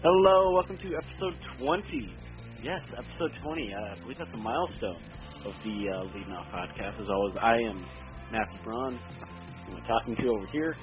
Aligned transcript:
Hello, 0.00 0.54
welcome 0.54 0.78
to 0.78 0.94
episode 0.94 1.34
20. 1.58 2.14
Yes, 2.62 2.78
episode 2.94 3.34
20. 3.42 3.74
Uh, 3.74 3.78
I 3.82 3.98
believe 3.98 4.18
that's 4.18 4.30
a 4.32 4.36
milestone 4.36 5.02
of 5.42 5.50
the 5.66 5.90
uh, 5.90 6.04
Leading 6.14 6.30
Off 6.38 6.46
podcast. 6.54 7.02
As 7.02 7.10
always, 7.10 7.34
I 7.42 7.58
am 7.58 7.84
Matthew 8.30 8.62
Braun. 8.62 8.94
I'm 8.94 9.82
talking 9.90 10.14
to 10.14 10.28
over 10.30 10.46
here. 10.52 10.76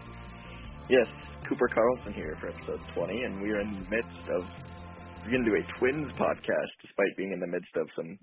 Yes, 0.90 1.08
Cooper 1.48 1.70
Carlson 1.71 2.12
here 2.12 2.36
for 2.41 2.49
episode 2.49 2.82
20, 2.93 3.24
and 3.24 3.41
we 3.41 3.52
are 3.52 3.62
in 3.62 3.71
the 3.71 3.88
midst 3.88 4.27
of. 4.36 4.43
We're 5.24 5.32
going 5.32 5.46
to 5.46 5.49
do 5.49 5.63
a 5.63 5.80
Twins 5.80 6.12
podcast, 6.20 6.76
despite 6.84 7.16
being 7.16 7.32
in 7.32 7.40
the 7.40 7.48
midst 7.48 7.71
of 7.77 7.88
some 7.96 8.20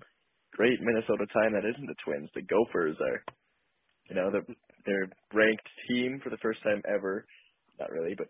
great 0.53 0.77
Minnesota 0.79 1.25
time 1.33 1.53
that 1.53 1.65
isn't 1.65 1.87
the 1.87 1.97
Twins. 2.05 2.29
The 2.35 2.45
Gophers 2.45 2.97
are, 3.01 3.25
you 4.09 4.15
know, 4.15 4.29
they're, 4.29 4.45
they're 4.85 5.09
ranked 5.33 5.67
team 5.89 6.21
for 6.23 6.29
the 6.29 6.37
first 6.37 6.61
time 6.61 6.83
ever. 6.85 7.25
Not 7.79 7.89
really, 7.89 8.13
but 8.15 8.27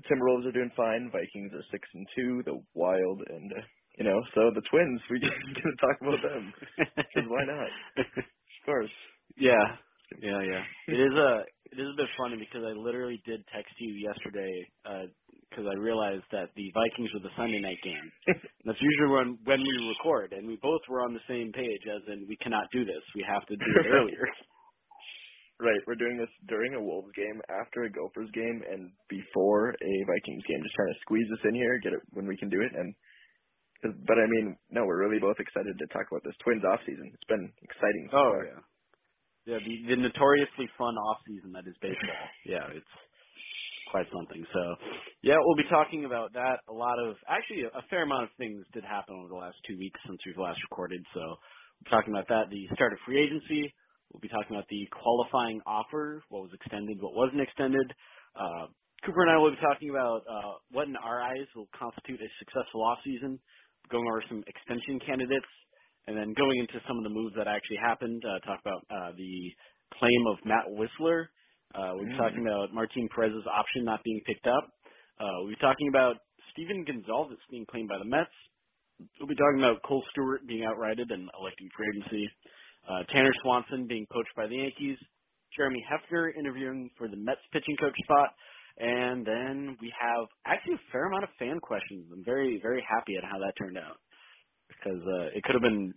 the 0.00 0.08
Timberwolves 0.08 0.46
are 0.48 0.52
doing 0.56 0.72
fine. 0.76 1.10
Vikings 1.12 1.52
are 1.52 1.64
six 1.70 1.84
and 1.94 2.06
two. 2.16 2.42
The 2.44 2.56
Wild 2.74 3.20
and 3.28 3.52
uh, 3.52 3.62
you 3.98 4.04
know, 4.04 4.16
so 4.34 4.50
the 4.54 4.64
Twins. 4.70 5.00
We're 5.10 5.20
going 5.20 5.52
to 5.54 5.76
talk 5.80 5.96
about 6.00 6.22
them 6.24 6.52
because 6.96 7.28
why 7.28 7.44
not? 7.44 7.70
Of 8.60 8.66
course. 8.66 8.92
yeah, 9.40 9.80
yeah, 10.20 10.36
yeah. 10.44 10.62
It 10.86 11.00
is 11.00 11.14
a 11.16 11.30
it 11.72 11.78
is 11.80 11.88
a 11.88 11.96
bit 11.96 12.12
funny 12.18 12.36
because 12.36 12.60
I 12.60 12.76
literally 12.76 13.22
did 13.24 13.40
text 13.56 13.72
you 13.80 13.96
yesterday 13.96 14.52
because 15.48 15.64
I 15.64 15.74
realized 15.80 16.28
that 16.30 16.52
the 16.54 16.68
Vikings 16.76 17.08
were 17.14 17.24
the 17.24 17.32
Sunday 17.40 17.58
night 17.58 17.80
game. 17.82 18.06
That's 18.68 18.78
usually 18.84 19.10
when 19.10 19.38
when 19.48 19.64
we 19.64 19.74
record, 19.96 20.36
and 20.36 20.46
we 20.46 20.60
both 20.60 20.82
were 20.92 21.00
on 21.00 21.14
the 21.16 21.24
same 21.26 21.52
page, 21.56 21.82
as 21.88 22.04
in 22.12 22.28
we 22.28 22.36
cannot 22.44 22.68
do 22.70 22.84
this. 22.84 23.00
We 23.16 23.24
have 23.26 23.46
to 23.48 23.56
do 23.56 23.64
it 23.80 23.88
earlier. 23.96 24.28
Right, 25.60 25.80
we're 25.86 26.00
doing 26.00 26.16
this 26.16 26.32
during 26.48 26.72
a 26.72 26.80
Wolves 26.80 27.12
game, 27.12 27.36
after 27.52 27.84
a 27.84 27.92
Gophers 27.92 28.30
game, 28.32 28.64
and 28.64 28.88
before 29.12 29.76
a 29.76 29.92
Vikings 30.08 30.44
game. 30.48 30.62
Just 30.64 30.72
trying 30.74 30.88
to 30.88 31.00
squeeze 31.04 31.28
this 31.28 31.44
in 31.44 31.54
here, 31.54 31.76
get 31.84 31.92
it 31.92 32.00
when 32.16 32.24
we 32.26 32.36
can 32.40 32.48
do 32.48 32.62
it. 32.64 32.72
And 32.72 32.94
'cause- 33.82 33.96
but 34.08 34.18
I 34.18 34.24
mean, 34.26 34.56
no, 34.70 34.86
we're 34.86 34.98
really 35.04 35.18
both 35.20 35.38
excited 35.38 35.76
to 35.78 35.86
talk 35.88 36.08
about 36.10 36.24
this 36.24 36.36
Twins 36.38 36.64
off 36.64 36.80
season. 36.86 37.10
It's 37.12 37.24
been 37.28 37.52
exciting. 37.60 38.08
So 38.10 38.16
Oh 38.16 38.30
far. 38.32 38.44
yeah, 38.46 38.60
yeah. 39.44 39.58
The, 39.58 39.82
the 39.88 39.96
notoriously 39.96 40.66
fun 40.78 40.96
off 40.96 41.20
season 41.28 41.52
that 41.52 41.66
is 41.66 41.76
baseball. 41.82 42.28
Yeah, 42.46 42.66
it's 42.72 42.88
quite 43.90 44.08
something. 44.12 44.46
So, 44.52 44.76
yeah, 45.22 45.36
we'll 45.44 45.56
be 45.56 45.68
talking 45.68 46.06
about 46.06 46.32
that. 46.34 46.60
A 46.68 46.72
lot 46.72 46.98
of 46.98 47.16
actually 47.28 47.64
a 47.64 47.82
fair 47.90 48.02
amount 48.04 48.24
of 48.24 48.32
things 48.38 48.64
did 48.72 48.84
happen 48.84 49.14
over 49.16 49.28
the 49.28 49.34
last 49.34 49.58
two 49.66 49.76
weeks 49.76 50.00
since 50.06 50.24
we've 50.24 50.38
last 50.38 50.62
recorded. 50.70 51.04
So, 51.12 51.20
we're 51.84 51.90
talking 51.90 52.14
about 52.14 52.28
that. 52.28 52.48
The 52.48 52.66
start 52.74 52.94
of 52.94 52.98
free 53.00 53.20
agency. 53.20 53.74
We'll 54.12 54.20
be 54.20 54.28
talking 54.28 54.56
about 54.56 54.66
the 54.68 54.82
qualifying 54.90 55.60
offer, 55.66 56.22
what 56.28 56.42
was 56.42 56.52
extended, 56.54 56.98
what 57.00 57.14
wasn't 57.14 57.40
extended. 57.40 57.86
Uh, 58.34 58.66
Cooper 59.06 59.22
and 59.22 59.30
I 59.30 59.38
will 59.38 59.50
be 59.50 59.62
talking 59.62 59.90
about 59.90 60.22
uh, 60.28 60.60
what 60.72 60.88
in 60.88 60.96
our 60.96 61.22
eyes 61.22 61.46
will 61.56 61.68
constitute 61.72 62.20
a 62.20 62.28
successful 62.38 62.82
off 62.84 62.98
season. 63.04 63.38
Going 63.90 64.04
over 64.06 64.22
some 64.28 64.44
extension 64.46 65.00
candidates 65.06 65.48
and 66.06 66.16
then 66.16 66.34
going 66.36 66.58
into 66.60 66.78
some 66.86 66.98
of 66.98 67.04
the 67.04 67.10
moves 67.10 67.34
that 67.36 67.48
actually 67.48 67.78
happened, 67.80 68.22
uh, 68.26 68.38
talk 68.46 68.60
about 68.60 68.82
uh, 68.90 69.10
the 69.16 69.34
claim 69.98 70.22
of 70.30 70.36
Matt 70.44 70.66
Wisler. 70.68 71.26
Uh, 71.74 71.94
we'll 71.94 72.04
be 72.06 72.12
Mm. 72.12 72.18
talking 72.18 72.42
about 72.46 72.74
Martin 72.74 73.08
Perez's 73.14 73.46
option 73.46 73.84
not 73.84 74.02
being 74.04 74.20
picked 74.26 74.46
up. 74.46 74.64
Uh, 75.18 75.32
we'll 75.42 75.54
be 75.54 75.60
talking 75.62 75.88
about 75.88 76.16
Stephen 76.52 76.84
Gonsalves 76.84 77.36
being 77.50 77.64
claimed 77.66 77.88
by 77.88 77.98
the 77.98 78.04
Mets. 78.04 78.34
We'll 79.18 79.28
be 79.28 79.36
talking 79.38 79.58
about 79.62 79.82
Kohl 79.82 80.02
Stewart 80.10 80.46
being 80.46 80.64
outrighted 80.66 81.10
and 81.12 81.30
electing 81.38 81.68
free 81.76 81.86
agency. 81.94 82.28
Uh, 82.90 83.06
Tanner 83.12 83.30
Swanson 83.42 83.86
being 83.86 84.06
poached 84.10 84.34
by 84.34 84.48
the 84.48 84.56
Yankees. 84.56 84.98
Jeremy 85.56 85.84
Hefner 85.86 86.30
interviewing 86.36 86.90
for 86.98 87.06
the 87.06 87.16
Mets 87.16 87.42
pitching 87.52 87.76
coach 87.78 87.94
spot. 88.02 88.34
And 88.78 89.26
then 89.26 89.76
we 89.80 89.92
have 89.94 90.26
actually 90.46 90.74
a 90.74 90.84
fair 90.90 91.06
amount 91.06 91.24
of 91.24 91.30
fan 91.38 91.60
questions. 91.60 92.10
I'm 92.10 92.24
very, 92.24 92.58
very 92.62 92.82
happy 92.82 93.14
at 93.14 93.22
how 93.22 93.38
that 93.38 93.54
turned 93.58 93.78
out 93.78 93.98
because 94.68 95.02
uh, 95.04 95.36
it 95.36 95.44
could 95.44 95.54
have 95.54 95.62
been 95.62 95.92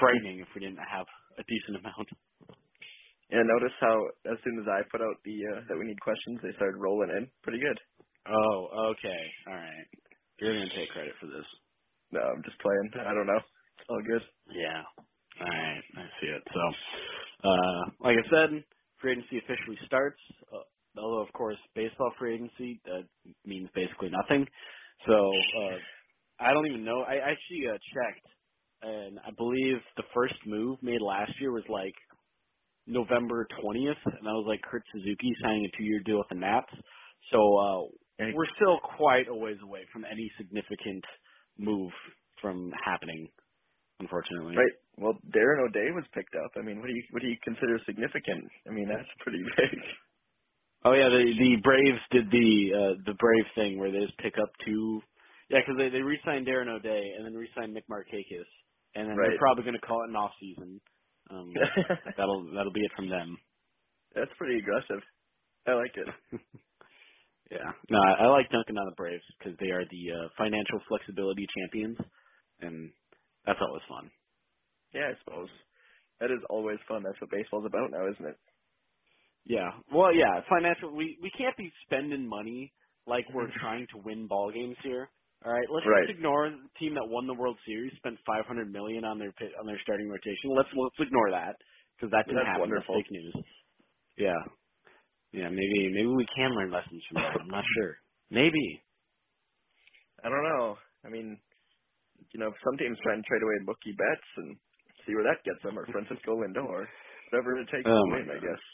frightening 0.00 0.40
if 0.40 0.48
we 0.54 0.62
didn't 0.62 0.82
have 0.82 1.06
a 1.38 1.44
decent 1.46 1.78
amount. 1.84 2.08
Yeah, 3.30 3.44
notice 3.44 3.76
how 3.80 3.92
as 4.32 4.38
soon 4.40 4.56
as 4.56 4.66
I 4.66 4.88
put 4.88 5.04
out 5.04 5.20
the 5.24 5.36
uh, 5.52 5.60
that 5.68 5.76
we 5.76 5.84
need 5.84 6.00
questions, 6.00 6.40
they 6.40 6.56
started 6.56 6.80
rolling 6.80 7.12
in. 7.12 7.28
Pretty 7.44 7.60
good. 7.60 7.76
Oh, 8.24 8.92
okay, 8.96 9.22
all 9.52 9.60
right. 9.60 9.86
You're 10.40 10.56
gonna 10.56 10.72
take 10.72 10.88
credit 10.96 11.12
for 11.20 11.26
this. 11.28 11.44
No, 12.10 12.20
I'm 12.24 12.42
just 12.42 12.56
playing. 12.64 12.88
I 13.04 13.12
don't 13.12 13.28
know. 13.28 13.36
It's 13.36 13.90
all 13.90 14.00
good. 14.00 14.24
Yeah. 14.48 14.80
All 15.40 15.46
right, 15.48 15.82
I 15.96 16.04
see 16.20 16.28
it. 16.28 16.42
So, 16.54 16.60
uh, 17.48 17.82
like 18.00 18.16
I 18.18 18.30
said, 18.30 18.64
free 19.00 19.12
agency 19.12 19.38
officially 19.38 19.78
starts. 19.86 20.20
Uh, 20.52 21.00
although, 21.00 21.22
of 21.26 21.32
course, 21.34 21.58
baseball 21.74 22.12
free 22.18 22.36
agency 22.36 22.80
that 22.86 23.08
means 23.44 23.68
basically 23.74 24.10
nothing. 24.10 24.46
So, 25.06 25.46
uh, 25.58 25.78
I 26.40 26.52
don't 26.54 26.66
even 26.66 26.84
know. 26.84 27.02
I 27.02 27.16
actually 27.16 27.68
uh, 27.68 27.78
checked, 27.94 28.26
and 28.82 29.18
I 29.20 29.30
believe 29.36 29.76
the 29.96 30.04
first 30.14 30.34
move 30.46 30.78
made 30.82 31.02
last 31.02 31.32
year 31.40 31.52
was 31.52 31.64
like 31.68 31.94
November 32.86 33.46
20th, 33.62 34.02
and 34.06 34.26
that 34.26 34.34
was 34.38 34.46
like 34.48 34.62
Kurt 34.62 34.84
Suzuki 34.92 35.32
signing 35.42 35.66
a 35.72 35.76
two-year 35.76 36.02
deal 36.06 36.18
with 36.18 36.28
the 36.30 36.36
Nats. 36.36 36.72
So, 37.32 37.38
uh, 37.38 37.82
we're 38.30 38.46
still 38.56 38.78
quite 38.98 39.28
a 39.28 39.34
ways 39.34 39.58
away 39.62 39.86
from 39.92 40.04
any 40.04 40.30
significant 40.38 41.04
move 41.58 41.92
from 42.42 42.72
happening. 42.84 43.28
Unfortunately, 44.00 44.56
Right. 44.56 44.72
Well, 44.98 45.14
Darren 45.34 45.62
O'Day 45.68 45.90
was 45.94 46.04
picked 46.14 46.34
up. 46.34 46.52
I 46.58 46.62
mean, 46.62 46.80
what 46.80 46.88
do 46.88 46.94
you 46.94 47.04
what 47.12 47.22
do 47.22 47.28
you 47.28 47.36
consider 47.44 47.78
significant? 47.86 48.50
I 48.68 48.72
mean, 48.72 48.88
that's 48.88 49.08
pretty 49.20 49.42
big. 49.56 49.80
Oh 50.84 50.94
yeah, 50.94 51.08
the 51.10 51.24
the 51.38 51.56
Braves 51.62 52.02
did 52.12 52.30
the 52.30 52.50
uh, 52.74 52.94
the 53.06 53.14
Brave 53.18 53.46
thing 53.56 53.78
where 53.78 53.90
they 53.90 54.00
just 54.06 54.18
pick 54.18 54.34
up 54.40 54.50
two. 54.64 55.02
Yeah, 55.50 55.58
because 55.60 55.76
they 55.78 55.90
they 55.90 56.02
re-signed 56.02 56.46
Darren 56.46 56.68
O'Day 56.68 57.02
and 57.16 57.26
then 57.26 57.34
re-signed 57.34 57.74
Nick 57.74 57.88
Markakis, 57.88 58.46
and 58.94 59.10
then 59.10 59.18
Right. 59.18 59.30
they're 59.30 59.38
probably 59.38 59.64
going 59.64 59.78
to 59.80 59.86
call 59.86 60.04
it 60.04 60.10
an 60.10 60.16
off 60.16 60.32
season. 60.40 60.80
Um, 61.30 61.64
that'll 62.16 62.44
that'll 62.54 62.72
be 62.72 62.80
it 62.86 62.92
from 62.96 63.08
them. 63.10 63.36
that's 64.14 64.30
pretty 64.38 64.58
aggressive. 64.58 65.02
I 65.66 65.74
like 65.74 65.92
it. 65.96 66.08
Yeah, 67.50 67.72
no, 67.90 67.98
I, 67.98 68.24
I 68.24 68.28
like 68.28 68.50
dunking 68.50 68.76
on 68.78 68.86
the 68.86 68.96
Braves 68.96 69.24
because 69.38 69.58
they 69.60 69.70
are 69.70 69.84
the 69.84 70.04
uh, 70.14 70.28
financial 70.38 70.80
flexibility 70.88 71.46
champions, 71.58 71.98
and 72.60 72.92
that's 73.48 73.60
always 73.62 73.82
fun. 73.88 74.12
Yeah, 74.94 75.12
I 75.12 75.18
suppose. 75.24 75.48
That 76.20 76.30
is 76.32 76.42
always 76.50 76.78
fun. 76.88 77.02
That's 77.04 77.20
what 77.20 77.30
baseball's 77.30 77.66
about 77.66 77.90
now, 77.92 78.08
isn't 78.12 78.26
it? 78.26 78.38
Yeah. 79.46 79.70
Well, 79.94 80.14
yeah, 80.14 80.40
financial. 80.48 80.94
We 80.94 81.18
we 81.22 81.30
can't 81.38 81.56
be 81.56 81.72
spending 81.86 82.28
money 82.28 82.72
like 83.06 83.26
we're 83.32 83.50
trying 83.60 83.86
to 83.92 83.98
win 84.04 84.26
ball 84.28 84.52
games 84.52 84.76
here. 84.82 85.08
All 85.44 85.52
right, 85.52 85.68
let's 85.72 85.86
Right. 85.86 86.08
just 86.08 86.10
ignore 86.10 86.50
the 86.50 86.68
team 86.80 86.94
that 86.94 87.08
won 87.08 87.26
the 87.26 87.34
World 87.34 87.56
Series 87.66 87.92
spent 87.96 88.18
500 88.26 88.70
million 88.70 89.04
on 89.04 89.18
their 89.18 89.32
pit, 89.32 89.52
on 89.58 89.66
their 89.66 89.80
starting 89.82 90.08
rotation. 90.10 90.50
Let's 90.56 90.68
let's 90.76 91.00
ignore 91.08 91.30
that 91.32 91.56
because 91.96 92.12
that 92.12 92.28
didn't 92.28 92.44
That's 92.44 92.50
happen. 92.50 92.74
wonderful. 92.74 92.96
That's 92.96 93.04
fake 93.04 93.10
news. 93.10 93.36
Yeah. 94.18 94.40
Yeah, 95.32 95.50
maybe 95.50 95.92
maybe 95.92 96.08
we 96.08 96.26
can 96.36 96.52
learn 96.56 96.72
lessons 96.72 97.02
from 97.08 97.20
that. 97.20 97.36
I'm 97.40 97.48
not 97.50 97.64
sure. 97.76 97.98
Maybe. 98.30 98.82
I 100.24 100.28
don't 100.30 100.44
know. 100.44 100.76
I 101.04 101.08
mean, 101.10 101.40
you 102.32 102.40
know, 102.40 102.52
some 102.64 102.76
teams 102.76 102.98
try 103.02 103.14
and 103.14 103.24
trade 103.24 103.42
away 103.42 103.64
Mookie 103.64 103.96
Betts 103.96 104.30
and 104.38 104.56
see 105.06 105.14
where 105.14 105.24
that 105.24 105.44
gets 105.44 105.62
them, 105.62 105.78
or 105.78 105.86
Francisco 105.88 106.36
Lindor, 106.36 106.84
whatever 107.30 107.56
it 107.58 107.68
takes 107.72 107.88
Oh 107.88 107.96
to 107.96 108.12
win, 108.12 108.28
I 108.28 108.40
guess. 108.40 108.64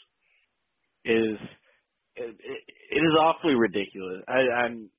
Is 1.05 1.37
it, 2.15 2.31
it, 2.35 2.61
it 2.91 3.03
is 3.03 3.15
awfully 3.19 3.55
ridiculous. 3.55 4.23
I 4.27 4.67
I'm 4.67 4.89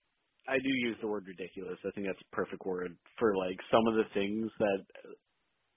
I 0.48 0.58
do 0.62 0.70
use 0.70 0.96
the 1.00 1.08
word 1.08 1.26
ridiculous. 1.26 1.78
I 1.84 1.90
think 1.92 2.06
that's 2.06 2.22
a 2.22 2.36
perfect 2.36 2.64
word 2.64 2.96
for 3.18 3.36
like 3.36 3.58
some 3.70 3.86
of 3.88 3.94
the 3.94 4.06
things 4.14 4.50
that 4.58 4.80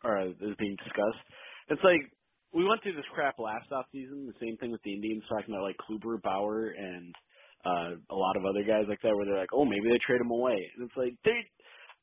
are 0.04 0.28
is 0.28 0.56
being 0.60 0.78
discussed. 0.84 1.24
It's 1.70 1.84
like 1.84 2.06
we 2.54 2.66
went 2.66 2.82
through 2.82 2.96
this 2.96 3.14
crap 3.14 3.40
last 3.40 3.72
off 3.72 3.86
season. 3.92 4.26
The 4.26 4.40
same 4.40 4.58
thing 4.58 4.72
with 4.72 4.82
the 4.84 4.94
Indians 4.94 5.24
talking 5.30 5.54
about 5.54 5.66
like 5.66 5.78
Kluber, 5.82 6.22
Bauer, 6.22 6.74
and 6.78 7.14
uh 7.66 7.92
a 8.10 8.16
lot 8.16 8.38
of 8.38 8.46
other 8.46 8.64
guys 8.64 8.86
like 8.88 9.02
that, 9.02 9.16
where 9.16 9.26
they're 9.26 9.40
like, 9.40 9.54
oh, 9.54 9.66
maybe 9.66 9.90
they 9.90 10.00
trade 10.06 10.22
him 10.22 10.32
away, 10.32 10.58
and 10.76 10.88
it's 10.88 10.98
like 10.98 11.16
they. 11.26 11.40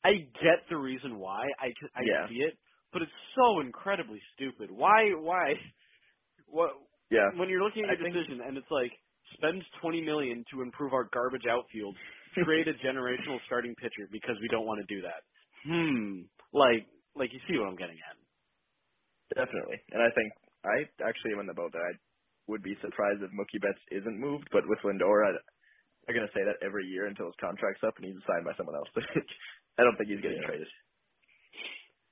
I 0.06 0.22
get 0.38 0.62
the 0.70 0.76
reason 0.78 1.18
why. 1.18 1.42
I 1.58 1.74
Yeah. 2.02 2.28
see 2.28 2.40
it, 2.46 2.54
but 2.92 3.02
it's 3.02 3.18
so 3.34 3.58
incredibly 3.60 4.20
stupid. 4.34 4.70
Why? 4.70 5.10
Why? 5.18 5.54
What? 6.46 6.70
Yeah. 7.10 7.26
When 7.34 7.48
you're 7.48 7.62
looking 7.62 7.84
at 7.84 7.90
I 7.90 7.96
think- 7.96 8.14
decision, 8.14 8.40
and 8.46 8.56
it's 8.56 8.70
like 8.70 8.92
spend 9.34 9.64
twenty 9.82 10.00
million 10.00 10.44
to 10.52 10.62
improve 10.62 10.92
our 10.94 11.04
garbage 11.12 11.46
outfield, 11.50 11.96
create 12.44 12.68
a 12.68 12.74
generational 12.86 13.40
starting 13.46 13.74
pitcher 13.74 14.06
because 14.12 14.36
we 14.40 14.48
don't 14.48 14.66
want 14.66 14.78
to 14.86 14.86
do 14.94 15.02
that. 15.02 15.22
Hmm. 15.66 16.22
Like, 16.52 16.86
like 17.16 17.32
you 17.32 17.40
see 17.50 17.58
what 17.58 17.66
I'm 17.66 17.76
getting 17.76 17.98
at. 17.98 18.16
Definitely. 19.34 19.82
And 19.90 20.00
I 20.02 20.10
think 20.14 20.30
I 20.64 20.76
actually 21.08 21.32
am 21.34 21.40
in 21.40 21.46
the 21.50 21.54
boat 21.58 21.72
that 21.72 21.82
I 21.82 21.92
would 22.46 22.62
be 22.62 22.76
surprised 22.80 23.22
if 23.22 23.30
Mookie 23.34 23.58
Betts 23.60 23.82
isn't 23.90 24.20
moved, 24.20 24.46
but 24.52 24.62
with 24.70 24.78
Lindor, 24.86 25.26
I, 25.26 25.34
they're 26.06 26.14
going 26.14 26.28
to 26.28 26.32
say 26.38 26.44
that 26.46 26.62
every 26.64 26.86
year 26.86 27.06
until 27.10 27.26
his 27.26 27.34
contract's 27.42 27.82
up 27.82 27.98
and 27.98 28.06
he's 28.06 28.22
signed 28.22 28.46
by 28.46 28.54
someone 28.54 28.76
else. 28.78 28.86
I 29.78 29.84
don't 29.84 29.96
think 29.96 30.10
he's 30.10 30.20
getting 30.20 30.40
Yeah. 30.40 30.46
traded. 30.46 30.68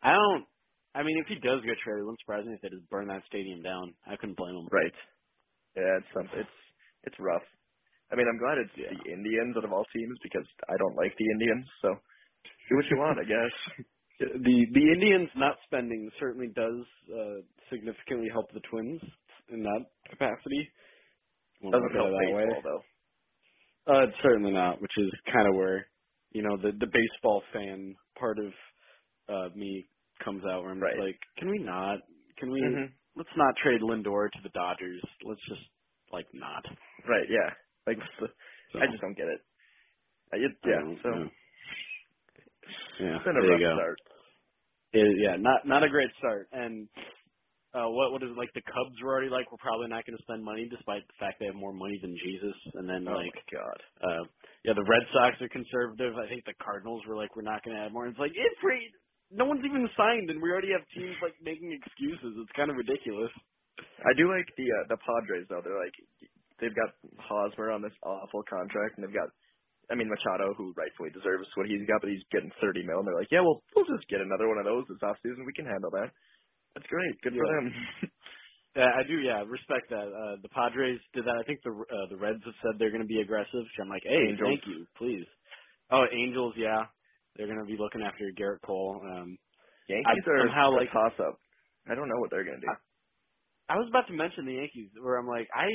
I 0.02 0.12
don't. 0.14 0.46
I 0.94 1.02
mean, 1.02 1.18
if 1.18 1.26
he 1.26 1.36
does 1.36 1.60
get 1.64 1.78
traded, 1.82 2.02
it 2.02 2.04
wouldn't 2.06 2.20
surprise 2.20 2.46
me 2.46 2.54
if 2.54 2.60
they 2.62 2.70
just 2.70 2.88
burn 2.90 3.08
that 3.08 3.24
stadium 3.26 3.62
down. 3.62 3.94
I 4.06 4.16
couldn't 4.16 4.36
blame 4.38 4.54
him. 4.56 4.68
Right. 4.70 4.94
Yeah, 5.76 5.98
it's 5.98 6.10
some, 6.14 6.28
it's 6.38 6.56
it's 7.04 7.16
rough. 7.20 7.42
I 8.12 8.16
mean, 8.16 8.26
I'm 8.28 8.38
glad 8.38 8.58
it's 8.58 8.76
Yeah. 8.76 8.90
the 8.94 9.12
Indians 9.12 9.56
out 9.56 9.64
of 9.64 9.72
all 9.72 9.84
teams 9.94 10.18
because 10.22 10.46
I 10.68 10.76
don't 10.78 10.96
like 10.96 11.16
the 11.18 11.30
Indians. 11.32 11.66
So 11.82 11.88
do 12.70 12.76
what 12.76 12.86
you 12.90 12.98
want, 12.98 13.20
I 13.20 13.24
guess. 13.24 13.54
The 14.20 14.30
the 14.72 14.86
Indians 14.94 15.28
not 15.36 15.56
spending 15.66 16.08
certainly 16.20 16.48
does 16.54 16.86
uh, 17.10 17.42
significantly 17.68 18.28
help 18.32 18.46
the 18.54 18.60
Twins 18.70 19.00
in 19.50 19.62
that 19.64 19.86
capacity. 20.08 20.70
Doesn't 21.62 21.94
help 21.96 22.10
that 22.10 22.32
way. 22.32 22.44
though. 22.62 22.82
Uh, 23.92 24.04
it's 24.04 24.16
certainly 24.22 24.52
not, 24.52 24.80
which 24.80 24.92
is 24.98 25.10
kind 25.32 25.48
of 25.48 25.54
where, 25.56 25.86
you 26.34 26.42
know, 26.42 26.58
the 26.58 26.72
the 26.78 26.88
baseball 26.92 27.42
fan 27.54 27.96
part 28.20 28.38
of 28.40 28.52
uh 29.28 29.56
me 29.56 29.88
comes 30.24 30.44
out 30.46 30.62
where 30.62 30.72
I'm 30.72 30.80
Right. 30.80 30.96
like, 30.96 31.18
can 31.38 31.50
we 31.50 31.58
not? 31.60 32.00
Can 32.38 32.52
we? 32.52 32.62
Mhm. 32.62 32.92
Let's 33.16 33.30
not 33.36 33.56
trade 33.62 33.82
Lindor 33.82 34.30
to 34.32 34.40
the 34.44 34.50
Dodgers. 34.50 35.02
Let's 35.26 35.42
just 35.48 35.62
like 36.12 36.26
not. 36.34 36.64
Right. 37.08 37.28
Yeah. 37.30 37.54
Like 37.86 37.98
So, 38.72 38.80
I 38.80 38.86
just 38.88 39.02
don't 39.02 39.16
get 39.16 39.28
it. 39.28 39.40
I, 40.32 40.36
it 40.38 40.52
I 40.64 40.68
yeah. 40.68 40.80
don't- 40.80 41.02
So 41.02 41.10
yeah. 41.10 41.26
Yeah, 43.00 43.18
it's 43.18 43.24
been 43.24 43.36
a 43.36 43.42
there 43.42 43.52
rough 43.52 43.60
you 43.60 43.66
go. 43.66 43.74
start. 43.74 43.98
It- 44.92 45.18
yeah, 45.22 45.36
not 45.38 45.66
not 45.66 45.84
a 45.84 45.90
great 45.90 46.10
start. 46.18 46.48
And 46.52 46.88
uh 47.74 47.90
what 47.90 48.12
what 48.12 48.22
is 48.22 48.30
it 48.32 48.38
like? 48.38 48.54
The 48.54 48.62
Cubs 48.64 48.96
were 49.02 49.12
already 49.12 49.30
like, 49.30 49.50
we're 49.52 49.60
probably 49.60 49.88
not 49.90 50.06
going 50.06 50.16
to 50.16 50.22
spend 50.24 50.44
money, 50.44 50.70
despite 50.70 51.04
the 51.10 51.18
fact 51.20 51.38
they 51.42 51.46
have 51.50 51.58
more 51.58 51.74
money 51.74 51.98
than 52.00 52.16
Jesus. 52.16 52.56
And 52.74 52.88
then 52.88 53.08
Oh 53.08 53.12
like, 53.12 53.34
my 53.34 53.42
god. 53.52 53.80
uh 54.02 54.24
yeah, 54.64 54.72
the 54.78 54.86
Red 54.88 55.04
Sox 55.12 55.36
are 55.44 55.52
conservative. 55.52 56.16
I 56.16 56.26
think 56.30 56.46
the 56.48 56.56
Cardinals 56.62 57.04
were 57.06 57.16
like, 57.18 57.36
we're 57.36 57.44
not 57.44 57.60
going 57.64 57.76
to 57.76 57.82
add 57.84 57.92
more. 57.92 58.06
It's 58.08 58.18
like 58.18 58.32
it's 58.34 58.60
free. 58.62 58.88
No 59.30 59.44
one's 59.44 59.64
even 59.66 59.88
signed, 59.98 60.30
and 60.30 60.40
we 60.40 60.50
already 60.52 60.70
have 60.72 60.86
teams 60.94 61.16
like 61.20 61.34
making 61.42 61.72
excuses. 61.74 62.38
It's 62.38 62.54
kind 62.56 62.70
of 62.70 62.76
ridiculous. 62.78 63.32
I 64.04 64.12
do 64.16 64.30
like 64.30 64.46
the 64.56 64.66
uh, 64.70 64.84
the 64.94 64.98
Padres 65.02 65.46
though. 65.50 65.62
They're 65.64 65.80
like 65.80 65.96
they've 66.60 66.76
got 66.76 66.94
Hosmer 67.18 67.70
on 67.72 67.82
this 67.82 67.94
awful 68.04 68.44
contract, 68.46 68.96
and 68.96 69.02
they've 69.04 69.14
got 69.16 69.30
I 69.90 69.96
mean 69.96 70.08
Machado, 70.08 70.54
who 70.54 70.72
rightfully 70.78 71.10
deserves 71.10 71.48
what 71.56 71.66
he's 71.66 71.84
got, 71.88 72.00
but 72.02 72.10
he's 72.10 72.24
getting 72.30 72.52
thirty 72.62 72.84
mil, 72.86 73.00
and 73.02 73.06
they're 73.08 73.18
like, 73.18 73.32
yeah, 73.32 73.42
well, 73.42 73.62
we'll 73.74 73.88
just 73.90 74.08
get 74.08 74.22
another 74.22 74.48
one 74.48 74.58
of 74.62 74.66
those 74.68 74.86
this 74.88 75.02
off 75.02 75.18
season. 75.22 75.44
We 75.46 75.56
can 75.56 75.66
handle 75.66 75.90
that. 75.98 76.14
That's 76.74 76.86
great. 76.88 77.14
Good 77.22 77.34
for 77.34 77.46
them. 77.46 77.72
Yeah, 78.74 78.90
I 78.90 79.06
do. 79.06 79.22
Yeah, 79.22 79.46
respect 79.46 79.86
that. 79.90 80.10
Uh, 80.10 80.34
the 80.42 80.50
Padres 80.50 80.98
did 81.14 81.22
that. 81.26 81.38
I 81.38 81.46
think 81.46 81.62
the 81.62 81.70
uh, 81.70 82.06
the 82.10 82.16
Reds 82.18 82.42
have 82.44 82.58
said 82.58 82.74
they're 82.74 82.90
going 82.90 83.06
to 83.06 83.08
be 83.08 83.20
aggressive. 83.22 83.62
So 83.62 83.82
I'm 83.82 83.88
like, 83.88 84.02
hey, 84.02 84.18
Angels. 84.34 84.50
thank 84.50 84.66
you, 84.66 84.82
please. 84.98 85.22
Oh, 85.94 86.02
Angels, 86.10 86.54
yeah, 86.58 86.82
they're 87.36 87.46
going 87.46 87.62
to 87.62 87.70
be 87.70 87.78
looking 87.78 88.02
after 88.02 88.26
Gerrit 88.34 88.66
Cole. 88.66 88.98
Um, 88.98 89.38
Yankees 89.86 90.26
I 90.26 90.30
are 90.30 90.38
somehow 90.50 90.74
like- 90.74 90.90
toss 90.90 91.14
up. 91.22 91.38
I 91.86 91.94
don't 91.94 92.08
know 92.10 92.18
what 92.18 92.30
they're 92.34 92.42
gonna 92.42 92.58
do. 92.66 92.74
I 93.68 93.76
was 93.78 93.86
about 93.88 94.08
to 94.08 94.12
mention 94.12 94.42
the 94.44 94.58
Yankees, 94.58 94.90
where 95.00 95.18
I'm 95.22 95.28
like, 95.28 95.46
I, 95.54 95.68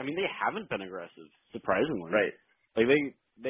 I 0.00 0.02
mean, 0.02 0.16
they 0.16 0.24
haven't 0.32 0.70
been 0.70 0.80
aggressive, 0.80 1.28
surprisingly. 1.52 2.08
Right. 2.10 2.32
Like 2.80 2.88
they 2.88 3.00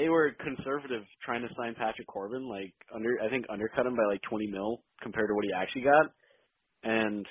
they 0.02 0.08
were 0.08 0.34
conservative 0.42 1.06
trying 1.24 1.42
to 1.46 1.54
sign 1.54 1.76
Patrick 1.78 2.08
Corbin, 2.08 2.48
like 2.50 2.74
under 2.92 3.14
I 3.22 3.30
think 3.30 3.46
undercut 3.48 3.86
him 3.86 3.94
by 3.94 4.10
like 4.10 4.22
20 4.28 4.48
mil 4.50 4.82
compared 5.06 5.28
to 5.30 5.34
what 5.38 5.44
he 5.46 5.52
actually 5.54 5.86
got, 5.86 6.10
and 6.88 7.26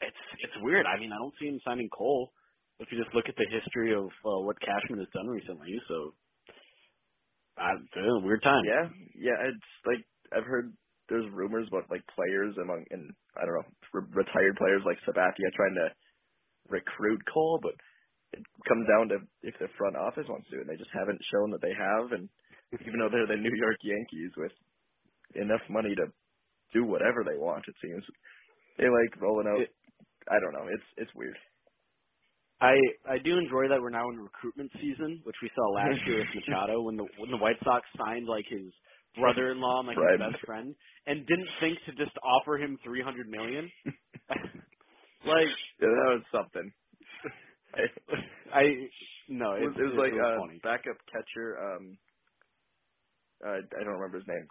it's 0.00 0.24
it's 0.42 0.58
weird. 0.62 0.86
I 0.86 0.98
mean, 1.00 1.12
I 1.12 1.20
don't 1.20 1.34
see 1.40 1.48
him 1.48 1.60
signing 1.64 1.88
Cole 1.90 2.32
if 2.80 2.88
you 2.90 2.98
just 2.98 3.14
look 3.14 3.28
at 3.28 3.36
the 3.36 3.46
history 3.48 3.94
of 3.94 4.06
uh, 4.26 4.40
what 4.42 4.60
Cashman 4.60 4.98
has 4.98 5.08
done 5.14 5.28
recently. 5.28 5.72
So, 5.88 6.14
I, 7.58 7.76
it's 7.78 8.24
weird 8.24 8.42
time. 8.42 8.64
Yeah, 8.66 8.88
yeah. 9.14 9.38
It's 9.52 9.70
like 9.86 10.02
I've 10.32 10.48
heard 10.48 10.72
there's 11.08 11.28
rumors 11.32 11.68
about 11.68 11.90
like 11.90 12.04
players 12.16 12.56
among 12.60 12.84
and 12.90 13.12
I 13.36 13.44
don't 13.46 13.56
know 13.60 13.68
re- 13.94 14.24
retired 14.24 14.56
players 14.56 14.82
like 14.86 14.98
Sabathia 15.06 15.52
trying 15.54 15.76
to 15.76 15.88
recruit 16.68 17.20
Cole, 17.32 17.60
but 17.62 17.74
it 18.32 18.44
comes 18.68 18.86
down 18.88 19.08
to 19.10 19.16
if 19.42 19.54
the 19.60 19.68
front 19.78 19.96
office 19.96 20.26
wants 20.28 20.48
to, 20.50 20.60
and 20.60 20.68
they 20.68 20.76
just 20.76 20.92
haven't 20.94 21.20
shown 21.32 21.50
that 21.52 21.62
they 21.62 21.74
have. 21.76 22.12
And 22.12 22.28
even 22.72 23.00
though 23.00 23.10
they're 23.12 23.28
the 23.28 23.40
New 23.40 23.54
York 23.56 23.78
Yankees 23.84 24.32
with 24.36 24.52
enough 25.36 25.62
money 25.70 25.94
to 25.96 26.06
do 26.72 26.84
whatever 26.84 27.24
they 27.24 27.38
want, 27.38 27.64
it 27.68 27.76
seems 27.82 28.04
they 28.78 28.84
like 28.84 29.20
rolling 29.20 29.48
out. 29.48 29.64
It- 29.64 29.74
I 30.30 30.40
don't 30.40 30.52
know. 30.54 30.68
It's 30.72 30.84
it's 30.98 31.14
weird. 31.14 31.36
I 32.60 32.74
I 33.08 33.18
do 33.24 33.38
enjoy 33.38 33.68
that 33.70 33.80
we're 33.82 33.90
now 33.90 34.10
in 34.10 34.18
recruitment 34.20 34.72
season, 34.80 35.20
which 35.24 35.36
we 35.42 35.50
saw 35.54 35.62
last 35.72 35.98
year 36.06 36.20
with 36.20 36.34
Machado 36.34 36.82
when 36.82 36.96
the 36.96 37.04
when 37.16 37.30
the 37.30 37.38
White 37.38 37.58
Sox 37.64 37.86
signed 37.98 38.26
like 38.28 38.46
his 38.48 38.72
brother-in-law 39.16 39.80
and 39.80 39.88
like 39.88 39.98
Friend. 39.98 40.00
his 40.00 40.12
best 40.18 40.36
friend, 40.46 40.74
and 41.06 41.26
didn't 41.26 41.50
think 41.60 41.78
to 41.86 41.92
just 41.94 42.16
offer 42.24 42.58
him 42.58 42.78
three 42.84 43.02
hundred 43.02 43.28
million. 43.28 43.72
like 45.26 45.58
Yeah, 45.80 45.88
that 45.88 46.20
was 46.20 46.24
something. 46.32 46.72
I 48.54 48.62
no, 49.28 49.54
it 49.56 49.62
it, 49.62 49.70
was, 49.70 49.76
it 49.78 49.82
was 49.82 49.96
like 49.98 50.14
was 50.18 50.26
uh, 50.26 50.40
funny. 50.40 50.62
backup 50.62 50.98
catcher. 51.12 51.58
Um, 51.58 51.98
uh, 53.44 53.58
I 53.80 53.84
don't 53.84 53.94
remember 54.00 54.18
his 54.18 54.28
name. 54.28 54.48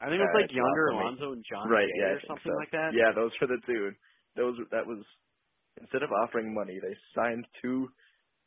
I 0.00 0.06
think 0.08 0.20
it 0.20 0.28
was 0.30 0.34
uh, 0.34 0.38
like 0.38 0.50
it's 0.50 0.54
Yonder 0.54 0.86
not 0.86 0.92
for 0.92 0.94
me. 0.94 1.00
Alonso 1.04 1.32
and 1.32 1.44
John 1.50 1.68
right, 1.70 1.88
Jay 1.96 2.02
yeah, 2.02 2.14
or 2.16 2.20
something 2.28 2.52
so. 2.52 2.58
like 2.58 2.70
that. 2.72 2.92
Yeah, 2.94 3.12
those 3.14 3.32
were 3.40 3.48
the 3.48 3.60
two. 3.66 3.92
Those 4.36 4.56
that 4.72 4.86
was 4.86 5.04
instead 5.80 6.02
of 6.02 6.10
offering 6.12 6.54
money, 6.54 6.78
they 6.82 6.94
signed 7.14 7.46
two 7.62 7.88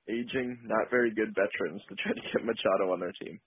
aging, 0.10 0.62
not 0.66 0.90
very 0.92 1.14
good 1.16 1.36
veterans 1.36 1.82
to 1.90 1.96
try 1.96 2.14
to 2.14 2.22
get 2.34 2.46
Machado 2.46 2.92
on 2.94 3.00
their 3.02 3.14
team. 3.24 3.40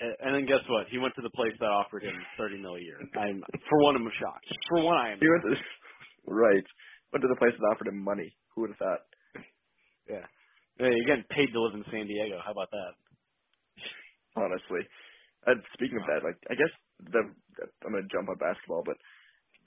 A- 0.00 0.18
And 0.26 0.34
then 0.36 0.46
guess 0.46 0.64
what? 0.68 0.88
He 0.90 0.98
went 0.98 1.14
to 1.16 1.22
the 1.22 1.30
place 1.34 1.54
that 1.60 1.66
offered 1.70 2.04
him 2.04 2.16
thirty 2.38 2.58
mil 2.58 2.76
a 2.76 2.80
year. 2.82 3.00
I'm 3.16 3.42
for 3.68 3.78
one, 3.84 3.96
I'm 3.96 4.08
shocked. 4.20 4.46
For 4.68 4.82
one, 4.84 4.96
I 4.98 5.12
am. 5.12 5.20
He 5.20 5.28
went 5.28 5.42
to, 5.44 5.54
right, 6.32 6.66
went 7.12 7.22
to 7.22 7.28
the 7.30 7.38
place 7.40 7.54
that 7.58 7.66
offered 7.72 7.88
him 7.88 8.02
money. 8.02 8.36
Who 8.54 8.62
would 8.62 8.70
have 8.70 8.78
thought? 8.78 9.04
Yeah. 10.08 10.26
Hey, 10.78 10.90
you're 10.90 11.06
getting 11.06 11.28
paid 11.30 11.52
to 11.52 11.60
live 11.62 11.74
in 11.74 11.84
San 11.92 12.06
Diego. 12.08 12.40
How 12.44 12.52
about 12.52 12.70
that? 12.72 12.92
Honestly, 14.36 14.82
uh, 15.46 15.58
speaking 15.74 15.98
of 15.98 16.06
that, 16.06 16.24
like 16.26 16.38
I 16.50 16.54
guess 16.54 16.72
the 17.10 17.22
I'm 17.84 17.92
gonna 17.92 18.08
jump 18.12 18.28
on 18.28 18.38
basketball, 18.38 18.82
but 18.86 18.98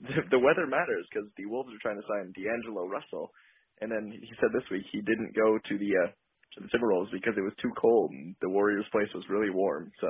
the, 0.00 0.36
the 0.36 0.42
weather 0.42 0.66
matters 0.66 1.06
because 1.08 1.28
the 1.36 1.46
Wolves 1.46 1.72
are 1.72 1.84
trying 1.84 2.00
to 2.00 2.08
sign 2.08 2.32
D'Angelo 2.36 2.88
Russell, 2.88 3.32
and 3.80 3.88
then 3.90 4.12
he 4.12 4.32
said 4.40 4.52
this 4.52 4.68
week 4.70 4.84
he 4.92 5.00
didn't 5.00 5.36
go 5.36 5.56
to 5.56 5.74
the 5.78 5.90
uh, 6.04 6.10
to 6.56 6.58
the 6.64 6.70
Timberwolves 6.72 7.12
because 7.12 7.36
it 7.36 7.44
was 7.44 7.56
too 7.60 7.72
cold 7.80 8.10
and 8.12 8.36
the 8.40 8.48
Warriors' 8.48 8.88
place 8.92 9.08
was 9.14 9.24
really 9.28 9.50
warm. 9.50 9.90
So 10.00 10.08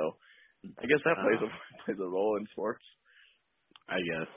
I 0.79 0.85
guess 0.87 1.03
that 1.03 1.19
plays 1.23 1.41
a 1.43 1.49
plays 1.85 1.99
a 1.99 2.09
role 2.09 2.37
in 2.37 2.47
sports. 2.51 2.83
I 3.87 4.03
guess. 4.03 4.27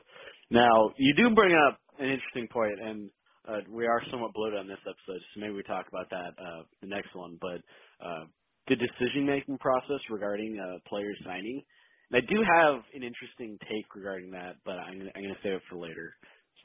Now, 0.50 0.90
you 0.96 1.14
do 1.16 1.34
bring 1.34 1.54
up 1.54 1.78
an 1.98 2.06
interesting 2.06 2.46
point, 2.50 2.78
and 2.80 3.10
uh, 3.48 3.60
we 3.68 3.86
are 3.86 4.02
somewhat 4.10 4.32
bloated 4.34 4.58
on 4.58 4.68
this 4.68 4.82
episode, 4.82 5.22
so 5.34 5.40
maybe 5.40 5.54
we 5.54 5.62
talk 5.62 5.86
about 5.88 6.10
that 6.10 6.34
uh, 6.38 6.62
the 6.80 6.86
next 6.86 7.14
one. 7.14 7.38
But 7.40 7.58
uh, 8.04 8.24
the 8.70 8.76
decision-making 8.76 9.58
process 9.58 10.00
regarding 10.10 10.58
uh, 10.60 10.80
players 10.88 11.18
signing, 11.26 11.64
and 12.12 12.24
I 12.24 12.26
do 12.32 12.40
have 12.42 12.82
an 12.94 13.04
interesting 13.04 13.58
take 13.70 13.94
regarding 13.96 14.32
that, 14.32 14.58
but 14.64 14.78
I'm 14.80 14.98
gonna, 14.98 15.12
I'm 15.16 15.22
gonna 15.24 15.42
save 15.44 15.54
it 15.54 15.62
for 15.70 15.78
later. 15.78 16.14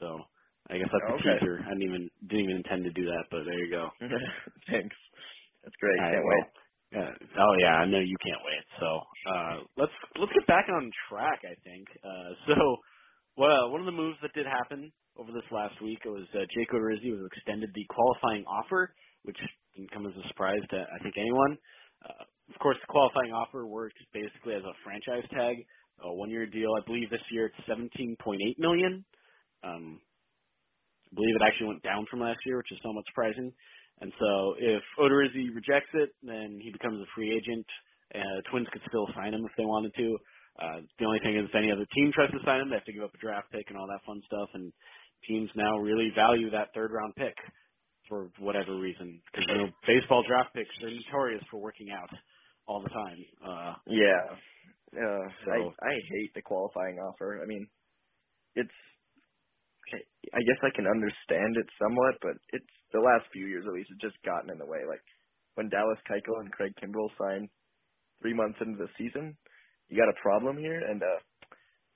So 0.00 0.20
I 0.70 0.78
guess 0.78 0.88
that's 0.94 1.10
a 1.18 1.22
Okay. 1.22 1.40
teaser. 1.42 1.60
I 1.66 1.70
didn't 1.74 1.84
even 1.84 2.10
didn't 2.28 2.44
even 2.46 2.56
intend 2.58 2.84
to 2.86 2.92
do 2.92 3.06
that, 3.06 3.26
but 3.30 3.44
there 3.46 3.60
you 3.66 3.72
go. 3.72 3.90
Thanks. 4.70 4.96
That's 5.64 5.76
great. 5.80 6.00
All 6.00 6.04
right, 6.06 6.20
Can't 6.20 6.24
well, 6.24 6.44
wait. 6.44 6.46
Yeah. 6.92 7.12
Oh 7.38 7.54
yeah, 7.60 7.76
I 7.82 7.86
know 7.86 8.00
you 8.00 8.16
can't 8.24 8.42
wait. 8.46 8.64
So 8.80 8.88
uh, 9.30 9.56
let's 9.76 9.92
let's 10.20 10.32
get 10.32 10.46
back 10.48 10.66
on 10.70 10.90
track. 11.10 11.40
I 11.44 11.56
think. 11.64 11.88
Uh, 12.04 12.30
so, 12.48 12.76
well, 13.36 13.70
one 13.72 13.80
of 13.80 13.86
the 13.86 13.92
moves 13.96 14.18
that 14.22 14.32
did 14.34 14.46
happen 14.46 14.92
over 15.18 15.32
this 15.32 15.46
last 15.52 15.80
week 15.82 16.04
was 16.06 16.26
uh, 16.34 16.46
Jake 16.56 16.70
Odorizzi 16.72 17.12
was 17.12 17.28
extended 17.34 17.70
the 17.74 17.84
qualifying 17.90 18.44
offer, 18.46 18.94
which 19.24 19.38
didn't 19.76 19.92
come 19.92 20.06
as 20.06 20.14
a 20.24 20.28
surprise 20.28 20.62
to 20.70 20.78
I 20.78 21.02
think 21.02 21.16
anyone. 21.18 21.58
Of 22.56 22.60
course, 22.64 22.78
the 22.80 22.88
qualifying 22.88 23.32
offer 23.36 23.66
works 23.66 24.00
basically 24.14 24.54
as 24.56 24.64
a 24.64 24.72
franchise 24.80 25.28
tag, 25.28 25.60
a 26.00 26.08
one-year 26.08 26.46
deal. 26.46 26.72
I 26.72 26.80
believe 26.86 27.10
this 27.10 27.20
year 27.30 27.52
it's 27.52 27.68
17.8 27.68 28.16
million. 28.58 29.04
Um, 29.62 30.00
I 31.12 31.14
believe 31.14 31.36
it 31.36 31.44
actually 31.44 31.68
went 31.68 31.82
down 31.84 32.06
from 32.10 32.20
last 32.20 32.40
year, 32.46 32.56
which 32.56 32.72
is 32.72 32.78
somewhat 32.82 33.04
surprising. 33.08 33.52
And 34.00 34.12
so 34.18 34.56
if 34.58 34.82
Odorizzi 34.98 35.52
rejects 35.54 35.92
it, 35.92 36.16
then 36.22 36.58
he 36.62 36.72
becomes 36.72 37.00
a 37.00 37.08
free 37.14 37.28
agent. 37.36 37.66
Twins 38.50 38.68
could 38.72 38.82
still 38.88 39.06
sign 39.14 39.34
him 39.34 39.44
if 39.44 39.52
they 39.58 39.64
wanted 39.68 39.92
to. 39.96 40.16
Uh, 40.56 40.80
the 40.98 41.04
only 41.04 41.20
thing 41.20 41.36
is, 41.36 41.44
if 41.44 41.54
any 41.54 41.70
other 41.70 41.86
team 41.94 42.10
tries 42.14 42.30
to 42.32 42.40
sign 42.44 42.60
him, 42.62 42.70
they 42.70 42.80
have 42.80 42.88
to 42.88 42.92
give 42.92 43.04
up 43.04 43.12
a 43.14 43.20
draft 43.20 43.52
pick 43.52 43.68
and 43.68 43.76
all 43.76 43.86
that 43.86 44.00
fun 44.08 44.22
stuff. 44.24 44.48
And 44.54 44.72
teams 45.28 45.50
now 45.56 45.76
really 45.76 46.08
value 46.16 46.48
that 46.50 46.72
third 46.74 46.92
round 46.92 47.14
pick 47.16 47.36
for 48.08 48.30
whatever 48.38 48.78
reason, 48.78 49.20
because 49.28 49.44
you 49.48 49.58
know 49.58 49.68
baseball 49.86 50.24
draft 50.26 50.54
picks 50.54 50.70
they're 50.80 50.90
notorious 50.90 51.42
for 51.50 51.60
working 51.60 51.90
out 51.90 52.08
all 52.76 52.82
the 52.84 52.90
time. 52.92 53.20
Uh, 53.40 53.74
Yeah. 53.86 54.36
Uh, 54.92 55.28
So- 55.44 55.74
I 55.82 55.88
I 55.88 55.94
hate 56.12 56.34
the 56.34 56.42
qualifying 56.42 56.98
offer. 57.00 57.40
I 57.42 57.46
mean, 57.46 57.68
it's 58.56 58.74
I 60.34 60.40
guess 60.44 60.60
I 60.62 60.74
can 60.76 60.86
understand 60.86 61.56
it 61.56 61.68
somewhat, 61.80 62.16
but 62.22 62.36
it's 62.52 62.74
the 62.92 63.00
last 63.00 63.26
few 63.32 63.46
years 63.46 63.64
at 63.66 63.74
least 63.74 63.90
it's 63.92 64.02
just 64.02 64.22
gotten 64.24 64.50
in 64.50 64.58
the 64.58 64.66
way. 64.66 64.84
Like 64.88 65.02
when 65.54 65.68
Dallas 65.70 65.98
Keuchel 66.08 66.40
and 66.40 66.52
Craig 66.52 66.74
Kimbrel 66.82 67.10
signed 67.18 67.50
three 68.22 68.34
months 68.34 68.58
into 68.60 68.78
the 68.78 68.90
season, 68.98 69.36
you 69.88 69.96
got 69.98 70.10
a 70.12 70.22
problem 70.22 70.58
here. 70.58 70.80
And 70.80 71.02
uh 71.02 71.20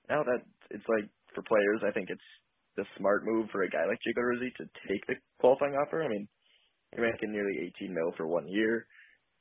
now 0.09 0.23
that 0.23 0.41
it's 0.71 0.87
like 0.89 1.09
for 1.35 1.43
players, 1.43 1.81
I 1.87 1.91
think 1.93 2.09
it's 2.09 2.29
the 2.77 2.85
smart 2.97 3.23
move 3.25 3.49
for 3.51 3.63
a 3.63 3.69
guy 3.69 3.85
like 3.87 3.99
Jake 4.03 4.17
Odorizzi 4.17 4.51
to 4.57 4.65
take 4.87 5.05
the 5.07 5.15
qualifying 5.39 5.75
offer. 5.75 6.03
I 6.03 6.09
mean, 6.09 6.27
you're 6.95 7.11
making 7.11 7.31
nearly 7.33 7.71
18 7.77 7.93
mil 7.93 8.13
for 8.17 8.27
one 8.27 8.47
year, 8.47 8.87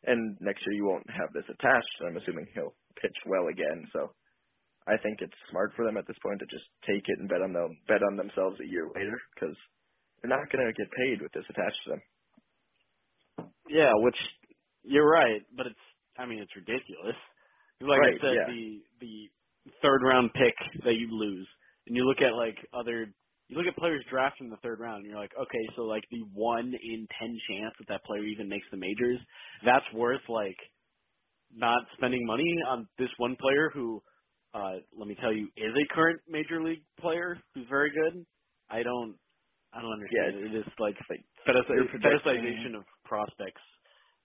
and 0.04 0.36
next 0.40 0.62
year 0.66 0.76
you 0.76 0.86
won't 0.86 1.08
have 1.10 1.32
this 1.34 1.48
attached. 1.48 1.96
I'm 2.06 2.16
assuming 2.16 2.46
he'll 2.54 2.74
pitch 3.02 3.16
well 3.26 3.48
again. 3.48 3.88
So 3.92 4.12
I 4.86 4.96
think 5.02 5.20
it's 5.20 5.36
smart 5.50 5.72
for 5.76 5.84
them 5.86 5.96
at 5.98 6.06
this 6.08 6.18
point 6.22 6.40
to 6.40 6.46
just 6.46 6.66
take 6.86 7.04
it 7.06 7.18
and 7.20 7.28
bet 7.28 7.42
on 7.42 7.52
them, 7.52 7.78
bet 7.88 8.02
on 8.02 8.16
themselves 8.16 8.58
a 8.60 8.68
year 8.68 8.88
later 8.94 9.18
because 9.34 9.56
they're 10.22 10.30
not 10.32 10.50
going 10.52 10.66
to 10.66 10.74
get 10.76 10.90
paid 10.92 11.22
with 11.22 11.32
this 11.32 11.46
attached 11.50 11.82
to 11.86 11.90
them. 11.96 12.02
yeah, 13.68 13.92
which 13.96 14.16
you're 14.84 15.08
right, 15.08 15.42
but 15.56 15.66
it's 15.66 15.84
I 16.18 16.26
mean 16.26 16.40
it's 16.40 16.56
ridiculous. 16.56 17.16
Like 17.82 18.02
Right, 18.02 18.12
I 18.14 18.22
said, 18.22 18.38
yeah. 18.38 18.46
the 18.46 18.80
the 19.00 19.30
third 19.82 20.02
round 20.04 20.32
pick 20.34 20.54
that 20.84 20.94
you 20.94 21.08
lose, 21.10 21.48
and 21.86 21.96
you 21.96 22.04
look 22.04 22.20
at 22.22 22.34
like 22.34 22.56
other 22.74 23.14
you 23.50 23.58
look 23.58 23.66
at 23.68 23.76
players 23.78 24.04
drafted 24.10 24.46
in 24.46 24.50
the 24.50 24.58
third 24.58 24.80
round, 24.80 24.98
and 25.04 25.06
you're 25.10 25.20
like, 25.20 25.32
okay, 25.40 25.64
so 25.76 25.84
like 25.84 26.04
the 26.12 26.22
one 26.34 26.74
in 26.82 27.08
ten 27.20 27.38
chance 27.50 27.74
that 27.80 27.88
that 27.90 28.04
player 28.04 28.24
even 28.24 28.48
makes 28.48 28.66
the 28.72 28.78
majors, 28.78 29.20
that's 29.66 29.86
worth 29.94 30.22
like 30.30 30.58
not 31.52 31.82
spending 31.96 32.26
money 32.26 32.54
on 32.68 32.88
this 32.98 33.10
one 33.18 33.36
player 33.40 33.70
who, 33.74 34.02
uh, 34.54 34.76
let 34.98 35.08
me 35.08 35.16
tell 35.20 35.32
you, 35.34 35.46
is 35.56 35.74
a 35.76 35.94
current 35.94 36.20
major 36.28 36.62
league 36.62 36.84
player 37.00 37.38
who's 37.54 37.66
very 37.68 37.90
good. 37.92 38.26
I 38.70 38.82
don't, 38.82 39.16
I 39.72 39.82
don't 39.82 39.92
understand. 39.92 40.36
Yeah, 40.36 40.46
it 40.46 40.54
is 40.56 40.66
like 40.78 40.96
like 41.10 41.24
fetis- 41.46 41.70
you're 41.72 41.86
projecting- 41.86 42.72
fetishization 42.72 42.76
of 42.76 42.84
prospects 43.04 43.62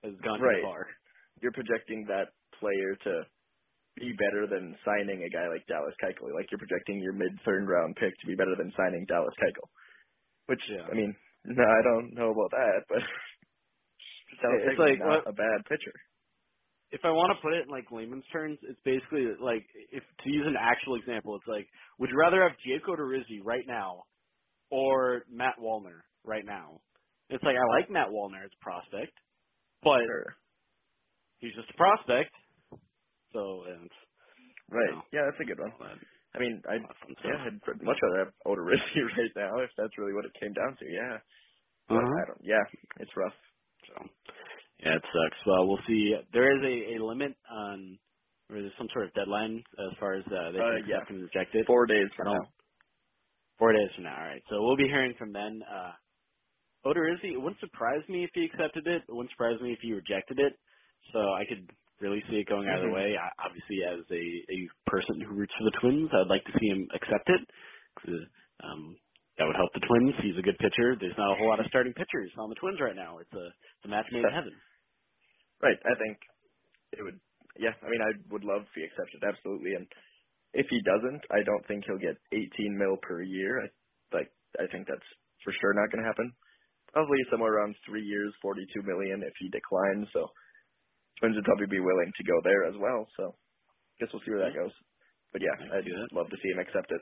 has 0.03 0.13
gone 0.23 0.41
Right. 0.41 0.43
too 0.43 0.55
far. 0.61 0.87
You're 1.41 1.53
projecting 1.53 2.05
that 2.09 2.29
player 2.59 2.95
to 3.05 3.23
be 3.95 4.11
better 4.19 4.47
than 4.47 4.75
signing 4.85 5.23
a 5.23 5.29
guy 5.31 5.47
like 5.47 5.65
Dallas 5.67 5.95
Keuchel. 6.03 6.33
Like 6.35 6.51
you're 6.51 6.59
projecting 6.59 6.99
your 6.99 7.13
mid 7.13 7.31
third 7.45 7.67
round 7.67 7.95
pick 7.95 8.11
to 8.19 8.27
be 8.27 8.35
better 8.35 8.55
than 8.57 8.73
signing 8.75 9.05
Dallas 9.07 9.33
Keuchel. 9.41 9.69
Which 10.47 10.61
Yeah. 10.69 10.85
I 10.91 10.93
mean, 10.95 11.15
no, 11.45 11.63
I 11.63 11.81
don't 11.83 12.13
know 12.13 12.31
about 12.31 12.51
that, 12.51 12.79
but 12.89 12.99
Dallas 14.41 14.61
It's 14.65 14.79
Keuchel's 14.79 14.79
like, 14.79 14.99
not 14.99 15.25
what- 15.25 15.31
a 15.31 15.33
bad 15.33 15.65
pitcher. 15.69 15.95
if 16.91 17.01
I 17.03 17.11
want 17.11 17.31
to 17.35 17.41
put 17.41 17.53
it 17.53 17.63
in 17.65 17.69
like 17.71 17.91
layman's 17.91 18.27
terms, 18.31 18.59
it's 18.63 18.79
basically 18.85 19.27
like 19.41 19.65
if 19.91 20.03
to 20.23 20.29
use 20.29 20.45
an 20.47 20.55
actual 20.59 20.95
example, 20.95 21.35
it's 21.35 21.47
like 21.47 21.67
would 21.99 22.09
you 22.09 22.17
rather 22.17 22.41
have 22.43 22.57
Jake 22.65 22.85
Odorizzi 22.87 23.39
right 23.43 23.65
now 23.67 24.03
or 24.69 25.23
Matt 25.31 25.55
Wallner 25.59 26.03
right 26.23 26.45
now? 26.45 26.81
It's 27.29 27.43
like 27.43 27.55
I 27.57 27.65
like 27.79 27.89
Matt 27.89 28.09
Wallner 28.09 28.43
as 28.45 28.51
a 28.53 28.63
prospect, 28.63 29.13
but 29.83 30.03
Sure. 30.05 30.35
he's 31.39 31.55
just 31.55 31.69
a 31.71 31.77
prospect. 31.77 32.31
So 33.35 33.65
and 33.69 33.91
Right. 34.71 34.95
No. 34.95 35.03
Yeah, 35.13 35.21
that's 35.29 35.41
a 35.41 35.45
good 35.45 35.59
one. 35.59 35.73
but, 35.79 35.99
I 36.35 36.39
mean, 36.39 36.61
I 36.69 36.77
fun 36.79 37.15
yeah, 37.25 37.37
stuff. 37.37 37.41
I'd 37.47 37.83
much 37.83 37.97
rather 38.03 38.25
have 38.25 38.33
Odorizzi 38.47 39.01
right 39.17 39.31
now 39.35 39.59
if 39.61 39.71
that's 39.77 39.97
really 39.97 40.13
what 40.13 40.25
it 40.25 40.33
came 40.39 40.53
down 40.53 40.77
to. 40.79 40.85
Yeah. 40.85 41.19
But 41.89 42.05
Uh-huh. 42.05 42.21
I 42.21 42.25
don't. 42.27 42.41
Yeah, 42.43 42.63
it's 42.99 43.11
rough. 43.17 43.33
So 43.87 43.95
yeah, 44.79 44.95
it 44.97 45.03
sucks. 45.03 45.37
Well, 45.47 45.67
we'll 45.67 45.85
see. 45.87 46.15
There 46.33 46.51
is 46.57 46.63
a, 46.63 46.95
a 46.97 47.05
limit 47.05 47.35
on, 47.51 47.99
or 48.49 48.61
there's 48.61 48.73
some 48.77 48.89
sort 48.93 49.07
of 49.07 49.15
deadline 49.15 49.63
as 49.79 49.97
far 49.99 50.15
as 50.15 50.25
uh, 50.27 50.51
they 50.53 50.63
Uh, 50.63 50.63
can 50.63 50.77
yeah. 50.87 51.03
accept 51.03 51.09
and 51.09 51.21
reject 51.23 51.55
it. 51.55 51.67
Four 51.67 51.87
days 51.87 52.07
from 52.17 52.27
now. 52.27 52.53
Four 53.59 53.73
days 53.73 53.89
from 53.95 54.05
now. 54.05 54.17
All 54.17 54.27
right. 54.27 54.43
So 54.49 54.57
we'll 54.61 54.77
be 54.77 54.87
hearing 54.89 55.15
from 55.19 55.33
then. 55.33 55.61
Uh, 55.63 55.93
Odorizzi, 56.85 57.33
it 57.33 57.37
wouldn't 57.41 57.59
surprise 57.61 58.03
me 58.09 58.23
if 58.25 58.31
he 58.35 58.45
accepted 58.45 58.87
it. 58.87 59.03
It 59.09 59.13
wouldn't 59.13 59.31
surprise 59.31 59.61
me 59.61 59.73
if 59.73 59.79
he 59.81 59.93
rejected 59.93 60.39
it. 60.39 60.53
So 61.13 61.19
I 61.19 61.45
could 61.49 61.69
really 62.01 62.23
see 62.29 62.37
it 62.37 62.49
going 62.49 62.67
either 62.69 62.89
Mhm. 62.89 62.91
way. 62.91 63.15
I, 63.17 63.29
obviously, 63.45 63.79
as 63.87 64.05
a, 64.11 64.23
a 64.53 64.59
person 64.89 65.21
who 65.21 65.35
roots 65.35 65.53
for 65.57 65.65
the 65.65 65.77
Twins, 65.81 66.09
I'd 66.13 66.29
like 66.31 66.45
to 66.45 66.55
see 66.59 66.67
him 66.69 66.87
accept 66.95 67.29
it. 67.29 67.41
'cause, 67.97 68.27
um, 68.63 68.97
that 69.37 69.45
would 69.45 69.55
help 69.57 69.73
the 69.73 69.81
Twins. 69.87 70.15
He's 70.23 70.37
a 70.37 70.43
good 70.43 70.57
pitcher. 70.59 70.95
There's 70.99 71.17
not 71.17 71.33
a 71.33 71.37
whole 71.37 71.47
lot 71.49 71.59
of 71.59 71.67
starting 71.67 71.93
pitchers 71.93 72.31
on 72.37 72.49
the 72.49 72.55
Twins 72.55 72.79
right 72.81 72.95
now. 72.95 73.19
It's 73.19 73.33
a, 73.33 73.47
it's 73.47 73.85
a 73.85 73.89
match 73.89 74.07
made 74.11 74.25
in 74.25 74.31
heaven. 74.31 74.61
Right. 75.61 75.79
I 75.85 75.95
think 75.95 76.19
it 76.93 77.03
would. 77.03 77.19
Yeah. 77.57 77.75
I 77.81 77.89
mean, 77.89 78.01
I 78.01 78.11
would 78.31 78.43
love 78.45 78.63
if 78.63 78.73
he 78.75 78.83
accepted 78.83 79.23
absolutely. 79.23 79.75
And 79.75 79.87
if 80.53 80.67
he 80.69 80.81
doesn't, 80.83 81.23
I 81.31 81.43
don't 81.43 81.65
think 81.67 81.85
he'll 81.85 81.99
get 81.99 82.17
18 82.33 82.77
mil 82.77 82.97
per 83.01 83.21
year. 83.23 83.63
I, 83.65 83.69
like, 84.15 84.31
I 84.59 84.67
think 84.71 84.87
that's 84.87 85.07
for 85.43 85.53
sure 85.53 85.73
not 85.75 85.91
going 85.91 86.03
to 86.03 86.09
happen. 86.09 86.33
Probably 86.93 87.19
somewhere 87.31 87.53
around 87.55 87.75
three 87.85 88.03
years, 88.05 88.33
42 88.41 88.83
million 88.83 89.23
if 89.23 89.33
he 89.39 89.49
declines. 89.49 90.07
So 90.13 90.27
Twins 91.19 91.35
would 91.35 91.45
probably 91.45 91.67
be 91.71 91.79
willing 91.79 92.11
to 92.15 92.23
go 92.23 92.37
there 92.43 92.65
as 92.67 92.75
well. 92.79 93.07
So 93.17 93.35
guess 93.99 94.09
we'll 94.13 94.21
see 94.25 94.31
where 94.31 94.45
that 94.47 94.55
goes. 94.57 94.73
But 95.33 95.41
yeah, 95.41 95.55
I'd 95.75 95.87
love 96.15 96.29
to 96.29 96.37
see 96.41 96.51
him 96.51 96.59
accept 96.59 96.91
it. 96.91 97.01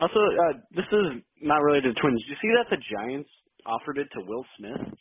Also, 0.00 0.16
uh, 0.20 0.54
this 0.72 0.88
is 0.90 1.22
not 1.42 1.60
related 1.62 1.94
to 1.94 2.00
Twins. 2.00 2.20
Did 2.24 2.32
you 2.32 2.40
see 2.40 2.52
that 2.56 2.68
the 2.72 2.80
Giants 2.80 3.30
offered 3.66 3.98
it 3.98 4.08
to 4.16 4.24
Will 4.24 4.44
Smith? 4.58 4.96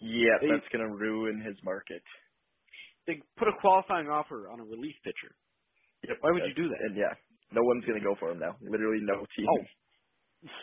Yeah, 0.00 0.38
They- 0.40 0.48
that's 0.50 0.68
going 0.72 0.86
to 0.86 0.92
ruin 0.94 1.40
his 1.40 1.56
market. 1.62 2.02
They 3.06 3.22
put 3.38 3.48
a 3.48 3.52
qualifying 3.60 4.08
offer 4.08 4.50
on 4.50 4.60
a 4.60 4.64
relief 4.64 4.94
pitcher. 5.04 5.34
Yep. 6.06 6.18
Why 6.20 6.30
would 6.32 6.42
you 6.46 6.54
do 6.54 6.68
that? 6.68 6.80
And 6.82 6.96
yeah, 6.96 7.14
no 7.52 7.62
one's 7.62 7.84
going 7.84 7.98
to 7.98 8.04
go 8.04 8.14
for 8.18 8.30
him 8.30 8.38
now. 8.38 8.56
Literally 8.60 9.00
no 9.02 9.26
team. 9.36 9.46
Oh, 9.48 9.64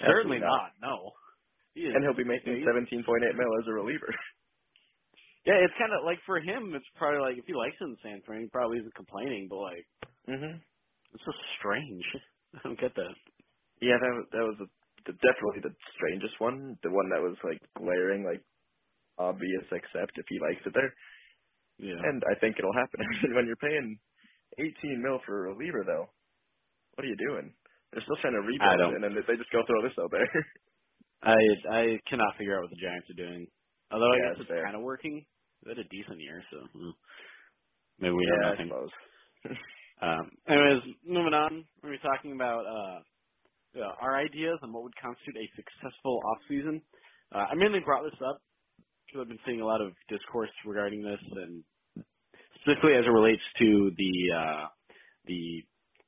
Certainly 0.02 0.40
not. 0.40 0.48
not. 0.48 0.72
No. 0.82 1.12
He 1.76 1.86
And 1.86 2.04
he'll 2.04 2.16
be 2.18 2.24
making 2.24 2.66
17.8 2.66 3.04
mil 3.36 3.52
as 3.62 3.68
a 3.68 3.74
reliever. 3.74 4.10
Yeah, 5.48 5.64
it's 5.64 5.76
kind 5.80 5.94
of 5.96 6.06
like 6.06 6.20
for 6.28 6.40
him, 6.42 6.76
it's 6.76 6.86
probably 6.98 7.22
like 7.24 7.40
if 7.40 7.48
he 7.48 7.56
likes 7.56 7.78
it 7.82 7.86
in 7.86 7.98
San 8.04 8.22
Fran, 8.28 8.44
he 8.44 8.50
probably 8.50 8.80
isn't 8.80 8.96
complaining. 8.96 9.48
But 9.50 9.58
like, 9.64 9.88
Mhm. 10.30 10.62
it's 11.14 11.24
so 11.26 11.34
strange. 11.60 12.06
I 12.56 12.60
don't 12.64 12.80
get 12.80 12.96
that. 12.96 13.16
Yeah, 13.82 14.00
that 14.00 14.14
that 14.32 14.46
was 14.48 14.58
a, 14.64 14.68
the, 15.08 15.14
definitely 15.20 15.62
the 15.64 15.76
strangest 15.96 16.40
one. 16.40 16.80
The 16.84 16.92
one 16.92 17.10
that 17.12 17.22
was 17.24 17.38
like 17.44 17.60
glaring, 17.78 18.24
like 18.26 18.44
obvious, 19.18 19.66
except 19.72 20.18
if 20.18 20.26
he 20.30 20.40
likes 20.42 20.64
it 20.66 20.74
there. 20.76 20.94
Yeah. 21.80 22.06
And 22.10 22.24
I 22.30 22.40
think 22.40 22.58
it'll 22.60 22.74
happen. 22.76 23.02
When 23.36 23.48
you're 23.48 23.58
paying 23.62 24.00
18 24.60 25.04
mil 25.04 25.20
for 25.26 25.48
a 25.48 25.54
reliever, 25.54 25.84
though, 25.86 26.08
what 26.96 27.06
are 27.06 27.10
you 27.10 27.18
doing? 27.18 27.56
They're 27.92 28.04
still 28.04 28.18
trying 28.22 28.36
to 28.36 28.46
rebuild, 28.46 28.90
and 28.92 29.04
then 29.04 29.16
they 29.16 29.38
just 29.38 29.52
go 29.52 29.64
throw 29.68 29.84
this 29.84 29.98
out 30.00 30.12
there. 30.12 30.30
I 31.24 31.36
I 31.72 32.00
cannot 32.10 32.38
figure 32.38 32.58
out 32.58 32.64
what 32.64 32.72
the 32.72 32.82
Giants 32.82 33.10
are 33.10 33.16
doing. 33.16 33.48
Although 33.92 34.14
I 34.14 34.20
Yeah, 34.20 34.34
guess 34.34 34.36
it's 34.40 34.52
kind 34.64 34.76
of 34.76 34.84
working. 34.84 35.26
They 35.64 35.72
had 35.72 35.80
a 35.80 35.90
decent 35.90 36.20
year, 36.20 36.44
so 36.52 36.58
hmm. 36.74 36.96
maybe 38.00 38.14
we 38.14 38.26
yeah, 38.26 38.48
I 38.48 38.52
nothing. 38.52 38.72
Um, 40.00 40.30
anyways, 40.48 40.84
moving 41.08 41.34
on, 41.34 41.66
we're 41.82 41.90
gonna 41.90 41.98
be 41.98 42.08
talking 42.08 42.34
about 42.34 42.66
uh, 42.68 43.82
uh, 43.82 43.94
our 44.00 44.16
ideas 44.16 44.60
on 44.62 44.72
what 44.72 44.84
would 44.84 44.96
constitute 45.02 45.36
a 45.36 45.50
successful 45.56 46.22
off 46.24 46.38
season. 46.48 46.82
Uh, 47.34 47.50
I 47.50 47.56
mainly 47.56 47.80
brought 47.80 48.04
this 48.04 48.20
up 48.22 48.38
because 49.06 49.22
I've 49.22 49.28
been 49.28 49.42
seeing 49.46 49.62
a 49.62 49.66
lot 49.66 49.82
of 49.82 49.94
discourse 50.08 50.52
regarding 50.66 51.02
this, 51.02 51.20
and 51.32 51.64
specifically 52.62 52.94
as 52.94 53.06
it 53.06 53.10
relates 53.10 53.42
to 53.60 53.92
the 53.98 54.14
uh, 54.36 54.66
the 55.26 55.64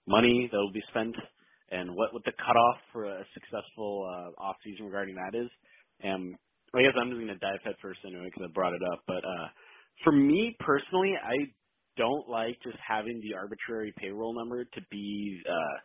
money 0.08 0.50
that 0.51 0.58
will 0.58 0.72
be 0.72 0.84
spent 0.89 1.15
and 1.72 1.96
what 1.96 2.13
what 2.13 2.24
the 2.25 2.34
cutoff 2.38 2.77
for 2.91 3.06
a 3.06 3.25
successful 3.34 4.06
uh, 4.06 4.41
off 4.41 4.56
season 4.63 4.86
regarding 4.86 5.15
that 5.15 5.38
is. 5.38 5.50
And 6.01 6.36
I 6.75 6.83
guess 6.83 6.93
I'm 6.99 7.09
just 7.09 7.19
gonna 7.21 7.39
dive 7.39 7.61
head 7.63 7.75
first 7.81 7.99
anyway 8.05 8.25
because 8.25 8.49
I 8.49 8.53
brought 8.53 8.73
it 8.73 8.81
up, 8.93 9.01
but 9.07 9.23
uh, 9.25 9.47
for 10.03 10.11
me 10.13 10.55
personally, 10.59 11.13
I 11.17 11.35
don't 11.97 12.29
like 12.29 12.57
just 12.63 12.77
having 12.85 13.21
the 13.21 13.35
arbitrary 13.35 13.93
payroll 13.97 14.33
number 14.33 14.63
to 14.65 14.81
be 14.91 15.41
uh, 15.49 15.77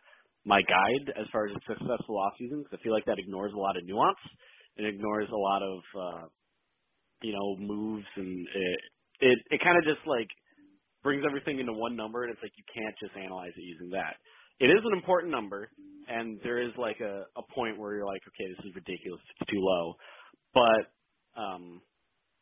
my 0.45 0.61
guide 0.61 1.11
as 1.19 1.27
far 1.31 1.47
as 1.47 1.55
a 1.55 1.61
successful 1.67 2.17
off 2.17 2.33
season 2.39 2.63
because 2.63 2.79
I 2.79 2.83
feel 2.83 2.93
like 2.93 3.05
that 3.05 3.19
ignores 3.19 3.53
a 3.53 3.57
lot 3.57 3.77
of 3.77 3.85
nuance 3.85 4.21
and 4.77 4.87
ignores 4.87 5.29
a 5.29 5.35
lot 5.35 5.61
of 5.63 5.79
uh, 5.97 6.25
you 7.23 7.33
know 7.33 7.57
moves 7.59 8.05
and 8.15 8.47
it 8.55 8.79
it, 9.21 9.39
it 9.51 9.61
kind 9.63 9.77
of 9.77 9.83
just 9.83 10.05
like 10.07 10.29
brings 11.03 11.23
everything 11.27 11.59
into 11.59 11.73
one 11.73 11.95
number 11.95 12.23
and 12.23 12.33
it's 12.33 12.41
like 12.43 12.53
you 12.57 12.65
can't 12.73 12.95
just 13.01 13.15
analyze 13.17 13.51
it 13.57 13.63
using 13.63 13.89
that. 13.91 14.15
it 14.59 14.67
is 14.67 14.83
an 14.85 14.93
important 14.93 15.31
number, 15.31 15.69
and 16.07 16.39
there 16.43 16.61
is 16.61 16.71
like 16.77 16.99
a 17.01 17.25
a 17.37 17.43
point 17.53 17.77
where 17.79 17.95
you're 17.95 18.05
like, 18.07 18.21
okay, 18.27 18.47
this 18.55 18.65
is 18.65 18.75
ridiculous. 18.75 19.21
It's 19.39 19.51
too 19.51 19.59
low. 19.59 19.95
But 20.55 21.41
um, 21.41 21.81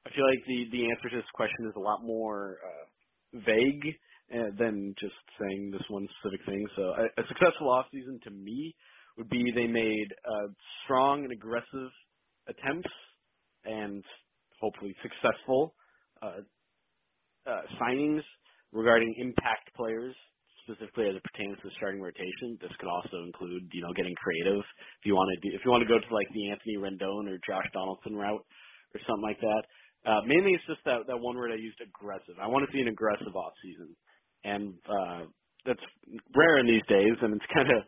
I 0.05 0.10
feel 0.15 0.25
like 0.29 0.46
the 0.48 0.65
the 0.72 0.89
answer 0.91 1.10
to 1.10 1.17
this 1.17 1.32
question 1.34 1.67
is 1.67 1.74
a 1.75 1.79
lot 1.79 2.03
more 2.03 2.60
uh, 2.63 3.39
vague 3.46 3.86
uh, 4.34 4.51
than 4.58 4.96
just 5.00 5.15
saying 5.39 5.72
this 5.72 5.84
one 5.89 6.08
specific 6.20 6.46
thing. 6.46 6.65
So 6.75 6.84
a, 6.84 7.05
a 7.22 7.27
successful 7.27 7.70
off 7.72 7.88
season 7.91 8.20
to 8.25 8.32
me 8.32 8.75
would 9.17 9.29
be 9.29 9.51
they 9.55 9.67
made 9.67 10.08
uh, 10.25 10.48
strong 10.84 11.24
and 11.24 11.34
aggressive 11.34 11.91
attempts 12.48 12.89
and 13.65 14.03
hopefully 14.60 14.96
successful 15.03 15.75
uh, 16.22 16.41
uh, 17.48 17.62
signings 17.82 18.22
regarding 18.72 19.15
impact 19.20 19.74
players, 19.75 20.15
specifically 20.65 21.10
as 21.12 21.15
it 21.20 21.25
pertains 21.27 21.58
to 21.62 21.70
the 21.70 21.75
starting 21.77 22.01
rotation. 22.01 22.58
This 22.62 22.74
could 22.79 22.89
also 22.89 23.24
include, 23.27 23.70
you 23.72 23.84
know, 23.84 23.93
getting 23.96 24.15
creative. 24.20 24.63
If 25.01 25.05
you 25.05 25.15
want 25.15 25.29
to 25.36 25.39
do, 25.43 25.55
if 25.55 25.62
you 25.65 25.72
want 25.72 25.84
to 25.84 25.91
go 25.91 26.00
to 26.00 26.10
like 26.15 26.27
the 26.34 26.50
Anthony 26.51 26.79
Rendon 26.79 27.27
or 27.29 27.39
Josh 27.46 27.67
Donaldson 27.74 28.15
route 28.15 28.46
or 28.96 29.00
something 29.08 29.25
like 29.25 29.41
that. 29.41 29.63
Uh, 30.05 30.22
mainly, 30.27 30.51
it's 30.53 30.67
just 30.67 30.84
that 30.86 31.08
that 31.08 31.20
one 31.20 31.36
word 31.38 31.51
I 31.51 31.60
used, 31.60 31.79
aggressive. 31.82 32.36
I 32.41 32.48
want 32.48 32.67
to 32.67 32.72
see 32.75 32.82
an 32.82 32.89
aggressive 32.89 33.36
off 33.36 33.53
season, 33.63 33.96
and 34.43 34.75
uh, 34.88 35.22
that's 35.65 35.84
rare 36.36 36.60
in 36.60 36.67
these 36.67 36.84
days, 36.88 37.15
and 37.22 37.36
it's 37.36 37.51
kind 37.55 37.72
of 37.72 37.82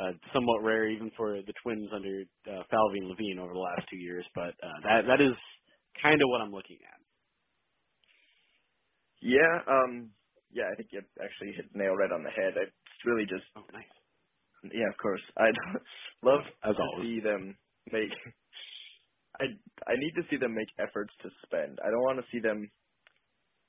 uh, 0.00 0.12
somewhat 0.34 0.64
rare 0.64 0.88
even 0.88 1.10
for 1.16 1.36
the 1.42 1.54
Twins 1.62 1.90
under 1.94 2.24
uh, 2.48 2.62
Falvey 2.70 3.00
and 3.00 3.08
Levine 3.08 3.38
over 3.38 3.52
the 3.52 3.60
last 3.60 3.84
two 3.90 3.98
years. 3.98 4.24
But 4.34 4.56
uh, 4.62 4.78
that 4.84 5.02
that 5.08 5.20
is 5.20 5.36
kind 6.02 6.20
of 6.20 6.28
what 6.28 6.40
I'm 6.40 6.52
looking 6.52 6.78
at. 6.84 7.00
Yeah, 9.22 9.60
um, 9.68 10.10
yeah, 10.52 10.68
I 10.72 10.76
think 10.76 10.90
you 10.92 11.00
actually 11.22 11.52
hit 11.56 11.74
nail 11.74 11.94
right 11.96 12.12
on 12.12 12.22
the 12.24 12.30
head. 12.30 12.54
It's 12.56 13.04
really 13.06 13.24
just, 13.24 13.46
Oh, 13.56 13.64
nice. 13.72 13.92
yeah, 14.72 14.88
of 14.90 14.98
course. 14.98 15.22
I'd 15.38 15.58
love 16.22 16.42
As 16.64 16.76
to 16.76 16.82
always. 16.82 17.08
see 17.08 17.20
them 17.20 17.56
make. 17.92 18.12
I 19.40 19.46
I 19.86 19.94
need 19.96 20.14
to 20.16 20.26
see 20.30 20.36
them 20.38 20.54
make 20.54 20.68
efforts 20.78 21.12
to 21.22 21.30
spend. 21.46 21.78
I 21.84 21.90
don't 21.90 22.02
want 22.08 22.18
to 22.20 22.26
see 22.32 22.40
them 22.40 22.70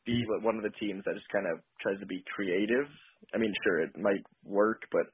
be 0.06 0.24
one 0.42 0.58
of 0.58 0.64
the 0.64 0.74
teams 0.80 1.04
that 1.06 1.16
just 1.16 1.30
kind 1.32 1.46
of 1.48 1.62
tries 1.82 2.00
to 2.00 2.08
be 2.08 2.24
creative. 2.36 2.88
I 3.34 3.38
mean, 3.38 3.54
sure, 3.64 3.82
it 3.82 3.92
might 3.98 4.24
work, 4.46 4.82
but 4.92 5.08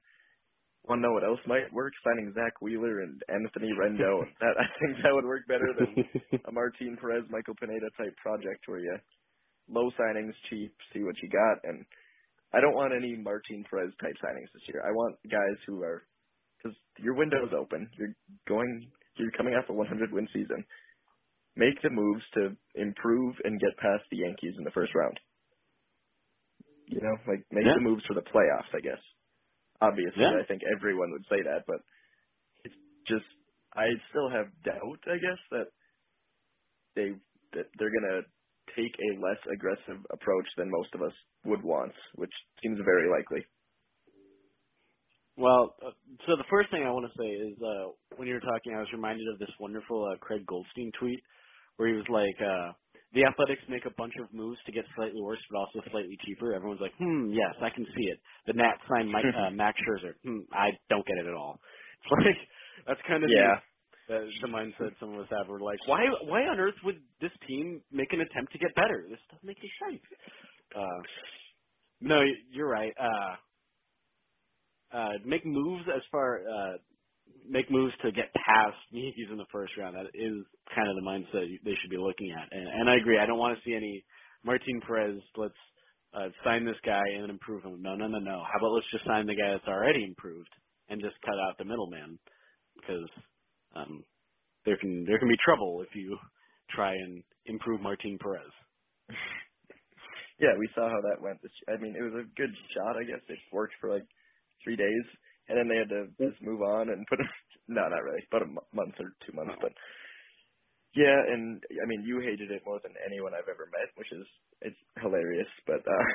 want 0.87 0.99
to 1.01 1.07
know 1.07 1.13
what 1.13 1.25
else 1.25 1.39
might 1.47 1.71
work? 1.73 1.93
Signing 2.05 2.33
Zack 2.35 2.61
Wheeler 2.61 3.01
and 3.01 3.21
Anthony 3.29 3.71
Rendon. 3.75 4.23
that 4.41 4.55
I 4.59 4.67
think 4.79 4.97
that 5.03 5.13
would 5.13 5.25
work 5.25 5.47
better 5.47 5.67
than 5.75 5.97
a 6.47 6.51
Martin 6.51 6.97
Perez, 7.01 7.25
Michael 7.29 7.55
Pineda 7.59 7.89
type 7.97 8.15
project 8.17 8.63
where 8.67 8.79
you 8.79 8.97
low 9.69 9.91
signings, 9.99 10.33
cheap, 10.49 10.75
see 10.93 11.03
what 11.03 11.15
you 11.23 11.29
got. 11.29 11.63
And 11.69 11.85
I 12.53 12.61
don't 12.61 12.75
want 12.75 12.93
any 12.95 13.15
Martin 13.17 13.65
Perez 13.69 13.93
type 14.01 14.15
signings 14.23 14.51
this 14.53 14.63
year. 14.67 14.83
I 14.85 14.91
want 14.91 15.17
guys 15.29 15.59
who 15.67 15.83
are 15.83 16.07
because 16.57 16.77
your 16.99 17.15
window's 17.15 17.53
open. 17.57 17.89
You're 17.97 18.15
going, 18.47 18.91
you're 19.17 19.31
coming 19.37 19.53
off 19.55 19.69
a 19.69 19.73
100 19.73 20.11
win 20.13 20.27
season. 20.33 20.65
Make 21.55 21.81
the 21.83 21.89
moves 21.91 22.23
to 22.35 22.57
improve 22.75 23.35
and 23.43 23.59
get 23.59 23.77
past 23.79 24.03
the 24.11 24.17
Yankees 24.19 24.55
in 24.57 24.63
the 24.65 24.71
first 24.71 24.93
round. 24.95 25.19
You 26.87 27.01
know, 27.01 27.15
like 27.27 27.45
make 27.51 27.65
Yeah. 27.65 27.75
the 27.75 27.81
moves 27.81 28.03
for 28.07 28.15
the 28.15 28.21
playoffs. 28.23 28.73
I 28.75 28.81
guess. 28.81 29.01
Obviously, 29.81 30.31
Yeah. 30.31 30.33
I 30.39 30.45
think 30.47 30.61
everyone 30.77 31.11
would 31.11 31.25
say 31.29 31.43
that, 31.43 31.65
but 31.67 31.77
it's 32.65 32.75
just 33.07 33.25
I 33.73 33.87
still 34.11 34.29
have 34.29 34.47
doubt. 34.65 34.99
I 35.07 35.17
guess 35.17 35.41
that 35.51 35.67
they 36.95 37.11
that 37.53 37.67
they're 37.79 37.91
gonna 37.93 38.23
take 38.77 38.93
a 38.99 39.19
less 39.19 39.39
aggressive 39.51 40.03
approach 40.11 40.47
than 40.57 40.69
most 40.71 40.89
of 40.95 41.01
us 41.01 41.13
would 41.45 41.63
want, 41.63 41.93
which 42.15 42.33
seems 42.63 42.79
very 42.85 43.09
likely. 43.09 43.45
Well, 45.37 45.75
uh, 45.85 45.91
so 46.27 46.35
the 46.37 46.47
first 46.49 46.71
thing 46.71 46.83
I 46.83 46.91
want 46.91 47.07
to 47.11 47.15
say 47.19 47.27
is 47.27 47.55
uh, 47.59 47.91
when 48.15 48.27
you 48.27 48.35
were 48.35 48.45
talking, 48.47 48.73
I 48.75 48.79
was 48.79 48.91
reminded 48.93 49.27
of 49.27 49.39
this 49.39 49.51
wonderful 49.59 50.07
uh, 50.11 50.17
Craig 50.19 50.45
Goldstein 50.47 50.91
tweet 50.99 51.19
where 51.75 51.89
he 51.89 51.95
was 51.95 52.07
like, 52.07 52.35
uh, 52.39 52.71
"The 53.13 53.25
Athletics 53.27 53.61
make 53.67 53.85
a 53.85 53.95
bunch 53.97 54.13
of 54.21 54.31
moves 54.33 54.59
to 54.65 54.71
get 54.71 54.85
slightly 54.95 55.21
worse, 55.21 55.39
but 55.51 55.59
also 55.59 55.83
slightly 55.91 56.17
cheaper." 56.25 56.53
Everyone's 56.55 56.79
like, 56.81 56.95
"Hmm, 56.99 57.31
yes, 57.31 57.51
I 57.61 57.69
can 57.69 57.85
see 57.95 58.07
it." 58.07 58.19
The 58.47 58.53
Nats 58.53 58.79
signed 58.87 59.11
Mike, 59.11 59.27
uh, 59.35 59.51
Max 59.51 59.75
Scherzer. 59.83 60.15
Hmm, 60.23 60.47
I 60.53 60.71
don't 60.89 61.05
get 61.05 61.19
it 61.19 61.27
at 61.27 61.35
all. 61.35 61.59
It's 62.05 62.11
like 62.11 62.39
that's 62.87 63.01
kind 63.07 63.23
of 63.23 63.29
Yeah. 63.29 63.55
The, 64.07 64.27
the, 64.41 64.47
mindset 64.47 64.91
some 64.99 65.13
of 65.13 65.19
us 65.19 65.27
have. 65.31 65.47
We're 65.47 65.59
like, 65.59 65.79
why, 65.87 66.01
why 66.25 66.41
on 66.41 66.59
earth 66.59 66.75
would 66.83 66.99
this 67.21 67.31
team 67.47 67.81
make 67.91 68.13
an 68.13 68.21
attempt 68.21 68.51
to 68.53 68.59
get 68.59 68.75
better? 68.75 69.05
This 69.09 69.19
doesn't 69.31 69.45
make 69.45 69.57
any 69.59 69.71
sense. 69.91 70.03
Uh, 70.75 71.01
no, 72.01 72.21
you're 72.51 72.69
right. 72.69 72.93
Uh, 72.99 73.35
uh, 74.95 75.13
make 75.25 75.45
moves 75.45 75.83
as 75.93 76.01
far 76.11 76.41
uh, 76.47 76.77
make 77.47 77.69
moves 77.69 77.93
to 78.03 78.11
get 78.11 78.33
past 78.33 78.77
Yankees 78.91 79.27
in 79.31 79.37
the 79.37 79.45
first 79.51 79.73
round. 79.77 79.95
That 79.95 80.07
is 80.13 80.45
kind 80.73 80.89
of 80.89 80.95
the 80.95 81.05
mindset 81.05 81.45
they 81.63 81.75
should 81.81 81.89
be 81.89 81.97
looking 81.97 82.31
at. 82.31 82.47
And, 82.51 82.67
and 82.67 82.89
I 82.89 82.95
agree. 82.95 83.19
I 83.19 83.25
don't 83.25 83.39
want 83.39 83.57
to 83.57 83.63
see 83.65 83.75
any 83.75 84.03
Martin 84.43 84.81
Perez. 84.85 85.19
Let's 85.37 85.53
uh, 86.13 86.29
sign 86.43 86.65
this 86.65 86.79
guy 86.85 87.03
and 87.17 87.29
improve 87.29 87.63
him. 87.63 87.81
No, 87.81 87.95
no, 87.95 88.07
no, 88.07 88.19
no. 88.19 88.43
How 88.43 88.59
about 88.59 88.73
let's 88.73 88.91
just 88.91 89.05
sign 89.05 89.25
the 89.25 89.35
guy 89.35 89.51
that's 89.51 89.67
already 89.67 90.03
improved 90.03 90.49
and 90.89 91.01
just 91.01 91.15
cut 91.25 91.35
out 91.47 91.57
the 91.57 91.65
middleman 91.65 92.19
because 92.75 93.09
um, 93.75 94.05
there 94.65 94.77
can 94.77 95.05
there 95.05 95.19
can 95.19 95.29
be 95.29 95.37
trouble 95.45 95.83
if 95.87 95.95
you 95.95 96.17
try 96.75 96.93
and 96.93 97.23
improve 97.45 97.81
Martin 97.81 98.17
Perez. 98.21 98.51
Yeah, 100.39 100.57
we 100.57 100.69
saw 100.73 100.89
how 100.89 101.01
that 101.01 101.21
went. 101.21 101.41
This, 101.41 101.51
I 101.69 101.77
mean, 101.77 101.95
it 101.95 102.01
was 102.01 102.15
a 102.25 102.29
good 102.37 102.53
shot. 102.73 102.97
I 102.97 103.03
guess 103.05 103.21
it 103.29 103.37
worked 103.51 103.75
for 103.81 103.93
like 103.93 104.07
three 104.63 104.75
days, 104.75 105.05
and 105.49 105.57
then 105.57 105.67
they 105.69 105.77
had 105.77 105.89
to 105.93 106.09
just 106.17 106.41
move 106.41 106.61
on 106.61 106.89
and 106.89 107.05
put. 107.07 107.19
no, 107.67 107.81
not 107.87 108.03
really, 108.03 108.23
about 108.29 108.43
a 108.43 108.51
m- 108.51 108.69
month 108.73 108.95
or 108.99 109.13
two 109.25 109.33
months, 109.33 109.55
but 109.61 109.73
yeah. 110.95 111.17
And 111.33 111.63
I 111.81 111.85
mean, 111.87 112.03
you 112.05 112.19
hated 112.21 112.51
it 112.51 112.63
more 112.65 112.79
than 112.83 112.93
anyone 113.05 113.33
I've 113.35 113.49
ever 113.49 113.69
met, 113.71 113.91
which 113.95 114.11
is 114.11 114.27
it's 114.61 114.81
hilarious. 115.01 115.49
But 115.67 115.83
uh 115.85 116.07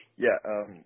yeah, 0.18 0.38
um 0.44 0.84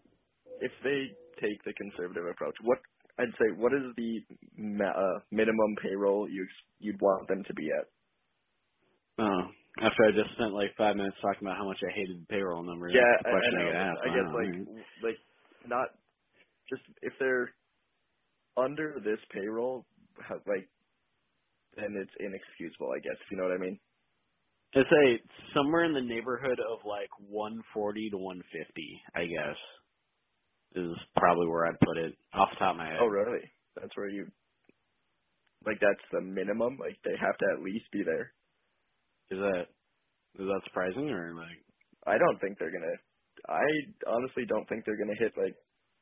if 0.60 0.72
they 0.84 1.10
take 1.40 1.62
the 1.64 1.74
conservative 1.74 2.26
approach, 2.26 2.56
what 2.62 2.78
I'd 3.18 3.34
say, 3.38 3.52
what 3.56 3.72
is 3.72 3.94
the 3.96 4.20
ma- 4.56 4.86
uh, 4.96 5.20
minimum 5.30 5.76
payroll 5.82 6.28
you 6.30 6.44
ex- 6.44 6.68
you'd 6.78 7.00
want 7.00 7.28
them 7.28 7.44
to 7.46 7.54
be 7.54 7.68
at? 7.78 7.88
Oh, 9.18 9.40
after 9.82 10.04
I 10.06 10.12
just 10.12 10.34
spent 10.36 10.54
like 10.54 10.76
five 10.78 10.96
minutes 10.96 11.16
talking 11.22 11.46
about 11.46 11.58
how 11.58 11.66
much 11.66 11.78
I 11.82 11.94
hated 11.94 12.22
the 12.22 12.26
payroll 12.26 12.64
number. 12.64 12.88
Yeah, 12.88 13.02
I, 13.24 13.30
I 13.30 13.30
I, 13.30 13.62
asked. 13.72 14.02
I 14.06 14.08
guess 14.10 14.30
Wow, 14.34 14.34
like 14.34 14.52
like 15.02 15.18
not 15.66 15.88
just 16.70 16.82
if 17.02 17.12
they're 17.20 17.50
under 18.56 18.96
this 19.04 19.20
payroll, 19.32 19.86
like 20.46 20.68
then 21.76 21.96
it's 22.00 22.12
inexcusable. 22.20 22.90
I 22.96 23.00
guess 23.00 23.16
if 23.20 23.30
you 23.30 23.38
know 23.38 23.44
what 23.44 23.54
I 23.54 23.58
mean. 23.58 23.80
I'd 24.74 24.84
say 24.90 25.20
somewhere 25.54 25.84
in 25.84 25.94
the 25.94 26.02
neighborhood 26.02 26.58
of 26.60 26.80
like 26.84 27.10
140 27.18 28.10
to 28.10 28.18
150, 28.18 29.02
I 29.14 29.26
guess, 29.26 29.56
is 30.76 30.96
probably 31.16 31.48
where 31.48 31.66
I'd 31.66 31.80
put 31.80 31.98
it 31.98 32.14
off 32.34 32.50
the 32.52 32.58
top 32.58 32.72
of 32.74 32.78
my 32.78 32.88
head. 32.88 33.00
Oh, 33.00 33.06
really? 33.06 33.42
That's 33.76 33.96
where 33.96 34.10
you 34.10 34.28
like 35.66 35.78
that's 35.80 36.04
the 36.12 36.20
minimum. 36.22 36.78
Like 36.78 36.98
they 37.04 37.16
have 37.20 37.38
to 37.38 37.46
at 37.56 37.62
least 37.64 37.86
be 37.92 38.02
there. 38.04 38.32
Is 39.30 39.38
that 39.38 39.66
is 40.40 40.46
that 40.46 40.60
surprising 40.66 41.10
or 41.10 41.34
like? 41.34 41.64
I 42.06 42.18
don't 42.18 42.38
think 42.40 42.58
they're 42.58 42.72
gonna. 42.72 42.96
I 43.48 43.62
honestly 44.08 44.44
don't 44.48 44.68
think 44.68 44.84
they're 44.86 44.98
gonna 44.98 45.18
hit 45.18 45.32
like 45.36 45.56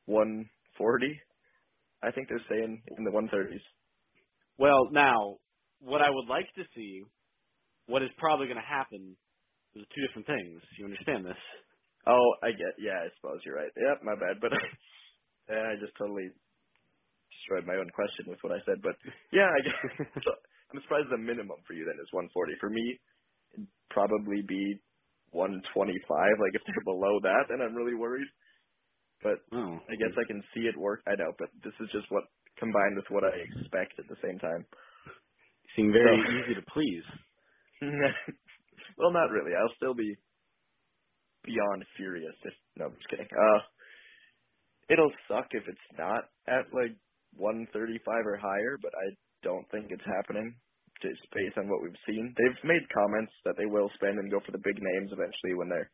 140. 0.07 1.21
I 2.03 2.11
think 2.11 2.29
they're 2.29 2.43
staying 2.47 2.83
in 2.97 3.05
the 3.05 3.11
130s. 3.11 3.61
Well, 4.59 4.89
now 4.91 5.39
what 5.79 6.01
I 6.01 6.11
would 6.11 6.27
like 6.29 6.47
to 6.55 6.63
see, 6.75 7.03
what 7.87 8.03
is 8.03 8.09
probably 8.17 8.47
going 8.47 8.57
to 8.59 8.63
happen, 8.63 9.17
is 9.75 9.85
two 9.95 10.07
different 10.07 10.27
things. 10.27 10.61
You 10.79 10.85
understand 10.85 11.25
this? 11.25 11.43
Oh, 12.09 12.27
I 12.43 12.51
get. 12.57 12.75
Yeah, 12.81 12.97
I 13.05 13.09
suppose 13.21 13.41
you're 13.45 13.57
right. 13.57 13.71
Yep, 13.77 14.03
my 14.03 14.15
bad. 14.17 14.41
But 14.41 14.53
I 15.53 15.77
just 15.81 15.93
totally 15.97 16.29
destroyed 17.33 17.67
my 17.67 17.77
own 17.79 17.89
question 17.95 18.27
with 18.29 18.39
what 18.43 18.53
I 18.53 18.61
said. 18.65 18.81
But 18.83 18.97
yeah, 19.33 19.49
I 19.49 19.61
guess 19.65 19.79
so 20.25 20.31
I'm 20.73 20.81
surprised 20.83 21.09
the 21.11 21.19
minimum 21.21 21.61
for 21.67 21.73
you 21.73 21.85
then 21.85 21.99
is 22.01 22.11
140. 22.13 22.33
For 22.61 22.69
me, 22.71 22.99
it'd 23.55 23.67
probably 23.91 24.41
be 24.47 24.81
125. 25.31 25.63
Like 26.41 26.55
if 26.55 26.63
they're 26.67 26.85
below 26.93 27.19
that, 27.23 27.49
then 27.49 27.61
I'm 27.61 27.75
really 27.75 27.95
worried. 27.97 28.29
But 29.23 29.41
Oh, 29.53 29.79
I 29.89 29.95
guess 29.97 30.13
I 30.17 30.25
can 30.27 30.43
see 30.55 30.67
it 30.69 30.77
work. 30.77 31.01
I 31.07 31.15
know, 31.17 31.33
but 31.39 31.49
this 31.63 31.75
is 31.81 31.89
just 31.91 32.11
what 32.11 32.25
combined 32.59 32.97
with 32.97 33.09
what 33.09 33.23
I 33.25 33.33
expect 33.37 33.99
at 33.99 34.07
the 34.09 34.19
same 34.23 34.39
time. 34.39 34.65
you 35.63 35.69
seem 35.75 35.91
very 35.93 36.21
So- 36.21 36.23
easy 36.23 36.55
to 36.55 36.63
please. 36.73 37.05
well, 38.97 39.11
not 39.13 39.31
really. 39.31 39.53
I'll 39.55 39.75
still 39.77 39.93
be 39.95 40.15
beyond 41.45 41.85
furious. 41.97 42.35
If 42.43 42.53
no, 42.77 42.85
I'm 42.87 42.95
just 42.95 43.09
kidding. 43.09 43.27
Uh, 43.31 43.61
it'll 44.89 45.13
suck 45.29 45.47
if 45.51 45.63
it's 45.67 45.89
not 45.97 46.29
at 46.47 46.67
like 46.73 46.97
135 47.37 48.03
or 48.25 48.37
higher, 48.37 48.77
but 48.81 48.91
I 48.95 49.15
don't 49.43 49.69
think 49.71 49.91
it's 49.91 50.05
happening. 50.05 50.55
Just 51.01 51.23
based 51.31 51.57
on 51.57 51.69
what 51.69 51.81
we've 51.81 52.03
seen, 52.07 52.35
they've 52.35 52.61
made 52.67 52.83
comments 52.91 53.31
that 53.45 53.55
they 53.57 53.65
will 53.67 53.89
spend 53.95 54.19
and 54.19 54.31
go 54.31 54.39
for 54.45 54.51
the 54.51 54.63
big 54.63 54.75
names 54.79 55.11
eventually 55.15 55.55
when 55.55 55.69
they're 55.69 55.91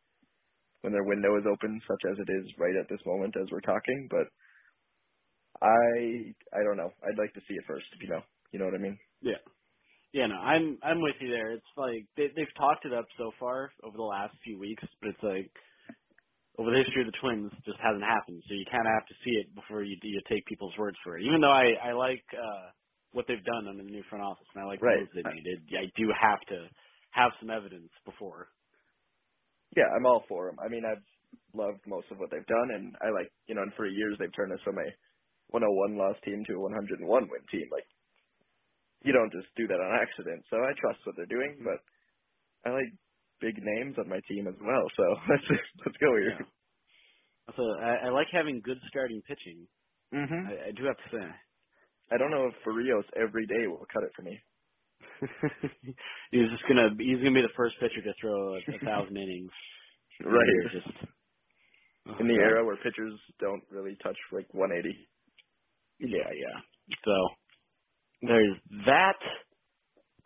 when 0.82 0.92
their 0.92 1.04
window 1.04 1.36
is 1.38 1.46
open, 1.50 1.80
such 1.86 2.04
as 2.12 2.18
it 2.18 2.30
is 2.30 2.46
right 2.58 2.76
at 2.76 2.88
this 2.88 3.02
moment 3.06 3.34
as 3.40 3.48
we're 3.52 3.64
talking. 3.66 4.08
But 4.10 4.26
I 5.62 6.34
I 6.54 6.60
don't 6.64 6.76
know. 6.78 6.90
I'd 7.04 7.18
like 7.18 7.34
to 7.34 7.44
see 7.48 7.54
it 7.54 7.64
first. 7.68 7.86
You 8.00 8.10
know, 8.10 8.22
you 8.52 8.58
know 8.58 8.66
what 8.66 8.74
I 8.74 8.82
mean? 8.82 8.98
Yeah. 9.22 9.40
Yeah, 10.14 10.28
no, 10.28 10.36
I'm 10.36 10.78
I'm 10.82 11.02
with 11.02 11.16
you 11.20 11.30
there. 11.30 11.52
It's 11.52 11.74
like 11.76 12.08
they 12.16 12.28
they've 12.36 12.56
talked 12.58 12.86
it 12.86 12.94
up 12.94 13.06
so 13.18 13.32
far 13.40 13.72
over 13.84 13.96
the 13.98 14.04
last 14.04 14.36
few 14.44 14.58
weeks, 14.58 14.84
but 15.02 15.10
it's 15.10 15.24
like 15.24 15.52
over 16.58 16.70
the 16.72 16.78
history 16.84 17.02
of 17.02 17.12
the 17.12 17.18
Twins 17.22 17.52
just 17.64 17.80
hasn't 17.80 18.04
happened. 18.04 18.42
So 18.48 18.54
you 18.54 18.66
kind 18.70 18.86
of 18.86 18.92
have 18.94 19.08
to 19.08 19.16
see 19.24 19.36
it 19.40 19.54
before 19.54 19.84
you 19.84 19.96
you 20.02 20.22
take 20.28 20.46
people's 20.46 20.76
words 20.78 20.98
for 21.04 21.18
it. 21.18 21.24
Even 21.24 21.40
though 21.40 21.52
I 21.52 21.74
I 21.82 21.92
like 21.94 22.24
uh 22.34 22.72
what 23.12 23.26
they've 23.28 23.44
done 23.44 23.68
under 23.68 23.84
the 23.84 23.90
new 23.90 24.04
front 24.10 24.24
office 24.24 24.46
and 24.54 24.64
I 24.64 24.66
like 24.68 24.82
Right. 24.82 24.86
the 24.86 24.92
moves 24.92 25.10
they 25.14 25.24
made, 25.24 25.44
it, 25.46 25.60
I 25.78 25.86
do 25.96 26.08
have 26.12 26.40
to 26.50 26.68
have 27.12 27.32
some 27.40 27.50
evidence 27.50 27.90
before. 28.04 28.48
Yeah, 29.76 29.90
I'm 29.96 30.06
all 30.06 30.24
for 30.28 30.46
them. 30.48 30.58
I 30.64 30.68
mean, 30.68 30.84
I've 30.86 31.04
loved 31.54 31.82
most 31.86 32.06
of 32.12 32.18
what 32.18 32.30
they've 32.30 32.46
done, 32.46 32.70
and 32.74 32.96
I 33.02 33.10
like 33.12 33.32
you 33.48 33.54
know, 33.56 33.62
and 33.62 33.74
for 33.76 33.86
years 33.88 34.16
they've 34.18 34.34
turned 34.36 34.52
us 34.52 34.62
from 34.64 34.78
a 34.78 34.88
101 35.52 35.98
loss 35.98 36.16
team 36.24 36.44
to 36.48 36.54
a 36.54 36.60
101 36.60 37.02
win 37.04 37.44
team. 37.52 37.68
Like 37.72 37.88
you 39.04 39.12
don't 39.12 39.32
just 39.32 39.48
do 39.56 39.66
that 39.68 39.80
on 39.80 40.00
accident. 40.00 40.44
So 40.50 40.58
I 40.58 40.72
trust 40.80 41.00
what 41.04 41.16
they're 41.16 41.26
doing, 41.30 41.60
but 41.64 41.80
I 42.68 42.74
like 42.74 42.92
big 43.40 43.56
names 43.62 43.96
on 43.98 44.08
my 44.08 44.20
team 44.28 44.48
as 44.48 44.56
well. 44.60 44.86
So 44.96 45.04
let's 45.30 45.48
let's 45.86 45.98
go 45.98 46.12
here. 46.18 46.34
Yeah. 46.34 46.46
So 47.56 47.62
I, 47.80 48.08
I 48.08 48.10
like 48.10 48.28
having 48.32 48.62
good 48.64 48.78
starting 48.90 49.22
pitching. 49.28 49.68
hmm 50.12 50.46
I, 50.46 50.68
I 50.68 50.72
do 50.76 50.84
have 50.86 50.98
to 50.98 51.10
say. 51.12 51.26
I 52.12 52.18
don't 52.18 52.30
know 52.32 52.48
if 52.48 52.54
Berrios 52.66 53.04
every 53.16 53.46
day 53.46 53.66
will 53.68 53.86
cut 53.92 54.04
it 54.04 54.12
for 54.16 54.22
me. 54.22 54.38
he's 56.32 56.50
just 56.50 56.64
gonna 56.68 56.90
he's 56.98 57.18
gonna 57.18 57.34
be 57.34 57.42
the 57.42 57.56
first 57.56 57.76
pitcher 57.80 58.02
to 58.02 58.14
throw 58.20 58.56
a, 58.56 58.58
a 58.76 58.80
thousand 58.84 59.16
innings. 59.16 59.52
Right. 60.24 60.48
You're 60.48 60.82
Just 60.82 60.94
oh, 62.08 62.20
In 62.20 62.28
the 62.28 62.34
God. 62.34 62.44
era 62.44 62.64
where 62.64 62.76
pitchers 62.76 63.18
don't 63.40 63.64
really 63.70 63.96
touch 64.02 64.16
like 64.32 64.52
180. 64.54 65.08
Yeah, 66.00 66.30
yeah. 66.34 66.58
So 67.04 67.12
there's 68.26 68.58
that. 68.86 69.16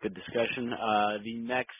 Good 0.01 0.15
discussion. 0.15 0.73
Uh, 0.73 1.17
the 1.23 1.37
next 1.39 1.71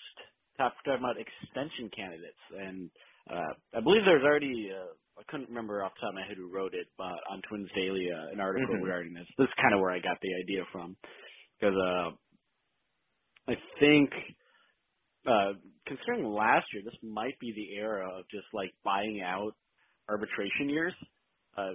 topic 0.58 0.78
we're 0.86 0.94
talking 0.94 1.06
about 1.06 1.18
extension 1.20 1.90
candidates, 1.96 2.44
and 2.58 2.92
uh, 3.30 3.54
I 3.78 3.82
believe 3.82 4.04
there's 4.06 4.24
already. 4.24 4.72
Uh, 4.72 4.94
I 5.20 5.24
couldn't 5.30 5.50
remember 5.50 5.84
off 5.84 5.94
the 5.96 6.02
top 6.02 6.10
of 6.12 6.16
my 6.16 6.28
head 6.28 6.38
who 6.38 6.52
wrote 6.52 6.74
it, 6.74 6.88
but 6.98 7.14
on 7.30 7.42
Twins 7.50 7.70
Daily, 7.76 8.08
uh, 8.12 8.32
an 8.34 8.40
article 8.40 8.78
Mhm. 8.78 8.80
regarding 8.80 9.14
this. 9.14 9.28
This 9.38 9.48
is 9.48 9.54
kind 9.62 9.74
of 9.76 9.82
where 9.82 9.92
I 9.92 10.00
got 10.00 10.18
the 10.22 10.34
idea 10.44 10.64
from, 10.72 10.98
because 11.60 11.76
uh, 11.76 12.12
I 13.52 13.56
think 13.80 14.12
uh, 15.28 15.54
considering 15.88 16.26
last 16.26 16.68
year, 16.74 16.84
this 16.86 16.98
might 17.04 17.40
be 17.40 17.54
the 17.56 17.78
era 17.78 18.08
of 18.20 18.26
just 18.32 18.48
like 18.54 18.72
buying 18.84 19.22
out 19.22 19.54
arbitration 20.10 20.70
years. 20.70 20.96
Uh, 21.58 21.74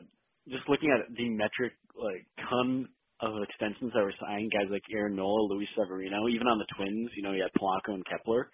just 0.49 0.69
looking 0.69 0.91
at 0.91 1.15
the 1.17 1.31
metric 1.31 1.75
like 1.97 2.27
ton 2.51 2.89
of 3.21 3.43
extensions 3.43 3.93
that 3.95 4.03
were 4.03 4.15
signed, 4.21 4.53
guys 4.53 4.69
like 4.71 4.83
Aaron 4.93 5.17
Nola, 5.17 5.49
Luis 5.49 5.69
Severino, 5.77 6.29
even 6.29 6.47
on 6.47 6.59
the 6.59 6.67
Twins, 6.77 7.11
you 7.17 7.23
know, 7.23 7.33
you 7.33 7.43
had 7.43 7.61
Polanco 7.61 7.95
and 7.95 8.05
Kepler. 8.07 8.51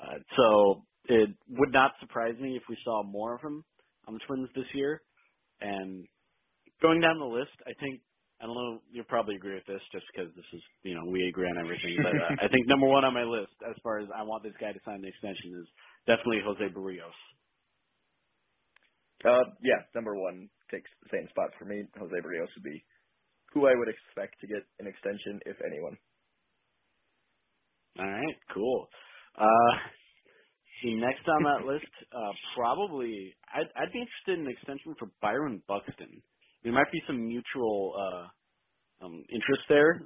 Uh, 0.00 0.18
so 0.36 0.82
it 1.06 1.30
would 1.48 1.72
not 1.72 1.92
surprise 2.00 2.34
me 2.40 2.56
if 2.56 2.62
we 2.68 2.76
saw 2.84 3.02
more 3.02 3.34
of 3.34 3.40
them 3.42 3.64
on 4.06 4.14
the 4.14 4.20
Twins 4.26 4.48
this 4.54 4.66
year. 4.74 5.02
And 5.60 6.06
going 6.82 7.00
down 7.00 7.18
the 7.18 7.24
list, 7.24 7.56
I 7.66 7.72
think 7.80 8.00
I 8.40 8.44
don't 8.44 8.54
know. 8.54 8.82
You'll 8.92 9.08
probably 9.08 9.34
agree 9.34 9.54
with 9.54 9.64
this, 9.64 9.80
just 9.92 10.04
because 10.12 10.28
this 10.36 10.44
is 10.52 10.60
you 10.82 10.94
know 10.94 11.08
we 11.08 11.26
agree 11.26 11.48
on 11.48 11.56
everything. 11.56 11.96
But 12.02 12.12
uh, 12.12 12.44
I 12.44 12.48
think 12.52 12.68
number 12.68 12.86
one 12.86 13.04
on 13.04 13.14
my 13.14 13.24
list, 13.24 13.56
as 13.64 13.74
far 13.82 13.98
as 13.98 14.08
I 14.12 14.22
want 14.22 14.42
this 14.44 14.56
guy 14.60 14.72
to 14.72 14.80
sign 14.84 15.00
the 15.00 15.08
extension, 15.08 15.56
is 15.56 15.68
definitely 16.04 16.44
Jose 16.44 16.68
Berrios. 16.76 17.16
Uh, 19.24 19.48
yeah, 19.64 19.80
number 19.94 20.14
one 20.14 20.50
takes 20.70 20.90
the 21.02 21.16
same 21.16 21.26
spot 21.32 21.48
for 21.58 21.64
me. 21.64 21.88
Jose 21.96 22.12
Berrios 22.20 22.52
would 22.52 22.68
be 22.68 22.84
who 23.56 23.66
I 23.66 23.72
would 23.74 23.88
expect 23.88 24.40
to 24.42 24.48
get 24.48 24.68
an 24.80 24.86
extension, 24.88 25.40
if 25.46 25.56
anyone. 25.64 25.96
All 27.98 28.06
right, 28.10 28.36
cool. 28.54 28.88
Uh, 29.36 29.72
the 30.84 30.94
next 30.96 31.28
on 31.28 31.44
that 31.44 31.66
list, 31.66 31.90
uh, 32.12 32.32
probably 32.56 33.34
I'd, 33.54 33.68
I'd 33.76 33.92
be 33.92 34.00
interested 34.00 34.40
in 34.40 34.46
an 34.46 34.52
extension 34.52 34.94
for 34.98 35.10
Byron 35.22 35.62
Buxton. 35.68 36.22
There 36.64 36.72
might 36.72 36.92
be 36.92 37.02
some 37.06 37.26
mutual 37.26 37.94
uh, 37.96 38.46
um, 39.06 39.24
interest 39.30 39.62
there. 39.68 40.02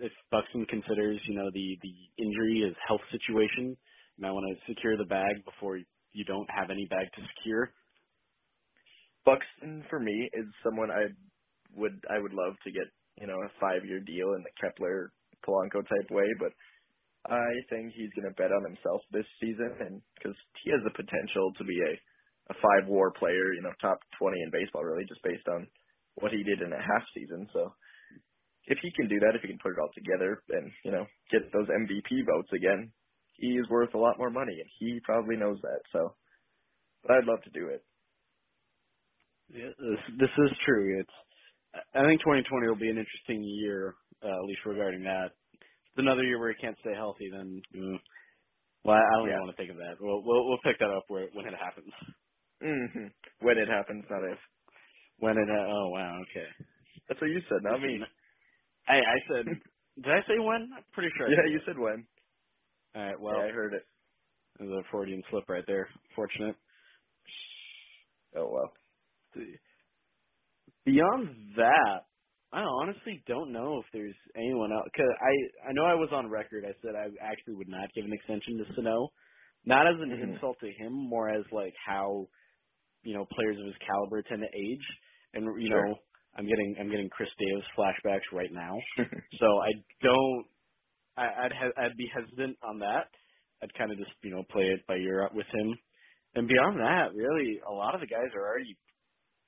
If 0.00 0.12
Buxton 0.30 0.66
considers, 0.66 1.20
you 1.28 1.36
know, 1.36 1.50
the 1.54 1.78
the 1.82 2.24
injury, 2.24 2.62
his 2.66 2.76
health 2.88 3.02
situation, 3.12 3.76
you 4.16 4.22
might 4.22 4.32
want 4.32 4.46
to 4.58 4.74
secure 4.74 4.96
the 4.98 5.06
bag 5.06 5.44
before 5.44 5.78
you 5.78 6.24
don't 6.26 6.48
have 6.50 6.70
any 6.70 6.86
bag 6.90 7.08
to 7.16 7.22
secure. 7.38 7.72
Buxton 9.26 9.84
for 9.90 10.00
me 10.00 10.30
is 10.34 10.46
someone 10.64 10.90
I 10.90 11.08
would 11.76 12.00
I 12.08 12.18
would 12.18 12.32
love 12.32 12.54
to 12.64 12.70
get 12.70 12.88
you 13.20 13.26
know 13.26 13.38
a 13.40 13.50
five 13.60 13.84
year 13.84 14.00
deal 14.00 14.34
in 14.36 14.44
the 14.44 14.54
Kepler 14.60 15.12
Polanco 15.46 15.82
type 15.82 16.10
way, 16.10 16.26
but 16.38 16.52
I 17.26 17.50
think 17.68 17.92
he's 17.92 18.14
going 18.16 18.30
to 18.30 18.38
bet 18.40 18.54
on 18.54 18.64
himself 18.64 19.02
this 19.12 19.26
season, 19.40 19.74
and 19.80 20.00
because 20.16 20.36
he 20.64 20.70
has 20.70 20.80
the 20.84 20.94
potential 20.94 21.52
to 21.58 21.64
be 21.64 21.76
a 21.76 21.92
a 22.48 22.56
five 22.64 22.88
WAR 22.88 23.12
player, 23.12 23.52
you 23.52 23.60
know, 23.60 23.74
top 23.80 24.00
twenty 24.18 24.40
in 24.40 24.50
baseball, 24.50 24.84
really, 24.84 25.04
just 25.04 25.22
based 25.22 25.46
on 25.48 25.68
what 26.16 26.32
he 26.32 26.42
did 26.42 26.62
in 26.62 26.72
a 26.72 26.80
half 26.80 27.04
season. 27.12 27.46
So 27.52 27.74
if 28.66 28.78
he 28.80 28.90
can 28.96 29.08
do 29.08 29.20
that, 29.20 29.36
if 29.36 29.42
he 29.42 29.48
can 29.48 29.60
put 29.60 29.72
it 29.76 29.80
all 29.80 29.92
together, 29.94 30.42
and 30.50 30.72
you 30.84 30.92
know 30.92 31.04
get 31.30 31.52
those 31.52 31.68
MVP 31.68 32.24
votes 32.24 32.48
again, 32.54 32.92
he 33.36 33.58
is 33.60 33.68
worth 33.68 33.94
a 33.94 34.00
lot 34.00 34.18
more 34.18 34.30
money, 34.30 34.56
and 34.60 34.70
he 34.78 35.00
probably 35.04 35.36
knows 35.36 35.58
that. 35.62 35.80
So, 35.92 36.14
but 37.02 37.12
I'd 37.16 37.28
love 37.28 37.42
to 37.44 37.50
do 37.50 37.68
it. 37.68 37.84
Yeah, 39.52 39.72
this, 39.76 40.02
this 40.20 40.34
is 40.38 40.52
true. 40.64 41.00
It's 41.00 41.18
I 41.74 42.06
think 42.06 42.20
2020 42.22 42.68
will 42.68 42.76
be 42.76 42.90
an 42.90 42.98
interesting 42.98 43.44
year, 43.44 43.94
uh, 44.24 44.28
at 44.28 44.46
least 44.48 44.60
regarding 44.66 45.04
that. 45.04 45.26
If 45.32 45.50
it's 45.96 45.98
another 46.06 46.24
year 46.24 46.38
where 46.40 46.52
he 46.52 46.60
can't 46.62 46.78
stay 46.80 46.94
healthy, 46.94 47.30
then 47.32 47.62
mm, 47.76 47.98
well, 48.84 48.96
I 48.96 49.18
don't 49.18 49.28
Yeah. 49.28 49.30
even 49.30 49.40
want 49.40 49.56
to 49.56 49.58
think 49.58 49.70
of 49.72 49.78
that. 49.78 49.96
We'll 50.00 50.22
we'll, 50.24 50.48
we'll 50.48 50.64
pick 50.64 50.78
that 50.80 50.90
up 50.90 51.04
where, 51.08 51.28
when 51.34 51.46
it 51.46 51.54
happens. 51.58 51.92
hmm 52.62 53.08
When 53.40 53.58
it 53.58 53.68
happens, 53.68 54.04
not 54.10 54.24
if. 54.32 54.38
When 55.18 55.38
it 55.38 55.48
uh, 55.50 55.66
oh 55.68 55.90
wow 55.90 56.20
okay. 56.30 56.48
That's 57.08 57.20
what 57.20 57.30
you 57.30 57.40
said, 57.48 57.60
not 57.62 57.80
me. 57.82 58.00
I 58.88 58.94
I 58.96 59.18
said 59.30 59.46
did 59.96 60.12
I 60.12 60.20
say 60.28 60.38
when? 60.38 60.70
I'm 60.76 60.84
pretty 60.94 61.10
sure. 61.18 61.28
Yeah, 61.28 61.46
you 61.50 61.60
said 61.66 61.78
when. 61.78 62.06
All 62.96 63.02
right. 63.06 63.20
Well, 63.20 63.36
yeah, 63.36 63.42
I 63.42 63.48
heard 63.50 63.74
it. 63.74 63.84
there's 64.58 64.70
a 64.70 64.82
Freudian 64.90 65.22
slip 65.30 65.48
right 65.48 65.64
there. 65.66 65.88
Fortunate. 66.16 66.56
Oh 68.36 68.48
well. 68.52 68.72
Beyond 70.88 71.54
that, 71.58 72.06
I 72.52 72.62
honestly 72.62 73.22
don't 73.28 73.52
know 73.52 73.80
if 73.80 73.86
there's 73.92 74.16
anyone 74.36 74.72
else. 74.72 74.88
Cause 74.96 75.06
I 75.20 75.70
I 75.70 75.74
know 75.74 75.84
I 75.84 75.94
was 75.94 76.10
on 76.12 76.30
record. 76.30 76.64
I 76.66 76.74
said 76.82 76.96
I 76.96 77.08
actually 77.22 77.56
would 77.56 77.68
not 77.68 77.90
give 77.94 78.06
an 78.06 78.14
extension 78.14 78.58
to 78.58 78.64
Sano, 78.76 79.10
not 79.66 79.86
as 79.88 79.96
an 80.00 80.12
Mhm. 80.12 80.32
insult 80.32 80.58
to 80.62 80.72
him, 80.72 80.92
more 80.94 81.30
as 81.30 81.44
like 81.52 81.74
how 81.86 82.28
you 83.04 83.14
know 83.14 83.26
players 83.32 83.58
of 83.60 83.66
his 83.66 83.76
caliber 83.86 84.22
tend 84.22 84.42
to 84.42 84.48
age. 84.58 84.86
And 85.34 85.46
you 85.62 85.70
Sure. 85.70 85.88
know, 85.88 85.96
I'm 86.36 86.46
getting 86.46 86.76
I'm 86.80 86.90
getting 86.90 87.10
Chris 87.10 87.30
Davis 87.38 87.66
flashbacks 87.78 88.28
right 88.32 88.52
now. 88.52 88.74
so 89.40 89.46
I 89.60 89.72
don't. 90.02 90.46
I, 91.16 91.46
I'd 91.46 91.52
ha- 91.52 91.82
I'd 91.82 91.96
be 91.98 92.10
hesitant 92.14 92.58
on 92.62 92.80
that. 92.80 93.10
I'd 93.62 93.74
kind 93.78 93.92
of 93.92 93.98
just 93.98 94.12
you 94.22 94.30
know 94.30 94.44
play 94.50 94.64
it 94.64 94.86
by 94.88 94.96
ear 94.96 95.28
with 95.34 95.46
him. 95.52 95.78
And 96.34 96.48
beyond 96.48 96.78
that, 96.80 97.14
really, 97.14 97.60
a 97.66 97.72
lot 97.72 97.94
of 97.94 98.00
the 98.02 98.06
guys 98.08 98.30
are 98.34 98.46
already 98.46 98.78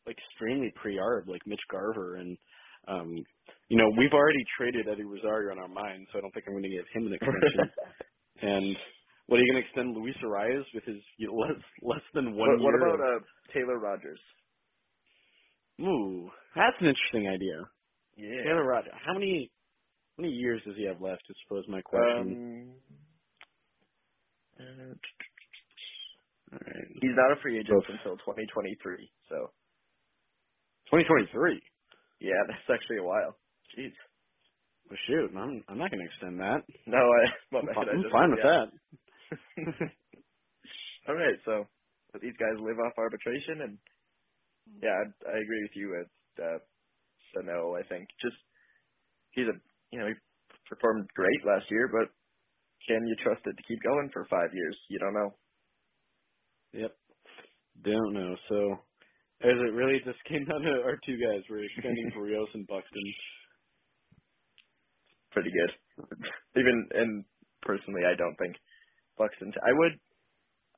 extremely 0.08 0.72
pre-arb, 0.80 1.28
like 1.28 1.42
Mitch 1.46 1.60
Garver, 1.70 2.16
and 2.16 2.38
um, 2.88 3.14
you 3.68 3.76
know 3.78 3.90
we've 3.98 4.12
already 4.12 4.44
traded 4.58 4.88
Eddie 4.88 5.04
Rosario 5.04 5.52
on 5.52 5.58
our 5.58 5.68
mind, 5.68 6.06
so 6.12 6.18
I 6.18 6.22
don't 6.22 6.32
think 6.32 6.46
I'm 6.48 6.54
going 6.54 6.64
to 6.64 6.70
give 6.70 6.86
him 6.94 7.06
an 7.08 7.14
extension. 7.14 7.70
and 8.42 8.76
what 9.26 9.38
are 9.38 9.44
you 9.44 9.52
going 9.52 9.62
to 9.62 9.68
extend 9.68 9.96
Luis 9.96 10.16
Arraez 10.24 10.64
with 10.74 10.84
his 10.84 11.02
you 11.18 11.28
know, 11.28 11.34
less 11.34 11.62
less 11.82 12.04
than 12.14 12.36
one 12.36 12.50
what, 12.50 12.60
what 12.60 12.74
about 12.76 13.00
of- 13.00 13.00
uh, 13.00 13.20
Taylor 13.54 13.78
Rogers? 13.78 14.20
Ooh, 15.80 16.30
that's 16.56 16.76
an 16.80 16.88
interesting 16.88 17.28
idea. 17.28 17.64
Yeah. 18.16 18.44
Taylor 18.44 18.64
Rogers. 18.66 18.92
How 19.06 19.14
many 19.14 19.50
how 20.16 20.22
many 20.22 20.34
years 20.34 20.62
does 20.66 20.76
he 20.76 20.86
have 20.86 21.00
left? 21.00 21.22
I 21.30 21.34
suppose 21.44 21.64
my 21.68 21.82
question. 21.82 22.36
Um, 22.36 22.38
uh, 24.60 24.94
All 26.52 26.60
right. 26.60 26.96
he's 27.00 27.16
not 27.16 27.32
a 27.38 27.40
free 27.42 27.58
agent 27.58 27.84
until 27.88 28.16
2023. 28.18 29.10
So 29.28 29.52
2023. 30.90 31.62
yeah, 32.20 32.40
that's 32.48 32.80
actually 32.80 32.98
a 32.98 33.04
while. 33.04 33.36
Jeez. 33.78 33.92
Well, 34.90 34.98
shoot, 35.06 35.30
I'm 35.36 35.64
I'm 35.68 35.78
not 35.78 35.90
going 35.90 36.00
to 36.00 36.06
extend 36.06 36.40
that. 36.40 36.62
No, 36.86 36.98
I. 36.98 37.24
My 37.52 37.62
I'm, 37.62 37.68
bad, 37.68 37.74
fi- 37.74 37.92
I 37.92 37.96
I'm 37.96 38.06
fine 38.12 38.30
with 38.32 38.42
that. 38.42 38.68
All 41.08 41.14
right, 41.16 41.38
so 41.44 41.66
these 42.20 42.36
guys 42.38 42.60
live 42.60 42.78
off 42.84 42.98
arbitration, 42.98 43.62
and 43.62 43.78
yeah, 44.82 44.90
I, 44.94 45.30
I 45.30 45.38
agree 45.40 45.62
with 45.62 45.76
you. 45.76 45.90
With 45.90 46.44
uh, 46.44 46.58
Sano, 47.34 47.76
I 47.76 47.82
think 47.88 48.08
just 48.22 48.36
he's 49.32 49.46
a 49.48 49.56
you 49.92 50.00
know 50.00 50.08
he 50.08 50.14
performed 50.68 51.08
great 51.14 51.40
last 51.46 51.66
year, 51.70 51.88
but 51.88 52.12
can 52.88 53.06
you 53.06 53.16
trust 53.24 53.42
it 53.46 53.56
to 53.56 53.64
keep 53.68 53.82
going 53.82 54.10
for 54.12 54.26
five 54.30 54.50
years? 54.54 54.76
You 54.90 54.98
don't 55.00 55.14
know. 55.14 55.30
Yep. 56.74 56.96
Don't 57.82 58.14
know. 58.14 58.36
So, 58.48 58.76
is 59.42 59.58
it 59.58 59.72
really 59.74 60.00
just 60.04 60.22
came 60.28 60.44
down 60.44 60.62
to 60.62 60.82
our 60.84 60.98
two 61.04 61.16
guys? 61.16 61.42
We're 61.48 61.64
extending 61.64 62.12
Berrios 62.16 62.52
and 62.54 62.66
Buxton. 62.66 63.08
Pretty 65.32 65.50
good. 65.50 65.72
Even 66.56 66.88
and 66.92 67.24
personally, 67.62 68.02
I 68.04 68.16
don't 68.16 68.36
think 68.36 68.56
Buxton. 69.18 69.52
I 69.62 69.72
would. 69.72 69.94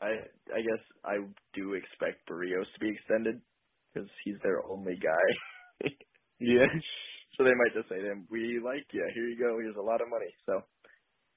I 0.02 0.10
I 0.54 0.60
guess 0.60 0.82
I 1.04 1.16
do 1.54 1.74
expect 1.74 2.28
Berrios 2.28 2.66
to 2.74 2.80
be 2.80 2.90
extended 2.90 3.40
because 3.92 4.08
he's 4.24 4.38
their 4.42 4.62
only 4.66 4.98
guy. 5.02 5.26
yeah. 6.40 6.66
So 7.38 7.44
they 7.44 7.54
might 7.56 7.74
just 7.74 7.88
say 7.88 7.96
to 8.02 8.10
him, 8.12 8.26
"We 8.30 8.60
like 8.62 8.86
you. 8.92 9.04
Here 9.14 9.28
you 9.28 9.38
go. 9.38 9.58
Here's 9.58 9.76
a 9.76 9.82
lot 9.88 10.02
of 10.02 10.10
money." 10.10 10.30
So 10.46 10.60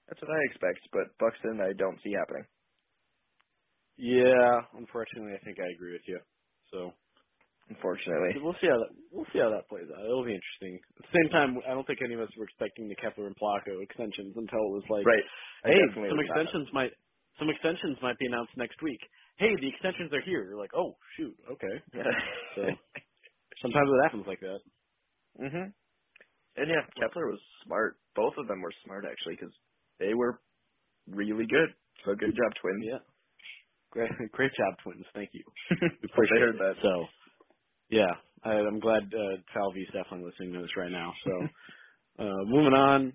that's 0.08 0.22
what 0.22 0.32
I 0.32 0.42
expect. 0.52 0.82
But 0.92 1.16
Buxton, 1.20 1.62
I 1.62 1.74
don't 1.74 2.00
see 2.04 2.14
happening. 2.14 2.46
Yeah, 3.98 4.62
unfortunately, 4.76 5.34
I 5.34 5.44
think 5.46 5.58
I 5.60 5.72
agree 5.74 5.94
with 5.94 6.08
you. 6.08 6.20
So, 6.72 6.92
unfortunately, 7.70 8.42
we'll 8.42 8.58
see 8.62 8.70
how 8.70 8.80
that 8.80 8.94
we'll 9.12 9.30
see 9.34 9.40
how 9.40 9.50
that 9.50 9.70
plays 9.70 9.88
out. 9.90 10.06
It'll 10.06 10.26
be 10.26 10.36
interesting. 10.36 10.80
At 11.00 11.06
the 11.06 11.14
same 11.16 11.30
time, 11.32 11.58
I 11.66 11.74
don't 11.74 11.86
think 11.88 12.00
any 12.04 12.14
of 12.14 12.22
us 12.22 12.32
were 12.38 12.46
expecting 12.46 12.88
the 12.88 12.98
Kepler 13.00 13.28
and 13.28 13.38
Polanco 13.38 13.82
extensions 13.82 14.36
until 14.38 14.62
it 14.70 14.74
was 14.82 14.88
like, 14.90 15.06
right. 15.06 15.26
hey, 15.66 15.80
some 15.96 16.20
extensions 16.20 16.70
might 16.74 16.92
some 17.40 17.50
extensions 17.50 17.98
might 18.02 18.18
be 18.20 18.28
announced 18.28 18.56
next 18.56 18.82
week. 18.82 19.02
Hey, 19.38 19.52
the 19.60 19.68
extensions 19.68 20.14
are 20.14 20.24
here. 20.24 20.46
You're 20.46 20.60
like, 20.60 20.76
oh 20.76 20.96
shoot, 21.18 21.36
okay. 21.52 21.76
so 22.56 22.62
sometimes 23.64 23.90
it 23.90 24.04
happens 24.06 24.26
like 24.28 24.42
that. 24.42 24.62
Mhm. 25.42 25.74
And 26.56 26.68
yeah, 26.72 26.88
Kepler 27.00 27.28
was 27.28 27.42
smart. 27.66 27.98
Both 28.16 28.34
of 28.38 28.48
them 28.48 28.62
were 28.62 28.74
smart 28.86 29.06
actually 29.06 29.36
because 29.36 29.54
they 30.00 30.14
were 30.14 30.40
really 31.08 31.46
good. 31.46 31.74
So 32.06 32.16
good 32.16 32.36
job, 32.36 32.52
twins. 32.62 32.84
Yeah. 32.86 33.04
Great, 33.92 34.12
great 34.32 34.52
job, 34.58 34.76
twins. 34.84 35.06
Thank 35.14 35.30
you. 35.34 35.44
I 35.72 36.40
heard 36.40 36.60
that. 36.60 36.76
So, 36.82 37.06
yeah, 37.90 38.12
I, 38.44 38.52
I'm 38.52 38.80
glad 38.80 39.04
uh, 39.04 39.38
Falvey's 39.54 39.88
definitely 39.88 40.26
listening 40.30 40.54
to 40.54 40.62
this 40.62 40.78
right 40.78 40.92
now. 40.92 41.14
So, 41.26 41.66
uh, 42.26 42.46
moving 42.46 42.74
on, 42.74 43.14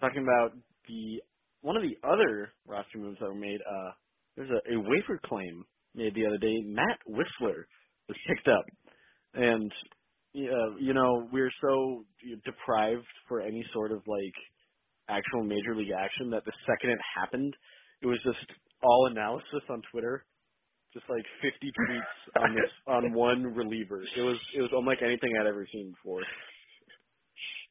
talking 0.00 0.22
about 0.22 0.56
the 0.88 1.22
one 1.60 1.76
of 1.76 1.82
the 1.82 1.96
other 2.06 2.52
roster 2.66 2.98
moves 2.98 3.18
that 3.20 3.28
were 3.28 3.34
made. 3.34 3.60
Uh, 3.60 3.90
there's 4.36 4.50
a, 4.50 4.74
a 4.74 4.80
waiver 4.80 5.20
claim 5.24 5.64
made 5.94 6.14
the 6.14 6.26
other 6.26 6.38
day. 6.38 6.60
Matt 6.64 6.98
Wisler 7.08 7.64
was 8.08 8.16
picked 8.28 8.48
up, 8.48 8.64
and 9.34 9.70
uh, 10.34 10.76
you 10.80 10.94
know 10.94 11.28
we're 11.32 11.52
so 11.60 12.04
deprived 12.44 13.06
for 13.28 13.40
any 13.40 13.64
sort 13.72 13.92
of 13.92 14.02
like 14.06 14.34
actual 15.08 15.44
major 15.44 15.76
league 15.76 15.92
action 15.96 16.30
that 16.30 16.44
the 16.44 16.52
second 16.66 16.90
it 16.90 16.98
happened, 17.18 17.54
it 18.00 18.06
was 18.06 18.18
just 18.24 18.38
all 18.82 19.08
analysis 19.10 19.62
on 19.70 19.82
Twitter, 19.90 20.24
just 20.92 21.08
like 21.08 21.24
50 21.40 21.72
tweets 21.72 22.42
on 22.42 22.54
this 22.54 22.72
on 22.86 23.12
one 23.12 23.42
reliever. 23.42 24.02
It 24.16 24.22
was 24.22 24.38
it 24.56 24.60
was 24.60 24.70
unlike 24.72 25.02
anything 25.02 25.32
I'd 25.36 25.46
ever 25.46 25.66
seen 25.72 25.92
before. 25.92 26.22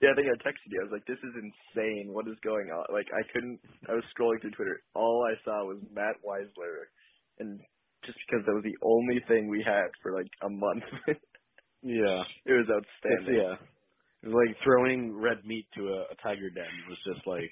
Yeah, 0.01 0.09
I 0.11 0.15
think 0.15 0.27
I 0.27 0.37
texted 0.41 0.73
you. 0.73 0.81
I 0.81 0.89
was 0.89 0.95
like, 0.97 1.05
"This 1.05 1.21
is 1.21 1.35
insane. 1.37 2.09
What 2.09 2.27
is 2.27 2.37
going 2.43 2.73
on?" 2.73 2.85
Like, 2.91 3.05
I 3.13 3.21
couldn't. 3.31 3.59
I 3.87 3.93
was 3.93 4.03
scrolling 4.09 4.41
through 4.41 4.57
Twitter. 4.57 4.81
All 4.95 5.23
I 5.29 5.37
saw 5.45 5.63
was 5.65 5.77
Matt 5.93 6.17
Wisler, 6.25 6.89
and 7.37 7.61
just 8.03 8.17
because 8.25 8.45
that 8.45 8.57
was 8.57 8.65
the 8.65 8.77
only 8.81 9.21
thing 9.27 9.47
we 9.47 9.61
had 9.61 9.93
for 10.01 10.11
like 10.11 10.29
a 10.41 10.49
month. 10.49 10.83
yeah, 11.85 12.25
it 12.49 12.53
was 12.57 12.65
outstanding. 12.65 13.29
It's, 13.29 13.45
yeah, 13.45 13.55
it 14.25 14.33
was 14.33 14.37
like 14.41 14.57
throwing 14.63 15.13
red 15.13 15.45
meat 15.45 15.67
to 15.77 15.93
a, 15.93 15.99
a 16.09 16.15
tiger 16.23 16.49
den. 16.49 16.65
It 16.65 16.89
was 16.89 17.01
just 17.05 17.25
like 17.27 17.51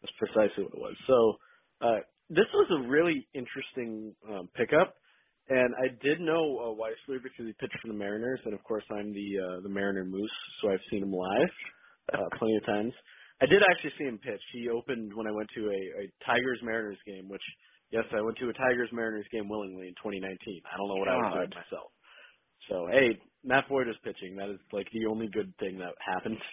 that's 0.00 0.16
precisely 0.18 0.64
what 0.64 0.74
it 0.74 0.80
was. 0.80 0.96
So, 1.06 1.36
uh, 1.84 2.00
this 2.30 2.48
was 2.52 2.68
a 2.70 2.88
really 2.88 3.26
interesting 3.34 4.14
um, 4.28 4.48
pickup, 4.54 4.94
and 5.48 5.74
I 5.80 5.88
did 6.02 6.20
know 6.20 6.60
uh, 6.60 6.72
Wisler 6.76 7.22
because 7.22 7.46
he 7.46 7.54
pitched 7.58 7.80
for 7.80 7.88
the 7.88 7.96
Mariners, 7.96 8.40
and 8.44 8.52
of 8.52 8.62
course 8.64 8.84
I'm 8.92 9.12
the 9.12 9.28
uh, 9.40 9.60
the 9.62 9.68
Mariner 9.68 10.04
Moose, 10.04 10.38
so 10.60 10.70
I've 10.70 10.84
seen 10.90 11.02
him 11.02 11.12
live 11.12 11.52
uh, 12.12 12.28
plenty 12.38 12.56
of 12.56 12.66
times. 12.66 12.92
I 13.40 13.46
did 13.46 13.62
actually 13.62 13.92
see 13.98 14.04
him 14.04 14.18
pitch. 14.18 14.42
He 14.52 14.68
opened 14.68 15.14
when 15.14 15.26
I 15.26 15.32
went 15.32 15.48
to 15.54 15.62
a, 15.70 15.80
a 16.02 16.04
Tigers 16.26 16.60
Mariners 16.62 16.98
game, 17.06 17.28
which 17.28 17.44
yes, 17.90 18.04
I 18.12 18.20
went 18.20 18.36
to 18.38 18.50
a 18.50 18.52
Tigers 18.52 18.90
Mariners 18.92 19.26
game 19.32 19.48
willingly 19.48 19.88
in 19.88 19.94
2019. 19.96 20.36
I 20.66 20.76
don't 20.76 20.88
know 20.88 21.00
what 21.00 21.08
God. 21.08 21.14
I 21.14 21.16
was 21.16 21.34
doing 21.34 21.54
myself. 21.56 21.88
So 22.68 22.76
hey, 22.92 23.16
Matt 23.44 23.68
Boyd 23.68 23.88
is 23.88 23.96
pitching. 24.04 24.36
That 24.36 24.50
is 24.50 24.60
like 24.72 24.88
the 24.92 25.06
only 25.08 25.28
good 25.32 25.52
thing 25.60 25.78
that 25.78 25.96
happened. 26.04 26.38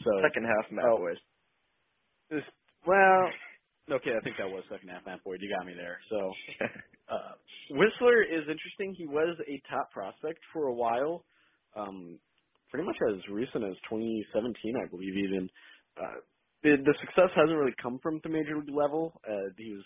So 0.00 0.08
second 0.24 0.48
half 0.48 0.72
Matt 0.72 0.86
oh, 0.88 0.96
Boyd. 0.96 1.20
Well, 2.86 3.28
Okay, 3.88 4.12
I 4.16 4.20
think 4.22 4.36
that 4.36 4.48
was 4.48 4.64
second 4.70 4.88
half 4.90 5.04
Matt 5.06 5.24
Boyd. 5.24 5.40
You 5.40 5.50
got 5.52 5.66
me 5.66 5.74
there. 5.74 5.98
So 6.08 6.18
uh, 7.14 7.34
Wisler 7.72 8.22
is 8.24 8.44
interesting. 8.48 8.94
He 8.96 9.06
was 9.06 9.36
a 9.48 9.56
top 9.68 9.90
prospect 9.90 10.38
for 10.52 10.68
a 10.68 10.74
while, 10.74 11.24
um, 11.76 12.18
pretty 12.70 12.86
much 12.86 12.96
as 13.10 13.20
recent 13.30 13.64
as 13.64 13.74
2017, 13.90 14.54
I 14.76 14.86
believe. 14.88 15.14
Even 15.16 15.50
uh, 15.98 16.20
the, 16.62 16.76
the 16.84 16.94
success 17.00 17.34
hasn't 17.34 17.58
really 17.58 17.74
come 17.82 17.98
from 18.02 18.20
the 18.22 18.30
major 18.30 18.56
league 18.60 18.70
level. 18.74 19.20
Uh, 19.26 19.50
he 19.58 19.72
was 19.72 19.84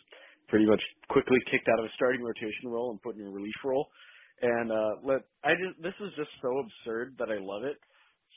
pretty 0.49 0.67
much 0.67 0.83
quickly 1.09 1.39
kicked 1.51 1.69
out 1.73 1.79
of 1.81 1.87
a 1.87 1.95
starting 1.97 2.23
rotation 2.23 2.69
role 2.69 2.91
and 2.91 3.01
put 3.03 3.17
in 3.17 3.27
a 3.27 3.31
relief 3.31 3.57
role. 3.65 3.89
And 4.43 4.71
uh, 4.71 5.01
let 5.03 5.25
I 5.43 5.57
just 5.57 5.81
this 5.83 5.97
is 6.05 6.13
just 6.17 6.31
so 6.43 6.53
absurd 6.61 7.17
that 7.19 7.31
I 7.33 7.41
love 7.41 7.65
it. 7.65 7.81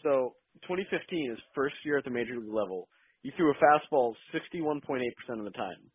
So 0.04 0.38
2015, 0.64 1.32
his 1.36 1.40
first 1.54 1.76
year 1.84 1.98
at 2.00 2.06
the 2.06 2.16
major 2.16 2.40
league 2.40 2.54
level 2.54 2.88
he 3.28 3.34
threw 3.36 3.52
a 3.52 3.56
fastball 3.56 4.16
61.8% 4.34 5.04
of 5.40 5.44
the 5.44 5.52
time. 5.52 5.92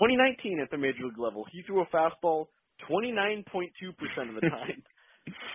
2019 0.00 0.60
at 0.62 0.70
the 0.70 0.78
major 0.78 1.04
league 1.04 1.18
level, 1.18 1.44
he 1.52 1.62
threw 1.66 1.82
a 1.82 1.86
fastball 1.88 2.46
29.2% 2.90 4.28
of 4.28 4.34
the 4.34 4.42
time, 4.48 4.82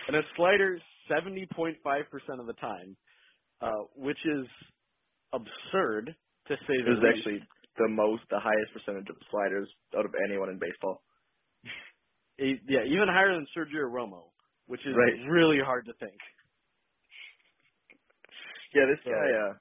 and 0.06 0.16
a 0.16 0.22
slider 0.36 0.78
70.5% 1.10 1.76
of 2.40 2.46
the 2.46 2.52
time, 2.54 2.96
uh, 3.62 3.70
which 3.96 4.18
is 4.26 4.46
absurd 5.32 6.14
to 6.48 6.54
say 6.68 6.76
the 6.84 6.92
least. 7.02 7.28
Actually 7.28 7.40
the 7.78 7.88
most, 7.88 8.22
the 8.30 8.40
highest 8.40 8.72
percentage 8.72 9.08
of 9.10 9.16
sliders 9.30 9.68
out 9.98 10.06
of 10.06 10.12
anyone 10.28 10.50
in 10.50 10.58
baseball. 10.58 11.02
yeah, 12.68 12.84
even 12.86 13.08
higher 13.08 13.34
than 13.34 13.46
Sergio 13.56 13.90
Romo, 13.90 14.30
which 14.66 14.82
is 14.86 14.96
right. 14.96 15.14
really 15.28 15.58
hard 15.64 15.86
to 15.86 15.94
think. 15.94 16.18
Yeah, 18.74 18.86
this 18.90 19.00
guy, 19.08 19.28
uh, 19.50 19.54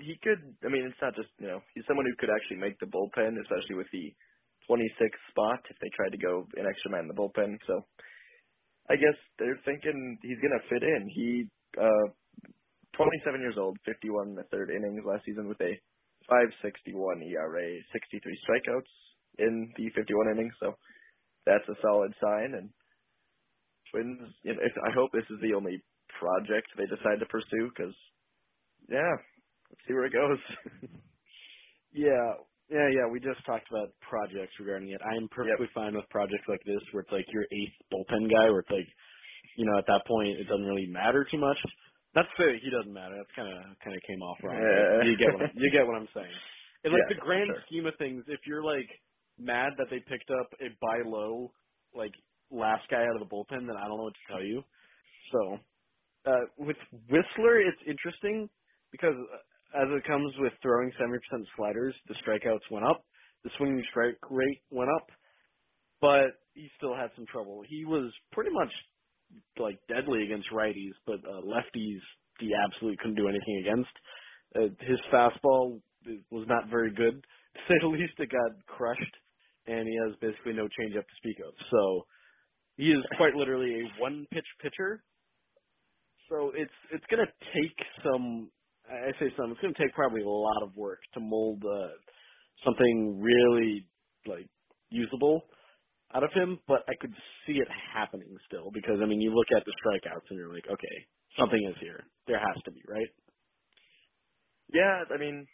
he 0.00 0.16
could. 0.22 0.56
I 0.64 0.68
mean, 0.68 0.88
it's 0.88 1.02
not 1.02 1.16
just 1.16 1.30
you 1.38 1.46
know 1.48 1.60
he's 1.74 1.84
someone 1.86 2.06
who 2.06 2.16
could 2.18 2.32
actually 2.32 2.58
make 2.58 2.80
the 2.80 2.90
bullpen, 2.90 3.36
especially 3.40 3.76
with 3.76 3.90
the 3.92 4.12
26th 4.68 5.22
spot 5.30 5.60
if 5.70 5.76
they 5.80 5.90
tried 5.96 6.12
to 6.12 6.20
go 6.20 6.46
an 6.56 6.66
extra 6.66 6.90
man 6.90 7.06
in 7.06 7.12
the 7.12 7.18
bullpen. 7.18 7.58
So 7.66 7.86
I 8.90 8.96
guess 8.96 9.16
they're 9.38 9.60
thinking 9.64 10.18
he's 10.22 10.40
gonna 10.42 10.64
fit 10.68 10.82
in. 10.82 11.02
He 11.14 11.28
uh 11.78 12.08
27 12.96 13.40
years 13.40 13.56
old, 13.58 13.78
51 13.86 14.30
in 14.30 14.34
the 14.34 14.48
third 14.50 14.70
innings 14.70 15.02
last 15.06 15.24
season 15.24 15.48
with 15.48 15.60
a 15.60 15.78
5.61 16.30 17.22
ERA, 17.26 17.68
63 17.92 18.22
strikeouts 18.44 18.92
in 19.38 19.72
the 19.76 19.90
51 19.94 20.30
innings. 20.32 20.54
So 20.60 20.74
that's 21.46 21.66
a 21.68 21.78
solid 21.82 22.14
sign. 22.20 22.54
And 22.54 22.70
Twins, 23.90 24.30
you 24.44 24.54
know, 24.54 24.60
if, 24.62 24.72
I 24.84 24.92
hope 24.94 25.12
this 25.12 25.28
is 25.30 25.40
the 25.42 25.54
only 25.54 25.82
project 26.18 26.68
they 26.76 26.86
decide 26.86 27.20
to 27.20 27.26
pursue 27.26 27.70
because 27.70 27.94
yeah, 28.88 29.14
let's 29.70 29.82
see 29.88 29.94
where 29.94 30.06
it 30.06 30.14
goes. 30.14 30.40
yeah, 31.92 32.34
yeah, 32.70 32.88
yeah. 32.92 33.06
We 33.10 33.20
just 33.20 33.44
talked 33.46 33.68
about 33.70 33.94
projects 34.08 34.54
regarding 34.60 34.90
it. 34.90 35.00
I 35.04 35.16
am 35.16 35.28
perfectly 35.30 35.68
yep. 35.68 35.74
fine 35.74 35.96
with 35.96 36.08
projects 36.10 36.46
like 36.48 36.62
this, 36.66 36.82
where 36.92 37.02
it's 37.02 37.12
like 37.12 37.26
your 37.32 37.44
eighth 37.44 37.76
bullpen 37.92 38.30
guy, 38.30 38.50
where 38.50 38.60
it's 38.60 38.70
like, 38.70 38.88
you 39.56 39.66
know, 39.66 39.78
at 39.78 39.86
that 39.88 40.06
point 40.06 40.38
it 40.40 40.44
doesn't 40.48 40.66
really 40.66 40.88
matter 40.88 41.26
too 41.30 41.38
much. 41.38 41.58
That's 42.14 42.28
fair. 42.36 42.54
He 42.58 42.70
doesn't 42.70 42.92
matter. 42.94 43.16
That's 43.18 43.36
kind 43.36 43.48
of 43.48 43.78
kind 43.84 43.96
of 43.96 44.02
came 44.06 44.22
off 44.22 44.38
wrong. 44.44 44.68
Yeah. 44.68 45.00
You 45.00 45.16
get 45.18 45.32
what 45.32 45.42
I'm, 45.42 45.50
you 45.54 45.70
get 45.72 45.86
what 45.86 45.96
I'm 45.96 46.08
saying. 46.14 46.40
In 46.84 46.92
like 46.92 47.06
yeah, 47.06 47.08
the 47.08 47.16
grand 47.16 47.54
sure. 47.54 47.64
scheme 47.66 47.86
of 47.86 47.94
things, 47.98 48.24
if 48.28 48.40
you're 48.46 48.64
like 48.64 48.88
mad 49.38 49.72
that 49.78 49.88
they 49.90 50.00
picked 50.08 50.30
up 50.30 50.50
a 50.60 50.68
buy 50.80 51.02
low 51.06 51.52
like 51.94 52.12
last 52.50 52.88
guy 52.90 53.02
out 53.02 53.20
of 53.20 53.28
the 53.28 53.34
bullpen, 53.34 53.66
then 53.66 53.76
I 53.76 53.88
don't 53.88 53.98
know 53.98 54.04
what 54.04 54.14
to 54.14 54.32
tell 54.32 54.44
you. 54.44 54.62
So 55.32 55.58
uh, 56.26 56.44
with 56.58 56.76
Wisler, 57.10 57.60
it's 57.66 57.82
interesting 57.86 58.50
because 58.92 59.14
as 59.74 59.88
it 59.90 60.04
comes 60.06 60.32
with 60.38 60.52
throwing 60.62 60.92
70% 61.00 61.18
sliders, 61.56 61.94
the 62.08 62.14
strikeouts 62.26 62.70
went 62.70 62.86
up, 62.86 63.04
the 63.44 63.50
swinging 63.58 63.84
strike 63.90 64.18
rate 64.30 64.62
went 64.70 64.90
up, 64.96 65.08
but 66.00 66.40
he 66.54 66.68
still 66.76 66.94
had 66.96 67.10
some 67.16 67.26
trouble. 67.26 67.62
He 67.68 67.84
was 67.84 68.12
pretty 68.32 68.50
much 68.52 68.70
like 69.58 69.80
deadly 69.88 70.24
against 70.24 70.50
righties, 70.52 70.94
but 71.06 71.20
uh, 71.28 71.42
lefties 71.42 72.00
he 72.38 72.50
absolutely 72.66 72.96
couldn't 72.98 73.16
do 73.16 73.28
anything 73.28 73.62
against. 73.64 73.90
Uh, 74.56 74.84
his 74.86 74.98
fastball 75.12 75.80
was 76.30 76.46
not 76.48 76.70
very 76.70 76.92
good. 76.94 77.24
To 77.54 77.60
say 77.68 77.74
the 77.82 77.88
least, 77.88 78.14
it 78.18 78.30
got 78.30 78.64
crushed, 78.66 79.16
and 79.66 79.88
he 79.88 79.96
has 80.06 80.16
basically 80.20 80.54
no 80.54 80.66
changeup 80.68 81.02
to 81.02 81.16
speak 81.18 81.38
of. 81.46 81.52
So 81.70 82.06
he 82.76 82.92
is 82.92 83.04
quite 83.16 83.34
literally 83.34 83.74
a 83.82 84.00
one-pitch 84.00 84.46
pitcher. 84.62 85.04
So 86.30 86.52
it's 86.54 86.72
it's 86.92 87.04
to 87.10 87.26
take 87.54 87.76
some 88.04 88.50
I 88.90 89.12
say 89.20 89.32
some. 89.36 89.52
It's 89.52 89.60
going 89.60 89.74
to 89.74 89.82
take 89.82 89.94
probably 89.94 90.22
a 90.22 90.28
lot 90.28 90.62
of 90.62 90.76
work 90.76 91.00
to 91.14 91.20
mold 91.20 91.62
uh, 91.64 91.90
something 92.64 93.20
really 93.20 93.86
like 94.26 94.48
usable. 94.90 95.42
out 96.14 96.24
of 96.24 96.30
him, 96.34 96.60
but 96.68 96.82
I 96.88 96.94
could 97.00 97.14
see 97.46 97.54
it 97.54 97.68
happening 97.94 98.36
still 98.48 98.70
because 98.74 98.98
I 99.02 99.06
mean, 99.06 99.22
you 99.22 99.34
look 99.34 99.48
at 99.56 99.64
the 99.66 99.74
strikeouts 99.82 100.28
and 100.30 100.38
you're 100.38 100.54
like, 100.54 100.66
okay, 100.70 100.96
something 101.38 101.60
is 101.70 101.76
here. 101.82 102.04
There 102.28 102.38
has 102.40 102.62
to 102.66 102.72
be, 102.72 102.82
right? 102.88 103.10
Yeah, 104.72 105.04
I 105.14 105.18
mean, 105.18 105.46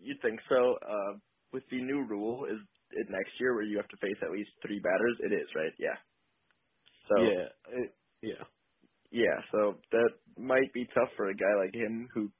you'd 0.00 0.22
think 0.22 0.40
so. 0.48 0.76
Uh, 0.82 1.18
with 1.52 1.64
the 1.70 1.82
new 1.82 2.06
rule, 2.08 2.46
is 2.46 2.60
it 2.92 3.08
next 3.10 3.32
year 3.40 3.54
where 3.54 3.64
you 3.64 3.76
have 3.78 3.88
to 3.88 3.98
face 3.98 4.16
at 4.22 4.32
least 4.32 4.50
three 4.62 4.80
batters? 4.80 5.16
It 5.20 5.32
is, 5.34 5.48
right? 5.56 5.72
Yeah. 5.78 5.98
So 7.08 7.16
yeah, 7.16 7.48
it, 7.70 7.94
yeah. 8.22 8.44
Yeah, 9.12 9.38
so 9.52 9.78
that 9.92 10.10
might 10.38 10.72
be 10.74 10.86
tough 10.94 11.10
for 11.16 11.30
a 11.30 11.36
guy 11.36 11.54
like 11.64 11.74
him 11.74 12.08
who 12.14 12.30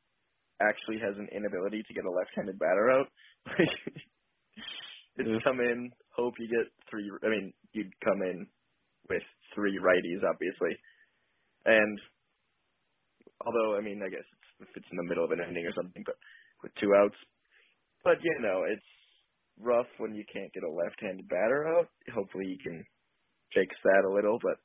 actually 0.61 0.99
has 1.01 1.17
an 1.19 1.29
inability 1.35 1.83
to 1.83 1.95
get 1.95 2.05
a 2.05 2.11
left-handed 2.11 2.59
batter 2.59 2.91
out. 2.91 3.09
It's 5.17 5.45
come 5.45 5.61
in, 5.61 5.91
hope 6.17 6.35
you 6.39 6.49
get 6.49 6.73
three. 6.89 7.11
I 7.23 7.29
mean, 7.29 7.53
you'd 7.73 7.93
come 8.03 8.23
in 8.23 8.47
with 9.11 9.23
three 9.55 9.79
righties, 9.79 10.25
obviously, 10.25 10.79
and 11.67 11.99
although 13.45 13.77
I 13.77 13.83
mean, 13.83 14.01
I 14.03 14.09
guess 14.09 14.25
it's, 14.25 14.71
if 14.71 14.77
it's 14.77 14.87
in 14.91 14.97
the 14.97 15.05
middle 15.09 15.25
of 15.25 15.33
an 15.33 15.41
inning 15.41 15.67
or 15.67 15.75
something, 15.77 16.03
but 16.07 16.17
with 16.63 16.73
two 16.81 16.95
outs, 16.97 17.17
but 18.05 18.17
you 18.23 18.39
know, 18.41 18.65
it's 18.65 18.87
rough 19.59 19.91
when 19.99 20.15
you 20.15 20.25
can't 20.33 20.53
get 20.55 20.65
a 20.65 20.73
left-handed 20.73 21.29
batter 21.29 21.69
out. 21.69 21.89
Hopefully, 22.15 22.47
you 22.47 22.59
can 22.63 22.85
fix 23.53 23.75
that 23.85 24.09
a 24.09 24.15
little, 24.15 24.39
but 24.41 24.57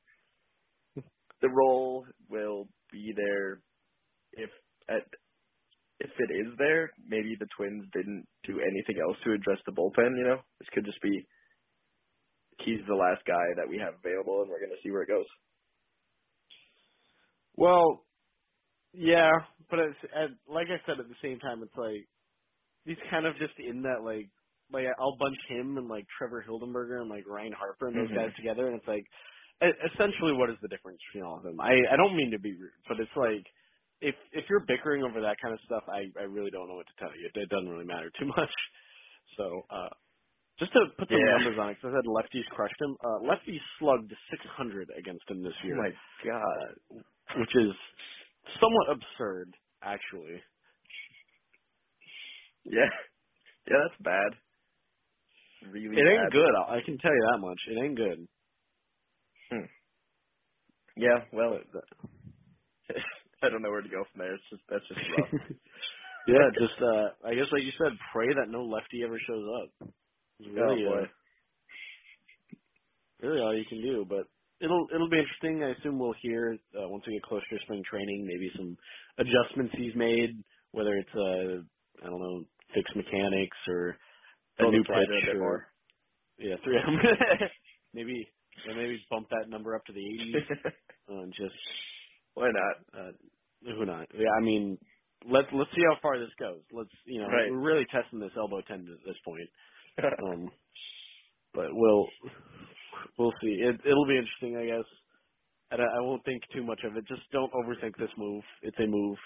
the 1.42 1.50
role 1.50 2.06
will 2.30 2.68
be 2.92 3.12
there 3.14 3.60
if 4.32 4.50
at 4.88 5.04
if 6.00 6.10
it 6.18 6.30
is 6.34 6.52
there, 6.58 6.92
maybe 7.06 7.36
the 7.38 7.48
Twins 7.56 7.86
didn't 7.92 8.26
do 8.46 8.60
anything 8.60 9.02
else 9.02 9.16
to 9.24 9.32
address 9.32 9.58
the 9.66 9.72
bullpen. 9.72 10.16
You 10.18 10.24
know, 10.24 10.40
this 10.60 10.68
could 10.74 10.84
just 10.86 11.02
be 11.02 11.26
he's 12.60 12.80
the 12.88 12.94
last 12.94 13.24
guy 13.26 13.46
that 13.56 13.68
we 13.68 13.78
have 13.78 13.94
available, 14.00 14.42
and 14.42 14.50
we're 14.50 14.60
going 14.60 14.72
to 14.76 14.82
see 14.84 14.90
where 14.92 15.02
it 15.02 15.08
goes. 15.08 15.26
Well, 17.56 18.06
yeah, 18.94 19.30
but 19.70 19.80
it's, 19.80 19.98
and 20.14 20.36
like 20.48 20.68
I 20.68 20.80
said, 20.86 21.00
at 21.00 21.08
the 21.08 21.16
same 21.22 21.38
time, 21.40 21.62
it's 21.62 21.76
like 21.76 22.08
he's 22.84 22.96
kind 23.10 23.26
of 23.26 23.34
just 23.38 23.54
in 23.58 23.82
that 23.82 24.02
like 24.04 24.30
like 24.72 24.86
I'll 24.98 25.16
bunch 25.18 25.38
him 25.48 25.78
and 25.78 25.88
like 25.88 26.06
Trevor 26.18 26.44
Hildenberger 26.48 27.00
and 27.00 27.10
like 27.10 27.26
Ryan 27.26 27.52
Harper 27.52 27.88
and 27.88 27.98
those 27.98 28.10
Mhm. 28.10 28.14
guys 28.14 28.30
together, 28.36 28.68
and 28.68 28.76
it's 28.78 28.88
like 28.88 29.06
essentially 29.62 30.32
what 30.34 30.50
is 30.50 30.56
the 30.62 30.68
difference 30.68 30.98
between 31.10 31.26
all 31.28 31.38
of 31.38 31.44
them? 31.44 31.60
I 31.60 31.72
I 31.92 31.96
don't 31.96 32.16
mean 32.16 32.30
to 32.32 32.38
be 32.38 32.54
rude, 32.54 32.72
but 32.88 33.00
it's 33.00 33.16
like 33.16 33.46
if 34.00 34.14
if 34.32 34.44
you're 34.50 34.64
bickering 34.66 35.04
over 35.04 35.22
that 35.22 35.38
kind 35.42 35.54
of 35.54 35.60
stuff, 35.66 35.84
I 35.88 36.06
I 36.18 36.24
really 36.24 36.50
don't 36.50 36.68
know 36.68 36.76
what 36.76 36.86
to 36.88 36.96
tell 37.00 37.16
you. 37.16 37.26
It, 37.28 37.38
it 37.38 37.50
doesn't 37.50 37.68
really 37.68 37.86
matter 37.86 38.10
too 38.18 38.26
much. 38.36 38.54
So 39.38 39.62
uh 39.70 39.90
just 40.60 40.72
to 40.74 40.86
put 40.98 41.08
some 41.12 41.24
Yeah. 41.24 41.38
numbers 41.38 41.56
on 41.60 41.70
it, 41.70 41.78
because 41.80 41.94
I 41.94 41.98
said 41.98 42.06
lefties 42.08 42.46
crushed 42.54 42.80
him. 42.80 42.96
Uh, 43.04 43.20
lefties 43.24 43.60
slugged 43.80 44.12
600 44.30 44.90
against 44.98 45.28
him 45.30 45.42
this 45.42 45.54
year. 45.64 45.76
Oh 45.78 45.82
my 45.82 45.90
god! 46.24 46.76
which 47.36 47.54
is 47.56 47.72
somewhat 48.60 48.88
absurd, 48.90 49.54
actually. 49.82 50.42
Yeah, 52.64 52.90
yeah, 53.68 53.78
that's 53.88 54.02
bad. 54.02 54.32
Really. 55.70 56.00
It 56.00 56.08
ain't 56.08 56.30
bad. 56.30 56.32
good. 56.32 56.50
I 56.68 56.80
can 56.84 56.98
tell 56.98 57.12
you 57.12 57.28
that 57.32 57.38
much. 57.40 57.60
It 57.70 57.78
ain't 57.84 57.96
good. 57.96 58.28
Hmm. 59.50 59.66
Yeah, 60.96 61.24
well, 61.32 61.60
But, 61.72 61.84
I 63.46 63.50
don't 63.50 63.62
know 63.62 63.70
where 63.70 63.82
to 63.82 63.88
go 63.90 64.04
from 64.12 64.20
there. 64.20 64.34
It's 64.34 64.44
just 64.50 64.62
that's 64.70 64.88
just 64.88 65.02
rough. 65.08 65.30
yeah, 66.28 66.46
just 66.58 66.78
uh, 66.82 67.28
I 67.28 67.34
guess 67.34 67.50
like 67.52 67.64
you 67.64 67.72
said, 67.78 67.92
pray 68.12 68.28
that 68.28 68.50
no 68.50 68.64
lefty 68.64 69.02
ever 69.04 69.18
shows 69.26 69.46
up. 69.62 69.90
It's 70.40 70.50
really, 70.50 70.76
oh 70.76 70.82
boy. 70.82 71.02
uh, 71.02 71.06
really 73.26 73.40
all 73.40 73.56
you 73.56 73.66
can 73.68 73.82
do. 73.82 74.06
But 74.08 74.28
it'll 74.60 74.86
it'll 74.94 75.10
be 75.10 75.18
interesting. 75.20 75.64
I 75.64 75.78
assume 75.78 75.98
we'll 75.98 76.14
hear 76.22 76.58
uh, 76.76 76.88
once 76.88 77.04
we 77.06 77.14
get 77.14 77.24
closer 77.24 77.46
to 77.50 77.58
spring 77.64 77.82
training, 77.90 78.26
maybe 78.26 78.50
some 78.56 78.76
adjustments 79.18 79.74
he's 79.78 79.96
made, 79.96 80.44
whether 80.72 80.94
it's 80.96 81.14
uh, 81.16 82.04
I 82.04 82.10
don't 82.10 82.20
know, 82.20 82.44
fix 82.74 82.90
mechanics 82.96 83.58
or 83.68 83.96
a 84.58 84.66
new 84.66 84.84
slider 84.92 85.06
pitch 85.06 85.30
a 85.30 85.34
or 85.34 85.38
more. 85.38 85.66
yeah, 86.38 86.56
three. 86.64 86.78
maybe 87.94 88.28
yeah, 88.64 88.74
maybe 88.74 89.04
bump 89.10 89.28
that 89.30 89.48
number 89.50 89.76
up 89.76 89.84
to 89.86 89.92
the 89.94 90.00
80s 90.00 90.42
uh, 91.10 91.22
and 91.22 91.34
just 91.34 91.56
Why 92.34 92.50
not? 92.52 92.76
uh, 92.94 93.12
who 93.66 93.86
not? 93.86 94.08
Yeah, 94.14 94.30
I 94.40 94.42
mean, 94.44 94.78
let's 95.30 95.48
let's 95.54 95.70
see 95.74 95.82
how 95.90 95.98
far 96.02 96.18
this 96.18 96.34
goes. 96.40 96.62
Let's 96.72 96.90
you 97.06 97.20
know, 97.20 97.32
Right. 97.32 97.46
we're 97.46 97.60
really 97.60 97.86
testing 97.86 98.20
this 98.20 98.32
elbow 98.36 98.62
tendon 98.62 98.94
at 98.94 99.06
this 99.06 99.18
point. 99.24 99.48
Um, 100.22 100.50
but 101.54 101.68
we'll 101.72 102.06
we'll 103.18 103.34
see. 103.42 103.48
It 103.62 103.80
it'll 103.86 104.06
be 104.08 104.18
interesting, 104.18 104.56
I 104.58 104.66
guess. 104.66 104.88
And 105.72 105.82
I, 105.82 105.86
I 105.98 106.00
won't 106.02 106.24
think 106.24 106.42
too 106.54 106.64
much 106.64 106.80
of 106.84 106.96
it. 106.96 107.06
Just 107.08 107.22
don't 107.32 107.52
overthink 107.52 107.96
this 107.98 108.10
move. 108.18 108.44
It's 108.62 108.78
a 108.78 108.86
move. 108.86 109.18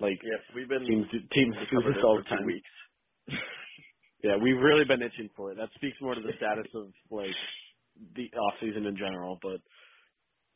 Like 0.00 0.20
Yep, 0.22 0.40
we've 0.54 0.68
been 0.68 0.88
teams 0.88 1.06
do, 1.12 1.18
teams 1.34 1.56
do 1.70 1.78
this 1.86 2.02
all 2.04 2.18
the 2.18 2.24
time. 2.24 2.46
weeks. 2.46 2.70
Yeah, 4.24 4.36
we've 4.42 4.58
really 4.58 4.84
been 4.86 5.02
itching 5.02 5.30
for 5.36 5.52
it. 5.52 5.56
That 5.56 5.70
speaks 5.76 5.96
more 6.00 6.14
to 6.14 6.20
the 6.22 6.32
status 6.38 6.66
of 6.74 6.92
like 7.10 7.36
the 8.16 8.30
off 8.38 8.54
season 8.60 8.86
in 8.86 8.96
general. 8.96 9.38
But 9.42 9.60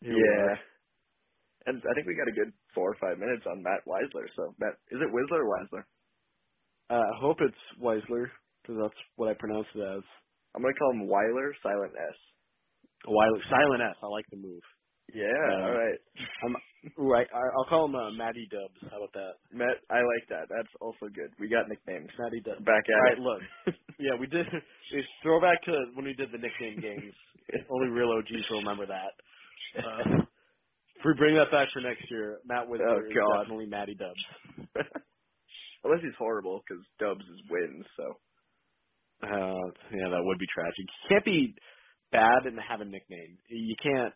Yeah. 0.03 0.57
And 1.67 1.83
I 1.83 1.93
think 1.95 2.07
we 2.07 2.15
got 2.17 2.31
a 2.31 2.37
good 2.37 2.53
four 2.75 2.91
or 2.93 2.99
five 3.01 3.19
minutes 3.19 3.45
on 3.51 3.63
Matt 3.63 3.83
Weisler. 3.87 4.27
So 4.37 4.55
Matt, 4.59 4.79
is 4.91 5.01
it 5.03 5.13
Whistler 5.13 5.45
or 5.45 5.51
Weisler? 5.51 5.85
Uh, 6.91 6.95
I 7.03 7.17
hope 7.21 7.39
it's 7.41 7.65
Weisler 7.83 8.31
because 8.63 8.79
that's 8.83 9.01
what 9.17 9.29
I 9.31 9.35
pronounce 9.39 9.67
it 9.75 9.81
as. 9.81 10.03
I'm 10.55 10.63
gonna 10.63 10.75
call 10.79 10.93
him 10.93 11.09
Weiler, 11.09 11.55
silent 11.63 11.93
S. 11.99 12.17
Weiler, 13.07 13.41
silent 13.51 13.83
S. 13.83 13.97
I 14.03 14.07
like 14.07 14.27
the 14.31 14.37
move. 14.39 14.63
Yeah, 15.15 15.27
Uh, 15.27 15.63
all 15.67 15.73
right. 15.79 15.99
I'm 16.45 16.57
right. 16.99 17.27
I'll 17.33 17.69
call 17.69 17.87
him 17.87 17.95
uh, 17.95 18.11
Matty 18.13 18.49
Dubs. 18.51 18.75
How 18.91 18.99
about 18.99 19.13
that? 19.15 19.35
Matt, 19.53 19.79
I 19.91 20.03
like 20.03 20.27
that. 20.31 20.49
That's 20.51 20.71
also 20.81 21.07
good. 21.15 21.31
We 21.39 21.49
got 21.49 21.69
nicknames. 21.69 22.11
Matty 22.19 22.41
Dubs. 22.43 22.65
Back 22.65 22.85
at 22.89 22.95
All 22.95 23.03
right, 23.03 23.19
it. 23.19 23.21
look. 23.21 23.43
Yeah, 23.99 24.13
we 24.21 24.27
did. 24.27 24.45
It's 24.93 25.09
throwback 25.23 25.63
to 25.65 25.73
when 25.95 26.05
we 26.05 26.13
did 26.15 26.29
the 26.33 26.39
nickname 26.39 26.81
games. 26.83 27.15
Only 27.71 27.89
real 27.89 28.11
OGs 28.13 28.45
will 28.51 28.59
remember 28.59 28.87
that. 28.87 29.13
Uh, 29.79 30.05
we 31.07 31.15
bring 31.19 31.37
that 31.37 31.51
back 31.53 31.69
for 31.73 31.81
next 31.81 32.05
year, 32.11 32.41
Matt 32.47 32.69
Wisler 32.69 32.83
Oh, 32.87 32.99
is 33.11 33.15
God. 33.17 33.43
definitely 33.43 33.67
Matty 33.67 33.95
Dubs. 33.95 34.25
Unless 35.85 36.03
he's 36.03 36.17
horrible, 36.19 36.63
because 36.67 36.85
Dubs 36.99 37.25
is 37.25 37.41
wins. 37.51 37.87
So 37.97 38.05
Uh, 39.23 39.67
yeah, 39.97 40.09
that 40.13 40.23
would 40.25 40.39
be 40.39 40.47
tragic. 40.53 40.77
You 40.79 41.09
can't 41.09 41.25
be 41.25 41.55
bad 42.13 42.45
and 42.47 42.59
have 42.61 42.81
a 42.81 42.85
nickname. 42.85 43.39
You 43.49 43.77
can't. 43.83 44.13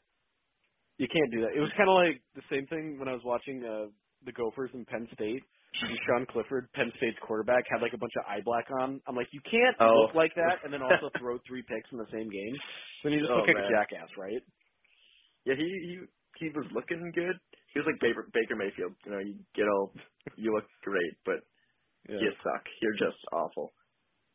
You 0.98 1.08
can't 1.08 1.32
do 1.32 1.40
that. 1.42 1.56
It 1.56 1.60
was 1.60 1.72
kind 1.76 1.88
of 1.88 1.96
like 1.96 2.20
the 2.36 2.44
same 2.52 2.66
thing 2.68 2.98
when 2.98 3.08
I 3.08 3.12
was 3.12 3.24
watching 3.24 3.64
uh, 3.64 3.88
the 4.26 4.32
Gophers 4.32 4.70
in 4.74 4.84
Penn 4.84 5.08
State. 5.14 5.42
And 5.80 5.98
Sean 6.06 6.26
Clifford, 6.26 6.68
Penn 6.74 6.92
State's 6.98 7.16
quarterback, 7.26 7.64
had 7.70 7.80
like 7.80 7.94
a 7.94 7.98
bunch 7.98 8.12
of 8.20 8.26
eye 8.28 8.42
black 8.44 8.66
on. 8.82 9.00
I'm 9.08 9.16
like, 9.16 9.28
you 9.32 9.40
can't 9.50 9.76
Oh. 9.80 9.86
look 9.96 10.14
like 10.14 10.34
that 10.36 10.60
and 10.64 10.72
then 10.72 10.82
also 10.82 11.08
throw 11.18 11.38
three 11.48 11.62
picks 11.66 11.88
in 11.92 11.98
the 11.98 12.06
same 12.12 12.28
game. 12.28 12.56
Then 13.02 13.12
you 13.14 13.20
just 13.20 13.32
Oh, 13.32 13.36
look 13.36 13.48
like 13.48 13.58
a 13.58 13.68
jackass, 13.72 14.08
right? 14.18 14.42
yeah, 15.46 15.54
he 15.56 15.64
he 15.64 15.98
he 16.40 16.50
was 16.50 16.66
looking 16.74 17.12
good. 17.14 17.38
He 17.74 17.80
was 17.80 17.86
like 17.86 18.00
Baker, 18.00 18.28
Baker 18.34 18.56
Mayfield. 18.56 18.94
You 19.06 19.12
know, 19.12 19.20
you 19.20 19.40
get 19.56 19.68
all 19.68 19.92
you 20.36 20.54
look 20.54 20.66
great, 20.82 21.14
but 21.26 21.40
Yeah. 22.08 22.16
you 22.18 22.32
suck. 22.44 22.64
You're 22.82 22.94
just 22.98 23.18
awful. 23.32 23.72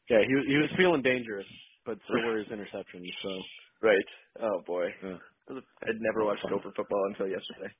Yeah, 0.10 0.24
he 0.28 0.36
was- 0.36 0.48
he 0.48 0.58
was 0.58 0.72
feeling 0.78 1.02
dangerous, 1.04 1.48
but 1.86 2.00
so 2.08 2.20
were 2.20 2.38
his 2.38 2.48
interceptions. 2.50 3.08
So 3.24 3.44
Right. 3.82 4.06
Oh 4.41 4.62
boy. 4.68 4.88
yeah. 5.04 5.18
I'd 5.50 6.02
never 6.02 6.26
watched. 6.26 6.48
Gopher 6.50 6.74
football 6.76 7.06
until 7.10 7.28
yesterday. 7.30 7.74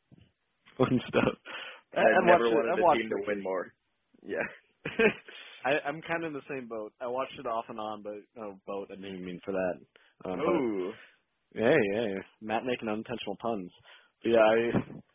fun 0.78 1.02
stuff. 1.10 1.36
I 1.96 2.04
I've 2.14 2.22
never 2.22 2.50
watched 2.50 2.52
wanted 2.52 2.76
the 2.76 2.86
team 2.92 3.10
to 3.12 3.18
win 3.28 3.44
more. 3.44 3.74
Yeah. 4.24 4.48
I, 5.66 5.72
I'm 5.88 6.02
kind 6.04 6.24
of 6.24 6.30
in 6.30 6.34
the 6.34 6.42
same 6.50 6.68
boat. 6.68 6.94
I 7.02 7.08
watched 7.08 7.40
it 7.40 7.48
off 7.48 7.66
and 7.70 7.80
on, 7.80 8.04
but 8.04 8.16
no 8.36 8.60
boat. 8.68 8.90
I 8.92 8.96
didn't 8.96 9.14
even 9.16 9.26
mean 9.26 9.42
for 9.46 9.54
that. 9.54 10.30
Um, 10.30 10.42
Ooh. 10.42 10.94
yeah, 11.56 11.76
yeah. 11.94 12.08
Matt 12.42 12.66
making 12.66 12.90
unintentional 12.90 13.38
puns. 13.42 13.72
Yeah, 14.26 14.40
I, 14.40 15.12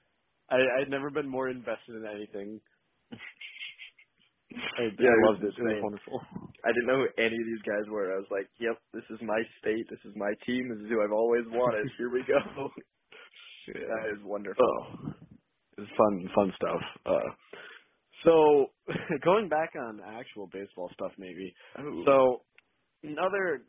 I, 0.57 0.59
I'd 0.83 0.91
never 0.91 1.11
been 1.11 1.29
more 1.29 1.49
invested 1.51 1.97
in 1.97 2.07
anything. 2.07 2.61
I, 4.79 4.83
Yeah, 4.99 5.11
I 5.11 5.17
it 5.17 5.21
was 5.23 5.33
loved 5.33 5.45
it. 5.45 5.55
It 5.59 5.65
was 5.65 5.77
wonderful. 5.81 6.21
I 6.65 6.71
didn't 6.75 6.89
know 6.89 7.07
who 7.07 7.23
any 7.23 7.37
of 7.37 7.47
these 7.47 7.63
guys 7.63 7.89
were. 7.91 8.13
I 8.13 8.19
was 8.19 8.31
like, 8.33 8.49
"Yep, 8.59 8.79
this 8.95 9.05
is 9.11 9.21
my 9.23 9.43
state. 9.61 9.87
This 9.91 10.01
is 10.05 10.15
my 10.17 10.33
team. 10.47 10.69
This 10.71 10.85
is 10.85 10.91
who 10.91 11.03
I've 11.05 11.13
always 11.13 11.45
wanted. 11.49 11.89
Here 11.99 12.11
we 12.11 12.25
go." 12.27 12.71
That 13.87 14.13
is 14.17 14.23
wonderful. 14.25 14.63
Oh, 14.63 15.13
it's 15.79 15.91
fun, 15.97 16.31
fun 16.35 16.53
stuff. 16.57 16.81
Uh, 17.07 17.31
so 18.25 18.67
going 19.25 19.49
back 19.49 19.73
on 19.77 20.01
actual 20.05 20.49
baseball 20.53 20.91
stuff, 20.95 21.13
maybe. 21.19 21.55
So 22.07 22.43
another 23.05 23.67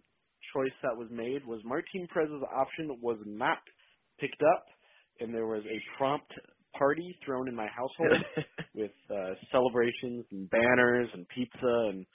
choice 0.53 0.73
that 0.83 0.97
was 0.97 1.09
made 1.11 1.45
was 1.45 1.61
Martin 1.65 2.07
Perez's 2.13 2.43
option 2.55 2.99
was 3.01 3.19
not 3.25 3.59
picked 4.19 4.41
up, 4.55 4.65
and 5.21 5.33
there 5.35 5.47
was 5.47 5.63
a 5.65 5.97
prompt 5.97 6.31
party 6.77 7.17
thrown 7.25 7.49
in 7.49 7.55
my 7.55 7.67
household 7.67 8.25
with 8.75 8.91
uh, 9.11 9.35
celebrations 9.51 10.25
and 10.31 10.49
banners 10.51 11.09
and 11.13 11.27
pizza, 11.29 11.89
and 11.91 12.07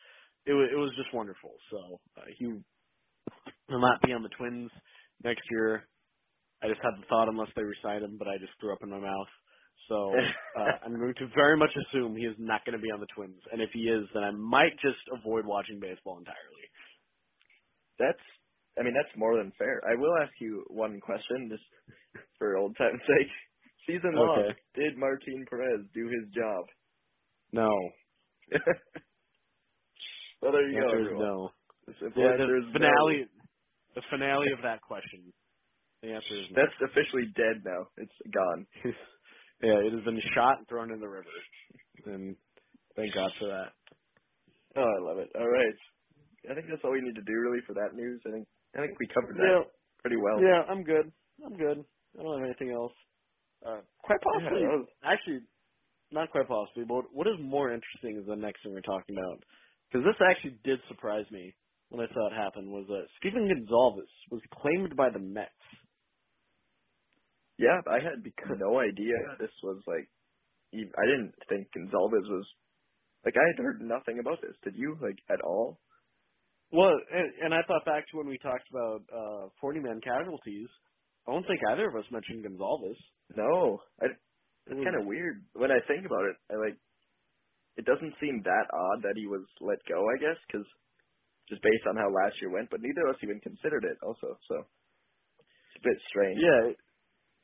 it 0.47 0.55
was 0.55 0.71
it 0.73 0.77
was 0.77 0.93
just 0.97 1.15
wonderful. 1.15 1.53
So 1.73 2.01
uh, 2.19 2.27
he 2.39 2.47
will 2.47 3.81
not 3.83 4.03
be 4.05 4.13
on 4.13 4.23
the 4.23 4.31
Twins 4.39 4.71
next 5.25 5.43
year. 5.51 5.89
I 6.63 6.69
just 6.69 6.81
had 6.83 7.01
the 7.01 7.07
thought 7.09 7.29
unless 7.29 7.51
they 7.57 7.63
resign 7.65 8.03
him, 8.05 8.17
but 8.19 8.29
I 8.29 8.39
just 8.39 8.53
threw 8.61 8.73
up 8.73 8.83
in 8.83 8.91
my 8.91 9.01
mouth. 9.01 9.29
So 9.89 10.33
uh, 10.57 10.73
I'm 10.85 10.97
going 10.99 11.15
to 11.19 11.29
very 11.37 11.57
much 11.57 11.71
assume 11.77 12.17
he 12.17 12.25
is 12.25 12.37
not 12.39 12.65
going 12.65 12.77
to 12.79 12.83
be 12.83 12.91
on 12.91 13.01
the 13.01 13.09
Twins, 13.15 13.41
and 13.53 13.63
if 13.63 13.71
he 13.73 13.81
is, 13.81 14.09
then 14.15 14.25
I 14.25 14.31
might 14.33 14.73
just 14.83 15.03
avoid 15.13 15.47
watching 15.47 15.81
baseball 15.81 16.19
entirely. 16.19 16.67
That's, 17.99 18.27
I 18.79 18.83
mean, 18.85 18.95
that's 18.95 19.16
more 19.18 19.37
than 19.39 19.53
fair. 19.59 19.81
I 19.89 19.95
will 19.99 20.16
ask 20.22 20.33
you 20.41 20.64
one 20.68 21.01
question, 21.01 21.49
just 21.51 21.64
for 22.39 22.57
old 22.59 22.77
time's 22.79 23.01
sake. 23.07 23.33
Season 23.87 24.12
long, 24.14 24.45
Okay. 24.45 24.59
did 24.74 24.99
Martin 24.99 25.47
Perez 25.49 25.87
do 25.95 26.07
his 26.09 26.29
job? 26.35 26.64
No, 27.53 27.70
well, 30.43 30.53
there 30.53 30.68
the 30.70 30.77
you 30.77 30.81
go. 30.81 30.93
is 31.03 31.18
no. 31.18 31.51
The 31.87 31.95
simple 32.01 32.22
The, 32.22 32.29
answer 32.33 32.57
the 32.57 32.59
is 32.59 32.64
finale, 32.72 33.27
the 33.95 34.03
finale 34.11 34.53
of 34.57 34.62
that 34.62 34.83
question. 34.83 35.33
The 36.03 36.12
answer 36.12 36.37
is 36.37 36.47
no. 36.51 36.57
no. 36.57 36.62
That's 36.62 36.91
officially 36.93 37.27
dead 37.37 37.62
now. 37.64 37.89
It's 37.97 38.18
gone. 38.35 38.66
yeah, 39.62 39.79
it 39.87 39.93
has 39.93 40.05
been 40.05 40.20
shot 40.35 40.59
and 40.59 40.68
thrown 40.68 40.93
in 40.93 41.01
the 41.01 41.09
river, 41.09 41.31
and 42.07 42.37
thank 42.97 43.14
God 43.14 43.31
for 43.41 43.49
that. 43.49 43.72
Oh, 44.77 44.83
I 44.85 45.01
love 45.03 45.18
it. 45.18 45.31
All 45.35 45.49
right. 45.49 45.79
I 46.51 46.55
think 46.55 46.66
that's 46.70 46.83
all 46.85 46.93
we 46.93 47.01
need 47.03 47.16
to 47.16 47.22
do 47.27 47.35
really 47.41 47.62
for 47.66 47.74
that 47.74 47.95
news. 47.95 48.20
I 48.27 48.31
think 48.31 48.49
I 48.77 48.87
think 48.87 48.99
we 49.01 49.09
covered 49.09 49.37
that 49.37 49.43
Yeah, 49.49 49.64
pretty 50.03 50.16
well. 50.16 50.41
yeah, 50.41 50.62
I'm 50.68 50.85
good. 50.85 51.12
I'm 51.45 51.57
good. 51.57 51.85
I 52.18 52.22
don't 52.22 52.39
have 52.41 52.47
anything 52.47 52.70
else. 52.70 52.93
Uh, 53.64 53.81
quite 54.05 54.20
possibly, 54.22 54.62
Yeah, 54.62 54.77
was- 54.77 54.89
actually, 55.03 55.41
not 56.12 56.31
quite 56.31 56.49
possibly, 56.49 56.85
but 56.85 57.12
what 57.12 57.27
is 57.27 57.39
more 57.41 57.72
interesting 57.72 58.16
is 58.18 58.27
the 58.27 58.37
next 58.37 58.62
thing 58.62 58.72
we're 58.74 58.83
talking 58.83 59.16
about. 59.18 59.43
Because 59.89 60.05
this 60.05 60.20
actually 60.20 60.59
did 60.64 60.81
surprise 60.89 61.31
me 61.31 61.55
when 61.91 62.07
I 62.07 62.12
saw 62.12 62.27
it 62.29 62.35
happen. 62.35 62.70
Was 62.70 62.87
that 62.89 63.09
Stephen 63.18 63.49
Gonsalves 63.49 64.09
was 64.31 64.43
claimed 64.53 64.97
by 64.97 65.11
the 65.11 65.18
Mets? 65.20 65.53
Yeah, 67.59 67.81
I 67.87 68.01
had 68.01 68.22
no 68.59 68.79
idea 68.81 69.16
this 69.39 69.53
was 69.62 69.83
like. 69.87 70.09
ev- 70.74 70.95
I 70.99 71.07
didn't 71.07 71.35
think 71.49 71.68
Gonsalves 71.72 72.29
was 72.29 72.47
like 73.24 73.35
I 73.37 73.47
had 73.57 73.62
heard 73.64 73.81
nothing 73.83 74.18
about 74.20 74.41
this. 74.43 74.57
Did 74.64 74.77
you 74.77 74.97
like 75.01 75.18
at 75.31 75.41
all? 75.43 75.81
Well, 76.73 76.93
and, 77.12 77.33
and 77.45 77.55
I 77.55 77.62
thought 77.69 77.85
back 77.87 78.09
to 78.11 78.19
when 78.19 78.29
we 78.29 78.39
talked 78.39 78.69
about 78.71 79.03
uh 79.12 79.49
40 79.61 79.81
man 79.81 80.01
casualties. 80.03 80.69
I 81.29 81.33
don't 81.33 81.47
think 81.47 81.61
either 81.71 81.89
of 81.89 81.97
us 81.97 82.11
mentioned 82.12 82.45
Gonsalves. 82.45 82.99
No, 83.37 83.81
I, 84.01 84.07
it's 84.67 84.81
kind 84.85 84.97
of 84.97 85.07
weird 85.07 85.47
when 85.55 85.71
I 85.73 85.81
think 85.89 86.07
about 86.07 86.27
it. 86.27 86.37
I 86.53 86.57
like. 86.57 86.79
It 87.77 87.87
doesn't 87.87 88.14
seem 88.21 88.43
that 88.45 88.67
odd 88.75 89.03
that 89.03 89.14
he 89.17 89.27
was 89.27 89.45
let 89.61 89.79
go. 89.89 90.01
I 90.05 90.19
guess 90.21 90.39
because 90.47 90.67
just 91.49 91.62
based 91.62 91.87
on 91.89 91.97
how 91.97 92.09
last 92.11 92.37
year 92.41 92.51
went, 92.53 92.71
but 92.71 92.81
neither 92.83 93.09
of 93.09 93.17
us 93.17 93.23
even 93.23 93.41
considered 93.41 93.85
it. 93.85 93.99
Also, 94.03 94.39
so 94.49 94.57
it's 95.75 95.85
a 95.85 95.89
bit 95.89 95.99
strange. 96.09 96.43
Yeah, 96.43 96.71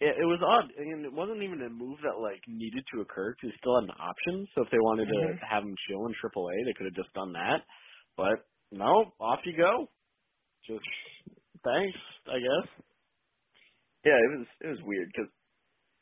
it, 0.01 0.15
it, 0.23 0.27
was 0.29 0.41
odd, 0.45 0.71
I 0.79 0.83
and 0.93 1.07
it 1.07 1.13
wasn't 1.13 1.43
even 1.43 1.63
a 1.63 1.71
move 1.71 1.99
that 2.05 2.21
like 2.23 2.43
needed 2.49 2.85
to 2.95 3.03
occur 3.03 3.35
because 3.35 3.55
he 3.55 3.59
still 3.61 3.81
had 3.81 3.89
an 3.91 3.97
option. 4.01 4.47
So 4.55 4.63
if 4.63 4.71
they 4.71 4.81
wanted 4.81 5.09
Mhm. 5.09 5.41
to 5.41 5.47
have 5.47 5.65
him 5.65 5.77
chill 5.89 6.07
in 6.07 6.15
AAA, 6.21 6.57
they 6.67 6.75
could 6.77 6.87
have 6.93 6.99
just 7.01 7.15
done 7.15 7.33
that. 7.35 7.65
But 8.17 8.45
no, 8.73 9.13
off 9.21 9.41
you 9.45 9.57
go. 9.57 9.89
Just 10.67 10.87
thanks, 11.65 11.99
I 12.27 12.39
guess. 12.39 12.69
Yeah, 14.05 14.19
it 14.19 14.31
was 14.39 14.47
it 14.63 14.69
was 14.69 14.83
weird 14.85 15.11
because, 15.15 15.31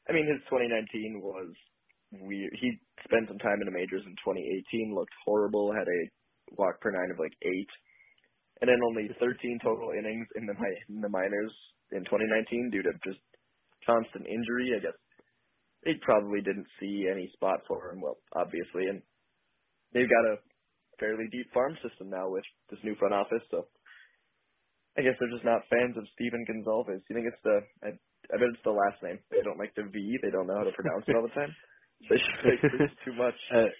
I 0.09 0.13
mean, 0.13 0.29
his 0.29 0.41
2019 0.49 1.21
was 1.23 1.53
weird. 2.13 2.53
He 2.61 2.79
spent 3.05 3.29
some 3.29 3.39
time 3.39 3.61
in 3.61 3.69
the 3.69 3.77
majors 3.77 4.05
in 4.07 4.17
2018, 4.25 4.95
looked 4.95 5.15
horrible, 5.25 5.73
had 5.73 5.89
a 5.89 6.01
walk 6.57 6.81
per 6.81 6.91
nine 6.93 7.11
of 7.13 7.19
like 7.19 7.35
eight, 7.43 7.73
and 8.61 8.69
then 8.69 8.81
only 8.87 9.09
13 9.21 9.61
total 9.63 9.93
innings 9.93 10.29
in 10.37 10.47
the 10.47 10.55
in 10.89 11.01
the 11.01 11.09
minors 11.13 11.53
in 11.93 12.05
2019 12.05 12.71
due 12.71 12.83
to 12.83 12.93
just 13.05 13.21
constant 13.87 14.27
injury. 14.27 14.73
I 14.77 14.81
guess 14.81 14.99
they 15.85 15.95
probably 16.03 16.41
didn't 16.41 16.69
see 16.81 17.09
any 17.11 17.31
spot 17.35 17.61
for 17.69 17.93
him. 17.93 18.01
Well, 18.01 18.19
obviously, 18.37 18.89
and 18.89 19.03
they've 19.93 20.09
got 20.11 20.33
a 20.33 20.37
fairly 21.01 21.27
deep 21.33 21.53
farm 21.55 21.77
system 21.83 22.11
now 22.11 22.29
with 22.31 22.45
this 22.71 22.81
new 22.85 22.97
front 22.97 23.15
office, 23.15 23.43
so. 23.51 23.65
I 24.99 25.03
guess 25.03 25.15
they're 25.21 25.31
just 25.33 25.45
not 25.45 25.63
fans 25.71 25.97
of 25.97 26.05
Stephen 26.15 26.45
Gonsalves. 26.49 27.03
You 27.09 27.15
think 27.17 27.29
it's 27.31 27.43
the? 27.45 27.61
I, 27.85 27.89
I 28.35 28.37
bet 28.37 28.53
it's 28.53 28.65
the 28.65 28.75
last 28.75 29.03
name. 29.03 29.21
They 29.31 29.43
don't 29.45 29.59
like 29.59 29.75
the 29.77 29.85
V. 29.87 30.19
They 30.23 30.31
don't 30.31 30.47
know 30.49 30.59
how 30.59 30.65
to 30.67 30.73
pronounce 30.75 31.07
it 31.09 31.15
all 31.15 31.23
the 31.23 31.35
time. 31.35 31.57
They 32.11 32.17
just 32.17 32.45
like 32.45 32.61
it's 32.73 32.93
too 33.05 33.15
much. 33.15 33.39
Uh, 33.55 33.71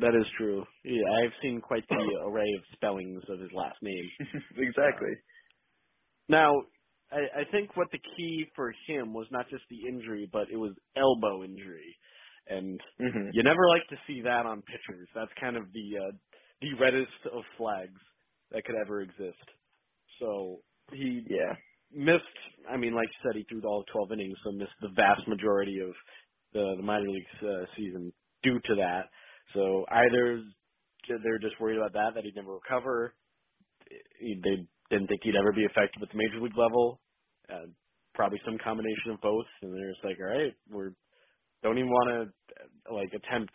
that 0.00 0.14
is 0.20 0.26
true. 0.38 0.64
Yeah, 0.84 1.02
I've 1.24 1.32
seen 1.42 1.60
quite 1.60 1.84
the 1.88 1.96
array 2.26 2.48
of 2.58 2.64
spellings 2.74 3.22
of 3.28 3.40
his 3.40 3.50
last 3.54 3.78
name. 3.82 4.10
exactly. 4.58 5.14
Now, 6.28 6.52
I, 7.12 7.42
I 7.42 7.52
think 7.52 7.76
what 7.76 7.88
the 7.92 8.00
key 8.16 8.46
for 8.56 8.74
him 8.88 9.14
was 9.14 9.28
not 9.32 9.50
just 9.50 9.64
the 9.70 9.88
injury, 9.88 10.28
but 10.32 10.48
it 10.52 10.56
was 10.56 10.74
elbow 10.96 11.44
injury, 11.44 11.96
and 12.48 12.80
hmm 12.98 13.30
you 13.30 13.44
never 13.44 13.68
like 13.68 13.86
to 13.90 13.96
see 14.08 14.22
that 14.22 14.46
on 14.46 14.62
pitchers. 14.62 15.08
That's 15.14 15.32
kind 15.40 15.56
of 15.56 15.72
the 15.72 15.88
uh, 15.98 16.12
the 16.60 16.74
reddest 16.80 17.12
of 17.32 17.42
flags 17.58 18.00
that 18.52 18.64
could 18.64 18.76
ever 18.76 19.02
exist. 19.02 19.44
So 20.20 20.62
he 20.92 21.26
Yeah. 21.26 21.56
missed. 21.92 22.24
I 22.70 22.76
mean, 22.76 22.94
like 22.94 23.08
you 23.08 23.20
said, 23.30 23.36
he 23.36 23.44
threw 23.44 23.62
all 23.68 23.84
12 23.92 24.12
innings, 24.12 24.38
so 24.44 24.52
missed 24.52 24.72
the 24.80 24.90
vast 24.96 25.26
majority 25.28 25.80
of 25.80 25.92
the, 26.52 26.74
the 26.76 26.82
minor 26.82 27.08
league 27.08 27.26
uh, 27.42 27.66
season 27.76 28.12
due 28.42 28.60
to 28.60 28.74
that. 28.76 29.10
So 29.54 29.86
either 29.90 30.42
they're 31.24 31.38
just 31.40 31.60
worried 31.60 31.78
about 31.78 31.94
that, 31.94 32.14
that 32.14 32.24
he'd 32.24 32.36
never 32.36 32.54
recover. 32.54 33.14
They 33.90 34.34
didn't 34.90 35.08
think 35.08 35.22
he'd 35.24 35.36
ever 35.36 35.52
be 35.52 35.64
effective 35.64 36.02
at 36.02 36.10
the 36.10 36.18
major 36.18 36.40
league 36.42 36.58
level. 36.58 37.00
Uh, 37.50 37.66
probably 38.14 38.40
some 38.44 38.58
combination 38.62 39.12
of 39.12 39.20
both, 39.22 39.46
and 39.62 39.74
they're 39.74 39.92
just 39.92 40.04
like, 40.04 40.18
all 40.20 40.26
right, 40.38 40.54
we're 40.70 40.92
don't 41.64 41.78
even 41.78 41.90
want 41.90 42.32
to 42.88 42.94
like 42.94 43.10
attempt 43.14 43.54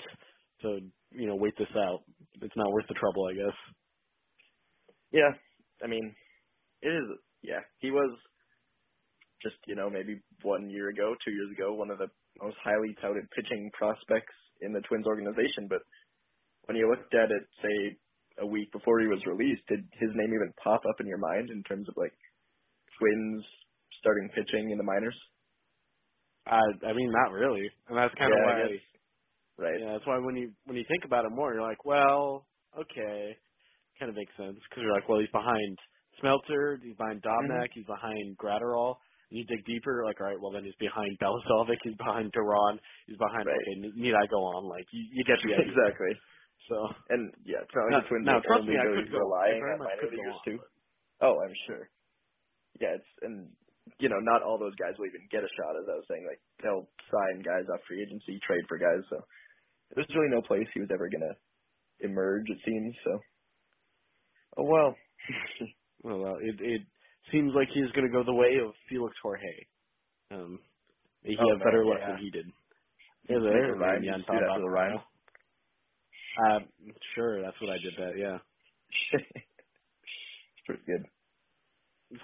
to 0.64 0.80
you 1.12 1.28
know 1.28 1.38
wait 1.38 1.56
this 1.60 1.70
out. 1.78 2.02
It's 2.42 2.56
not 2.58 2.72
worth 2.72 2.88
the 2.88 2.96
trouble, 2.96 3.28
I 3.30 3.34
guess. 3.36 3.58
Yeah. 5.12 5.32
I 5.84 5.88
mean, 5.88 6.16
it 6.82 6.90
is. 6.90 7.20
Yeah, 7.44 7.62
he 7.80 7.92
was 7.92 8.18
just 9.44 9.58
you 9.68 9.76
know 9.76 9.90
maybe 9.90 10.22
one 10.44 10.70
year 10.70 10.90
ago, 10.90 11.16
two 11.26 11.32
years 11.32 11.52
ago, 11.58 11.74
one 11.74 11.92
of 11.92 12.00
the 12.00 12.10
most 12.42 12.58
highly 12.64 12.96
touted 13.02 13.30
pitching 13.32 13.72
prospects 13.78 14.34
in 14.62 14.74
the 14.74 14.82
Twins 14.90 15.08
organization. 15.08 15.68
But 15.70 15.84
when 16.66 16.78
you 16.78 16.90
looked 16.90 17.14
at 17.16 17.32
it, 17.32 17.44
say 17.62 17.98
a 18.40 18.48
week 18.48 18.72
before 18.72 19.02
he 19.02 19.08
was 19.08 19.22
released, 19.28 19.64
did 19.70 19.82
his 20.00 20.12
name 20.16 20.34
even 20.34 20.54
pop 20.64 20.82
up 20.90 21.00
in 21.02 21.08
your 21.08 21.20
mind 21.20 21.50
in 21.52 21.64
terms 21.64 21.88
of 21.90 21.96
like 21.98 22.14
Twins 23.00 23.44
starting 24.00 24.30
pitching 24.36 24.72
in 24.72 24.78
the 24.78 24.86
minors? 24.86 25.18
I 26.46 26.60
I 26.88 26.94
mean, 26.94 27.12
not 27.12 27.32
really, 27.34 27.70
and 27.90 27.98
that's 27.98 28.16
kind 28.16 28.34
of 28.34 28.40
Yeah, 28.40 28.46
I 28.58 28.68
why. 28.68 28.78
Right. 29.58 29.78
Yeah, 29.80 29.94
that's 29.94 30.08
why 30.08 30.18
when 30.18 30.36
you 30.36 30.52
when 30.66 30.78
you 30.78 30.86
think 30.88 31.06
about 31.06 31.26
it 31.26 31.32
more, 31.32 31.54
you're 31.54 31.62
like, 31.62 31.86
well, 31.86 32.46
okay, 32.74 33.38
kind 34.00 34.10
of 34.10 34.16
makes 34.18 34.34
sense 34.38 34.58
because 34.70 34.82
you're 34.82 34.94
like, 34.94 35.08
well, 35.08 35.20
he's 35.20 35.30
behind 35.30 35.78
Smeltzer, 36.22 36.82
he's 36.82 36.98
behind 36.98 37.22
mm-hmm. 37.22 37.52
Dobnak, 37.52 37.70
he's 37.74 37.86
behind 37.86 38.38
Graterol. 38.38 38.98
And 39.30 39.38
you 39.38 39.46
dig 39.46 39.66
deeper, 39.66 39.94
you're 39.94 40.06
like, 40.06 40.22
all 40.22 40.28
right, 40.28 40.42
well 40.42 40.52
then 40.52 40.66
he's 40.66 40.78
behind 40.82 41.18
Balazovic, 41.22 41.78
he's 41.84 41.98
behind 41.98 42.32
Duran, 42.34 42.80
he's 43.06 43.18
behind. 43.18 43.46
Right. 43.46 43.58
Okay, 43.62 43.94
need 43.94 44.16
I 44.18 44.26
go 44.26 44.42
on? 44.58 44.66
Like 44.66 44.86
you, 44.92 45.06
you 45.14 45.24
get 45.24 45.38
the 45.46 45.54
idea. 45.58 45.70
exactly. 45.70 46.14
So 46.70 46.78
And 47.14 47.30
yeah, 47.46 47.62
it's 47.62 47.76
not 47.76 47.92
like 47.92 48.10
now, 48.24 48.40
now 48.40 48.46
trust 48.46 48.66
me, 48.66 48.74
I 48.74 48.88
could 48.90 49.12
go. 49.12 49.20
Relying 49.22 49.62
on 49.62 49.80
minor 49.86 50.10
leaguers 50.10 50.42
too. 50.46 50.58
but- 50.58 50.72
Oh, 51.22 51.40
I'm 51.40 51.56
sure. 51.70 51.88
Yeah, 52.82 52.98
it's 53.00 53.12
and 53.22 53.48
you 54.00 54.10
know, 54.10 54.20
not 54.20 54.42
all 54.44 54.58
those 54.58 54.76
guys 54.76 54.96
will 54.98 55.08
even 55.08 55.24
get 55.32 55.44
a 55.44 55.52
shot. 55.56 55.76
As 55.80 55.88
I 55.88 55.96
was 56.00 56.08
saying, 56.10 56.26
like 56.28 56.42
they'll 56.64 56.88
sign 57.12 57.44
guys 57.44 57.68
off 57.72 57.84
free 57.88 58.02
agency, 58.02 58.40
trade 58.44 58.64
for 58.68 58.78
guys. 58.80 59.04
So 59.10 59.22
there's 59.96 60.08
really 60.16 60.30
no 60.34 60.42
place 60.42 60.68
he 60.74 60.82
was 60.82 60.90
ever 60.94 61.10
gonna 61.10 61.36
emerge. 62.02 62.46
It 62.50 62.60
seems 62.66 62.96
so. 63.04 63.20
Oh 64.58 64.64
well. 64.66 64.96
Well, 66.04 66.26
uh, 66.26 66.36
it 66.42 66.56
it 66.60 66.82
seems 67.32 67.54
like 67.56 67.70
he's 67.74 67.90
going 67.96 68.06
to 68.06 68.12
go 68.12 68.26
the 68.26 68.34
way 68.34 68.58
of 68.62 68.74
Felix 68.90 69.16
Jorge. 69.24 69.68
Um, 70.32 70.60
he 71.24 71.38
Oh, 71.40 71.50
had 71.50 71.64
better 71.64 71.86
man, 71.86 71.88
luck 71.88 72.00
yeah. 72.02 72.08
than 72.10 72.18
he 72.18 72.30
did. 72.30 72.46
Yeah, 73.30 73.40
there, 73.40 73.76
Ryan. 73.76 74.04
you 74.04 74.12
see 74.14 74.24
that 74.28 74.60
the 74.60 74.70
Ryan? 74.70 75.00
Uh, 76.52 76.60
sure, 77.16 77.42
that's 77.42 77.56
what 77.62 77.70
I 77.72 77.78
did. 77.78 77.94
That 77.98 78.14
yeah. 78.20 78.38
it's 79.14 79.24
pretty 80.66 80.84
good. 80.86 81.06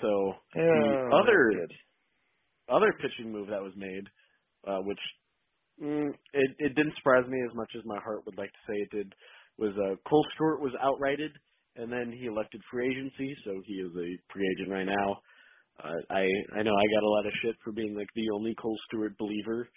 So 0.02 0.34
Yeah, 0.56 0.64
the 0.66 1.16
other 1.16 1.68
other 2.70 2.94
pitching 3.02 3.32
move 3.32 3.48
that 3.50 3.64
was 3.64 3.74
made, 3.78 4.06
uh, 4.68 4.80
which 4.82 5.00
mm, 5.82 6.10
it 6.34 6.52
it 6.60 6.76
didn't 6.76 6.96
surprise 6.98 7.28
me 7.28 7.38
as 7.50 7.56
much 7.56 7.72
as 7.78 7.84
my 7.86 8.00
heart 8.00 8.26
would 8.26 8.38
like 8.38 8.52
to 8.52 8.64
say 8.68 8.78
it 8.78 8.92
did, 8.92 9.14
was 9.58 9.74
uh, 9.78 9.96
Kohl 10.10 10.26
Stewart 10.36 10.62
was 10.62 10.74
outrighted, 10.82 11.32
and 11.76 11.92
then 11.92 12.12
he 12.18 12.28
elected 12.28 12.62
free 12.72 12.90
agency, 12.90 13.36
so 13.46 13.62
he 13.66 13.74
is 13.76 13.92
a 13.96 14.34
free 14.34 14.48
agent 14.56 14.72
right 14.72 14.86
now. 14.88 15.20
Uh, 15.84 16.02
I 16.10 16.28
I 16.58 16.64
know 16.64 16.76
I 16.76 16.86
got 16.96 17.04
a 17.04 17.10
lot 17.10 17.26
of 17.26 17.34
shit 17.44 17.56
for 17.64 17.72
being 17.72 17.96
like 17.96 18.10
the 18.16 18.30
only 18.36 18.56
Kohl 18.62 18.78
Stewart 18.88 19.18
believer 19.18 19.70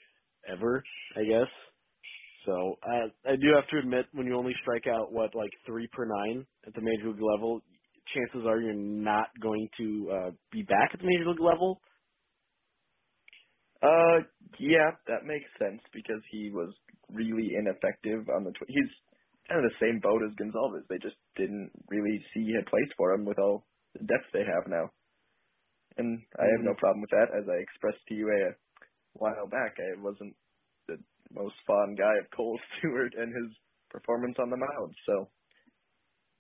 ever, 0.49 0.83
I 1.17 1.25
guess. 1.25 1.51
So 2.47 2.77
I 2.83 3.33
I 3.33 3.37
do 3.37 3.49
have 3.55 3.69
to 3.69 3.79
admit 3.79 4.07
when 4.13 4.27
you 4.27 4.37
only 4.37 4.55
strike 4.63 4.87
out 4.87 5.13
what 5.13 5.35
like 5.35 5.53
three 5.67 5.89
per 5.93 6.05
nine 6.05 6.47
at 6.67 6.75
the 6.75 6.81
major 6.81 7.11
league 7.11 7.23
level, 7.23 7.63
chances 8.15 8.47
are 8.47 8.61
you're 8.61 8.75
not 8.75 9.29
going 9.41 9.69
to 9.79 10.11
uh, 10.13 10.31
be 10.51 10.63
back 10.63 10.91
at 10.93 11.01
the 11.01 11.07
major 11.07 11.31
league 11.31 11.41
level. 11.41 11.81
Uh, 13.83 14.23
yeah, 14.59 14.93
that 15.07 15.25
makes 15.25 15.49
sense 15.59 15.81
because 15.93 16.21
he 16.31 16.51
was 16.51 16.73
really 17.11 17.53
ineffective 17.59 18.29
on 18.29 18.45
the. 18.45 18.53
Tw- 18.53 18.69
he's 18.69 18.93
kind 19.49 19.65
of 19.65 19.71
the 19.71 19.81
same 19.81 20.01
boat 20.01 20.23
as 20.25 20.35
Gonsalves. 20.37 20.87
They 20.89 20.99
just 20.99 21.17
didn't 21.37 21.71
really 21.89 22.23
see 22.35 22.53
a 22.59 22.69
place 22.69 22.91
for 22.97 23.13
him 23.13 23.25
with 23.25 23.39
all 23.39 23.65
the 23.95 24.05
depth 24.05 24.31
they 24.33 24.45
have 24.45 24.67
now. 24.69 24.91
And 25.99 26.23
I 26.39 26.45
have 26.57 26.65
no 26.65 26.73
mm-hmm. 26.73 26.79
problem 26.79 27.01
with 27.03 27.11
that. 27.11 27.37
As 27.37 27.45
I 27.49 27.61
expressed 27.61 28.03
to 28.09 28.15
you 28.15 28.29
a 28.29 28.55
while 29.13 29.47
back, 29.47 29.77
I 29.79 30.01
wasn't 30.01 30.35
the 30.89 30.97
most 31.33 31.55
fond 31.67 31.99
guy 31.99 32.17
of 32.21 32.31
Kohl 32.37 32.59
Stewart 32.79 33.15
and 33.17 33.29
his 33.29 33.57
performance 33.91 34.37
on 34.41 34.51
the 34.51 34.57
mound. 34.57 34.95
So, 35.07 35.29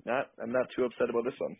not 0.04 0.30
I'm 0.42 0.52
not 0.52 0.66
too 0.74 0.84
upset 0.84 1.10
about 1.10 1.24
this 1.24 1.38
one. 1.38 1.56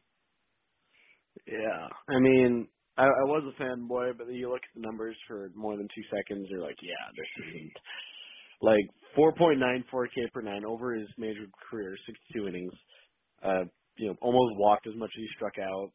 Yeah, 1.47 1.89
I 2.09 2.19
mean, 2.21 2.69
I, 2.97 3.05
I 3.05 3.25
was 3.25 3.45
a 3.59 3.63
fanboy, 3.63 4.19
but 4.19 4.29
you 4.33 4.51
look 4.51 4.63
at 4.65 4.75
the 4.75 4.83
numbers 4.87 5.17
for 5.29 5.51
more 5.55 5.77
than 5.77 5.89
two 5.95 6.03
seconds, 6.15 6.49
you're 6.51 6.63
like, 6.63 6.77
yeah, 6.83 7.11
this 7.17 7.47
isn't 7.49 7.73
like 8.63 8.87
4.94 9.19 10.07
K 10.15 10.23
per 10.33 10.43
nine 10.43 10.65
over 10.65 10.95
his 10.95 11.09
major 11.19 11.47
career, 11.71 11.97
62 12.07 12.49
innings. 12.49 12.73
Uh, 13.43 13.65
you 13.99 14.09
know, 14.09 14.17
almost 14.23 14.59
walked 14.59 14.87
as 14.87 14.95
much 14.97 15.11
as 15.17 15.21
he 15.23 15.29
struck 15.37 15.55
out. 15.59 15.93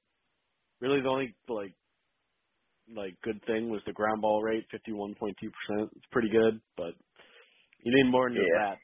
Really, 0.81 1.01
the 1.01 1.09
only 1.09 1.35
like 1.49 1.73
like 2.95 3.15
good 3.23 3.41
thing 3.47 3.69
was 3.69 3.81
the 3.85 3.93
ground 3.93 4.21
ball 4.21 4.43
rate, 4.43 4.65
51.2 4.73 5.15
percent. 5.17 5.91
It's 5.95 6.05
pretty 6.11 6.29
good, 6.29 6.61
but 6.77 6.93
you 7.83 7.91
need 7.95 8.11
more 8.11 8.29
than 8.29 8.37
Yeah. 8.37 8.53
that. 8.53 8.77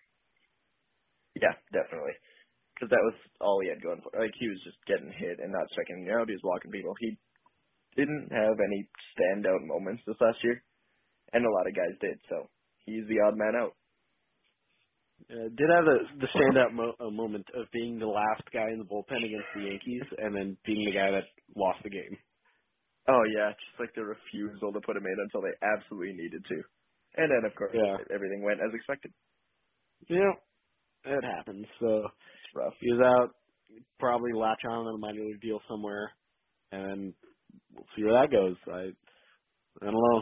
Yeah, 1.36 1.56
definitely. 1.74 2.14
Because 2.76 2.90
that 2.92 3.06
was 3.06 3.16
all 3.42 3.62
he 3.62 3.70
had 3.70 3.84
going 3.84 4.02
for. 4.02 4.12
Like 4.20 4.34
he 4.40 4.48
was 4.50 4.62
just 4.66 4.78
getting 4.88 5.12
hit 5.14 5.40
and 5.40 5.52
not 5.54 5.70
striking 5.72 6.10
out. 6.12 6.28
He 6.30 6.36
was 6.36 6.44
walking 6.46 6.72
people. 6.72 6.96
He 7.00 7.18
didn't 7.98 8.30
have 8.32 8.58
any 8.60 8.90
standout 9.16 9.66
moments 9.68 10.04
this 10.08 10.18
last 10.22 10.40
year, 10.44 10.64
and 11.34 11.46
a 11.46 11.52
lot 11.52 11.68
of 11.68 11.76
guys 11.76 11.98
did. 12.02 12.20
So 12.30 12.50
he's 12.86 13.08
the 13.08 13.22
odd 13.28 13.38
man 13.38 13.56
out. 13.56 13.76
Uh, 15.32 15.50
did 15.58 15.70
have 15.72 15.86
the 15.86 16.00
the 16.22 16.28
standout 16.36 16.74
mo- 16.74 16.96
uh, 17.00 17.10
moment 17.12 17.48
of 17.56 17.68
being 17.74 18.00
the 18.00 18.08
last 18.08 18.44
guy 18.54 18.70
in 18.72 18.80
the 18.80 18.86
bullpen 18.86 19.26
against 19.26 19.50
the 19.56 19.64
Yankees, 19.64 20.04
and 20.20 20.36
then 20.36 20.58
being 20.66 20.86
the 20.86 20.94
guy 20.94 21.12
that 21.12 21.26
lost 21.56 21.80
the 21.84 21.90
game. 21.92 22.18
Oh 23.10 23.24
yeah, 23.36 23.52
just 23.52 23.80
like 23.80 23.96
the 23.96 24.06
refusal 24.06 24.74
to 24.74 24.82
put 24.82 24.98
him 24.98 25.06
in 25.06 25.18
until 25.20 25.42
they 25.42 25.56
absolutely 25.64 26.14
needed 26.16 26.46
to, 26.50 26.58
and 27.18 27.32
then 27.32 27.50
of 27.50 27.56
course 27.58 27.76
Yeah. 27.76 27.98
everything 28.14 28.44
went 28.44 28.62
as 28.62 28.74
expected. 28.76 29.14
Yeah, 30.10 30.34
it 31.06 31.24
happens. 31.24 31.68
So 31.80 32.08
It's 32.36 32.56
rough. 32.56 32.76
he 32.80 32.92
was 32.94 33.02
out, 33.06 33.36
probably 34.00 34.34
latch 34.34 34.62
on 34.66 34.88
on 34.88 34.96
a 34.96 35.00
minor 35.00 35.26
league 35.26 35.42
deal 35.42 35.62
somewhere, 35.70 36.12
and 36.72 37.14
we'll 37.74 37.86
see 37.96 38.04
where 38.04 38.22
that 38.22 38.32
goes. 38.32 38.56
I 38.68 38.92
I 39.82 39.86
don't 39.86 39.94
know. 39.94 40.22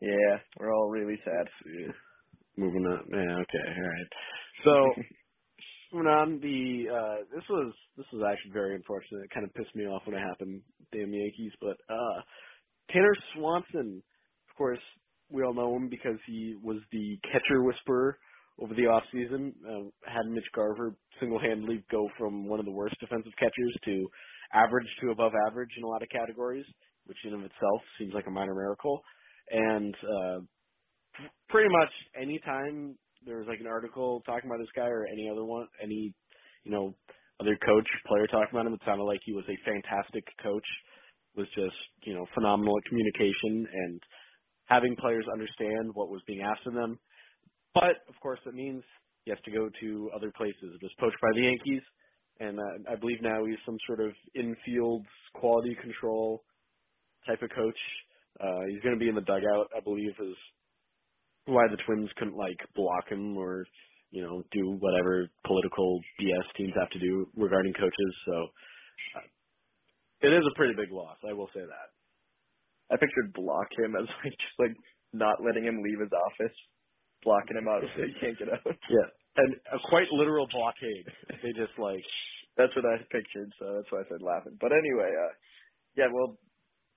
Yeah, 0.00 0.38
we're 0.58 0.74
all 0.74 0.90
really 0.90 1.18
sad. 1.24 1.48
Yeah. 1.66 1.92
Moving 2.56 2.86
on. 2.86 3.06
Yeah, 3.10 3.36
okay, 3.42 3.68
all 3.76 3.88
right. 3.88 4.10
So 4.64 5.02
moving 5.92 6.08
on, 6.08 6.40
the 6.40 6.84
uh 6.92 7.24
this 7.34 7.44
was 7.50 7.74
this 7.96 8.06
was 8.12 8.22
actually 8.30 8.52
very 8.52 8.74
unfortunate. 8.76 9.24
It 9.24 9.34
kind 9.34 9.46
of 9.46 9.54
pissed 9.54 9.74
me 9.74 9.86
off 9.86 10.02
when 10.06 10.16
it 10.16 10.26
happened, 10.26 10.62
damn 10.92 11.12
Yankees. 11.12 11.52
But 11.60 11.76
uh 11.88 12.20
Tanner 12.90 13.14
Swanson, 13.34 14.02
of 14.50 14.56
course, 14.56 14.80
we 15.30 15.42
all 15.42 15.54
know 15.54 15.74
him 15.76 15.88
because 15.88 16.18
he 16.26 16.56
was 16.62 16.78
the 16.92 17.18
catcher 17.32 17.62
whisperer 17.62 18.18
over 18.60 18.74
the 18.74 18.86
off 18.86 19.02
season. 19.12 19.54
Uh, 19.66 20.10
had 20.10 20.26
Mitch 20.26 20.44
Garver 20.54 20.94
single 21.20 21.40
handedly 21.40 21.84
go 21.90 22.08
from 22.18 22.46
one 22.46 22.60
of 22.60 22.66
the 22.66 22.72
worst 22.72 22.96
defensive 23.00 23.32
catchers 23.38 23.76
to 23.84 24.08
average 24.52 24.86
to 25.00 25.10
above 25.10 25.32
average 25.48 25.70
in 25.76 25.84
a 25.84 25.88
lot 25.88 26.02
of 26.02 26.08
categories, 26.08 26.66
which 27.06 27.18
in 27.24 27.34
of 27.34 27.40
itself 27.40 27.80
seems 27.98 28.14
like 28.14 28.26
a 28.26 28.30
minor 28.30 28.54
miracle. 28.54 29.02
And 29.50 29.94
uh 29.94 30.38
pretty 31.48 31.68
much 31.70 31.90
any 32.20 32.40
time 32.44 32.96
there 33.24 33.38
was 33.38 33.46
like 33.48 33.60
an 33.60 33.66
article 33.66 34.22
talking 34.26 34.50
about 34.50 34.58
this 34.58 34.74
guy 34.74 34.86
or 34.86 35.06
any 35.06 35.28
other 35.30 35.44
one, 35.44 35.66
any 35.82 36.12
you 36.64 36.70
know 36.72 36.94
other 37.40 37.56
coach 37.64 37.86
player 38.06 38.26
talking 38.26 38.52
about 38.52 38.66
him, 38.66 38.74
it 38.74 38.80
sounded 38.84 39.04
like 39.04 39.20
he 39.24 39.32
was 39.32 39.44
a 39.48 39.64
fantastic 39.64 40.24
coach. 40.42 40.66
Was 41.36 41.48
just 41.54 41.74
you 42.04 42.14
know 42.14 42.26
phenomenal 42.34 42.76
at 42.78 42.88
communication 42.88 43.66
and 43.66 44.00
having 44.66 44.94
players 44.96 45.26
understand 45.32 45.90
what 45.94 46.08
was 46.08 46.22
being 46.26 46.42
asked 46.42 46.66
of 46.66 46.74
them. 46.74 46.98
But 47.74 48.06
of 48.08 48.14
course, 48.22 48.38
that 48.44 48.54
means 48.54 48.82
he 49.24 49.30
has 49.30 49.40
to 49.44 49.50
go 49.50 49.68
to 49.80 50.10
other 50.14 50.32
places. 50.36 50.78
He 50.78 50.84
was 50.84 50.94
poached 51.00 51.20
by 51.20 51.34
the 51.34 51.42
Yankees, 51.42 51.82
and 52.40 52.58
uh, 52.58 52.92
I 52.92 52.96
believe 52.96 53.22
now 53.22 53.44
he's 53.46 53.58
some 53.66 53.78
sort 53.86 54.00
of 54.00 54.12
infield 54.34 55.04
quality 55.34 55.76
control 55.80 56.44
type 57.26 57.42
of 57.42 57.50
coach. 57.50 57.78
Uh, 58.40 58.66
he's 58.70 58.82
going 58.82 58.94
to 58.94 59.00
be 59.00 59.08
in 59.08 59.14
the 59.14 59.22
dugout, 59.22 59.70
I 59.76 59.80
believe, 59.80 60.12
is 60.20 60.36
why 61.46 61.64
the 61.70 61.78
Twins 61.86 62.10
couldn't 62.18 62.36
like 62.36 62.58
block 62.74 63.08
him 63.10 63.36
or 63.36 63.64
you 64.10 64.22
know 64.22 64.42
do 64.52 64.76
whatever 64.80 65.28
political 65.46 66.00
BS 66.20 66.46
teams 66.56 66.72
have 66.78 66.90
to 66.90 66.98
do 66.98 67.28
regarding 67.36 67.72
coaches. 67.74 68.12
So 68.26 68.34
uh, 69.16 69.28
it 70.22 70.32
is 70.32 70.44
a 70.50 70.56
pretty 70.56 70.74
big 70.74 70.92
loss, 70.92 71.18
I 71.28 71.32
will 71.32 71.48
say 71.54 71.60
that. 71.60 71.88
I 72.90 72.96
pictured 72.96 73.32
block 73.34 73.68
him 73.78 73.94
as 73.96 74.08
like 74.24 74.32
just 74.38 74.58
like 74.58 74.76
not 75.12 75.44
letting 75.44 75.64
him 75.64 75.82
leave 75.82 76.00
his 76.00 76.12
office, 76.12 76.56
blocking 77.22 77.56
him 77.56 77.68
out 77.68 77.82
so 77.96 78.02
he 78.02 78.14
can't 78.20 78.38
get 78.38 78.48
out. 78.52 78.76
Yeah, 78.88 79.08
and 79.36 79.54
a 79.72 79.78
quite 79.90 80.08
literal 80.12 80.48
blockade. 80.52 81.06
They 81.42 81.52
just 81.54 81.76
like 81.78 82.04
That's 82.56 82.74
what 82.76 82.86
I 82.86 82.98
pictured, 83.10 83.52
so 83.58 83.76
that's 83.76 83.90
why 83.92 84.00
I 84.02 84.08
said 84.10 84.22
laughing. 84.22 84.58
But 84.60 84.72
anyway, 84.72 85.10
uh 85.12 85.34
yeah, 85.96 86.08
well 86.12 86.38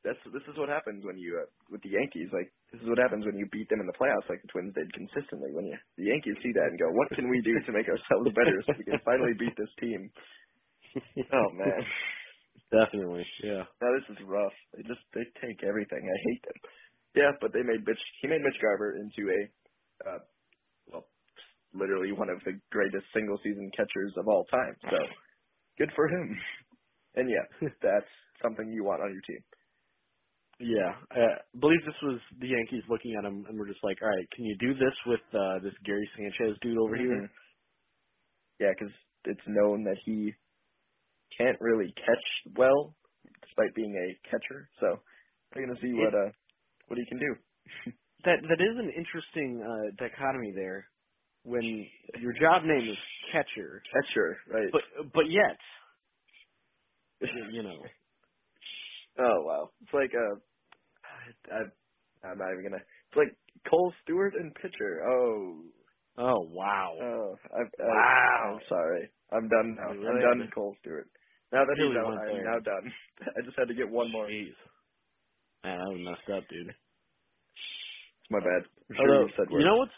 that's 0.05 0.19
this 0.31 0.45
is 0.47 0.55
what 0.59 0.69
happens 0.71 1.03
when 1.03 1.19
you 1.19 1.43
uh, 1.43 1.49
with 1.71 1.83
the 1.83 1.91
Yankees. 1.91 2.31
Like 2.31 2.47
this 2.71 2.79
is 2.81 2.87
what 2.89 3.03
happens 3.03 3.27
when 3.27 3.35
you 3.35 3.47
beat 3.51 3.67
them 3.69 3.81
in 3.83 3.87
the 3.91 3.99
playoffs, 3.99 4.29
like 4.31 4.43
the 4.43 4.51
Twins 4.51 4.75
did 4.75 4.87
consistently. 4.95 5.51
When 5.51 5.67
you 5.67 5.75
the 5.99 6.07
Yankees 6.07 6.39
see 6.43 6.55
that 6.55 6.71
and 6.71 6.79
go, 6.79 6.87
"What 6.95 7.11
can 7.11 7.27
we 7.27 7.43
do 7.43 7.59
to 7.59 7.73
make 7.75 7.89
ourselves 7.91 8.31
better 8.39 8.55
so 8.63 8.79
we 8.79 8.87
can 8.87 9.03
finally 9.03 9.35
beat 9.35 9.55
this 9.59 9.73
team?" 9.83 10.11
Oh 11.33 11.49
man, 11.53 11.81
definitely, 12.73 13.25
yeah. 13.43 13.65
now 13.81 13.91
this 13.99 14.07
is 14.17 14.23
rough. 14.27 14.55
They 14.75 14.83
just 14.83 15.03
they 15.13 15.25
take 15.43 15.63
everything. 15.63 16.03
I 16.03 16.17
hate 16.31 16.43
them. 16.43 16.59
Yeah, 17.15 17.31
but 17.41 17.53
they 17.53 17.63
made 17.63 17.85
Mitch. 17.85 18.01
He 18.21 18.27
made 18.29 18.41
Mitch 18.41 18.59
Garver 18.61 18.97
into 18.97 19.29
a, 19.31 19.41
uh, 20.09 20.21
literally 21.79 22.11
one 22.13 22.29
of 22.29 22.39
the 22.45 22.59
greatest 22.71 23.05
single 23.13 23.39
season 23.43 23.71
catchers 23.77 24.13
of 24.17 24.27
all 24.27 24.45
time. 24.51 24.75
So 24.89 24.97
good 25.79 25.91
for 25.95 26.07
him. 26.09 26.37
And 27.15 27.29
yeah, 27.29 27.69
that's 27.81 28.11
something 28.43 28.69
you 28.71 28.83
want 28.85 29.01
on 29.03 29.13
your 29.13 29.23
team. 29.27 29.43
Yeah, 30.59 30.93
I 31.11 31.41
believe 31.59 31.81
this 31.85 31.99
was 32.03 32.21
the 32.39 32.47
Yankees 32.47 32.83
looking 32.89 33.15
at 33.19 33.25
him 33.25 33.45
and 33.49 33.59
were 33.59 33.67
just 33.67 33.83
like, 33.83 33.97
"All 34.01 34.09
right, 34.09 34.29
can 34.35 34.45
you 34.45 34.57
do 34.59 34.73
this 34.75 34.95
with 35.07 35.21
uh, 35.33 35.59
this 35.63 35.73
Gary 35.85 36.09
Sanchez 36.17 36.57
dude 36.61 36.77
over 36.79 36.97
here?" 36.97 37.25
Mhm. 37.25 37.29
Yeah, 38.59 38.71
because 38.77 38.93
it's 39.25 39.47
known 39.47 39.83
that 39.85 39.97
he 40.05 40.33
can't 41.37 41.57
really 41.61 41.93
catch 41.93 42.53
well, 42.57 42.95
despite 43.41 43.75
being 43.75 43.95
a 43.95 44.29
catcher. 44.29 44.69
So 44.79 45.01
we're 45.55 45.67
gonna 45.67 45.81
see 45.81 45.93
what 45.93 46.13
uh 46.15 46.31
what 46.87 46.99
he 46.99 47.05
can 47.07 47.19
do. 47.19 47.35
That 48.25 48.39
that 48.49 48.61
is 48.61 48.77
an 48.79 48.91
interesting 48.97 49.61
uh, 49.61 49.91
dichotomy 49.97 50.53
there. 50.55 50.87
When 51.47 51.87
your 52.21 52.33
job 52.33 52.63
name 52.65 52.89
is 52.91 52.97
catcher, 53.33 53.83
Catcher, 53.93 54.37
right? 54.49 54.73
but 54.73 54.81
but 55.13 55.25
yet, 55.29 55.57
you 57.53 57.63
know, 57.63 57.83
oh 59.19 59.43
wow, 59.45 59.71
it's 59.81 59.93
like 59.93 60.11
uh, 60.15 60.39
I, 61.51 61.55
I 61.55 62.29
I'm 62.29 62.37
not 62.39 62.51
even 62.53 62.63
gonna. 62.71 62.83
It's 62.83 63.17
like 63.17 63.37
Kohl 63.69 63.93
Stewart 64.03 64.33
and 64.35 64.55
pitcher. 64.55 65.03
Oh, 65.07 65.63
oh 66.17 66.41
wow, 66.51 66.93
oh, 67.01 67.35
I, 67.53 67.61
I, 67.61 67.87
Wow. 67.87 68.53
I'm 68.55 68.61
sorry. 68.69 69.09
I'm 69.31 69.49
done 69.49 69.75
now. 69.77 69.93
You 69.93 70.07
I'm 70.09 70.19
done, 70.19 70.39
to- 70.39 70.51
Kohl 70.55 70.75
Stewart. 70.81 71.09
Now 71.53 71.65
that 71.65 71.77
really 71.77 71.95
he's 71.95 71.97
out, 71.97 72.13
I'm 72.29 72.43
now 72.43 72.59
done. 72.59 72.93
I 73.21 73.41
just 73.45 73.57
had 73.57 73.69
to 73.69 73.75
get 73.75 73.89
one 73.89 74.11
more. 74.11 74.27
Jeez. 74.27 74.53
Man, 75.63 75.79
that 75.79 75.91
was 75.91 76.01
messed 76.03 76.37
up, 76.37 76.49
dude. 76.49 76.69
It's 76.69 78.31
my 78.31 78.39
bad. 78.39 78.63
I'm 78.89 78.95
sure 79.03 79.13
Although, 79.13 79.27
you 79.27 79.31
said 79.37 79.47
you 79.51 79.65
know 79.65 79.77
what's? 79.77 79.91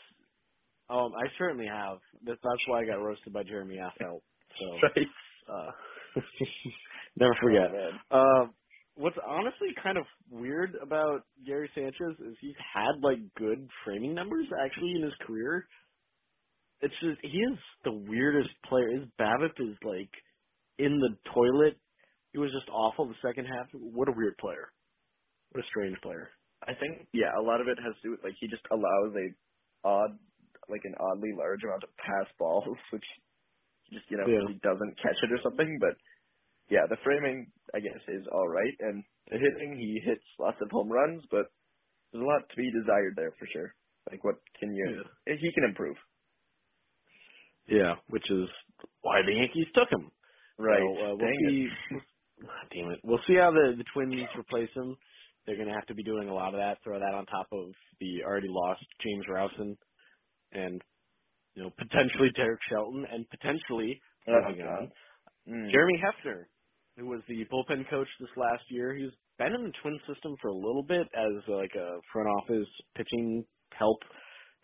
Um, 0.90 1.12
I 1.16 1.28
certainly 1.38 1.68
have. 1.68 2.00
That's 2.26 2.40
that's 2.44 2.64
why 2.68 2.82
I 2.82 2.86
got 2.86 2.96
roasted 3.02 3.34
by 3.34 3.44
Jeremy 3.44 3.78
Affeldt. 3.78 4.22
So 4.60 4.66
Right. 4.96 5.08
uh, 5.48 5.72
never 7.18 7.36
forget. 7.42 7.70
Oh. 8.12 8.18
Um, 8.20 8.54
what's 8.96 9.18
honestly 9.26 9.70
kind 9.84 9.98
of 9.98 10.06
weird 10.32 10.76
about 10.82 11.24
Gary 11.46 11.70
Sanchez 11.76 12.18
is 12.20 12.36
he's 12.42 12.56
had 12.74 13.02
like 13.02 13.20
good 13.38 13.68
framing 13.86 14.14
numbers 14.16 14.48
actually 14.64 14.94
in 14.96 15.04
his 15.04 15.14
career. 15.26 15.66
It's 16.82 16.94
just 17.02 17.20
he 17.22 17.38
is 17.38 17.58
the 17.84 17.92
weirdest 17.92 18.50
player. 18.68 18.90
His 18.90 19.08
BABIP 19.20 19.60
is 19.60 19.76
like 19.84 20.10
in 20.80 21.00
the 21.00 21.16
toilet. 21.34 21.78
He 22.32 22.40
was 22.40 22.52
just 22.52 22.70
awful 22.70 23.08
the 23.08 23.16
second 23.28 23.46
half. 23.46 23.68
What 23.74 24.08
a 24.08 24.14
weird 24.16 24.38
player. 24.38 24.72
What 25.52 25.64
a 25.64 25.68
strange 25.68 25.98
player. 26.02 26.30
I 26.68 26.74
think 26.74 27.08
yeah, 27.14 27.32
a 27.40 27.42
lot 27.44 27.62
of 27.62 27.68
it 27.68 27.78
has 27.84 27.94
to 27.96 28.02
do 28.04 28.12
with 28.12 28.24
like 28.24 28.34
he 28.40 28.48
just 28.48 28.64
allows 28.72 29.14
a 29.16 29.88
odd 29.88 30.18
like 30.70 30.86
an 30.86 30.96
oddly 31.00 31.32
large 31.38 31.64
amount 31.64 31.84
of 31.84 31.90
pass 31.98 32.28
balls, 32.38 32.66
which 32.92 33.06
Just 33.92 34.06
you 34.10 34.18
know, 34.18 34.28
Yeah. 34.30 34.46
he 34.48 34.56
doesn't 34.62 34.98
catch 35.02 35.18
it 35.24 35.32
or 35.34 35.42
something. 35.44 35.78
But 35.82 35.98
yeah, 36.70 36.86
the 36.90 36.98
framing 37.04 37.52
I 37.74 37.80
guess 37.80 38.02
is 38.08 38.26
all 38.32 38.48
right, 38.48 38.76
and 38.80 39.04
the 39.30 39.38
hitting 39.38 39.78
he 39.78 40.00
hits 40.06 40.24
lots 40.40 40.58
of 40.62 40.70
home 40.72 40.90
runs, 40.90 41.24
but 41.32 41.50
there's 42.12 42.24
a 42.24 42.28
lot 42.28 42.42
to 42.50 42.56
be 42.58 42.72
desired 42.72 43.14
there 43.16 43.34
for 43.38 43.48
sure. 43.52 43.74
Like 44.10 44.24
what 44.24 44.36
can 44.60 44.74
you? 44.74 45.04
He 45.26 45.52
can 45.54 45.64
improve. 45.66 45.98
Yeah, 47.68 47.96
which 48.10 48.26
is 48.32 48.48
why 49.02 49.22
the 49.26 49.34
Yankees 49.34 49.68
took 49.76 49.90
him. 49.92 50.10
Right. 50.58 50.80
So, 50.82 51.06
uh, 51.06 51.10
we'll 51.16 51.18
Dang 51.18 51.38
see. 51.48 51.68
Ah, 52.44 52.66
Damn 52.74 52.92
it. 52.92 53.00
We'll 53.04 53.22
see 53.28 53.36
how 53.36 53.52
the 53.52 53.76
the 53.78 53.86
Twins 53.94 54.16
replace 54.38 54.70
him. 54.76 54.96
They're 55.46 55.56
going 55.56 55.68
to 55.68 55.74
have 55.74 55.86
to 55.88 55.96
be 55.96 56.04
doing 56.04 56.30
a 56.30 56.34
lot 56.34 56.54
of 56.54 56.60
that. 56.60 56.78
Throw 56.84 57.00
that 57.00 57.14
on 57.14 57.26
top 57.26 57.48
of 57.52 57.72
the 58.00 58.24
already 58.26 58.50
lost 58.50 58.84
James 59.04 59.26
Rowson, 59.30 59.78
and 60.54 60.82
you 61.56 61.64
know 61.64 61.72
potentially 61.78 62.30
Derek 62.36 62.60
Shelton, 62.70 63.06
and 63.12 63.30
potentially 63.30 64.02
Oh, 64.28 64.42
moving 64.42 64.68
on, 64.68 64.90
Mm. 65.50 65.72
Jeremy 65.72 66.02
Hefner, 66.04 66.46
who 66.98 67.08
was 67.08 67.22
the 67.30 67.46
bullpen 67.52 67.90
coach 67.90 68.08
this 68.20 68.30
last 68.38 68.64
year. 68.70 68.96
He's 68.96 69.12
been 69.40 69.54
in 69.54 69.64
the 69.66 69.74
Twins 69.82 70.02
system 70.08 70.36
for 70.42 70.50
a 70.50 70.56
little 70.56 70.84
bit 70.84 71.08
as 71.16 71.44
like 71.48 71.74
a 71.76 72.00
front 72.14 72.30
office 72.42 72.70
pitching 72.96 73.46
help 73.78 74.00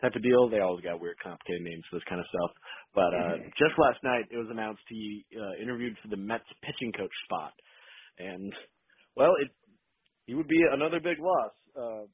type 0.02 0.14
of 0.16 0.22
deal. 0.22 0.48
They 0.50 0.60
always 0.60 0.84
got 0.84 1.00
weird, 1.00 1.18
complicated 1.22 1.62
names 1.62 1.84
for 1.90 1.96
this 1.98 2.08
kind 2.08 2.20
of 2.20 2.28
stuff. 2.28 2.52
But 2.94 3.12
uh, 3.14 3.34
Mhm. 3.36 3.52
just 3.58 3.78
last 3.78 4.00
night, 4.04 4.26
it 4.30 4.38
was 4.38 4.48
announced 4.50 4.82
he 4.88 5.26
uh, 5.36 5.62
interviewed 5.62 5.96
for 6.02 6.08
the 6.08 6.18
Mets 6.18 6.44
pitching 6.62 6.92
coach 6.92 7.14
spot, 7.26 7.54
and 8.18 8.52
well, 9.16 9.32
it 9.42 9.50
he 10.26 10.34
would 10.34 10.48
be 10.48 10.62
another 10.72 11.00
big 11.00 11.18
loss. 11.20 11.54
Uh, 11.76 12.06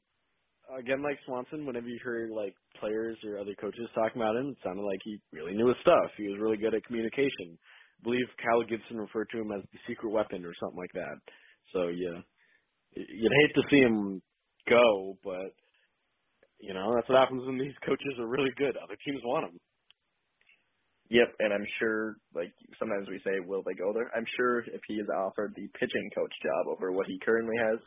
again, 0.79 1.03
like 1.03 1.19
Swanson, 1.27 1.67
whenever 1.67 1.89
you 1.89 1.99
heard 2.03 2.31
like 2.31 2.55
players 2.79 3.19
or 3.27 3.39
other 3.39 3.55
coaches 3.61 3.89
talking 3.95 4.21
about 4.21 4.37
him, 4.37 4.51
it 4.51 4.59
sounded 4.65 4.83
like 4.83 5.01
he 5.05 5.19
really 5.33 5.55
knew 5.55 5.69
his 5.69 5.77
stuff. 5.83 6.11
He 6.17 6.29
was 6.29 6.41
really 6.41 6.57
good 6.57 6.75
at 6.75 6.85
communication. 6.85 7.59
I 7.59 8.03
believe 8.03 8.27
Kyle 8.43 8.65
Gibson 8.65 8.99
referred 8.99 9.29
to 9.33 9.41
him 9.41 9.53
as 9.53 9.63
the 9.73 9.79
secret 9.87 10.11
weapon 10.11 10.45
or 10.45 10.55
something 10.61 10.79
like 10.79 10.93
that. 10.95 11.17
So 11.73 11.89
yeah, 11.89 12.21
you'd 12.97 13.39
hate 13.41 13.55
to 13.55 13.69
see 13.71 13.81
him 13.81 14.23
go, 14.69 15.17
but 15.25 15.55
you 16.61 16.75
know 16.75 16.95
that's 16.95 17.09
what 17.09 17.19
happens 17.19 17.47
when 17.47 17.59
these 17.59 17.77
coaches 17.87 18.19
are 18.19 18.29
really 18.29 18.53
good. 18.57 18.77
Other 18.77 18.97
teams 19.05 19.21
want 19.25 19.47
them. 19.51 19.59
Yep, 21.11 21.29
and 21.41 21.53
I'm 21.53 21.67
sure, 21.79 22.17
like 22.35 22.53
sometimes 22.79 23.09
we 23.09 23.21
say, 23.21 23.37
will 23.45 23.63
they 23.67 23.75
go 23.75 23.93
there? 23.93 24.11
I'm 24.17 24.25
sure 24.37 24.61
if 24.61 24.81
he 24.89 24.95
is 24.95 25.09
offered 25.13 25.53
the 25.55 25.69
pitching 25.79 26.11
coach 26.15 26.33
job 26.43 26.73
over 26.73 26.91
what 26.91 27.07
he 27.07 27.21
currently 27.23 27.57
has, 27.61 27.79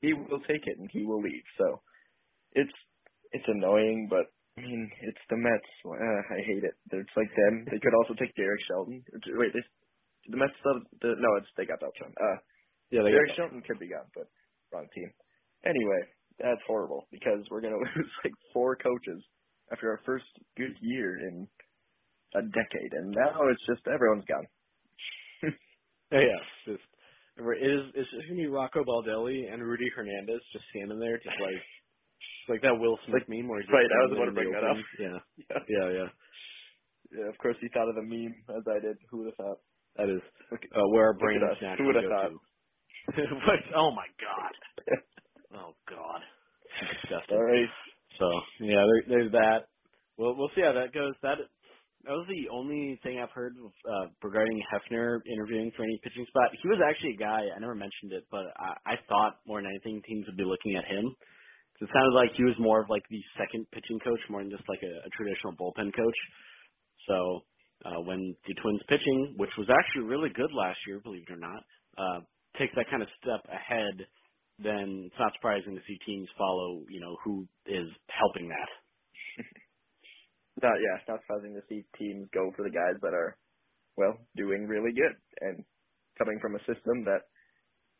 he 0.00 0.14
will 0.14 0.40
take 0.48 0.64
it 0.64 0.78
and 0.78 0.88
he 0.90 1.04
will 1.04 1.20
leave. 1.20 1.44
So 1.58 1.82
it's 2.56 2.78
it's 3.32 3.48
annoying, 3.48 4.08
but 4.10 4.32
I 4.58 4.62
mean 4.64 4.90
it's 5.04 5.24
the 5.30 5.36
Mets. 5.36 5.72
Uh, 5.84 6.22
I 6.34 6.40
hate 6.48 6.64
it. 6.64 6.74
It's 6.92 7.16
like 7.16 7.30
them. 7.36 7.68
They 7.70 7.78
could 7.78 7.94
also 8.00 8.14
take 8.16 8.34
Derek 8.36 8.60
Shelton. 8.68 9.04
Wait, 9.36 9.52
they, 9.52 9.64
the 10.32 10.38
Mets 10.40 10.56
still 10.60 10.80
the, 11.02 11.14
no, 11.20 11.30
it's 11.38 11.50
they 11.56 11.66
got 11.66 11.80
Beltran. 11.80 12.12
Uh, 12.16 12.38
Yeah, 12.90 13.02
they 13.04 13.12
Derek 13.12 13.30
got 13.30 13.36
Shelton 13.36 13.62
could 13.62 13.78
be 13.78 13.88
gone, 13.92 14.08
but 14.14 14.28
wrong 14.72 14.88
team. 14.94 15.12
Anyway, 15.64 16.02
that's 16.38 16.62
horrible 16.66 17.06
because 17.12 17.44
we're 17.50 17.62
gonna 17.62 17.78
lose 17.96 18.12
like 18.24 18.34
four 18.52 18.76
coaches 18.76 19.22
after 19.72 19.90
our 19.90 20.00
first 20.06 20.26
good 20.56 20.76
year 20.80 21.18
in 21.28 21.48
a 22.34 22.42
decade, 22.42 22.92
and 22.92 23.10
now 23.12 23.48
it's 23.50 23.64
just 23.66 23.86
everyone's 23.88 24.26
gone. 24.26 24.46
Yeah, 26.12 26.20
yeah. 26.20 26.42
Just 26.74 26.86
it 27.38 27.42
is 27.66 27.82
it's 27.94 28.10
just 28.10 28.28
gonna 28.28 28.40
be 28.40 28.46
Rocco 28.46 28.84
Baldelli 28.84 29.52
and 29.52 29.62
Rudy 29.62 29.90
Hernandez 29.94 30.40
just 30.52 30.64
standing 30.70 31.00
there, 31.00 31.18
just 31.18 31.36
like 31.40 31.58
like 32.48 32.62
that 32.62 32.78
Will 32.78 32.98
Smith 33.06 33.22
Like- 33.26 33.28
meme 33.28 33.48
where 33.48 33.60
he's 33.60 33.70
right, 33.70 33.86
I 33.86 34.00
was 34.06 34.12
about 34.16 34.26
to 34.26 34.36
bring 34.36 34.52
that 34.52 34.64
up. 34.64 34.76
Yeah, 35.00 35.18
Yeah. 35.50 35.60
yeah, 35.68 35.88
yeah. 35.90 36.08
yeah, 37.18 37.28
of 37.28 37.38
course 37.38 37.56
he 37.60 37.68
thought 37.72 37.88
of 37.88 37.96
the 37.96 38.02
meme 38.06 38.34
as 38.56 38.64
I 38.68 38.80
did. 38.80 38.98
Who 39.10 39.18
would 39.24 39.32
have 39.32 39.40
thought? 39.40 39.58
That 39.96 40.08
is 40.10 40.20
uh, 40.52 40.88
where 40.92 41.06
our 41.06 41.14
brains 41.18 41.42
us. 41.42 41.56
Who 41.60 41.66
naturally 41.66 41.86
would 41.86 42.02
have 42.02 42.12
thought? 42.12 42.32
but, 43.46 43.60
oh 43.76 43.90
my 43.92 44.06
god. 44.20 44.52
Oh 45.54 45.72
god. 45.88 46.20
Disgusting. 47.02 47.36
All 47.36 47.44
right. 47.44 47.70
So 48.18 48.26
yeah, 48.60 48.84
there, 48.84 49.02
there's 49.08 49.32
that. 49.32 49.68
Well, 50.18 50.34
we'll 50.36 50.50
see 50.54 50.62
how 50.62 50.72
that 50.72 50.92
goes. 50.92 51.14
That 51.22 51.38
that 52.04 52.12
was 52.12 52.26
the 52.28 52.48
only 52.52 52.98
thing 53.02 53.18
I've 53.18 53.32
heard 53.34 53.56
uh, 53.58 54.06
regarding 54.22 54.62
Hefner 54.72 55.20
interviewing 55.26 55.72
for 55.76 55.82
any 55.84 55.98
pitching 56.04 56.26
spot. 56.28 56.50
He 56.62 56.68
was 56.68 56.78
actually 56.84 57.14
a 57.14 57.22
guy 57.22 57.42
I 57.54 57.58
never 57.58 57.74
mentioned 57.74 58.12
it, 58.12 58.24
but 58.30 58.46
I, 58.56 58.76
I 58.86 58.94
thought 59.08 59.40
more 59.46 59.58
than 59.60 59.70
anything 59.70 60.02
teams 60.06 60.26
would 60.26 60.36
be 60.36 60.44
looking 60.44 60.76
at 60.76 60.84
him. 60.84 61.14
'Cause 61.78 61.88
It 61.88 61.92
sounded 61.92 62.14
like 62.14 62.32
he 62.34 62.44
was 62.44 62.58
more 62.58 62.80
of 62.82 62.90
like 62.90 63.06
the 63.10 63.22
second 63.36 63.70
pitching 63.72 64.00
coach, 64.00 64.20
more 64.30 64.42
than 64.42 64.50
just 64.50 64.68
like 64.68 64.82
a, 64.82 65.06
a 65.06 65.10
traditional 65.10 65.54
bullpen 65.56 65.94
coach. 65.94 66.18
So 67.06 67.44
uh, 67.84 68.00
when 68.02 68.36
the 68.46 68.54
Twins 68.54 68.82
pitching, 68.88 69.34
which 69.36 69.52
was 69.58 69.68
actually 69.70 70.04
really 70.08 70.30
good 70.30 70.52
last 70.54 70.78
year, 70.86 71.00
believe 71.00 71.24
it 71.28 71.32
or 71.32 71.36
not, 71.36 71.62
uh, 71.98 72.20
takes 72.58 72.74
that 72.76 72.88
kind 72.90 73.02
of 73.02 73.08
step 73.20 73.44
ahead, 73.52 74.06
then 74.58 75.04
it's 75.12 75.18
not 75.20 75.34
surprising 75.34 75.74
to 75.76 75.82
see 75.86 75.98
teams 76.06 76.28
follow, 76.38 76.84
you 76.88 77.00
know, 77.00 77.16
who 77.24 77.46
is 77.66 77.88
helping 78.08 78.48
that. 78.48 78.70
Not 80.62 80.72
yeah, 80.80 80.96
it's 81.00 81.08
not 81.08 81.20
surprising 81.20 81.54
to 81.54 81.62
see 81.68 81.84
teams 81.98 82.28
go 82.32 82.52
for 82.56 82.64
the 82.64 82.72
guys 82.72 82.96
that 83.02 83.12
are, 83.12 83.36
well, 83.96 84.16
doing 84.36 84.66
really 84.66 84.92
good 84.92 85.12
and 85.42 85.64
coming 86.18 86.38
from 86.40 86.56
a 86.56 86.64
system 86.64 87.04
that 87.04 87.28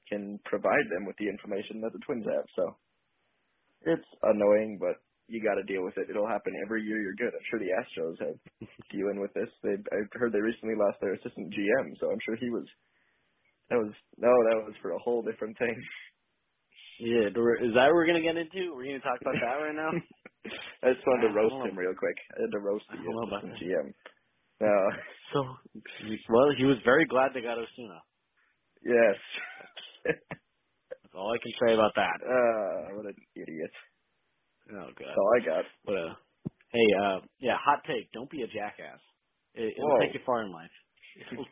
can 0.08 0.38
provide 0.44 0.86
them 0.90 1.06
with 1.06 1.16
the 1.18 1.28
information 1.28 1.80
that 1.82 1.92
the 1.92 2.00
Twins 2.06 2.24
have. 2.24 2.46
So 2.56 2.76
it's 3.82 4.08
annoying, 4.22 4.78
but 4.80 5.02
you 5.28 5.42
got 5.42 5.56
to 5.60 5.64
deal 5.66 5.84
with 5.84 5.96
it. 5.98 6.08
It'll 6.10 6.28
happen 6.28 6.54
every 6.64 6.82
year. 6.84 7.02
You're 7.02 7.18
good. 7.18 7.34
I'm 7.34 7.46
sure 7.50 7.58
the 7.60 7.74
Astros 7.74 8.18
have 8.24 8.38
dealing 8.92 9.20
with 9.20 9.32
this. 9.34 9.48
They 9.62 9.74
I 9.92 9.98
heard 10.14 10.32
they 10.32 10.40
recently 10.40 10.74
lost 10.76 10.98
their 11.00 11.14
assistant 11.14 11.52
GM, 11.52 11.98
so 12.00 12.10
I'm 12.10 12.22
sure 12.24 12.36
he 12.36 12.50
was. 12.50 12.66
That 13.70 13.78
was 13.78 13.92
no, 14.18 14.30
that 14.50 14.64
was 14.64 14.74
for 14.82 14.92
a 14.92 14.98
whole 15.00 15.22
different 15.22 15.58
thing. 15.58 15.76
Yeah, 17.00 17.28
is 17.28 17.74
that 17.74 17.86
what 17.90 17.94
we're 17.94 18.06
gonna 18.06 18.22
get 18.22 18.36
into? 18.36 18.74
We're 18.74 18.86
gonna 18.86 19.00
talk 19.00 19.20
about 19.20 19.36
that 19.40 19.58
right 19.64 19.74
now. 19.76 19.90
I 20.82 20.92
just 20.94 21.06
wanted 21.06 21.28
to 21.28 21.34
don't 21.34 21.36
roast 21.36 21.56
know. 21.58 21.64
him 21.64 21.78
real 21.78 21.94
quick. 21.98 22.16
I 22.36 22.42
had 22.42 22.52
to 22.52 22.60
roast 22.60 22.84
the 22.90 22.98
I 22.98 23.04
don't 23.04 23.14
know 23.16 23.22
about 23.28 23.44
assistant. 23.44 23.62
GM. 23.62 23.88
Uh, 24.62 24.90
So, 25.32 25.40
well, 26.30 26.48
he 26.56 26.64
was 26.64 26.78
very 26.84 27.06
glad 27.06 27.32
they 27.34 27.42
got 27.42 27.58
Osuna. 27.58 28.00
yes. 28.84 29.16
All 31.16 31.32
I 31.32 31.38
can 31.42 31.52
say 31.64 31.74
about 31.74 31.92
that. 31.96 32.18
uh, 32.22 32.96
what 32.96 33.06
an 33.06 33.16
idiot. 33.34 33.72
Oh 34.70 34.90
god. 34.92 34.94
That's 34.98 35.18
all 35.18 35.32
I 35.34 35.44
got. 35.44 35.64
But 35.84 35.96
uh, 35.96 36.14
hey, 36.72 36.88
uh, 37.02 37.18
yeah, 37.40 37.56
hot 37.58 37.80
take. 37.86 38.12
Don't 38.12 38.30
be 38.30 38.42
a 38.42 38.46
jackass. 38.48 39.00
It, 39.54 39.74
it'll 39.76 39.88
Whoa. 39.90 40.00
take 40.00 40.14
you 40.14 40.20
far 40.26 40.42
in 40.42 40.52
life. 40.52 40.70
It'll, 41.32 41.46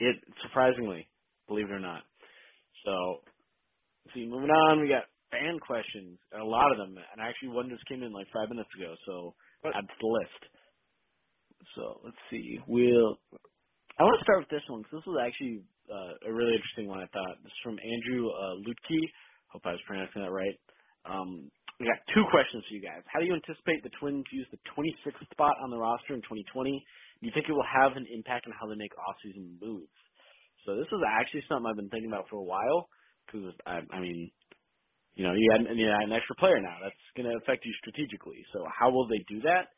it 0.00 0.16
surprisingly, 0.46 1.08
believe 1.48 1.66
it 1.66 1.72
or 1.72 1.80
not. 1.80 2.02
So, 2.84 2.92
see, 4.14 4.26
moving 4.26 4.50
on, 4.50 4.80
we 4.80 4.88
got 4.88 5.04
fan 5.30 5.58
questions. 5.58 6.18
A 6.38 6.44
lot 6.44 6.70
of 6.72 6.78
them, 6.78 6.94
and 6.96 7.20
actually 7.20 7.50
one 7.50 7.68
just 7.68 7.86
came 7.88 8.02
in 8.02 8.12
like 8.12 8.28
five 8.32 8.48
minutes 8.48 8.70
ago. 8.78 8.94
So 9.06 9.34
What? 9.62 9.74
add 9.74 9.86
to 9.88 9.94
the 10.00 10.06
list. 10.06 10.42
So 11.74 12.00
let's 12.04 12.16
see. 12.30 12.58
We'll. 12.68 13.18
I 13.98 14.04
want 14.04 14.18
to 14.20 14.24
start 14.24 14.40
with 14.40 14.48
this 14.50 14.62
one 14.68 14.82
because 14.82 15.00
this 15.02 15.06
was 15.10 15.20
actually 15.26 15.62
uh, 15.90 16.28
a 16.28 16.32
really 16.32 16.54
interesting 16.54 16.88
one. 16.88 17.00
I 17.00 17.08
thought 17.10 17.40
this 17.42 17.52
is 17.52 17.62
from 17.64 17.80
Andrew 17.80 18.28
uh, 18.30 18.56
Lutke. 18.64 19.00
Hope 19.52 19.64
I 19.64 19.72
was 19.72 19.84
pronouncing 19.88 20.22
that 20.22 20.32
right. 20.32 20.56
Um, 21.08 21.50
we 21.80 21.86
got 21.86 22.02
two 22.12 22.26
questions 22.30 22.64
for 22.68 22.74
you 22.74 22.82
guys. 22.82 23.06
How 23.06 23.20
do 23.20 23.26
you 23.26 23.34
anticipate 23.34 23.82
the 23.86 23.94
Twins 24.02 24.26
use 24.34 24.46
the 24.50 24.60
26th 24.74 25.24
spot 25.30 25.54
on 25.62 25.70
the 25.70 25.78
roster 25.78 26.14
in 26.14 26.22
2020? 26.26 26.74
Do 26.74 27.22
you 27.26 27.32
think 27.32 27.46
it 27.48 27.54
will 27.54 27.66
have 27.66 27.94
an 27.96 28.06
impact 28.10 28.46
on 28.46 28.54
how 28.58 28.66
they 28.66 28.74
make 28.76 28.92
off-season 28.98 29.58
moves? 29.62 29.90
So 30.66 30.74
this 30.74 30.90
is 30.90 31.00
actually 31.06 31.46
something 31.48 31.66
I've 31.70 31.78
been 31.78 31.88
thinking 31.88 32.10
about 32.10 32.26
for 32.28 32.36
a 32.36 32.44
while 32.44 32.90
because 33.26 33.54
I, 33.64 33.80
I 33.94 33.98
mean, 34.02 34.30
you 35.14 35.24
know, 35.24 35.34
you 35.34 35.48
had, 35.50 35.62
you 35.70 35.86
had 35.86 36.10
an 36.10 36.14
extra 36.14 36.36
player 36.36 36.60
now. 36.60 36.78
That's 36.82 36.98
going 37.16 37.30
to 37.30 37.38
affect 37.38 37.64
you 37.64 37.72
strategically. 37.78 38.42
So 38.52 38.66
how 38.66 38.90
will 38.90 39.06
they 39.08 39.22
do 39.30 39.40
that? 39.46 39.70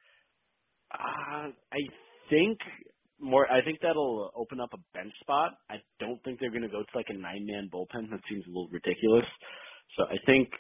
Uh, 0.92 1.52
I 1.52 1.82
think 2.28 2.58
more. 3.20 3.50
I 3.50 3.64
think 3.64 3.80
that'll 3.82 4.32
open 4.36 4.60
up 4.60 4.70
a 4.74 4.78
bench 4.98 5.12
spot. 5.22 5.52
I 5.70 5.76
don't 6.00 6.22
think 6.24 6.40
they're 6.40 6.50
going 6.50 6.62
to 6.62 6.68
go 6.68 6.82
to 6.82 6.96
like 6.96 7.08
a 7.10 7.14
nine-man 7.14 7.70
bullpen. 7.72 8.10
That 8.10 8.20
seems 8.28 8.44
a 8.46 8.50
little 8.50 8.68
ridiculous. 8.72 9.26
So 9.98 10.04
I 10.06 10.16
think 10.26 10.50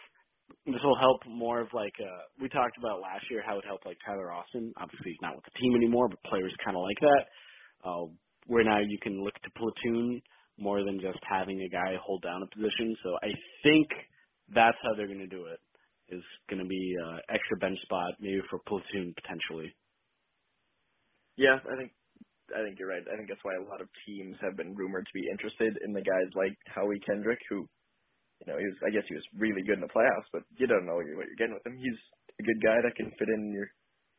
this 0.66 0.80
will 0.84 0.98
help 0.98 1.22
more 1.26 1.60
of 1.60 1.68
like 1.72 1.94
uh 2.00 2.22
we 2.40 2.48
talked 2.48 2.76
about 2.78 3.00
last 3.00 3.24
year 3.30 3.42
how 3.46 3.58
it 3.58 3.64
helped 3.66 3.86
like 3.86 3.98
Tyler 4.06 4.32
Austin. 4.32 4.72
Obviously 4.76 5.12
he's 5.12 5.22
not 5.22 5.36
with 5.36 5.44
the 5.44 5.58
team 5.60 5.74
anymore, 5.76 6.08
but 6.08 6.22
players 6.24 6.54
kind 6.64 6.76
of 6.76 6.82
like 6.82 7.00
that. 7.00 7.24
Uh, 7.84 8.06
where 8.46 8.64
now 8.64 8.80
you 8.80 8.98
can 9.02 9.24
look 9.24 9.34
to 9.34 9.50
platoon 9.56 10.20
more 10.58 10.84
than 10.84 11.00
just 11.00 11.18
having 11.28 11.60
a 11.62 11.70
guy 11.70 11.96
hold 12.04 12.22
down 12.22 12.42
a 12.42 12.48
position. 12.54 12.96
So 13.02 13.10
I 13.22 13.30
think 13.64 13.88
that's 14.54 14.76
how 14.82 14.94
they're 14.96 15.06
going 15.08 15.20
to 15.24 15.28
do 15.28 15.46
it. 15.46 15.60
Is 16.10 16.22
going 16.50 16.60
to 16.62 16.68
be 16.68 16.94
uh, 17.06 17.18
extra 17.32 17.56
bench 17.58 17.78
spot 17.84 18.14
maybe 18.20 18.42
for 18.50 18.58
platoon 18.68 19.14
potentially. 19.16 19.72
Yeah, 21.36 21.58
I 21.64 21.76
think 21.78 21.92
I 22.56 22.62
think 22.64 22.78
you're 22.78 22.90
right. 22.90 23.04
I 23.06 23.16
think 23.16 23.28
that's 23.28 23.44
why 23.44 23.56
a 23.56 23.68
lot 23.68 23.80
of 23.80 23.88
teams 24.06 24.36
have 24.42 24.56
been 24.56 24.74
rumored 24.74 25.06
to 25.06 25.16
be 25.16 25.28
interested 25.30 25.78
in 25.84 25.92
the 25.92 26.04
guys 26.04 26.30
like 26.34 26.54
Howie 26.66 27.00
Kendrick, 27.06 27.40
who, 27.48 27.66
you 28.42 28.46
know, 28.46 28.58
he 28.58 28.66
was 28.66 28.78
I 28.86 28.90
guess 28.90 29.06
he 29.08 29.14
was 29.14 29.26
really 29.38 29.62
good 29.62 29.78
in 29.78 29.86
the 29.86 29.94
playoffs, 29.94 30.28
but 30.32 30.42
you 30.58 30.66
don't 30.66 30.86
know 30.86 30.98
what 30.98 31.06
you're 31.06 31.38
getting 31.38 31.54
with 31.54 31.66
him. 31.66 31.78
He's 31.78 32.00
a 32.40 32.44
good 32.46 32.60
guy 32.62 32.78
that 32.82 32.96
can 32.96 33.12
fit 33.18 33.30
in 33.30 33.52
your 33.52 33.68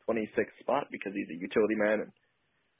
26th 0.09 0.57
spot 0.61 0.87
because 0.91 1.13
he's 1.13 1.29
a 1.31 1.41
utility 1.41 1.77
man 1.77 2.05
and 2.05 2.11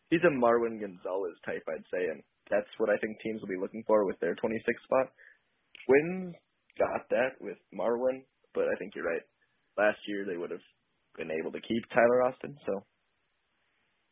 he's 0.10 0.24
a 0.28 0.34
Marwin 0.34 0.80
Gonzalez 0.80 1.38
type, 1.46 1.64
I'd 1.70 1.88
say, 1.90 2.04
and 2.12 2.22
that's 2.50 2.70
what 2.78 2.90
I 2.90 2.98
think 3.00 3.18
teams 3.20 3.42
will 3.42 3.52
be 3.52 3.62
looking 3.62 3.84
for 3.88 4.06
with 4.06 4.20
their 4.20 4.36
26 4.36 4.60
spot. 4.84 5.08
Twins 5.88 6.36
got 6.78 7.08
that 7.10 7.40
with 7.40 7.58
Marwin, 7.74 8.24
but 8.54 8.68
I 8.68 8.76
think 8.78 8.94
you're 8.94 9.08
right. 9.08 9.24
Last 9.78 9.98
year 10.08 10.26
they 10.28 10.38
would 10.38 10.52
have 10.52 10.64
been 11.18 11.32
able 11.32 11.52
to 11.52 11.62
keep 11.64 11.84
Tyler 11.90 12.24
Austin, 12.24 12.56
so 12.66 12.84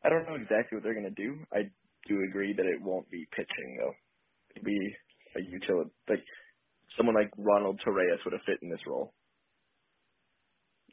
I 0.04 0.10
don't 0.10 0.28
know 0.28 0.36
exactly 0.36 0.76
what 0.78 0.84
they're 0.84 0.96
going 1.00 1.14
to 1.14 1.24
do. 1.24 1.40
I 1.54 1.70
do 2.08 2.16
agree 2.30 2.54
that 2.58 2.66
it 2.66 2.82
won't 2.82 3.10
be 3.12 3.26
pitching 3.36 3.78
though. 3.80 3.96
It'd 4.52 4.66
be 4.66 4.96
a 5.38 5.42
utility, 5.42 5.92
like 6.10 6.24
someone 6.98 7.16
like 7.16 7.32
Ronald 7.38 7.82
Torreyes 7.86 8.24
would 8.26 8.34
have 8.34 8.46
fit 8.46 8.60
in 8.64 8.70
this 8.70 8.86
role. 8.88 9.14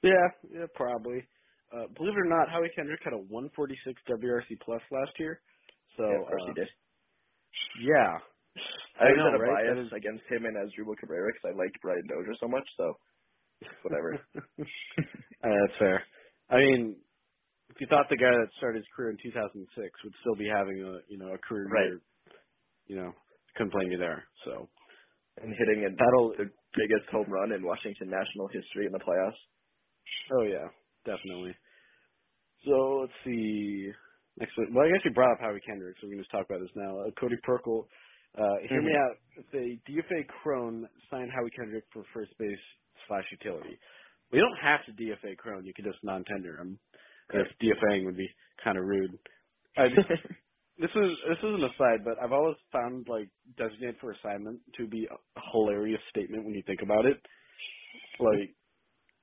Yeah, 0.03 0.29
yeah, 0.53 0.67
probably. 0.75 1.27
Uh, 1.73 1.87
believe 1.97 2.15
it 2.15 2.21
or 2.21 2.31
not, 2.31 2.51
Howie 2.51 2.71
Kendrick 2.77 3.01
had 3.05 3.15
a 3.15 3.19
146 3.19 4.01
WRC 4.11 4.61
plus 4.65 4.83
last 4.93 5.13
year. 5.19 5.43
So 5.97 6.05
yeah, 6.09 6.17
of 6.19 6.27
course 6.27 6.43
uh, 6.43 6.47
he 6.47 6.55
did. 6.55 6.69
Yeah, 7.75 8.19
I 9.01 9.07
always 9.07 9.17
know, 9.17 9.33
had 9.33 9.35
a 9.35 9.41
right? 9.41 9.61
Bias 9.65 9.81
is- 9.87 9.93
against 9.97 10.25
him 10.31 10.47
and 10.47 10.57
Asdrubal 10.57 10.99
Cabrera 10.99 11.33
because 11.33 11.55
I 11.55 11.59
liked 11.59 11.81
Brian 11.83 12.07
Dozier 12.09 12.35
so 12.41 12.49
much. 12.49 12.69
So 12.77 12.95
whatever. 13.83 14.21
Uh, 15.45 15.49
that's 15.67 15.79
fair. 15.79 16.05
I 16.51 16.57
mean, 16.59 16.97
if 17.77 17.81
you 17.81 17.87
thought 17.93 18.09
the 18.09 18.17
guy 18.17 18.33
that 18.33 18.49
started 18.57 18.81
his 18.81 18.89
career 18.97 19.11
in 19.13 19.19
2006 19.23 19.69
would 19.77 20.17
still 20.25 20.35
be 20.37 20.49
having 20.49 20.81
a 20.81 21.05
you 21.13 21.19
know 21.21 21.33
a 21.37 21.39
career 21.39 21.69
Right. 21.69 21.85
year, 21.93 22.01
you 22.89 22.97
know, 22.97 23.13
couldn't 23.57 23.73
blame 23.73 23.93
you 23.93 23.99
there. 23.99 24.25
So 24.45 24.69
and 25.43 25.53
hitting 25.55 25.85
a, 25.85 25.91
that'll. 25.93 26.33
the 26.41 26.51
biggest 26.77 27.09
home 27.13 27.29
run 27.29 27.53
in 27.53 27.63
Washington 27.65 28.09
national 28.11 28.49
history 28.49 28.87
in 28.87 28.93
the 28.93 29.01
playoffs. 29.05 29.41
Oh 30.33 30.43
yeah, 30.45 30.69
definitely. 31.05 31.55
So 32.65 33.05
let's 33.05 33.19
see. 33.25 33.93
Next, 34.39 34.57
one- 34.59 34.75
well, 34.75 34.87
I 34.87 34.91
guess 34.93 35.05
you 35.05 35.13
brought 35.13 35.33
up 35.33 35.41
Howie 35.41 35.61
Kendrick, 35.67 35.97
so 36.01 36.07
we 36.09 36.15
can 36.15 36.21
just 36.21 36.31
talk 36.31 36.45
about 36.49 36.61
this 36.61 36.75
now. 36.77 36.99
Uh, 37.01 37.11
Cody 37.19 37.37
Perkle, 37.45 37.89
uh, 38.37 38.57
hear 38.69 38.83
me 38.83 38.93
Mhm. 38.93 39.01
out. 39.01 39.17
If 39.37 39.51
they 39.51 39.77
DFA 39.87 40.25
Cron 40.25 40.89
signed 41.11 41.31
Howie 41.33 41.51
Kendrick 41.51 41.85
for 41.93 42.05
first 42.13 42.37
base 42.39 42.61
slash 43.07 43.25
utility, 43.33 43.79
we 44.33 44.39
don't 44.41 44.57
have 44.57 44.85
to 44.87 44.93
DFA 44.93 45.37
Cron. 45.37 45.65
You 45.65 45.73
can 45.75 45.85
just 45.85 46.03
non-tender 46.05 46.57
him. 46.59 46.79
If 47.33 47.49
DFAing 47.63 48.07
would 48.07 48.17
be 48.17 48.29
kind 48.65 48.79
of 48.79 48.85
rude. 48.85 49.19
I 49.77 49.89
just, 49.89 50.03
this 50.79 50.91
is 50.91 51.11
this 51.29 51.39
is 51.39 51.55
an 51.55 51.65
aside, 51.65 52.05
but 52.05 52.19
I've 52.23 52.33
always 52.33 52.57
found 52.73 53.07
like 53.09 53.31
designated 53.59 53.97
for 54.01 54.13
assignment 54.13 54.61
to 54.79 54.89
be 54.89 55.07
a 55.07 55.41
hilarious 55.53 56.03
statement 56.11 56.45
when 56.45 56.55
you 56.55 56.63
think 56.67 56.83
about 56.83 57.07
it. 57.07 57.19
Like 58.21 58.57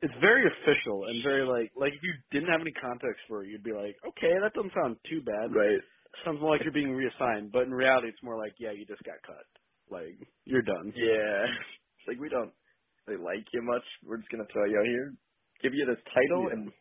it's 0.02 0.14
very 0.22 0.44
official 0.46 1.06
and 1.10 1.24
very 1.24 1.48
like 1.48 1.72
like 1.76 1.94
if 1.94 2.04
you 2.04 2.14
didn't 2.32 2.52
have 2.52 2.62
any 2.62 2.74
context 2.74 3.22
for 3.28 3.44
it, 3.44 3.50
you'd 3.50 3.64
be 3.64 3.74
like, 3.74 3.98
okay, 4.08 4.34
that 4.44 4.54
doesn't 4.56 4.74
sound 4.76 4.98
too 5.10 5.22
bad. 5.24 5.56
right. 5.56 5.82
Sounds 6.26 6.42
more 6.42 6.52
like 6.52 6.64
you're 6.64 6.74
being 6.74 6.94
reassigned, 6.94 7.52
but 7.52 7.64
in 7.64 7.72
reality, 7.72 8.10
it's 8.10 8.24
more 8.24 8.38
like, 8.38 8.54
yeah, 8.60 8.72
you 8.72 8.86
just 8.86 9.04
got 9.04 9.22
cut. 9.26 9.46
Like 9.92 10.20
you're 10.46 10.64
done. 10.64 10.96
Yeah. 10.96 11.46
It's 12.00 12.08
like 12.08 12.20
we 12.20 12.30
don't 12.30 12.54
really 13.08 13.24
like 13.24 13.46
you 13.54 13.62
much. 13.64 13.84
We're 14.06 14.18
just 14.18 14.32
gonna 14.32 14.48
throw 14.54 14.66
you 14.66 14.80
out 14.80 14.86
here, 14.88 15.16
give 15.64 15.74
you 15.74 15.86
this 15.86 16.04
title, 16.14 16.50
Yeah. 16.50 16.54
and 16.54 16.74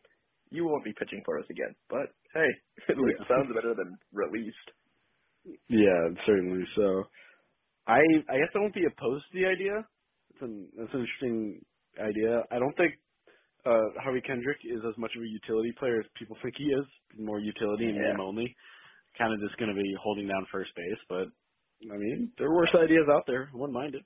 you 0.53 0.65
won't 0.65 0.85
be 0.85 0.93
pitching 0.97 1.23
for 1.25 1.39
us 1.39 1.45
again. 1.51 1.75
But 1.89 2.13
hey, 2.33 2.49
it 2.89 2.97
Yeah. 2.97 3.25
sounds 3.29 3.51
better 3.55 3.75
than 3.75 3.97
released. 4.13 4.69
Yeah, 5.69 6.09
certainly. 6.25 6.65
So, 6.75 7.05
I 7.87 7.99
I 8.29 8.37
guess 8.39 8.53
I 8.55 8.59
won't 8.59 8.75
be 8.75 8.85
opposed 8.85 9.25
to 9.31 9.39
the 9.39 9.47
idea. 9.47 9.87
It's 10.31 10.41
an 10.43 10.69
it's 10.77 10.93
an 10.93 11.01
interesting 11.01 11.65
idea. 11.99 12.43
I 12.51 12.59
don't 12.59 12.75
think 12.77 12.93
uh 13.65 14.01
Howie 14.03 14.21
Kendrick 14.21 14.59
is 14.65 14.81
as 14.87 14.97
much 14.97 15.11
of 15.17 15.23
a 15.23 15.27
utility 15.27 15.73
player 15.79 15.99
as 16.01 16.07
people 16.19 16.37
think 16.43 16.55
he 16.57 16.65
is. 16.65 16.85
More 17.19 17.39
utility 17.39 17.85
and 17.89 17.99
Yeah. 17.99 18.01
name 18.01 18.19
only. 18.21 18.55
Kind 19.17 19.33
of 19.33 19.39
just 19.41 19.57
going 19.59 19.75
to 19.75 19.81
be 19.81 19.93
holding 20.01 20.27
down 20.27 20.47
first 20.51 20.71
base, 20.75 21.01
but 21.09 21.27
I 21.91 21.97
mean, 21.97 22.33
there 22.37 22.47
are 22.47 22.55
worse 22.55 22.73
ideas 22.75 23.07
out 23.11 23.23
there. 23.27 23.49
I 23.53 23.57
wouldn't 23.57 23.73
mind 23.73 23.95
it. 23.95 24.03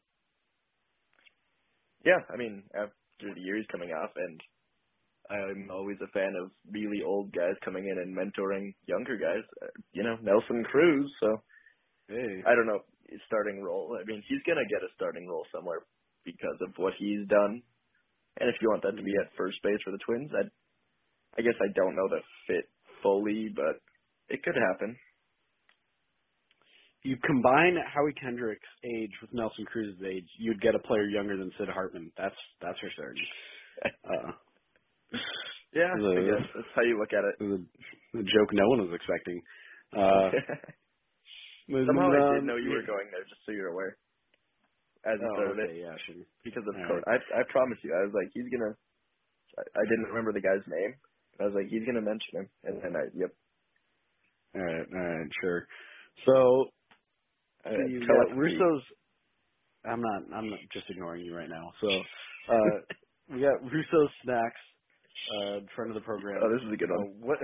Yeah, 2.05 2.19
I 2.33 2.37
mean, 2.37 2.63
after 2.75 3.33
the 3.33 3.41
years 3.41 3.65
coming 3.71 3.89
off, 3.91 4.11
and 4.15 4.41
I'm 5.29 5.69
always 5.71 5.97
a 6.01 6.11
fan 6.11 6.33
of 6.41 6.51
really 6.71 7.01
old 7.05 7.33
guys 7.33 7.55
coming 7.63 7.85
in 7.87 7.97
and 7.99 8.15
mentoring 8.15 8.73
younger 8.87 9.17
guys. 9.17 9.43
Uh, 9.61 9.67
you 9.93 10.03
know, 10.03 10.17
Nelson 10.21 10.63
Cruz. 10.63 11.11
So 11.19 11.41
Hey, 12.07 12.39
I 12.47 12.55
don't 12.55 12.67
know 12.67 12.83
his 13.09 13.19
starting 13.27 13.61
role. 13.61 13.97
I 13.99 14.03
mean, 14.05 14.23
he's 14.27 14.43
gonna 14.47 14.67
get 14.69 14.83
a 14.83 14.91
starting 14.95 15.27
role 15.27 15.45
somewhere 15.53 15.83
because 16.23 16.55
of 16.61 16.71
what 16.77 16.93
he's 16.97 17.27
done. 17.27 17.61
And 18.39 18.49
if 18.49 18.55
you 18.61 18.69
want 18.69 18.83
that 18.83 18.95
to 18.95 19.03
be 19.03 19.15
at 19.19 19.35
first 19.35 19.57
base 19.63 19.79
for 19.83 19.91
the 19.91 19.99
Twins, 20.05 20.31
I, 20.31 20.47
I 21.37 21.41
guess 21.41 21.57
I 21.59 21.71
don't 21.75 21.95
know 21.95 22.07
the 22.07 22.21
fit 22.47 22.69
fully, 23.03 23.49
but 23.53 23.81
it 24.29 24.43
could 24.43 24.55
happen. 24.55 24.95
you 27.03 27.17
combine 27.25 27.77
Howie 27.93 28.13
Kendrick's 28.13 28.67
age 28.83 29.11
with 29.21 29.33
Nelson 29.33 29.65
Cruz's 29.65 30.01
age, 30.03 30.27
you'd 30.37 30.61
get 30.61 30.75
a 30.75 30.79
player 30.79 31.07
younger 31.07 31.37
than 31.37 31.51
Sid 31.57 31.69
Hartman. 31.69 32.11
That's 32.17 32.35
that's 32.61 32.79
for 32.79 32.91
certain. 32.95 33.23
Uh, 34.03 34.31
Yeah, 35.73 35.95
I 36.15 36.21
guess 36.21 36.41
that's 36.55 36.67
how 36.75 36.83
you 36.83 36.99
look 36.99 37.13
at 37.13 37.25
it. 37.25 37.37
the, 37.39 37.65
the 38.13 38.23
joke 38.23 38.49
no 38.53 38.67
one 38.69 38.81
was 38.81 38.95
expecting. 38.95 39.41
Uh, 39.95 40.31
Somehow 41.87 42.09
I 42.13 42.21
did 42.27 42.43
know 42.43 42.57
you 42.57 42.71
were 42.71 42.83
going 42.85 43.09
there, 43.11 43.23
just 43.25 43.41
so 43.45 43.51
you're 43.53 43.69
aware. 43.73 43.97
As 45.05 45.19
Oh, 45.21 45.53
okay, 45.57 45.79
it, 45.79 45.79
yeah, 45.79 45.95
sure. 46.07 46.25
because 46.43 46.63
of 46.67 46.75
All 46.75 46.81
Cody. 46.87 47.03
I 47.07 47.17
I 47.39 47.43
promise 47.51 47.79
you, 47.83 47.93
I 47.95 48.05
was 48.05 48.13
like, 48.15 48.29
he's 48.33 48.49
gonna. 48.51 48.75
I, 49.57 49.63
I 49.79 49.83
didn't 49.89 50.09
remember 50.09 50.33
the 50.33 50.41
guy's 50.41 50.65
name. 50.67 50.95
I 51.39 51.45
was 51.45 51.55
like, 51.55 51.67
he's 51.69 51.85
gonna 51.85 52.01
mention 52.01 52.45
him, 52.45 52.49
and 52.63 52.77
then 52.83 52.93
I, 52.95 53.03
yep. 53.15 53.31
All 54.55 54.61
right, 54.61 54.87
all 54.93 54.99
right, 55.19 55.31
sure. 55.41 55.67
So 56.25 56.65
I 57.65 57.69
had 57.69 57.91
you 57.91 58.07
got 58.09 58.35
telepathy. 58.35 58.35
Russo's. 58.35 58.83
I'm 59.85 60.01
not. 60.01 60.23
I'm 60.37 60.49
not 60.49 60.59
just 60.73 60.85
ignoring 60.89 61.25
you 61.25 61.35
right 61.35 61.49
now. 61.49 61.71
So 61.81 61.89
uh, 62.53 62.79
we 63.31 63.41
got 63.41 63.63
Russo's 63.63 64.11
snacks, 64.23 64.61
uh, 65.37 65.59
friend 65.75 65.91
of 65.91 65.95
the 65.95 66.01
program. 66.01 66.41
Oh, 66.43 66.49
this 66.53 66.63
is 66.67 66.73
a 66.73 66.77
good 66.77 66.91
Uh, 66.91 66.99
one. 66.99 67.09
what 67.19 67.39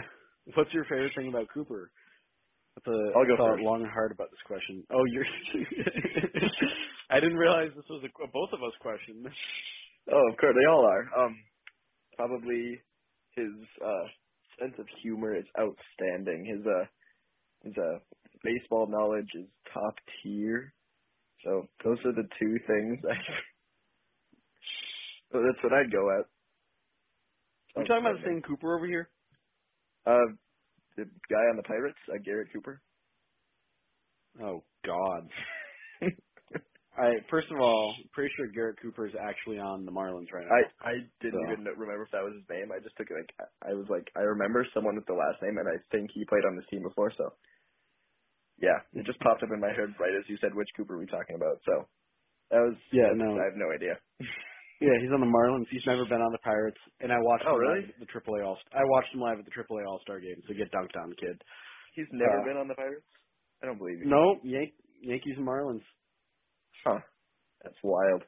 What's 0.56 0.74
your 0.74 0.86
favorite 0.86 1.14
thing 1.16 1.30
about 1.30 1.48
Cooper? 1.54 1.92
That's 2.76 2.88
a, 2.88 3.12
I'll 3.16 3.26
go 3.28 3.38
thought 3.38 3.60
first. 3.60 3.64
long 3.64 3.82
and 3.84 3.92
hard 3.92 4.12
about 4.12 4.32
this 4.32 4.42
question. 4.48 4.84
Oh, 4.92 5.06
you're. 5.12 5.26
I 7.12 7.20
didn't 7.20 7.38
realize 7.38 7.70
this 7.76 7.86
was 7.90 8.04
a, 8.04 8.24
a 8.24 8.28
both 8.28 8.50
of 8.54 8.64
us 8.64 8.74
question. 8.82 9.26
Oh, 10.12 10.30
of 10.32 10.38
course, 10.38 10.56
they 10.60 10.70
all 10.72 10.86
are. 10.86 11.26
Um, 11.26 11.38
probably 12.18 12.82
his 13.36 13.52
uh 13.86 14.06
sense 14.60 14.74
of 14.80 14.88
humor 15.04 15.36
is 15.38 15.46
outstanding. 15.60 16.46
His 16.46 16.66
uh 16.66 16.86
his 17.64 17.74
uh 17.78 18.00
baseball 18.44 18.88
knowledge 18.90 19.30
is 19.36 19.48
top 19.74 19.96
tier. 20.24 20.74
So 21.44 21.68
those 21.84 22.00
are 22.06 22.14
the 22.14 22.28
two 22.40 22.58
things. 22.68 23.00
I, 23.12 23.16
so 25.32 25.40
that's 25.42 25.64
what 25.64 25.74
I'd 25.74 25.92
go 25.92 26.10
at. 26.20 26.26
Are 27.76 27.82
we 27.82 27.88
talking 27.88 28.06
about 28.06 28.20
the 28.22 28.28
same 28.28 28.42
Cooper 28.42 28.76
over 28.76 28.86
here? 28.88 29.10
Uh, 30.06 30.36
the 30.98 31.06
guy 31.30 31.44
on 31.50 31.58
the 31.58 31.64
Pirates, 31.64 31.98
uh, 32.14 32.18
Garrett 32.24 32.50
Cooper. 32.54 32.82
Oh 34.42 34.64
God. 34.86 35.30
I 36.98 37.18
first 37.30 37.50
of 37.50 37.58
all, 37.60 37.96
pretty 38.14 38.30
sure 38.38 38.46
Garrett 38.54 38.78
Cooper 38.82 39.08
is 39.08 39.14
actually 39.18 39.58
on 39.58 39.86
the 39.86 39.92
Marlins 39.92 40.30
right 40.34 40.46
now. 40.46 40.54
I 40.54 40.90
I 40.90 40.94
didn't 41.22 41.42
So- 41.48 41.52
even 41.54 41.66
remember 41.66 42.04
if 42.06 42.12
that 42.14 42.22
was 42.24 42.34
his 42.38 42.46
name. 42.50 42.70
I 42.70 42.78
just 42.84 42.96
took 42.98 43.10
it 43.10 43.18
like 43.18 43.34
I 43.66 43.74
was 43.74 43.88
like 43.90 44.06
I 44.16 44.22
remember 44.22 44.66
someone 44.74 44.96
with 44.96 45.08
the 45.10 45.18
last 45.18 45.42
name, 45.42 45.58
and 45.58 45.66
I 45.68 45.78
think 45.90 46.12
he 46.14 46.26
played 46.26 46.46
on 46.46 46.56
this 46.56 46.66
team 46.70 46.84
before. 46.84 47.12
So 47.18 47.34
yeah, 48.62 48.78
it 48.94 49.06
just 49.10 49.20
popped 49.22 49.42
up 49.42 49.50
in 49.52 49.60
my 49.60 49.74
head 49.74 49.90
right 50.00 50.14
as 50.14 50.30
you 50.30 50.38
said 50.38 50.54
which 50.54 50.70
Cooper 50.78 50.94
are 50.96 51.00
we 51.02 51.08
talking 51.10 51.36
about. 51.36 51.58
So 51.66 51.88
that 52.54 52.62
was 52.62 52.78
Yeah, 52.94 53.10
that's- 53.10 53.18
no. 53.18 53.42
I 53.42 53.46
have 53.50 53.58
no 53.58 53.74
idea. 53.74 53.98
yeah, 54.84 54.98
he's 55.00 55.14
on 55.16 55.24
the 55.24 55.32
Marlins. 55.32 55.66
He's 55.72 55.86
never 55.88 56.04
been 56.06 56.20
on 56.22 56.32
the 56.36 56.44
Pirates, 56.44 56.78
and 57.00 57.12
I 57.12 57.18
watched 57.24 57.46
Oh, 57.48 57.56
him 57.56 57.64
really? 57.64 57.82
live 57.88 57.96
at 57.96 58.00
the 58.04 58.12
AAA 58.12 58.44
All. 58.46 58.58
I 58.76 58.84
watched 58.84 59.14
him 59.16 59.22
live 59.24 59.40
at 59.40 59.46
the 59.48 59.56
AAA 59.56 59.88
All 59.88 60.00
Star 60.04 60.20
game. 60.20 60.36
So 60.48 60.54
get 60.54 60.72
dunked 60.76 61.00
on, 61.00 61.14
kid. 61.16 61.40
He's 61.96 62.08
never 62.12 62.42
Uh, 62.42 62.46
been 62.46 62.58
on 62.58 62.68
the 62.68 62.76
Pirates. 62.76 63.08
I 63.64 63.68
don't 63.68 63.78
believe 63.80 64.00
you. 64.04 64.10
No, 64.12 64.40
Yan- 64.44 64.76
Yankees 65.02 65.36
and 65.38 65.48
Marlins. 65.48 65.84
Huh. 66.84 67.00
That's 67.64 67.78
wild. 67.84 68.24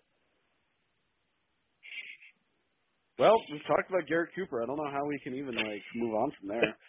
Well, 3.17 3.35
we've 3.51 3.63
talked 3.67 3.89
about 3.89 4.07
Garrett 4.07 4.31
Cooper. 4.35 4.61
I 4.61 4.65
don't 4.65 4.75
know 4.77 4.91
how 4.91 5.05
we 5.05 5.19
can 5.23 5.35
even 5.35 5.55
like 5.55 5.83
move 5.95 6.13
on 6.15 6.31
from 6.39 6.49
there. 6.49 6.75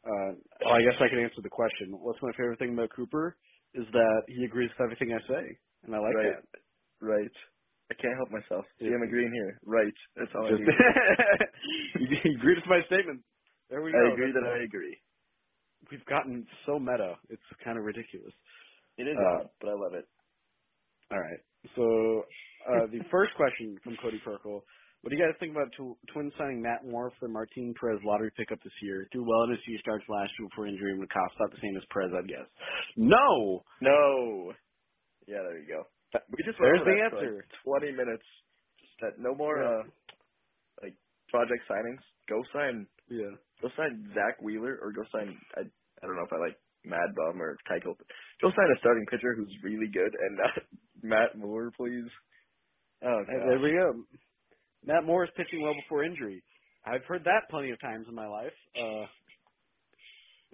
Uh, 0.00 0.32
well, 0.64 0.72
I 0.72 0.80
guess 0.80 0.96
I 0.96 1.10
can 1.12 1.18
answer 1.18 1.42
the 1.42 1.50
question. 1.52 1.92
What's 1.92 2.22
my 2.22 2.32
favorite 2.32 2.58
thing 2.58 2.72
about 2.72 2.88
Cooper 2.96 3.36
is 3.74 3.84
that 3.92 4.22
he 4.28 4.46
agrees 4.46 4.70
with 4.72 4.80
everything 4.82 5.12
I 5.12 5.20
say, 5.28 5.44
and 5.84 5.94
I 5.94 5.98
like 5.98 6.14
right. 6.14 6.32
that. 6.40 6.60
Right. 7.04 7.36
I 7.90 7.94
can't 7.98 8.14
help 8.16 8.30
myself. 8.30 8.64
Yeah. 8.78 8.94
I'm 8.94 9.02
agreeing 9.02 9.32
here. 9.34 9.58
Right. 9.66 9.92
That's 10.16 10.30
all 10.34 10.46
Just, 10.48 10.62
I 10.62 10.66
do. 11.98 12.06
you 12.06 12.38
agreed 12.38 12.56
with 12.62 12.70
my 12.70 12.80
statement. 12.86 13.20
There 13.68 13.82
we 13.82 13.92
go. 13.92 13.98
I 13.98 14.12
agree 14.14 14.30
That's- 14.32 14.46
that 14.46 14.60
I 14.60 14.64
agree. 14.64 14.96
We've 15.90 16.04
gotten 16.06 16.46
so 16.66 16.78
meta. 16.78 17.16
It's 17.30 17.42
kind 17.64 17.76
of 17.78 17.84
ridiculous. 17.84 18.32
It 18.96 19.08
is 19.10 19.16
Uh, 19.18 19.40
odd, 19.42 19.48
but 19.60 19.70
I 19.70 19.74
love 19.74 19.94
it. 19.94 20.06
All 21.10 21.18
right. 21.18 21.40
So 21.74 21.82
uh, 22.70 22.86
the 22.92 23.00
first 23.10 23.32
question 23.34 23.76
from 23.82 23.96
Cody 24.00 24.20
Perkle: 24.24 24.62
What 25.00 25.10
do 25.10 25.16
you 25.16 25.22
guys 25.24 25.34
think 25.40 25.50
about 25.50 25.72
tw- 25.74 25.98
Twins 26.12 26.32
signing 26.38 26.62
Matt 26.62 26.86
Moore 26.86 27.10
for 27.18 27.26
Martin 27.28 27.74
Perez 27.80 27.98
lottery 28.04 28.30
pickup 28.36 28.62
this 28.62 28.72
year? 28.82 29.08
Threw 29.10 29.26
well 29.26 29.42
in 29.44 29.50
his 29.50 29.58
few 29.66 29.78
starts 29.78 30.04
last 30.08 30.30
year 30.38 30.46
before 30.48 30.68
injury 30.68 30.92
and 30.92 31.00
would 31.00 31.10
cost 31.10 31.34
about 31.34 31.50
the 31.50 31.58
same 31.60 31.74
as 31.76 31.82
Perez, 31.90 32.12
I'd 32.14 32.28
guess. 32.28 32.46
No. 32.96 33.64
No. 33.80 34.52
Yeah, 35.26 35.42
there 35.42 35.58
you 35.58 35.66
go. 35.66 35.82
We 36.30 36.42
just 36.44 36.58
There's 36.58 36.82
the 36.84 36.98
answer. 37.04 37.36
like, 37.36 37.50
Twenty 37.64 37.92
minutes. 37.92 38.26
Just 38.80 38.94
that 39.02 39.18
no 39.18 39.34
more 39.34 39.62
Yeah. 39.62 39.68
uh 39.70 39.82
like 40.82 40.94
project 41.28 41.62
signings. 41.70 42.02
Go 42.28 42.42
sign 42.52 42.86
Yeah. 43.08 43.34
go 43.62 43.68
sign 43.76 44.10
Zack 44.14 44.40
Wheeler 44.42 44.78
or 44.82 44.92
go 44.92 45.02
sign 45.12 45.38
I 45.56 45.60
I 45.62 46.02
don't 46.06 46.16
know 46.16 46.24
if 46.26 46.32
I 46.32 46.38
like 46.38 46.58
Mad 46.84 47.14
Bum 47.16 47.40
or. 47.40 47.56
But 47.68 48.06
go 48.42 48.50
sign 48.50 48.70
a 48.74 48.78
starting 48.80 49.06
pitcher 49.10 49.34
who's 49.36 49.54
really 49.62 49.88
good 49.92 50.14
and 50.18 50.36
not 50.38 50.54
Matt 51.02 51.38
Moore, 51.38 51.70
please. 51.76 52.08
Oh 53.02 53.20
god. 53.26 53.48
there 53.48 53.60
we 53.60 53.72
go. 53.72 54.04
Matt 54.84 55.04
Moore 55.04 55.24
is 55.24 55.30
pitching 55.36 55.62
well 55.62 55.74
before 55.74 56.04
injury. 56.04 56.42
I've 56.84 57.04
heard 57.04 57.24
that 57.24 57.48
plenty 57.50 57.70
of 57.70 57.80
times 57.80 58.06
in 58.08 58.14
my 58.14 58.26
life. 58.26 58.56
Uh, 58.74 59.06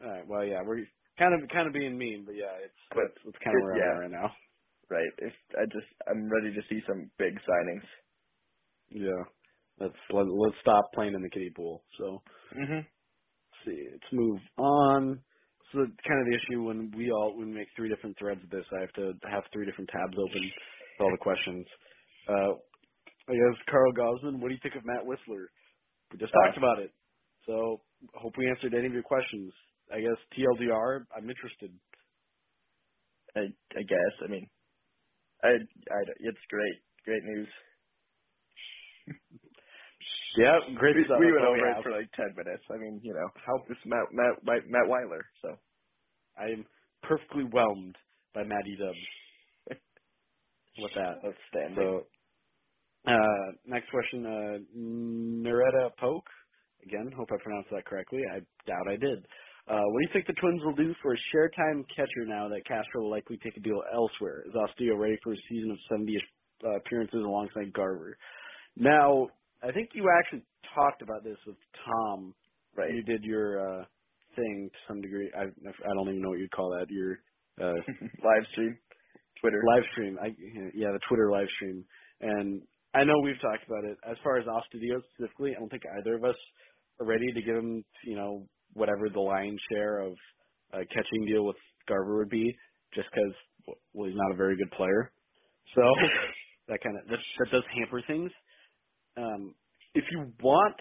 all 0.04 0.10
right. 0.10 0.26
Well, 0.26 0.44
yeah, 0.44 0.60
we're 0.66 0.84
kind 1.18 1.32
of 1.40 1.48
kind 1.50 1.66
of 1.68 1.72
being 1.72 1.96
mean, 1.96 2.24
but 2.26 2.34
yeah, 2.34 2.52
it's 2.64 2.74
But- 2.90 3.14
that's, 3.14 3.24
that's 3.24 3.38
kind 3.44 3.56
of 3.56 3.62
where 3.62 3.76
yeah. 3.78 3.84
I'm 3.84 3.96
at 3.96 4.00
right 4.00 4.10
now. 4.10 4.30
Right. 4.90 5.12
If 5.18 5.32
I 5.58 5.64
just 5.66 5.88
I'm 6.08 6.30
ready 6.30 6.54
to 6.54 6.62
see 6.68 6.80
some 6.88 7.10
big 7.18 7.34
signings. 7.34 7.86
Yeah. 8.90 9.24
Let's 9.80 9.96
let, 10.12 10.26
let's 10.28 10.56
stop 10.62 10.84
playing 10.94 11.14
in 11.14 11.22
the 11.22 11.30
kiddie 11.30 11.52
pool. 11.56 11.84
So 11.98 12.22
Mhm. 12.56 12.86
let's 13.38 13.66
see. 13.66 13.88
Let's 13.92 14.12
move 14.12 14.40
on. 14.58 15.22
So 15.72 15.78
kind 15.80 16.20
of 16.20 16.26
the 16.30 16.38
issue 16.38 16.64
when 16.64 16.92
we 16.96 17.10
all 17.12 17.36
when 17.36 17.48
we 17.50 17.54
make 17.54 17.68
three 17.76 17.88
different 17.90 18.18
threads 18.18 18.42
of 18.44 18.50
this, 18.50 18.64
I 18.76 18.80
have 18.82 18.92
to 18.94 19.14
have 19.30 19.44
three 19.52 19.66
different 19.66 19.90
tabs 19.90 20.16
open 20.18 20.52
for 20.96 21.04
all 21.06 21.12
the 21.12 21.18
questions. 21.22 21.66
Uh, 22.28 22.54
I 23.28 23.34
guess 23.34 23.62
Carl 23.70 23.92
Gosman, 23.94 24.40
what 24.40 24.48
do 24.48 24.54
you 24.54 24.60
think 24.62 24.76
of 24.76 24.84
Matt 24.86 25.04
Wisler? 25.04 25.46
We 26.12 26.18
just 26.18 26.34
Uh, 26.34 26.38
talked 26.44 26.58
about 26.58 26.80
it. 26.80 26.92
So 27.46 27.82
hope 28.14 28.34
we 28.38 28.48
answered 28.48 28.74
any 28.74 28.86
of 28.88 28.94
your 28.94 29.02
questions. 29.04 29.52
I 29.92 30.00
guess 30.00 30.18
TLDR, 30.38 31.06
I'm 31.16 31.30
interested. 31.30 31.72
I 33.36 33.40
I 33.76 33.82
guess. 33.82 34.14
I 34.24 34.28
mean 34.28 34.48
I 35.46 35.52
I 35.94 36.00
it's 36.20 36.44
great. 36.50 36.78
Great 37.04 37.24
news. 37.24 37.48
Yeah, 40.38 40.58
great 40.76 40.96
we, 40.96 41.04
stuff. 41.06 41.18
we 41.20 41.32
went 41.32 41.44
over 41.46 41.66
have. 41.66 41.78
it 41.78 41.84
for 41.84 41.92
like 41.92 42.10
ten 42.16 42.34
minutes. 42.36 42.64
I 42.70 42.76
mean, 42.78 43.00
you 43.02 43.14
know, 43.14 43.28
how 43.46 43.58
this 43.68 43.78
Matt 43.86 44.06
Matt 44.12 44.44
Matt, 44.44 44.68
Matt 44.68 44.88
Weiler. 44.88 45.24
So 45.42 45.56
I 46.38 46.44
am 46.46 46.66
perfectly 47.02 47.44
whelmed 47.44 47.96
by 48.34 48.44
Matty 48.44 48.76
Dubs. 48.78 48.98
With 50.78 50.92
that. 50.94 51.24
outstanding. 51.24 51.76
So, 51.76 52.06
uh, 53.06 53.52
next 53.66 53.90
question, 53.90 54.26
uh, 54.26 54.58
Neretta 54.78 55.90
Poke. 55.98 56.28
Again, 56.84 57.10
hope 57.16 57.28
I 57.32 57.42
pronounced 57.42 57.70
that 57.72 57.86
correctly. 57.86 58.20
I 58.30 58.40
doubt 58.66 58.88
I 58.88 58.96
did. 58.96 59.26
Uh, 59.68 59.82
what 59.90 59.98
do 60.00 60.06
you 60.06 60.12
think 60.12 60.26
the 60.26 60.32
Twins 60.40 60.62
will 60.64 60.74
do 60.74 60.94
for 61.02 61.12
a 61.12 61.16
share 61.32 61.48
time 61.50 61.84
catcher 61.94 62.24
now 62.24 62.48
that 62.48 62.66
Castro 62.66 63.02
will 63.02 63.10
likely 63.10 63.36
take 63.42 63.56
a 63.56 63.60
deal 63.60 63.82
elsewhere? 63.92 64.44
Is 64.46 64.54
Astudillo 64.54 64.98
ready 64.98 65.18
for 65.24 65.32
a 65.32 65.36
season 65.48 65.72
of 65.72 65.78
70 65.90 66.16
uh, 66.64 66.76
appearances 66.76 67.20
alongside 67.24 67.72
Garver? 67.72 68.16
Now, 68.76 69.28
I 69.62 69.72
think 69.72 69.90
you 69.94 70.08
actually 70.18 70.42
talked 70.74 71.02
about 71.02 71.24
this 71.24 71.36
with 71.46 71.56
Tom. 71.84 72.34
right. 72.76 72.94
You 72.94 73.02
did 73.02 73.24
your 73.24 73.80
uh, 73.80 73.84
thing 74.36 74.70
to 74.72 74.78
some 74.86 75.00
degree. 75.00 75.30
I, 75.36 75.42
I 75.44 75.94
don't 75.94 76.08
even 76.10 76.22
know 76.22 76.28
what 76.30 76.38
you'd 76.38 76.52
call 76.52 76.70
that. 76.78 76.86
Your 76.90 77.18
uh, 77.60 77.72
Live 78.22 78.44
stream, 78.52 78.76
Twitter. 79.40 79.62
live 79.66 79.82
stream. 79.92 80.18
I 80.22 80.26
yeah, 80.74 80.92
the 80.92 81.00
Twitter 81.08 81.30
live 81.32 81.48
stream. 81.56 81.84
And 82.20 82.62
I 82.94 83.02
know 83.04 83.14
we've 83.24 83.40
talked 83.40 83.66
about 83.66 83.84
it. 83.84 83.96
As 84.08 84.16
far 84.22 84.38
as 84.38 84.46
Astudillo 84.46 85.00
specifically, 85.14 85.54
I 85.56 85.58
don't 85.58 85.70
think 85.70 85.82
either 85.98 86.14
of 86.16 86.24
us 86.24 86.36
are 87.00 87.06
ready 87.06 87.32
to 87.32 87.42
give 87.42 87.56
him, 87.56 87.84
you 88.04 88.16
know, 88.16 88.46
whatever 88.76 89.08
the 89.08 89.20
lion's 89.20 89.60
share 89.72 89.98
of 90.00 90.12
a 90.72 90.84
catching 90.86 91.26
deal 91.26 91.44
with 91.44 91.56
Garver 91.88 92.18
would 92.18 92.30
be, 92.30 92.54
just 92.94 93.08
because 93.10 93.76
well, 93.94 94.08
he's 94.08 94.16
not 94.16 94.32
a 94.32 94.36
very 94.36 94.56
good 94.56 94.70
player. 94.72 95.10
So 95.74 95.82
that 96.68 96.82
kind 96.82 96.96
of 96.98 97.08
that, 97.08 97.18
that 97.38 97.50
does 97.50 97.64
hamper 97.74 98.02
things. 98.06 98.30
Um, 99.16 99.54
if 99.94 100.04
you 100.12 100.30
want, 100.42 100.76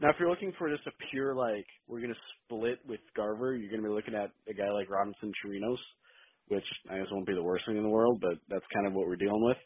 now 0.00 0.10
if 0.10 0.16
you're 0.20 0.30
looking 0.30 0.52
for 0.58 0.70
just 0.70 0.86
a 0.86 0.92
pure 1.10 1.34
like 1.34 1.66
we're 1.88 2.00
gonna 2.00 2.14
split 2.44 2.78
with 2.86 3.00
Garver, 3.16 3.56
you're 3.56 3.70
gonna 3.70 3.86
be 3.88 3.94
looking 3.94 4.14
at 4.14 4.30
a 4.48 4.54
guy 4.54 4.70
like 4.70 4.88
Robinson 4.88 5.32
Chirinos, 5.42 5.82
which 6.48 6.64
I 6.90 6.98
guess 6.98 7.08
won't 7.10 7.26
be 7.26 7.34
the 7.34 7.42
worst 7.42 7.64
thing 7.66 7.76
in 7.76 7.82
the 7.82 7.88
world, 7.88 8.20
but 8.20 8.38
that's 8.48 8.64
kind 8.72 8.86
of 8.86 8.94
what 8.94 9.06
we're 9.06 9.16
dealing 9.16 9.44
with. 9.44 9.58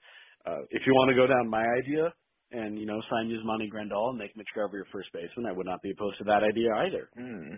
Uh, 0.46 0.62
if 0.70 0.82
you 0.86 0.92
want 0.94 1.11
to 1.11 1.14
go 1.14 1.26
down 1.26 1.48
my 1.48 1.64
idea 1.78 2.12
and 2.53 2.78
you 2.78 2.86
know 2.86 3.00
sign 3.11 3.28
Yasmani 3.28 3.70
Grandal 3.72 4.11
and 4.11 4.18
make 4.18 4.36
Mitch 4.36 4.48
Garver 4.55 4.76
your 4.76 4.86
first 4.92 5.09
baseman, 5.12 5.46
I 5.46 5.53
would 5.53 5.66
not 5.66 5.82
be 5.82 5.90
opposed 5.92 6.18
to 6.18 6.24
that 6.24 6.42
idea 6.44 6.70
either. 6.86 7.09
Hmm. 7.16 7.57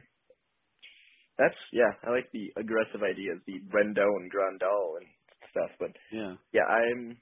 That's 1.38 1.58
yeah. 1.72 1.90
I 2.06 2.10
like 2.10 2.30
the 2.32 2.52
aggressive 2.56 3.02
ideas, 3.02 3.42
the 3.46 3.58
Rendon, 3.74 4.30
Grandal, 4.30 4.98
and 5.02 5.06
stuff. 5.50 5.70
But 5.80 5.90
Yeah. 6.12 6.34
yeah, 6.52 6.66
I'm 6.68 7.18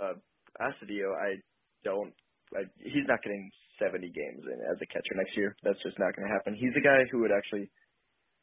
uh 0.00 0.14
Astudillo. 0.60 1.12
I 1.14 1.36
don't. 1.84 2.14
I, 2.54 2.62
he's 2.78 3.08
not 3.10 3.22
getting 3.22 3.50
70 3.82 4.06
games 4.14 4.42
in 4.46 4.58
as 4.70 4.78
a 4.80 4.86
catcher 4.86 5.16
next 5.18 5.36
year. 5.36 5.56
That's 5.66 5.82
just 5.82 5.98
not 5.98 6.14
going 6.14 6.24
to 6.28 6.32
happen. 6.32 6.54
He's 6.54 6.72
a 6.78 6.84
guy 6.84 7.02
who 7.10 7.20
would 7.26 7.34
actually 7.34 7.68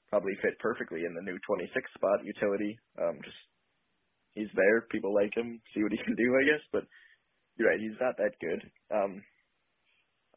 probably 0.10 0.36
fit 0.44 0.60
perfectly 0.60 1.02
in 1.08 1.16
the 1.16 1.24
new 1.26 1.39
26 1.48 1.72
spot 1.96 2.20
utility. 2.28 2.78
Um, 3.00 3.18
just 3.24 3.39
he's 4.36 4.52
there. 4.54 4.86
People 4.91 5.16
like 5.16 5.34
him. 5.34 5.62
See 5.74 5.82
what 5.82 5.91
he 5.96 5.98
can 6.04 6.16
do, 6.16 6.28
I 6.38 6.44
guess. 6.46 6.64
But 6.72 6.84
you're 7.58 7.70
right. 7.70 7.80
He's 7.80 7.99
not 8.01 8.18
that 8.18 8.34
good. 8.41 8.62
Um, 8.93 9.24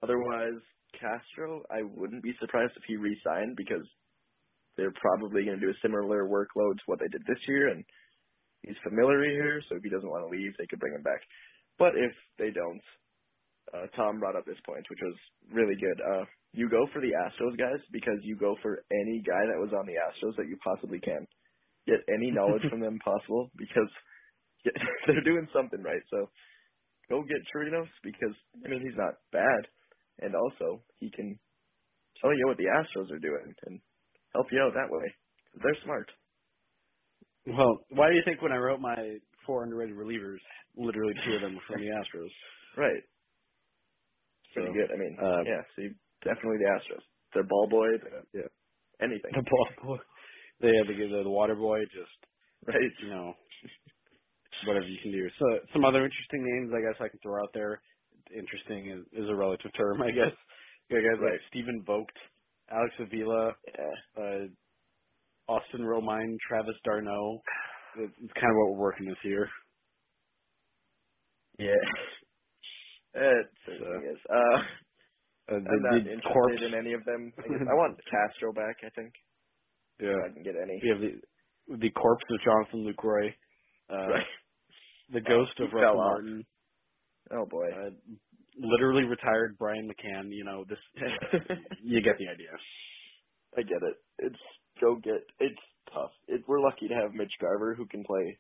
otherwise, 0.03 0.61
Castro, 1.01 1.62
I 1.71 1.83
wouldn't 1.83 2.23
be 2.23 2.35
surprised 2.41 2.73
if 2.77 2.85
he 2.87 2.97
re-signed 2.97 3.57
because 3.57 3.85
they're 4.77 4.95
probably 5.01 5.45
going 5.45 5.59
to 5.59 5.67
do 5.67 5.73
a 5.73 5.83
similar 5.83 6.29
workload 6.29 6.77
to 6.77 6.87
what 6.87 7.01
they 7.01 7.09
did 7.09 7.23
this 7.27 7.41
year, 7.49 7.69
and 7.69 7.85
he's 8.62 8.77
familiar 8.85 9.25
here. 9.25 9.62
So 9.69 9.77
if 9.77 9.83
he 9.83 9.91
doesn't 9.91 10.09
want 10.09 10.25
to 10.25 10.33
leave, 10.33 10.53
they 10.59 10.67
could 10.69 10.81
bring 10.81 10.95
him 10.95 11.03
back. 11.03 11.21
But 11.79 11.97
if 11.97 12.12
they 12.39 12.51
don't, 12.51 12.81
uh, 13.73 13.87
Tom 13.97 14.21
brought 14.21 14.37
up 14.37 14.45
this 14.47 14.61
point, 14.64 14.85
which 14.89 15.01
was 15.03 15.17
really 15.53 15.77
good. 15.77 15.99
Uh, 16.01 16.25
you 16.53 16.69
go 16.69 16.87
for 16.93 17.01
the 17.01 17.12
Astros 17.12 17.59
guys 17.59 17.81
because 17.93 18.21
you 18.23 18.37
go 18.37 18.57
for 18.62 18.85
any 18.93 19.21
guy 19.21 19.45
that 19.49 19.61
was 19.61 19.73
on 19.77 19.87
the 19.87 19.99
Astros 20.01 20.37
that 20.37 20.49
you 20.49 20.57
possibly 20.62 21.01
can. 21.01 21.27
Get 21.87 22.01
any 22.09 22.31
knowledge 22.31 22.62
from 22.71 22.81
them 22.81 22.99
possible 23.05 23.51
because 23.57 23.91
they're 25.07 25.25
doing 25.25 25.49
something 25.55 25.83
right. 25.83 26.03
So 26.11 26.29
go 27.09 27.23
get 27.23 27.39
Chirinos 27.55 27.89
because 28.03 28.35
I 28.65 28.69
mean 28.69 28.81
he's 28.81 28.97
not 28.97 29.15
bad, 29.33 29.63
and 30.21 30.35
also 30.35 30.83
he 30.99 31.11
can 31.11 31.39
tell 32.21 32.35
you 32.35 32.47
what 32.47 32.57
the 32.57 32.65
Astros 32.73 33.11
are 33.13 33.19
doing 33.19 33.55
and 33.67 33.81
help 34.35 34.47
you 34.53 34.61
out 34.61 34.73
that 34.75 34.91
way. 34.91 35.07
They're 35.63 35.77
smart. 35.85 36.11
Well, 37.47 37.79
why 37.91 38.09
do 38.11 38.17
you 38.17 38.23
think 38.25 38.43
when 38.43 38.53
I 38.53 38.57
wrote 38.57 38.81
my 38.81 39.19
four 39.47 39.63
underrated 39.65 39.97
relievers, 39.97 40.43
literally 40.77 41.15
two 41.25 41.37
of 41.37 41.43
them 41.43 41.55
were 41.55 41.61
from 41.67 41.81
the 41.81 41.89
Astros? 41.91 42.31
Right. 42.77 43.01
Pretty 44.53 44.69
So, 44.69 44.75
good. 44.75 44.91
I 44.93 44.99
mean, 44.99 45.17
uh, 45.17 45.41
yeah. 45.49 45.63
See, 45.77 45.89
definitely 46.23 46.59
the 46.61 46.69
Astros. 46.77 47.01
They're 47.33 47.45
ball 47.49 47.69
boy. 47.71 47.89
they're- 48.03 48.27
Yeah. 48.43 48.49
Anything. 49.01 49.31
The 49.35 49.43
ball 49.49 49.69
boy. 49.97 50.03
They 50.61 50.73
had 50.77 50.89
to 50.89 50.95
give 50.95 51.09
the, 51.11 51.23
the 51.23 51.31
water 51.31 51.55
boy 51.55 51.81
just 51.85 52.13
Right. 52.67 52.77
you 53.03 53.09
know 53.09 53.33
whatever 54.67 54.87
you 54.87 54.99
can 55.03 55.13
do. 55.13 55.29
So 55.39 55.47
some 55.73 55.85
other 55.85 56.05
interesting 56.05 56.43
names 56.45 56.73
I 56.73 56.81
guess 56.81 56.97
I 57.01 57.09
can 57.09 57.19
throw 57.23 57.43
out 57.43 57.51
there. 57.55 57.81
Interesting 58.37 58.91
is, 58.91 59.03
is 59.25 59.29
a 59.29 59.35
relative 59.35 59.71
term, 59.77 60.03
I 60.09 60.11
guess. 60.11 60.33
You 60.89 60.99
guys 61.03 61.21
Right. 61.21 61.33
like 61.33 61.41
Stephen 61.51 61.83
Vogt, 61.87 62.17
Alex 62.71 62.95
Avila, 63.01 63.53
Yeah. 63.67 64.23
uh, 64.23 64.47
Austin 65.49 65.83
Romine, 65.83 66.37
Travis 66.49 66.75
d'Arnaud. 66.85 67.41
It's 67.99 68.33
kind 68.35 68.51
of 68.51 68.57
what 68.57 68.73
we're 68.75 68.81
working 68.91 69.09
with 69.09 69.19
here. 69.23 69.49
Yeah. 71.59 71.85
It 73.15 73.47
certainly 73.65 74.09
is. 74.09 74.19
Uh, 74.29 74.59
Uh, 75.49 75.55
I'm 75.63 75.63
not 75.63 76.03
the 76.03 76.11
interested 76.11 76.33
corpse. 76.35 76.59
in 76.61 76.75
any 76.75 76.93
of 76.93 77.05
them. 77.05 77.33
I, 77.39 77.43
guess. 77.47 77.63
I 77.71 77.75
want 77.75 77.97
Castro 78.11 78.53
back. 78.53 78.77
I 78.85 78.91
think 78.99 79.13
yeah. 80.01 80.11
if 80.11 80.31
I 80.31 80.35
can 80.35 80.43
get 80.43 80.57
any. 80.61 80.81
We 80.83 80.89
have 80.91 81.01
the 81.01 81.79
the 81.79 81.91
corpse 81.91 82.25
of 82.31 82.41
Jonathan 82.43 82.83
Lucroy, 82.83 83.31
uh, 83.89 84.09
Right. 84.11 84.27
The 85.13 85.21
ghost 85.21 85.53
he 85.57 85.65
of 85.65 85.73
Russell. 85.73 85.97
Martin, 85.97 86.47
Oh 87.31 87.47
boy. 87.47 87.67
uh, 87.71 87.91
literally 88.59 89.05
retired 89.05 89.57
Brian 89.59 89.89
McCann. 89.89 90.29
You 90.31 90.45
know 90.45 90.65
this. 90.69 90.79
you 91.83 92.01
get 92.03 92.17
the 92.19 92.29
idea. 92.29 92.51
I 93.57 93.63
get 93.63 93.83
it. 93.83 93.97
It's 94.19 94.43
go 94.81 94.97
get. 94.97 95.23
It's 95.41 95.61
tough. 95.93 96.11
It, 96.29 96.43
we're 96.47 96.61
lucky 96.61 96.89
to 96.89 96.95
have 96.95 97.15
Mitch 97.15 97.33
Garver 97.41 97.75
who 97.75 97.87
can 97.87 98.05
play 98.05 98.39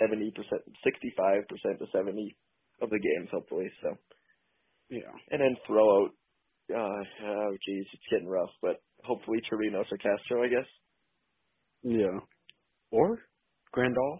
seventy 0.00 0.30
percent, 0.30 0.62
sixty-five 0.84 1.48
percent 1.48 1.78
to 1.80 1.86
seventy 1.92 2.36
of 2.80 2.90
the 2.90 2.98
games, 3.00 3.28
hopefully. 3.32 3.68
So, 3.82 3.96
Yeah. 4.90 5.10
and 5.30 5.40
then 5.40 5.56
throw 5.66 6.04
out. 6.04 6.10
Uh, 6.70 7.02
oh, 7.26 7.56
geez, 7.66 7.86
it's 7.92 8.02
getting 8.10 8.28
rough. 8.28 8.50
But 8.62 8.76
hopefully, 9.02 9.38
Chirinos 9.50 9.90
or 9.90 9.96
Castro, 9.98 10.44
I 10.44 10.48
guess. 10.48 10.68
Yeah. 11.82 12.20
Or 12.90 13.18
Grandal. 13.74 14.18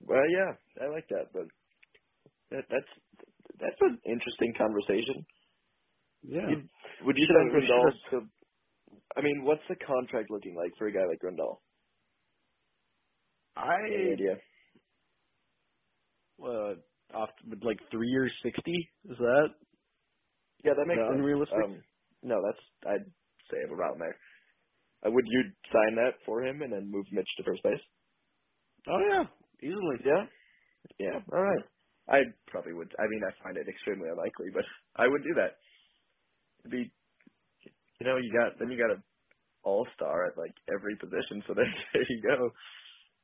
Well, 0.00 0.22
yeah, 0.30 0.84
I 0.84 0.90
like 0.90 1.08
that, 1.10 1.32
but 1.32 1.48
that, 2.50 2.64
that's 2.70 2.92
that's 3.60 3.80
an 3.82 4.00
interesting 4.06 4.54
conversation. 4.58 5.26
Yeah. 6.22 6.52
You 7.16 7.26
Should 7.26 7.36
send 7.36 7.52
Grandal 7.52 7.92
to? 8.12 8.28
I 9.16 9.22
mean, 9.22 9.44
what's 9.44 9.62
the 9.68 9.76
contract 9.76 10.30
looking 10.30 10.56
like 10.56 10.72
for 10.78 10.88
a 10.88 10.92
guy 10.92 11.06
like 11.08 11.20
Grandal? 11.22 11.58
I 13.56 13.78
Any 13.92 14.12
idea? 14.12 14.36
uh 16.44 16.74
off 17.16 17.30
like 17.62 17.78
three 17.90 18.08
years 18.08 18.32
sixty. 18.42 18.90
Is 19.10 19.18
that? 19.18 19.48
Yeah, 20.64 20.72
that 20.78 20.86
makes 20.88 21.04
sense. 21.08 21.26
unrealistic? 21.26 21.66
Um, 21.66 21.82
no, 22.22 22.36
that's 22.46 22.64
I'd 22.86 23.12
say 23.50 23.58
around 23.70 24.00
there. 24.00 24.18
Uh, 25.06 25.10
would 25.12 25.26
you 25.28 25.42
sign 25.72 25.96
that 25.96 26.14
for 26.26 26.44
him 26.44 26.62
and 26.62 26.72
then 26.72 26.90
move 26.90 27.06
Mitch 27.12 27.28
to 27.38 27.44
first 27.44 27.62
base? 27.64 27.80
Oh 28.88 29.00
yeah, 29.10 29.24
easily. 29.62 29.98
Yeah. 30.04 30.24
Yeah. 30.98 31.18
All 31.32 31.42
right. 31.42 31.64
I 32.08 32.18
probably 32.48 32.72
would. 32.72 32.92
I 32.98 33.06
mean, 33.08 33.22
I 33.24 33.32
find 33.44 33.56
it 33.56 33.68
extremely 33.68 34.08
unlikely, 34.08 34.48
but 34.54 34.64
I 34.96 35.08
would 35.08 35.22
do 35.22 35.34
that. 35.36 35.58
It'd 36.62 36.72
be, 36.72 36.90
you 38.00 38.06
know, 38.06 38.16
you 38.16 38.32
got 38.32 38.58
then 38.58 38.70
you 38.70 38.78
got 38.78 38.96
a 38.96 39.02
all 39.64 39.86
star 39.94 40.26
at 40.26 40.38
like 40.38 40.54
every 40.72 40.96
position, 40.96 41.42
so 41.46 41.54
there, 41.56 41.68
there 41.94 42.06
you 42.08 42.22
go. 42.22 42.50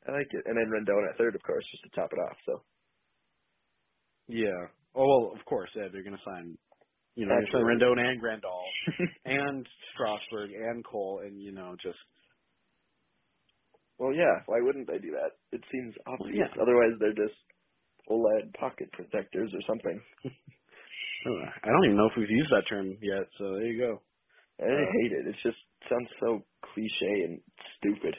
I 0.08 0.12
like 0.12 0.28
it, 0.32 0.44
and 0.46 0.56
then 0.56 0.68
Rendon 0.70 1.08
at 1.10 1.18
third, 1.18 1.34
of 1.34 1.42
course, 1.42 1.64
just 1.72 1.84
to 1.84 1.90
top 2.00 2.12
it 2.12 2.20
off. 2.20 2.36
So 2.46 2.62
Yeah. 4.28 4.68
Oh 4.94 5.06
well, 5.06 5.32
of 5.38 5.44
course. 5.46 5.70
Yeah, 5.76 5.88
they're 5.92 6.04
gonna 6.04 6.22
sign. 6.24 6.56
You 7.16 7.26
know, 7.26 7.34
sign 7.52 7.62
Rendon 7.62 7.98
and 7.98 8.20
Grandal 8.20 8.62
and 9.24 9.66
Strasburg 9.94 10.50
and 10.50 10.84
Cole, 10.84 11.22
and 11.24 11.40
you 11.40 11.52
know, 11.52 11.76
just 11.82 11.98
well, 13.98 14.14
yeah. 14.14 14.42
Why 14.46 14.58
wouldn't 14.62 14.88
they 14.88 14.98
do 14.98 15.12
that? 15.12 15.38
It 15.52 15.62
seems 15.72 15.94
obvious. 16.06 16.48
yeah. 16.48 16.54
Otherwise, 16.60 16.96
they're 17.00 17.14
just 17.14 17.38
OLED 18.10 18.54
pocket 18.60 18.92
protectors 18.92 19.50
or 19.54 19.60
something. 19.68 20.02
I 21.64 21.68
don't 21.68 21.84
even 21.86 21.96
know 21.98 22.06
if 22.06 22.14
we've 22.18 22.30
used 22.30 22.50
that 22.52 22.68
term 22.68 22.98
yet. 23.02 23.28
So 23.38 23.44
there 23.54 23.66
you 23.66 23.78
go. 23.80 24.02
I 24.72 24.76
Uh, 24.76 24.92
hate 25.02 25.12
it. 25.12 25.28
It 25.28 25.36
just 25.42 25.58
sounds 25.90 26.08
so 26.20 26.44
cliche 26.74 27.24
and 27.26 27.42
stupid. 27.78 28.16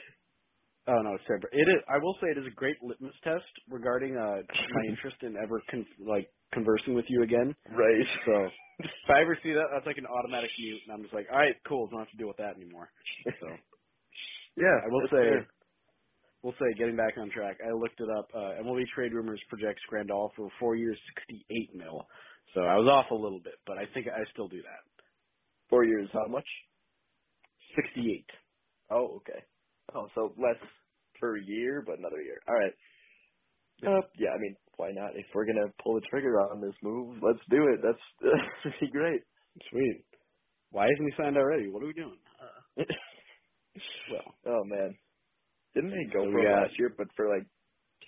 Oh 0.88 1.02
no, 1.02 1.14
it's 1.14 1.24
terrible. 1.26 1.48
It 1.52 1.68
is. 1.70 1.82
I 1.88 1.98
will 1.98 2.16
say 2.20 2.28
it 2.34 2.38
is 2.38 2.46
a 2.50 2.54
great 2.56 2.76
litmus 2.82 3.14
test 3.24 3.46
regarding 3.68 4.16
uh 4.18 4.42
my 4.68 4.82
interest 4.88 5.18
in 5.22 5.36
ever 5.36 5.62
con- 5.70 5.86
like 6.00 6.32
conversing 6.52 6.94
with 6.94 7.06
you 7.08 7.22
again. 7.22 7.54
Right. 7.70 8.06
So 8.26 8.50
if 8.80 9.10
I 9.10 9.22
ever 9.22 9.38
see 9.42 9.52
that, 9.54 9.68
that's 9.72 9.86
like 9.86 9.98
an 9.98 10.06
automatic 10.06 10.52
mute, 10.58 10.82
and 10.86 10.94
I'm 10.94 11.02
just 11.02 11.14
like, 11.14 11.28
all 11.32 11.38
right, 11.38 11.56
cool, 11.68 11.88
don't 11.88 12.00
have 12.00 12.10
to 12.10 12.16
deal 12.18 12.28
with 12.28 12.38
that 12.38 12.56
anymore. 12.56 12.90
So 13.40 13.48
Yeah, 14.58 14.76
I 14.84 14.88
will 14.90 15.08
say, 15.12 15.26
fair. 15.26 15.48
We'll 16.42 16.54
say, 16.58 16.74
getting 16.78 16.96
back 16.96 17.14
on 17.18 17.30
track, 17.30 17.58
I 17.66 17.72
looked 17.72 18.00
it 18.00 18.08
up. 18.18 18.28
Uh, 18.34 18.62
MLB 18.62 18.84
Trade 18.94 19.12
Rumors 19.12 19.40
projects 19.48 19.82
Grandal 19.92 20.30
for 20.36 20.48
four 20.60 20.76
years, 20.76 20.98
68 21.28 21.74
mil. 21.76 22.06
So 22.54 22.60
I 22.62 22.76
was 22.76 22.88
off 22.88 23.10
a 23.10 23.14
little 23.14 23.40
bit, 23.42 23.54
but 23.66 23.78
I 23.78 23.84
think 23.94 24.06
I 24.08 24.24
still 24.32 24.48
do 24.48 24.62
that. 24.62 24.82
four 25.70 25.84
years. 25.84 26.08
How 26.12 26.26
much? 26.28 26.46
68. 27.76 28.24
Oh, 28.90 29.16
okay. 29.16 29.42
Oh, 29.94 30.08
so 30.14 30.32
less 30.38 30.56
per 31.20 31.36
year, 31.36 31.82
but 31.86 31.98
another 31.98 32.22
year. 32.22 32.38
All 32.48 32.54
right. 32.54 32.72
Uh, 33.86 34.00
yeah, 34.18 34.30
I 34.34 34.38
mean, 34.40 34.56
why 34.76 34.90
not? 34.92 35.10
If 35.16 35.26
we're 35.34 35.44
gonna 35.46 35.68
pull 35.82 35.94
the 35.96 36.06
trigger 36.08 36.40
on 36.40 36.60
this 36.62 36.74
move, 36.82 37.18
let's 37.22 37.40
do 37.50 37.68
it. 37.68 37.80
That's 37.82 37.98
that'd 38.64 38.80
be 38.80 38.90
great. 38.90 39.20
Sweet. 39.70 40.04
Why 40.70 40.86
isn't 40.86 41.06
he 41.06 41.12
signed 41.22 41.36
already? 41.36 41.68
What 41.68 41.82
are 41.82 41.86
we 41.86 41.92
doing? 41.92 42.16
Uh, 42.40 42.84
well, 44.12 44.34
Oh 44.46 44.64
man, 44.64 44.96
didn't 45.76 45.92
they 45.92 46.12
go 46.12 46.26
So 46.26 46.30
for 46.32 46.42
got- 46.42 46.48
last 46.48 46.74
year, 46.80 46.90
but 46.98 47.08
for 47.16 47.28
like 47.30 47.46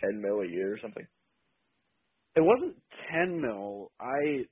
ten 0.00 0.22
mil 0.22 0.42
a 0.42 0.48
year 0.48 0.74
or 0.74 0.80
something? 0.82 1.06
it 2.36 2.42
wasn't 2.42 2.82
10 3.12 3.40
mil. 3.42 3.92
I 4.00 4.46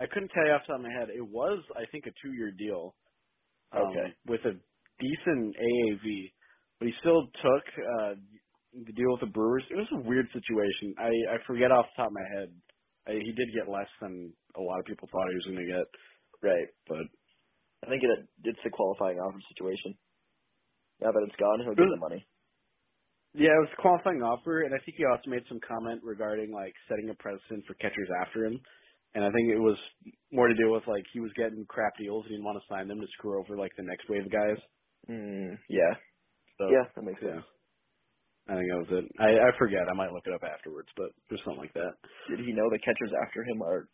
I 0.00 0.06
couldn't 0.12 0.30
tell 0.30 0.46
you 0.46 0.52
off 0.52 0.62
the 0.66 0.74
top 0.74 0.80
of 0.80 0.86
my 0.86 0.92
head. 0.92 1.10
It 1.10 1.22
was, 1.26 1.62
I 1.76 1.86
think, 1.92 2.06
a 2.06 2.12
two-year 2.22 2.52
deal. 2.58 2.96
um, 3.72 4.06
Okay. 4.06 4.14
With 4.26 4.40
a 4.46 4.54
decent 5.00 5.56
AAV, 5.56 6.32
but 6.80 6.88
he 6.88 6.94
still 7.00 7.26
took 7.42 7.64
uh, 7.78 8.14
the 8.74 8.92
deal 8.94 9.12
with 9.12 9.20
the 9.22 9.32
Brewers. 9.34 9.64
It 9.70 9.76
was 9.76 9.88
a 9.92 10.02
weird 10.08 10.26
situation. 10.32 10.94
I 10.98 11.10
I 11.34 11.38
forget 11.46 11.72
off 11.72 11.86
the 11.96 12.02
top 12.04 12.08
of 12.08 12.14
my 12.18 12.28
head. 12.38 12.50
I, 13.08 13.12
he 13.20 13.32
did 13.32 13.48
get 13.54 13.70
less 13.72 13.88
than 14.02 14.32
a 14.56 14.60
lot 14.62 14.80
of 14.80 14.86
people 14.86 15.08
thought 15.12 15.28
he 15.30 15.36
was 15.36 15.46
going 15.48 15.64
to 15.66 15.72
get, 15.72 15.86
Right. 16.42 16.68
but 16.88 17.06
I 17.84 17.90
think 17.90 18.02
it 18.04 18.28
it's 18.44 18.64
a 18.66 18.70
qualifying 18.70 19.18
offer 19.18 19.40
situation. 19.54 19.98
Now 21.00 21.12
that 21.12 21.26
it's 21.28 21.36
gone, 21.40 21.60
he'll 21.64 21.76
get 21.78 21.90
the 21.90 21.98
money. 21.98 22.26
Yeah, 23.34 23.52
it 23.52 23.62
was 23.66 23.74
a 23.78 23.82
qualifying 23.82 24.22
offer, 24.22 24.62
and 24.62 24.74
I 24.74 24.78
think 24.84 24.96
he 24.98 25.04
also 25.04 25.30
made 25.30 25.44
some 25.48 25.60
comment 25.66 26.02
regarding 26.04 26.52
like 26.52 26.74
setting 26.88 27.10
a 27.10 27.14
precedent 27.14 27.66
for 27.66 27.74
catchers 27.74 28.08
after 28.24 28.46
him. 28.46 28.60
And 29.14 29.24
I 29.24 29.30
think 29.32 29.48
it 29.48 29.58
was 29.58 29.78
more 30.32 30.48
to 30.48 30.54
do 30.54 30.70
with 30.72 30.84
like 30.86 31.04
he 31.12 31.20
was 31.20 31.32
getting 31.36 31.66
crap 31.68 31.96
deals 31.98 32.24
and 32.24 32.30
he 32.30 32.36
didn't 32.36 32.44
want 32.46 32.60
to 32.62 32.68
sign 32.72 32.88
them 32.88 33.00
to 33.00 33.06
screw 33.18 33.40
over 33.40 33.56
like 33.56 33.72
the 33.76 33.82
next 33.82 34.08
wave 34.08 34.26
of 34.26 34.32
guys. 34.32 34.58
Mm, 35.10 35.58
yeah. 35.68 35.94
So 36.58 36.64
yeah, 36.70 36.84
that 36.96 37.02
makes 37.04 37.20
yeah. 37.22 37.40
sense. 37.40 37.44
I 38.48 38.54
think 38.56 38.66
that 38.70 38.82
was 38.82 38.92
it. 39.04 39.06
I, 39.20 39.30
I 39.48 39.58
forget. 39.58 39.86
I 39.90 39.94
might 39.94 40.12
look 40.12 40.26
it 40.26 40.34
up 40.34 40.42
afterwards, 40.42 40.88
but 40.96 41.10
there's 41.28 41.40
something 41.44 41.62
like 41.62 41.74
that. 41.74 41.94
Did 42.28 42.40
he 42.40 42.52
know 42.52 42.68
the 42.70 42.80
catchers 42.80 43.12
after 43.26 43.44
him 43.44 43.62
are 43.62 43.88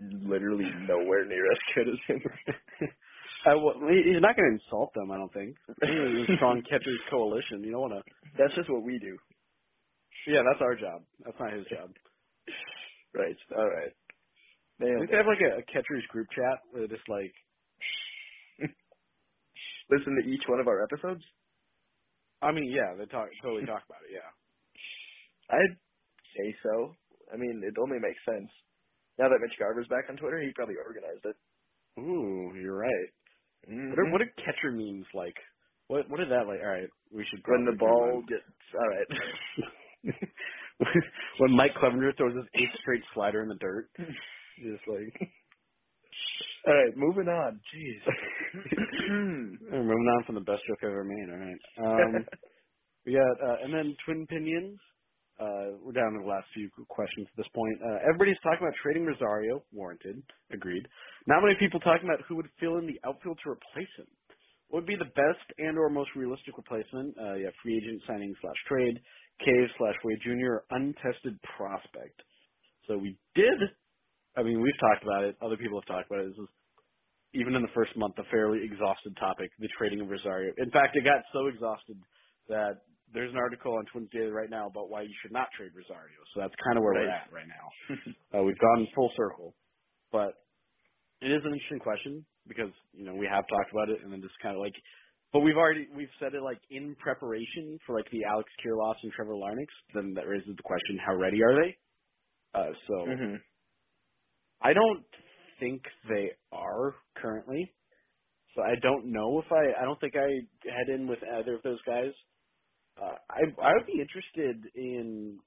literally 0.00 0.72
nowhere 0.74 1.26
near 1.26 1.50
as 1.52 1.58
good 1.74 1.88
as 1.88 2.00
him? 2.08 2.22
I, 3.46 3.54
well, 3.54 3.76
he's 3.88 4.20
not 4.20 4.36
going 4.36 4.48
to 4.48 4.56
insult 4.56 4.94
them. 4.94 5.10
I 5.10 5.18
don't 5.18 5.32
think. 5.32 5.56
A 5.68 6.36
strong 6.36 6.62
catchers 6.62 7.00
coalition. 7.10 7.62
You 7.62 7.72
don't 7.72 7.90
want 7.90 7.94
to. 8.00 8.02
That's 8.38 8.54
just 8.54 8.70
what 8.70 8.82
we 8.82 8.98
do. 8.98 9.16
Yeah, 10.26 10.40
that's 10.48 10.62
our 10.62 10.74
job. 10.74 11.02
That's 11.24 11.36
not 11.38 11.52
his 11.52 11.66
job. 11.68 11.92
Right. 13.14 13.36
All 13.56 13.68
right. 13.68 13.92
Nailed 14.80 15.06
they 15.10 15.16
have 15.16 15.28
like 15.28 15.44
a, 15.44 15.60
a 15.60 15.64
catchers 15.70 16.02
group 16.10 16.26
chat 16.34 16.58
where 16.72 16.82
they 16.82 16.88
just 16.88 17.06
like 17.08 17.30
Listen 19.90 20.16
to 20.16 20.28
each 20.28 20.42
one 20.48 20.60
of 20.60 20.68
our 20.68 20.82
episodes. 20.82 21.22
I 22.42 22.52
mean, 22.52 22.72
yeah, 22.72 22.96
they 22.96 23.06
talk 23.06 23.28
totally 23.42 23.66
talk 23.66 23.82
about 23.86 24.04
it. 24.08 24.12
Yeah. 24.12 24.30
I'd 25.50 25.76
say 26.36 26.54
so. 26.62 26.94
I 27.32 27.36
mean, 27.36 27.62
it 27.64 27.76
only 27.80 27.98
makes 28.00 28.20
sense. 28.24 28.50
Now 29.18 29.28
that 29.28 29.38
Mitch 29.40 29.58
Garver's 29.58 29.88
back 29.88 30.10
on 30.10 30.16
Twitter, 30.16 30.40
he 30.40 30.52
probably 30.54 30.76
organized 30.76 31.24
it. 31.24 31.36
Ooh, 32.00 32.52
you're 32.58 32.76
right. 32.76 33.10
Mhm. 33.68 33.90
What 33.90 33.98
are, 34.00 34.12
what 34.12 34.22
are 34.22 34.32
catcher 34.44 34.72
memes 34.72 35.06
like? 35.14 35.36
What 35.88 36.08
what 36.10 36.20
is 36.20 36.28
that 36.30 36.46
like? 36.48 36.60
All 36.60 36.68
right, 36.70 36.88
we 37.12 37.26
should 37.30 37.42
when 37.46 37.64
the 37.66 37.76
ball 37.78 38.22
gets 38.28 38.44
all 38.74 38.88
right. 38.88 39.08
when 41.38 41.56
Mike 41.56 41.74
Clevinger 41.82 42.16
throws 42.16 42.36
his 42.36 42.46
eighth 42.54 42.80
straight 42.80 43.02
slider 43.14 43.42
in 43.42 43.48
the 43.48 43.56
dirt, 43.56 43.90
just 43.98 44.88
like 44.88 45.30
all 46.68 46.74
right, 46.74 46.96
moving 46.96 47.28
on. 47.28 47.60
Jeez. 47.74 48.02
Moving 49.70 50.08
on 50.18 50.24
from 50.26 50.36
the 50.36 50.42
best 50.42 50.62
joke 50.68 50.78
I've 50.82 50.90
ever 50.90 51.04
made. 51.04 51.30
All 51.30 51.38
right, 51.38 51.62
um, 52.06 52.26
we 53.06 53.14
got 53.14 53.48
uh, 53.48 53.56
and 53.64 53.74
then 53.74 53.96
twin 54.06 54.26
pinions. 54.28 54.78
Uh, 55.40 55.74
we're 55.82 55.96
down 55.96 56.14
to 56.14 56.22
the 56.22 56.30
last 56.30 56.46
few 56.54 56.70
questions 56.86 57.26
at 57.26 57.36
this 57.36 57.50
point. 57.54 57.74
Uh, 57.82 57.98
everybody's 58.06 58.38
talking 58.42 58.62
about 58.62 58.74
trading 58.78 59.04
Rosario, 59.04 59.62
warranted, 59.74 60.22
agreed. 60.52 60.86
Not 61.26 61.42
many 61.42 61.58
people 61.58 61.80
talking 61.80 62.06
about 62.06 62.22
who 62.28 62.36
would 62.36 62.46
fill 62.60 62.78
in 62.78 62.86
the 62.86 63.00
outfield 63.02 63.38
to 63.42 63.50
replace 63.50 63.90
him. 63.98 64.06
What 64.68 64.86
would 64.86 64.90
be 64.90 64.98
the 64.98 65.10
best 65.14 65.46
and 65.58 65.78
or 65.78 65.90
most 65.90 66.10
realistic 66.14 66.56
replacement? 66.56 67.14
Uh, 67.18 67.34
yeah, 67.34 67.50
free 67.62 67.76
agent 67.76 68.02
signing 68.06 68.34
slash 68.40 68.60
trade, 68.66 68.96
Cave 69.42 69.68
slash 69.78 69.94
Wade 70.04 70.22
Jr. 70.22 70.62
untested 70.70 71.38
prospect. 71.58 72.18
So 72.86 72.98
we 72.98 73.18
did. 73.34 73.58
I 74.36 74.42
mean, 74.42 74.60
we've 74.62 74.78
talked 74.78 75.02
about 75.02 75.24
it. 75.24 75.36
Other 75.42 75.56
people 75.56 75.80
have 75.80 75.86
talked 75.86 76.10
about 76.10 76.26
it. 76.26 76.34
This 76.34 76.46
is 76.46 76.50
even 77.34 77.54
in 77.54 77.62
the 77.62 77.74
first 77.74 77.96
month 77.96 78.14
a 78.18 78.24
fairly 78.30 78.62
exhausted 78.62 79.16
topic, 79.18 79.50
the 79.58 79.68
trading 79.76 80.00
of 80.00 80.08
Rosario. 80.08 80.54
In 80.58 80.70
fact, 80.70 80.94
it 80.94 81.02
got 81.02 81.22
so 81.34 81.46
exhausted 81.50 81.98
that 82.48 82.86
there's 83.12 83.32
an 83.32 83.38
article 83.38 83.74
on 83.76 83.84
Twins 83.92 84.08
Daily 84.12 84.30
right 84.30 84.50
now 84.50 84.66
about 84.66 84.90
why 84.90 85.02
you 85.02 85.14
should 85.22 85.32
not 85.32 85.48
trade 85.56 85.70
Rosario. 85.74 86.18
So 86.34 86.40
that's 86.40 86.54
kind 86.64 86.78
of 86.78 86.82
where 86.82 86.94
we're 86.94 87.10
at 87.10 87.28
right 87.32 87.46
now. 87.46 87.66
uh, 88.38 88.42
we've 88.42 88.58
gone 88.58 88.86
full 88.94 89.10
circle, 89.16 89.54
but 90.10 90.34
it 91.20 91.30
is 91.30 91.42
an 91.44 91.52
interesting 91.52 91.78
question 91.78 92.24
because 92.48 92.72
you 92.92 93.04
know 93.04 93.14
we 93.14 93.26
have 93.26 93.44
talked 93.48 93.70
about 93.72 93.88
it 93.88 94.02
and 94.02 94.12
then 94.12 94.20
just 94.20 94.34
kind 94.42 94.56
of 94.56 94.60
like, 94.60 94.74
but 95.32 95.40
we've 95.40 95.56
already 95.56 95.88
we've 95.94 96.12
said 96.20 96.34
it 96.34 96.42
like 96.42 96.60
in 96.70 96.96
preparation 96.98 97.78
for 97.86 97.96
like 97.96 98.08
the 98.10 98.24
Alex 98.24 98.48
Kirilloff 98.64 98.96
and 99.02 99.12
Trevor 99.12 99.34
Larnach. 99.34 99.72
Then 99.94 100.14
that 100.14 100.26
raises 100.26 100.54
the 100.56 100.62
question: 100.62 100.98
How 101.04 101.14
ready 101.14 101.42
are 101.42 101.54
they? 101.54 101.76
Uh, 102.54 102.72
so 102.86 102.94
mm-hmm. 103.06 103.34
I 104.62 104.72
don't 104.72 105.04
think 105.60 105.82
they 106.08 106.30
are 106.52 106.94
currently. 107.16 107.72
So 108.54 108.62
I 108.62 108.74
don't 108.82 109.10
know 109.10 109.42
if 109.44 109.50
I. 109.50 109.82
I 109.82 109.84
don't 109.84 110.00
think 110.00 110.14
I 110.16 110.28
head 110.70 110.94
in 110.94 111.06
with 111.06 111.18
either 111.38 111.54
of 111.54 111.62
those 111.62 111.82
guys. 111.86 112.12
Uh, 113.00 113.16
I 113.30 113.40
I 113.62 113.72
would 113.74 113.86
be 113.86 114.00
interested 114.00 114.70
in 114.76 115.40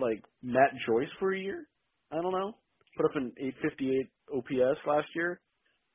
like 0.00 0.22
Matt 0.42 0.72
Joyce 0.86 1.10
for 1.20 1.34
a 1.34 1.40
year. 1.40 1.68
I 2.12 2.16
don't 2.22 2.32
know. 2.32 2.54
Put 2.96 3.06
up 3.06 3.16
an 3.16 3.32
858 3.38 4.10
OPS 4.36 4.80
last 4.86 5.08
year. 5.16 5.40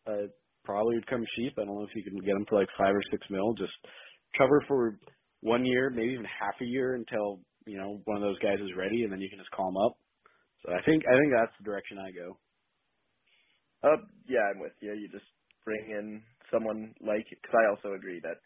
Uh, 0.08 0.28
probably 0.66 0.96
would 0.96 1.08
come 1.08 1.24
cheap. 1.38 1.54
I 1.58 1.66
don't 1.66 1.76
know 1.76 1.86
if 1.88 1.96
you 1.96 2.04
can 2.04 2.20
get 2.20 2.36
him 2.36 2.46
for 2.50 2.60
like 2.60 2.70
five 2.78 2.96
or 2.96 3.04
six 3.12 3.26
mil. 3.30 3.54
Just 3.56 3.74
cover 4.38 4.64
for 4.68 5.00
one 5.42 5.66
year, 5.66 5.90
maybe 5.92 6.14
even 6.14 6.26
half 6.26 6.56
a 6.62 6.66
year 6.66 6.96
until 6.96 7.42
you 7.66 7.78
know 7.78 8.02
one 8.06 8.18
of 8.18 8.24
those 8.24 8.40
guys 8.40 8.60
is 8.62 8.76
ready, 8.78 9.04
and 9.04 9.12
then 9.12 9.22
you 9.22 9.30
can 9.30 9.40
just 9.40 9.52
call 9.52 9.70
him 9.70 9.78
up. 9.78 9.98
So 10.66 10.74
I 10.74 10.82
think 10.86 11.04
I 11.08 11.14
think 11.18 11.32
that's 11.36 11.58
the 11.60 11.66
direction 11.66 11.98
I 12.00 12.12
go. 12.12 12.40
Uh, 13.84 13.98
yeah, 14.28 14.42
I'm 14.54 14.62
with 14.62 14.74
you. 14.82 14.94
You 14.94 15.10
just 15.10 15.26
bring 15.66 15.86
in 15.92 16.24
someone 16.52 16.94
like 17.02 17.26
because 17.30 17.54
I 17.54 17.70
also 17.70 17.94
agree 17.96 18.20
that 18.22 18.42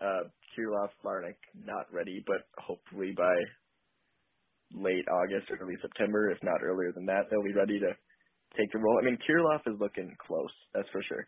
uh, 0.00 0.28
Kirilloff, 0.52 0.90
Larnach 1.04 1.38
not 1.54 1.92
ready, 1.92 2.22
but 2.26 2.48
hopefully 2.58 3.12
by 3.16 3.34
late 4.74 5.06
August, 5.08 5.50
early 5.60 5.76
September, 5.80 6.30
if 6.30 6.38
not 6.42 6.62
earlier 6.62 6.92
than 6.92 7.06
that, 7.06 7.24
they'll 7.30 7.44
be 7.44 7.54
ready 7.54 7.78
to 7.78 7.92
take 8.56 8.72
the 8.72 8.78
role. 8.78 8.98
I 9.00 9.04
mean, 9.04 9.18
Kirilloff 9.22 9.66
is 9.66 9.80
looking 9.80 10.14
close, 10.26 10.52
that's 10.74 10.88
for 10.90 11.02
sure. 11.02 11.26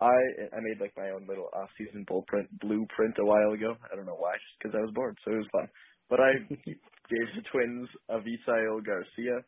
I 0.00 0.10
I 0.50 0.58
made 0.58 0.80
like 0.80 0.92
my 0.96 1.10
own 1.10 1.26
little 1.28 1.48
off-season 1.54 2.04
blueprint 2.08 2.50
blueprint 2.58 3.14
a 3.18 3.24
while 3.24 3.52
ago. 3.52 3.76
I 3.90 3.94
don't 3.94 4.06
know 4.06 4.18
why, 4.18 4.34
just 4.34 4.58
because 4.58 4.74
I 4.74 4.82
was 4.82 4.90
bored, 4.92 5.16
so 5.24 5.30
it 5.32 5.36
was 5.36 5.54
fun. 5.54 5.68
But 6.10 6.20
I 6.20 6.32
gave 6.50 7.28
the 7.36 7.44
Twins 7.52 7.88
a 8.10 8.18
Avisail 8.18 8.84
Garcia, 8.84 9.38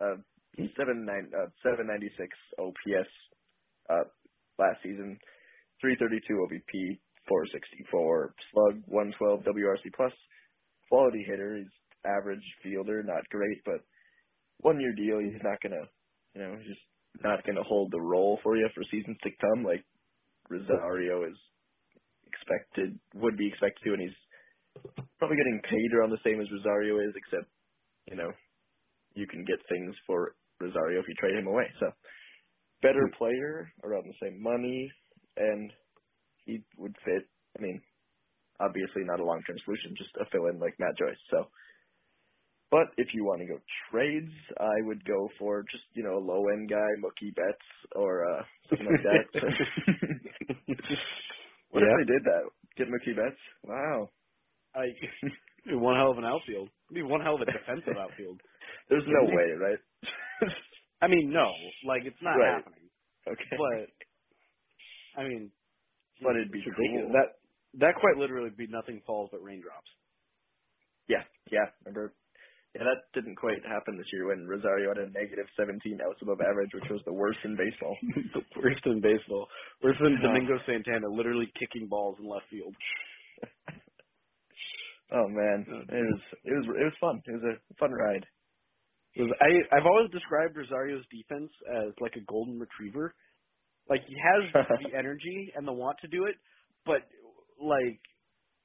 uh, 0.00 0.16
seven 0.76 1.06
nine 1.06 1.30
uh, 1.30 1.46
seven 1.62 1.86
ninety 1.86 2.10
six 2.18 2.34
OPS 2.58 3.10
uh, 3.90 4.04
last 4.58 4.82
season, 4.82 5.18
three 5.80 5.96
thirty 6.00 6.18
two 6.26 6.34
OBP, 6.34 6.98
four 7.28 7.44
sixty 7.52 7.84
four 7.90 8.34
slug, 8.52 8.82
one 8.86 9.12
twelve 9.18 9.40
WRC 9.40 9.92
plus, 9.96 10.12
quality 10.88 11.24
hitter. 11.26 11.56
He's 11.58 11.72
average 12.04 12.44
fielder, 12.62 13.02
not 13.02 13.28
great, 13.30 13.58
but 13.64 13.80
one 14.58 14.80
year 14.80 14.94
deal. 14.94 15.18
He's 15.18 15.42
not 15.42 15.60
gonna, 15.62 15.86
you 16.34 16.42
know, 16.42 16.56
he's 16.58 16.68
just 16.68 16.86
not 17.22 17.44
gonna 17.46 17.62
hold 17.62 17.90
the 17.92 18.00
role 18.00 18.38
for 18.42 18.56
you 18.56 18.68
for 18.74 18.82
seasons 18.90 19.16
to 19.22 19.30
come. 19.40 19.64
Like 19.64 19.84
Rosario 20.48 21.24
is 21.24 21.36
expected, 22.26 22.98
would 23.14 23.36
be 23.36 23.48
expected 23.48 23.84
to, 23.84 23.92
and 23.92 24.02
he's 24.02 24.18
probably 25.18 25.36
getting 25.36 25.60
paid 25.68 25.90
around 25.94 26.10
the 26.10 26.24
same 26.24 26.40
as 26.40 26.50
Rosario 26.50 26.98
is, 26.98 27.14
except, 27.14 27.48
you 28.08 28.16
know, 28.16 28.30
you 29.14 29.26
can 29.26 29.44
get 29.44 29.60
things 29.68 29.94
for 30.06 30.34
Rosario 30.60 31.00
if 31.00 31.08
you 31.08 31.14
trade 31.20 31.36
him 31.36 31.46
away. 31.46 31.68
So, 31.80 31.90
better 32.82 33.06
hmm. 33.06 33.16
player, 33.16 33.72
around 33.84 34.04
the 34.06 34.18
same 34.20 34.42
money, 34.42 34.90
and 35.36 35.70
he 36.46 36.64
would 36.78 36.96
fit. 37.04 37.28
I 37.58 37.62
mean, 37.62 37.82
obviously 38.60 39.02
not 39.04 39.20
a 39.20 39.24
long-term 39.24 39.56
solution, 39.64 39.94
just 39.96 40.10
a 40.20 40.24
fill-in 40.32 40.58
like 40.60 40.78
Matt 40.78 40.96
Joyce. 40.98 41.16
So, 41.30 41.46
but 42.70 42.88
if 42.98 43.08
you 43.14 43.24
want 43.24 43.40
to 43.42 43.46
go 43.48 43.58
trades, 43.90 44.32
I 44.60 44.82
would 44.86 45.04
go 45.04 45.28
for 45.38 45.62
just 45.70 45.84
you 45.94 46.04
know 46.04 46.18
a 46.18 46.24
low-end 46.26 46.68
guy, 46.70 46.88
Mookie 47.02 47.34
Betts, 47.34 47.66
or 47.96 48.24
uh, 48.30 48.42
something 48.70 48.86
like 48.86 49.02
that. 49.02 49.24
what 51.70 51.80
Yeah. 51.80 51.84
if 51.84 51.92
they 51.92 52.04
did 52.04 52.22
that? 52.24 52.50
Get 52.76 52.88
Mookie 52.88 53.16
Betts? 53.16 53.40
Wow. 53.64 54.10
I 54.74 54.86
one 55.76 55.96
hell 55.96 56.12
of 56.12 56.18
an 56.18 56.24
outfield. 56.24 56.70
It'd 56.90 56.94
be 56.96 57.02
one 57.02 57.20
hell 57.22 57.36
of 57.36 57.42
a 57.42 57.46
defensive 57.46 57.96
outfield. 57.98 58.40
There's 58.90 59.04
no 59.06 59.24
way, 59.24 59.52
right? 59.60 59.78
I 61.02 61.08
mean, 61.08 61.32
no, 61.32 61.52
like 61.86 62.02
it's 62.06 62.22
not 62.22 62.38
Right. 62.38 62.42
happening. 62.42 62.90
okay. 63.28 63.56
But 63.56 63.90
I 65.20 65.24
mean, 65.28 65.52
But 66.22 66.36
it'd 66.36 66.52
be 66.52 66.62
cool. 66.64 67.12
That 67.12 67.38
that 67.80 67.94
quite 68.00 68.16
literally 68.16 68.50
be 68.50 68.66
nothing 68.68 69.02
falls 69.06 69.30
but 69.32 69.42
raindrops. 69.42 69.90
Yeah, 71.08 71.24
yeah. 71.50 71.70
Remember? 71.84 72.14
Yeah, 72.74 72.84
that 72.88 73.04
didn't 73.12 73.36
quite 73.36 73.60
happen 73.68 73.98
this 73.98 74.08
year 74.14 74.28
when 74.28 74.48
Rosario 74.48 74.88
had 74.88 74.96
a 74.96 75.10
negative 75.12 75.44
17 75.60 76.00
outs 76.00 76.20
above 76.22 76.40
average, 76.40 76.72
which 76.72 76.88
was 76.88 77.02
the 77.04 77.12
worst 77.12 77.38
in 77.44 77.52
baseball. 77.56 77.96
the 78.32 78.40
worst 78.56 78.80
in 78.86 79.00
baseball. 79.02 79.46
Worse 79.82 79.96
than. 80.00 80.16
Domingo 80.22 80.56
Santana 80.64 81.08
literally 81.12 81.52
kicking 81.60 81.88
balls 81.88 82.16
in 82.20 82.28
left 82.28 82.46
field. 82.50 82.74
Oh 85.12 85.28
man, 85.28 85.66
Oh, 85.68 85.84
it 85.92 86.04
was 86.08 86.20
it 86.44 86.54
was 86.56 86.66
it 86.72 86.84
was 86.88 86.96
fun. 86.98 87.20
It 87.26 87.32
was 87.36 87.44
a 87.44 87.74
fun 87.76 87.92
ride. 87.92 88.24
Was- 89.18 89.36
I 89.44 89.76
I've 89.76 89.84
always 89.84 90.10
described 90.10 90.56
Rosario's 90.56 91.04
defense 91.12 91.52
as 91.68 91.92
like 92.00 92.16
a 92.16 92.24
golden 92.24 92.58
retriever. 92.58 93.14
Like 93.90 94.02
he 94.08 94.14
has 94.16 94.50
the 94.78 94.96
energy 94.98 95.52
and 95.56 95.66
the 95.68 95.72
want 95.72 95.98
to 96.02 96.08
do 96.08 96.26
it, 96.26 96.36
but 96.86 97.02
like 97.60 98.00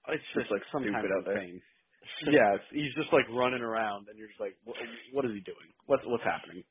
it's 0.10 0.24
Just, 0.36 0.48
just, 0.48 0.52
like, 0.52 0.64
sometimes 0.72 1.08
stupid 1.08 1.12
out 1.18 1.26
there. 1.26 1.44
insane. 1.44 1.62
yes, 2.32 2.60
he's 2.72 2.94
just 2.96 3.14
like 3.14 3.26
running 3.34 3.62
around, 3.62 4.10
and 4.10 4.18
you're 4.18 4.30
just 4.30 4.40
like, 4.42 4.58
what, 4.66 4.78
what 5.14 5.26
is 5.26 5.32
he 5.34 5.42
doing? 5.42 5.74
What's 5.88 6.04
what's 6.06 6.24
happening? 6.24 6.64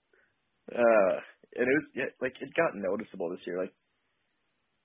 Uh, 0.72 1.16
and 1.56 1.66
it 1.68 1.76
was 1.76 1.88
yeah, 1.96 2.10
like 2.20 2.34
it 2.40 2.50
got 2.56 2.74
noticeable 2.74 3.30
this 3.30 3.40
year. 3.46 3.58
Like, 3.60 3.74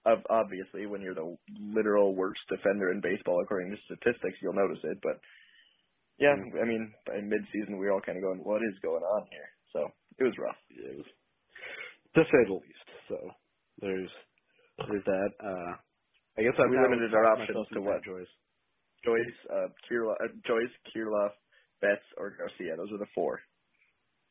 of 0.06 0.20
obviously 0.30 0.88
when 0.88 1.02
you're 1.02 1.16
the 1.16 1.38
literal 1.60 2.16
worst 2.16 2.42
defender 2.50 2.92
in 2.92 3.02
baseball 3.02 3.42
according 3.44 3.72
to 3.72 3.78
statistics, 3.86 4.40
you'll 4.42 4.54
notice 4.58 4.80
it. 4.84 5.00
But 5.04 5.20
yeah, 6.20 6.36
I 6.36 6.66
mean, 6.66 6.94
by 7.08 7.22
mid-season 7.22 7.80
we 7.80 7.86
were 7.88 7.94
all 7.94 8.02
kind 8.06 8.18
of 8.18 8.24
going, 8.24 8.42
"What 8.44 8.62
is 8.64 8.78
going 8.84 9.04
on 9.04 9.28
here?" 9.32 9.50
So 9.74 9.90
it 10.20 10.24
was 10.26 10.36
rough. 10.40 10.60
It 10.72 10.98
was 10.98 11.08
to 12.16 12.24
say 12.26 12.42
the 12.48 12.54
least. 12.56 12.88
So 13.10 13.18
there's 13.82 14.12
there's 14.78 15.06
that. 15.06 15.32
Uh, 15.44 15.74
I 16.38 16.44
guess 16.44 16.54
We 16.58 16.78
limited 16.80 17.14
our 17.14 17.26
options 17.26 17.68
to 17.74 17.82
what? 17.82 18.04
Joyce. 18.04 18.28
Joyce, 19.06 19.38
uh, 19.52 19.68
uh, 19.68 20.28
Joyce, 20.48 20.74
Kirilloff, 20.94 21.34
Betts, 21.82 22.06
or 22.18 22.32
Garcia. 22.38 22.78
Those 22.78 22.92
are 22.94 23.00
the 23.00 23.12
four. 23.16 23.40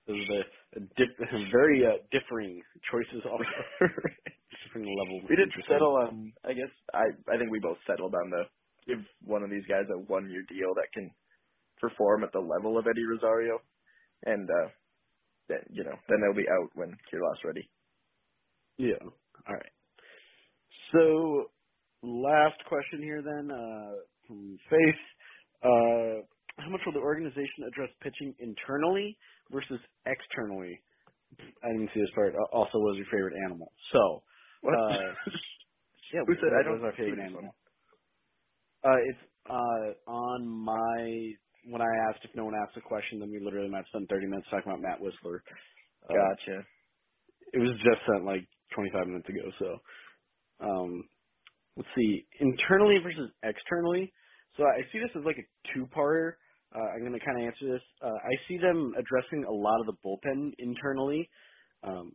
Those 0.07 0.18
are 0.30 0.44
the 0.74 0.80
dif- 0.96 1.18
very 1.53 1.84
uh, 1.86 2.03
differing 2.12 2.62
choices, 2.90 3.22
also 3.26 3.44
differing 4.64 4.88
levels. 4.98 5.24
we 5.30 5.36
did 5.36 5.51
settle 5.68 5.96
on. 5.96 6.32
I 6.44 6.55
guess 6.55 6.72
I 6.94 7.05
I 7.32 7.38
think 7.38 7.51
we 7.51 7.61
both 7.61 7.78
settled 7.86 8.14
on 8.14 8.30
the 8.30 8.44
give 8.86 9.05
one 9.24 9.42
of 9.42 9.51
these 9.51 9.66
guys 9.68 9.84
a 9.94 9.98
one 9.98 10.30
year 10.30 10.42
deal 10.48 10.74
that 10.76 10.92
can 10.94 11.11
perform 11.80 12.24
at 12.24 12.32
the 12.32 12.40
level 12.40 12.78
of 12.78 12.86
Eddie 12.86 13.07
Rosario, 13.07 13.61
and 14.24 14.48
uh, 14.51 14.68
then 15.48 15.61
you 15.70 15.84
know 15.84 15.96
then 16.09 16.18
they'll 16.22 16.36
be 16.36 16.48
out 16.51 16.70
when 16.74 16.96
Kirilloff's 17.12 17.44
ready. 17.44 17.70
Yeah. 18.78 19.03
All 19.49 19.55
right. 19.55 19.72
So, 20.93 21.51
last 22.03 22.59
question 22.68 23.03
here 23.03 23.22
then 23.22 23.51
uh, 23.51 23.93
from 24.26 24.59
Faith. 24.70 25.03
Uh, 25.62 26.26
how 26.59 26.70
much 26.70 26.80
will 26.86 26.95
the 26.95 27.01
organization 27.01 27.64
address 27.68 27.91
pitching 28.03 28.34
internally 28.41 29.16
versus 29.51 29.80
externally? 30.07 30.80
I 31.64 31.68
didn't 31.72 31.91
see 31.95 32.01
this 32.01 32.11
part. 32.14 32.34
Uh, 32.34 32.57
Also, 32.57 32.78
what 32.78 32.95
was 32.95 32.99
your 32.99 33.07
favorite 33.12 33.36
animal? 33.47 33.72
So, 33.93 34.22
What? 34.62 34.78
Uh, 34.78 35.14
yeah, 36.14 36.22
Who 36.26 36.34
said 36.36 36.53
what 36.53 36.61
I 36.61 36.64
don't 36.64 36.74
was 36.74 36.82
our 36.84 36.95
favorite 36.97 37.20
animal? 37.24 37.57
Uh, 38.84 38.97
it's 39.09 39.18
uh, 39.51 40.11
on 40.11 40.47
my 40.47 41.32
when 41.66 41.82
I 41.82 41.91
asked 42.09 42.24
if 42.24 42.30
no 42.36 42.45
one 42.45 42.55
asked 42.55 42.76
a 42.76 42.80
question, 42.80 43.18
then 43.20 43.30
we 43.30 43.41
literally 43.41 43.68
might 43.68 43.86
spend 43.88 44.09
30 44.09 44.26
minutes 44.26 44.47
talking 44.51 44.70
about 44.70 44.80
Matt 44.80 45.01
Wisler. 45.01 45.41
Uh, 46.09 46.34
Gotcha. 46.36 46.66
it 47.53 47.59
was 47.59 47.72
just 47.84 48.03
sent 48.11 48.24
like 48.26 48.49
25 48.75 49.07
minutes 49.07 49.29
ago. 49.29 49.47
So, 49.59 49.68
um, 50.66 51.05
let's 51.77 51.89
see, 51.97 52.27
internally 52.41 52.97
versus 53.03 53.31
externally. 53.43 54.12
So 54.57 54.64
I 54.64 54.83
see 54.93 54.99
this 54.99 55.11
as 55.16 55.25
like 55.25 55.39
a 55.39 55.47
two-parter. 55.75 56.33
Uh, 56.75 56.87
I'm 56.95 57.01
going 57.01 57.18
to 57.18 57.25
kind 57.25 57.41
of 57.41 57.47
answer 57.47 57.72
this. 57.72 57.83
Uh, 58.03 58.14
I 58.14 58.34
see 58.47 58.59
them 58.59 58.92
addressing 58.99 59.45
a 59.45 59.53
lot 59.53 59.80
of 59.80 59.87
the 59.87 59.97
bullpen 60.05 60.53
internally. 60.59 61.29
Um, 61.83 62.13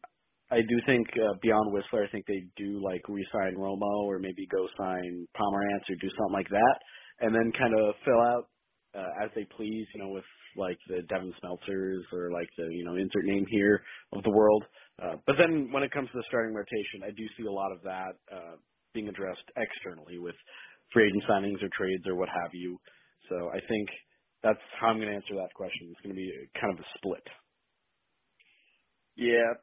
I 0.52 0.58
do 0.58 0.78
think 0.86 1.08
uh, 1.18 1.34
beyond 1.42 1.74
Wisler, 1.74 2.06
I 2.08 2.12
think 2.12 2.26
they 2.28 2.46
do 2.56 2.82
like 2.84 3.02
re-sign 3.10 3.56
Romo 3.58 4.06
or 4.06 4.20
maybe 4.20 4.48
go 4.52 4.68
sign 4.78 5.28
Pomeranz 5.36 5.90
or 5.90 5.96
do 6.00 6.10
something 6.10 6.34
like 6.34 6.50
that, 6.50 6.76
and 7.22 7.34
then 7.34 7.52
kind 7.58 7.74
of 7.74 7.96
fill 8.06 8.22
out 8.22 8.48
uh, 8.96 9.26
as 9.26 9.32
they 9.36 9.46
please. 9.58 9.88
You 9.96 10.04
know, 10.04 10.10
with 10.10 10.24
like 10.56 10.78
the 10.88 11.02
Devin 11.10 11.34
Smeltzers 11.44 12.04
or 12.14 12.32
like 12.32 12.48
the 12.58 12.68
you 12.72 12.86
know 12.86 12.96
insert 12.96 13.26
name 13.26 13.46
here 13.50 13.82
of 14.14 14.24
the 14.24 14.30
world. 14.30 14.64
Uh, 15.02 15.20
but 15.28 15.36
then 15.38 15.72
when 15.72 15.84
it 15.84 15.92
comes 15.92 16.08
to 16.12 16.18
the 16.18 16.24
starting 16.28 16.56
rotation, 16.56 17.04
I 17.04 17.12
do 17.12 17.26
see 17.38 17.46
a 17.46 17.52
lot 17.52 17.72
of 17.72 17.84
that 17.84 18.14
uh, 18.32 18.56
being 18.94 19.10
addressed 19.10 19.44
externally 19.58 20.20
with 20.20 20.36
free 20.94 21.08
agent 21.08 21.24
signings 21.30 21.62
or 21.64 21.70
trades 21.76 22.08
or 22.08 22.16
what 22.16 22.30
have 22.30 22.52
you. 22.54 22.80
So 23.30 23.50
I 23.52 23.60
think 23.68 23.90
that's 24.44 24.62
how 24.80 24.88
I'm 24.88 24.98
going 24.98 25.10
to 25.10 25.16
answer 25.16 25.36
that 25.36 25.52
question. 25.54 25.92
It's 25.92 26.00
going 26.00 26.16
to 26.16 26.22
be 26.22 26.32
kind 26.60 26.72
of 26.72 26.80
a 26.80 26.88
split. 26.98 27.26
Yeah. 29.18 29.60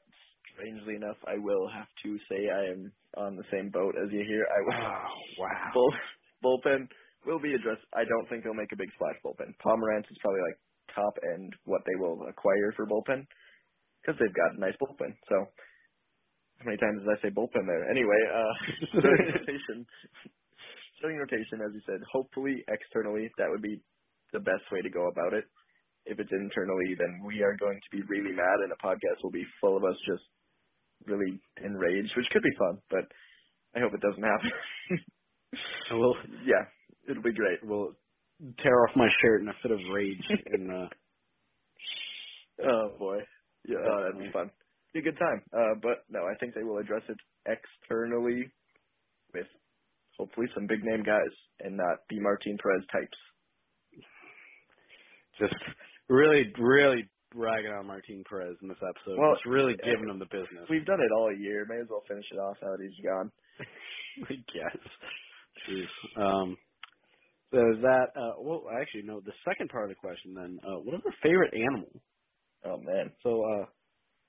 Strangely 0.53 0.97
enough, 0.97 1.17
I 1.25 1.41
will 1.41 1.65
have 1.73 1.89
to 2.05 2.11
say 2.29 2.53
I 2.53 2.77
am 2.77 2.93
on 3.17 3.37
the 3.37 3.49
same 3.51 3.71
boat 3.71 3.95
as 3.97 4.13
you 4.13 4.21
here. 4.21 4.45
I 4.45 4.61
will. 4.61 4.85
wow. 5.41 5.65
Bull, 5.73 5.93
bullpen 6.45 6.89
will 7.25 7.41
be 7.41 7.55
addressed. 7.55 7.81
I 7.97 8.05
don't 8.05 8.29
think 8.29 8.45
they'll 8.45 8.53
make 8.53 8.73
a 8.73 8.77
big 8.77 8.93
splash 8.93 9.17
bullpen. 9.25 9.57
Pomeranz 9.65 10.05
is 10.13 10.19
probably 10.21 10.45
like 10.45 10.59
top 10.95 11.15
end 11.33 11.55
what 11.65 11.81
they 11.87 11.97
will 11.97 12.21
acquire 12.29 12.73
for 12.77 12.85
bullpen 12.87 13.25
because 14.03 14.19
they've 14.19 14.35
got 14.35 14.59
a 14.59 14.61
nice 14.61 14.75
bullpen. 14.83 15.15
So 15.31 15.47
how 16.59 16.65
many 16.67 16.79
times 16.79 17.03
did 17.03 17.11
I 17.15 17.19
say 17.23 17.31
bullpen 17.31 17.67
there? 17.67 17.87
Anyway, 17.87 18.21
uh, 18.35 18.55
starting 18.99 19.31
rotation. 19.31 19.87
Starting 20.99 21.19
rotation, 21.19 21.63
as 21.63 21.75
you 21.75 21.83
said, 21.87 22.03
hopefully 22.11 22.63
externally 22.67 23.31
that 23.39 23.51
would 23.51 23.63
be 23.63 23.81
the 24.33 24.43
best 24.43 24.67
way 24.71 24.83
to 24.83 24.91
go 24.91 25.09
about 25.09 25.35
it. 25.35 25.45
If 26.05 26.19
it's 26.19 26.33
internally, 26.35 26.99
then 26.99 27.23
we 27.25 27.43
are 27.43 27.55
going 27.57 27.79
to 27.79 27.91
be 27.95 28.03
really 28.11 28.35
mad, 28.35 28.59
and 28.67 28.75
a 28.75 28.81
podcast 28.83 29.23
will 29.23 29.31
be 29.31 29.47
full 29.61 29.77
of 29.77 29.85
us 29.85 29.95
just 30.07 30.27
really 31.07 31.39
enraged, 31.63 32.11
which 32.17 32.27
could 32.33 32.43
be 32.43 32.59
fun, 32.59 32.79
but 32.91 33.07
I 33.75 33.81
hope 33.81 33.95
it 33.95 34.01
doesn't 34.01 34.23
happen. 34.23 34.51
I 35.91 35.95
will 35.95 36.17
yeah, 36.47 36.65
it'll 37.09 37.23
be 37.23 37.33
great. 37.33 37.59
We'll 37.63 37.93
tear 38.63 38.85
off 38.85 38.97
my 38.97 39.09
shirt 39.23 39.43
in 39.43 39.49
a 39.49 39.55
fit 39.63 39.71
of 39.71 39.79
rage 39.93 40.25
and 40.53 40.71
uh 40.71 40.89
Oh 42.65 42.93
boy. 42.99 43.19
Yeah, 43.69 43.79
oh, 43.79 44.03
that'd 44.03 44.19
be 44.19 44.33
fun. 44.33 44.51
Be 44.93 45.01
a 45.01 45.03
good 45.03 45.19
time. 45.19 45.43
Uh, 45.53 45.75
but 45.81 46.05
no, 46.11 46.21
I 46.27 46.35
think 46.39 46.55
they 46.55 46.65
will 46.65 46.79
address 46.79 47.03
it 47.09 47.17
externally 47.47 48.51
with 49.33 49.47
hopefully 50.19 50.47
some 50.55 50.67
big 50.67 50.85
name 50.85 51.03
guys 51.03 51.33
and 51.61 51.77
not 51.77 52.05
the 52.11 52.21
Martin 52.21 52.59
Perez 52.63 52.85
types. 52.93 53.19
Just 55.39 55.55
really, 56.09 56.53
really 56.59 57.09
ragging 57.35 57.73
on 57.73 57.87
Martin 57.87 58.23
Perez 58.29 58.57
in 58.63 58.69
this 58.69 58.83
episode. 58.83 59.19
Well, 59.19 59.35
Just 59.35 59.47
really 59.47 59.75
giving 59.83 60.09
him 60.09 60.19
the 60.19 60.27
business. 60.27 60.69
We've 60.69 60.85
done 60.85 61.01
it 61.01 61.13
all 61.17 61.33
year. 61.35 61.65
May 61.69 61.81
as 61.81 61.89
well 61.89 62.05
finish 62.07 62.27
it 62.31 62.37
off 62.37 62.57
now 62.63 62.77
that 62.77 62.83
he's 62.85 63.05
gone. 63.05 63.31
I 64.29 64.35
guess. 64.53 64.83
Jeez. 65.69 66.21
Um, 66.21 66.57
so 67.53 67.59
is 67.73 67.83
that, 67.83 68.13
uh, 68.17 68.41
well, 68.41 68.65
actually, 68.81 69.03
no, 69.05 69.21
the 69.21 69.33
second 69.49 69.69
part 69.71 69.85
of 69.85 69.91
the 69.91 70.01
question 70.01 70.35
then, 70.35 70.59
uh, 70.65 70.81
what 70.81 70.95
is 70.95 71.01
your 71.05 71.15
favorite 71.23 71.55
animal? 71.55 71.89
Oh 72.65 72.79
man. 72.79 73.11
So, 73.23 73.43
uh, 73.45 73.67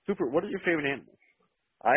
Super, 0.08 0.28
what 0.28 0.44
is 0.44 0.52
your 0.52 0.60
favorite 0.68 0.88
animal? 0.88 1.16
I 1.84 1.96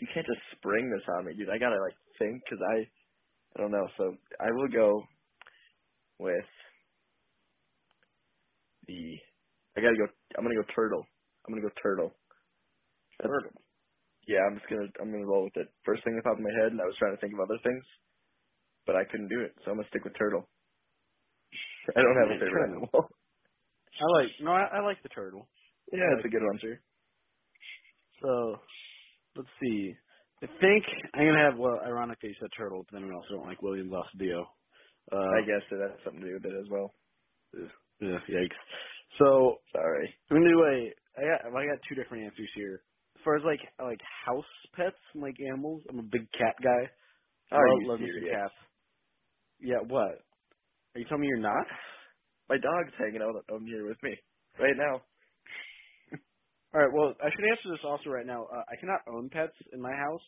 you 0.00 0.08
can't 0.14 0.26
just 0.26 0.42
spring 0.56 0.90
this 0.90 1.06
on 1.14 1.26
me, 1.26 1.34
dude. 1.34 1.50
I 1.50 1.58
gotta 1.58 1.78
like 1.78 1.94
think 2.18 2.42
because 2.42 2.58
I 2.62 2.76
I 3.54 3.62
don't 3.62 3.70
know. 3.70 3.86
So 3.96 4.14
I 4.40 4.50
will 4.50 4.68
go 4.68 5.02
with 6.18 6.50
the 8.86 9.14
I 9.76 9.80
gotta 9.80 9.96
go. 9.98 10.10
I'm 10.38 10.44
gonna 10.44 10.58
go 10.58 10.66
turtle. 10.74 11.06
I'm 11.46 11.54
gonna 11.54 11.66
go 11.66 11.74
turtle. 11.82 12.10
Turtle. 13.22 13.54
Yeah, 14.26 14.42
I'm 14.46 14.58
just 14.58 14.68
gonna 14.68 14.90
I'm 15.00 15.12
gonna 15.12 15.26
roll 15.26 15.44
with 15.44 15.56
it. 15.56 15.70
First 15.84 16.02
thing 16.02 16.16
that 16.16 16.24
popped 16.24 16.38
in 16.38 16.44
my 16.44 16.56
head, 16.62 16.72
and 16.72 16.80
I 16.80 16.86
was 16.86 16.98
trying 16.98 17.14
to 17.14 17.20
think 17.20 17.34
of 17.34 17.40
other 17.40 17.58
things, 17.62 17.84
but 18.86 18.96
I 18.96 19.04
couldn't 19.06 19.30
do 19.30 19.40
it, 19.42 19.54
so 19.62 19.70
I'm 19.70 19.78
gonna 19.78 19.88
stick 19.88 20.02
with 20.02 20.18
turtle. 20.18 20.48
I 21.96 22.02
don't 22.02 22.18
have 22.18 22.34
a 22.34 22.40
favorite 22.42 22.74
animal. 22.74 22.90
I 24.00 24.04
like, 24.18 24.30
no, 24.40 24.52
I, 24.52 24.78
I 24.78 24.80
like 24.84 25.02
the 25.02 25.10
turtle. 25.10 25.48
yeah, 25.92 26.16
it's 26.16 26.26
a 26.26 26.28
good 26.30 26.42
one, 26.42 26.58
sir. 26.62 26.80
So, 28.22 28.56
let's 29.36 29.48
see. 29.62 29.94
I 30.42 30.46
think 30.60 30.84
I'm 31.14 31.26
gonna 31.26 31.50
have, 31.50 31.58
well, 31.58 31.80
ironically 31.84 32.30
you 32.30 32.34
said 32.40 32.50
turtle, 32.56 32.84
but 32.84 32.98
then 32.98 33.08
we 33.08 33.14
also 33.14 33.28
don't 33.36 33.46
like 33.46 33.60
Willians 33.60 33.90
Astudillo. 33.92 34.44
Uh, 35.12 35.16
I 35.16 35.42
guess 35.46 35.62
it 35.70 35.80
has 35.80 35.98
something 36.04 36.22
to 36.22 36.28
do 36.28 36.34
with 36.34 36.44
it 36.46 36.58
as 36.60 36.70
well. 36.70 36.94
yeah, 38.00 38.18
yikes. 38.30 38.60
So, 39.18 39.58
Sorry. 39.72 40.14
I'm 40.30 40.38
gonna 40.38 40.50
do 40.50 40.60
a, 40.64 40.94
I 41.18 41.22
got, 41.22 41.46
I 41.56 41.66
got 41.66 41.80
two 41.88 41.94
different 41.96 42.24
answers 42.24 42.50
here. 42.54 42.82
As 43.16 43.22
far 43.24 43.36
as 43.36 43.42
like, 43.44 43.60
like 43.82 44.00
house 44.26 44.44
pets 44.76 44.96
and 45.14 45.22
like 45.22 45.36
animals, 45.40 45.82
I'm 45.90 45.98
a 46.00 46.02
big 46.02 46.30
cat 46.32 46.56
guy. 46.62 46.90
Are 47.52 47.68
love, 47.68 47.78
you 47.82 47.88
love 47.88 48.00
me 48.00 48.10
some 48.14 48.24
cats. 48.24 48.54
Yeah, 49.60 49.80
what? 49.88 50.22
Are 50.94 50.98
you 51.00 51.04
telling 51.08 51.22
me 51.22 51.28
you're 51.28 51.38
not? 51.38 51.66
My 52.50 52.58
dog's 52.58 52.94
hanging 52.98 53.22
out 53.22 53.36
on 53.54 53.66
here 53.66 53.88
with 53.88 54.02
me 54.04 54.16
right 54.60 54.76
now. 54.76 55.02
All 56.74 56.82
right. 56.82 56.92
Well, 56.92 57.14
I 57.22 57.30
should 57.30 57.44
answer 57.50 57.70
this 57.70 57.84
also 57.84 58.10
right 58.10 58.26
now. 58.26 58.46
Uh, 58.46 58.64
I 58.70 58.76
cannot 58.80 59.00
own 59.08 59.30
pets 59.30 59.54
in 59.72 59.80
my 59.82 59.92
house. 59.92 60.22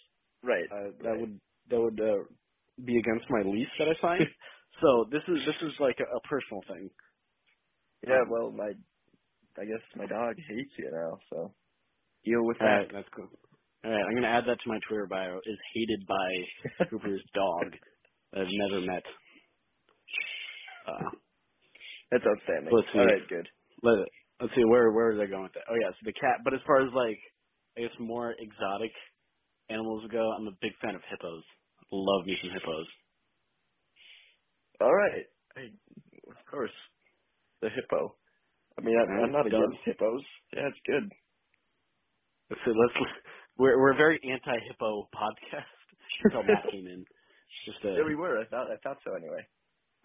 Right. 0.45 0.71
Uh, 0.71 0.93
that 1.05 1.17
right. 1.17 1.21
would 1.21 1.41
that 1.71 1.81
would 1.81 2.01
uh, 2.01 2.25
be 2.85 2.99
against 2.99 3.27
my 3.31 3.43
lease 3.43 3.69
that 3.79 3.89
I 3.89 4.01
signed. 4.03 4.29
so 4.83 5.07
this 5.11 5.23
is 5.29 5.39
this 5.47 5.69
is 5.69 5.75
like 5.81 5.99
a, 6.01 6.17
a 6.17 6.21
personal 6.23 6.63
thing. 6.69 6.91
Yeah, 8.07 8.23
Um, 8.23 8.31
well, 8.31 8.53
my, 8.53 8.73
I 9.59 9.65
guess 9.67 9.83
my 9.97 10.07
dog 10.07 10.37
hates 10.37 10.73
you 10.79 10.91
now, 10.93 11.19
so 11.31 11.55
deal 12.25 12.45
with 12.45 12.59
All 12.61 12.69
right, 12.69 12.89
that. 12.89 12.93
that's 12.93 13.09
cool. 13.17 13.29
All 13.85 13.91
right, 13.91 14.05
I'm 14.09 14.15
gonna 14.15 14.29
add 14.29 14.45
that 14.47 14.59
to 14.63 14.69
my 14.69 14.79
Twitter 14.89 15.07
bio. 15.07 15.39
Is 15.39 15.59
hated 15.75 16.07
by 16.09 16.31
Cooper's 16.91 17.25
dog 17.35 17.73
that 18.33 18.43
I've 18.43 18.49
never 18.51 18.87
met. 18.87 19.05
Uh, 20.87 21.11
That's 22.13 22.29
outstanding. 22.29 22.69
Let's 22.69 22.87
see. 22.93 23.01
All 23.01 23.09
right, 23.09 23.25
good. 23.25 23.49
let 23.81 24.05
let's 24.37 24.53
see 24.53 24.69
where 24.69 24.93
where 24.93 25.17
was 25.17 25.21
I 25.25 25.27
going 25.27 25.49
with 25.49 25.57
that? 25.57 25.65
Oh 25.73 25.77
yeah, 25.81 25.89
so 25.97 26.05
the 26.05 26.13
cat. 26.13 26.45
But 26.45 26.53
as 26.53 26.61
far 26.69 26.85
as 26.85 26.93
like 26.93 27.17
I 27.77 27.89
guess 27.89 27.97
more 27.97 28.37
exotic 28.37 28.93
animals 29.73 30.05
go, 30.13 30.21
I'm 30.37 30.47
a 30.47 30.57
big 30.61 30.77
fan 30.85 30.95
of 30.95 31.01
hippos. 31.09 31.43
Love 31.91 32.29
me 32.29 32.37
some 32.45 32.53
hippos. 32.53 32.89
All 34.81 34.93
right. 34.93 35.25
I, 35.57 35.73
of 36.29 36.41
course, 36.51 36.77
the 37.61 37.69
hippo. 37.73 38.15
I 38.77 38.81
mean, 38.81 38.97
I'm, 38.97 39.25
I'm 39.25 39.33
not 39.33 39.49
done. 39.49 39.65
against 39.65 39.85
hippos. 39.85 40.25
Yeah, 40.53 40.69
it's 40.69 40.85
good. 40.85 41.09
Let's 42.51 42.61
see, 42.65 42.73
let's 42.77 42.97
we're 43.57 43.81
we're 43.81 43.93
a 43.93 43.97
very 43.97 44.21
anti 44.21 44.59
hippo 44.69 45.09
podcast 45.17 45.77
until 46.25 46.43
Matt 46.45 46.69
came 46.71 46.87
in. 46.87 47.05
Just 47.65 47.85
uh, 47.85 47.89
Yeah, 47.97 48.05
we 48.05 48.17
were. 48.17 48.41
I 48.41 48.45
thought. 48.47 48.69
I 48.69 48.77
thought 48.83 48.99
so. 49.05 49.15
Anyway, 49.15 49.45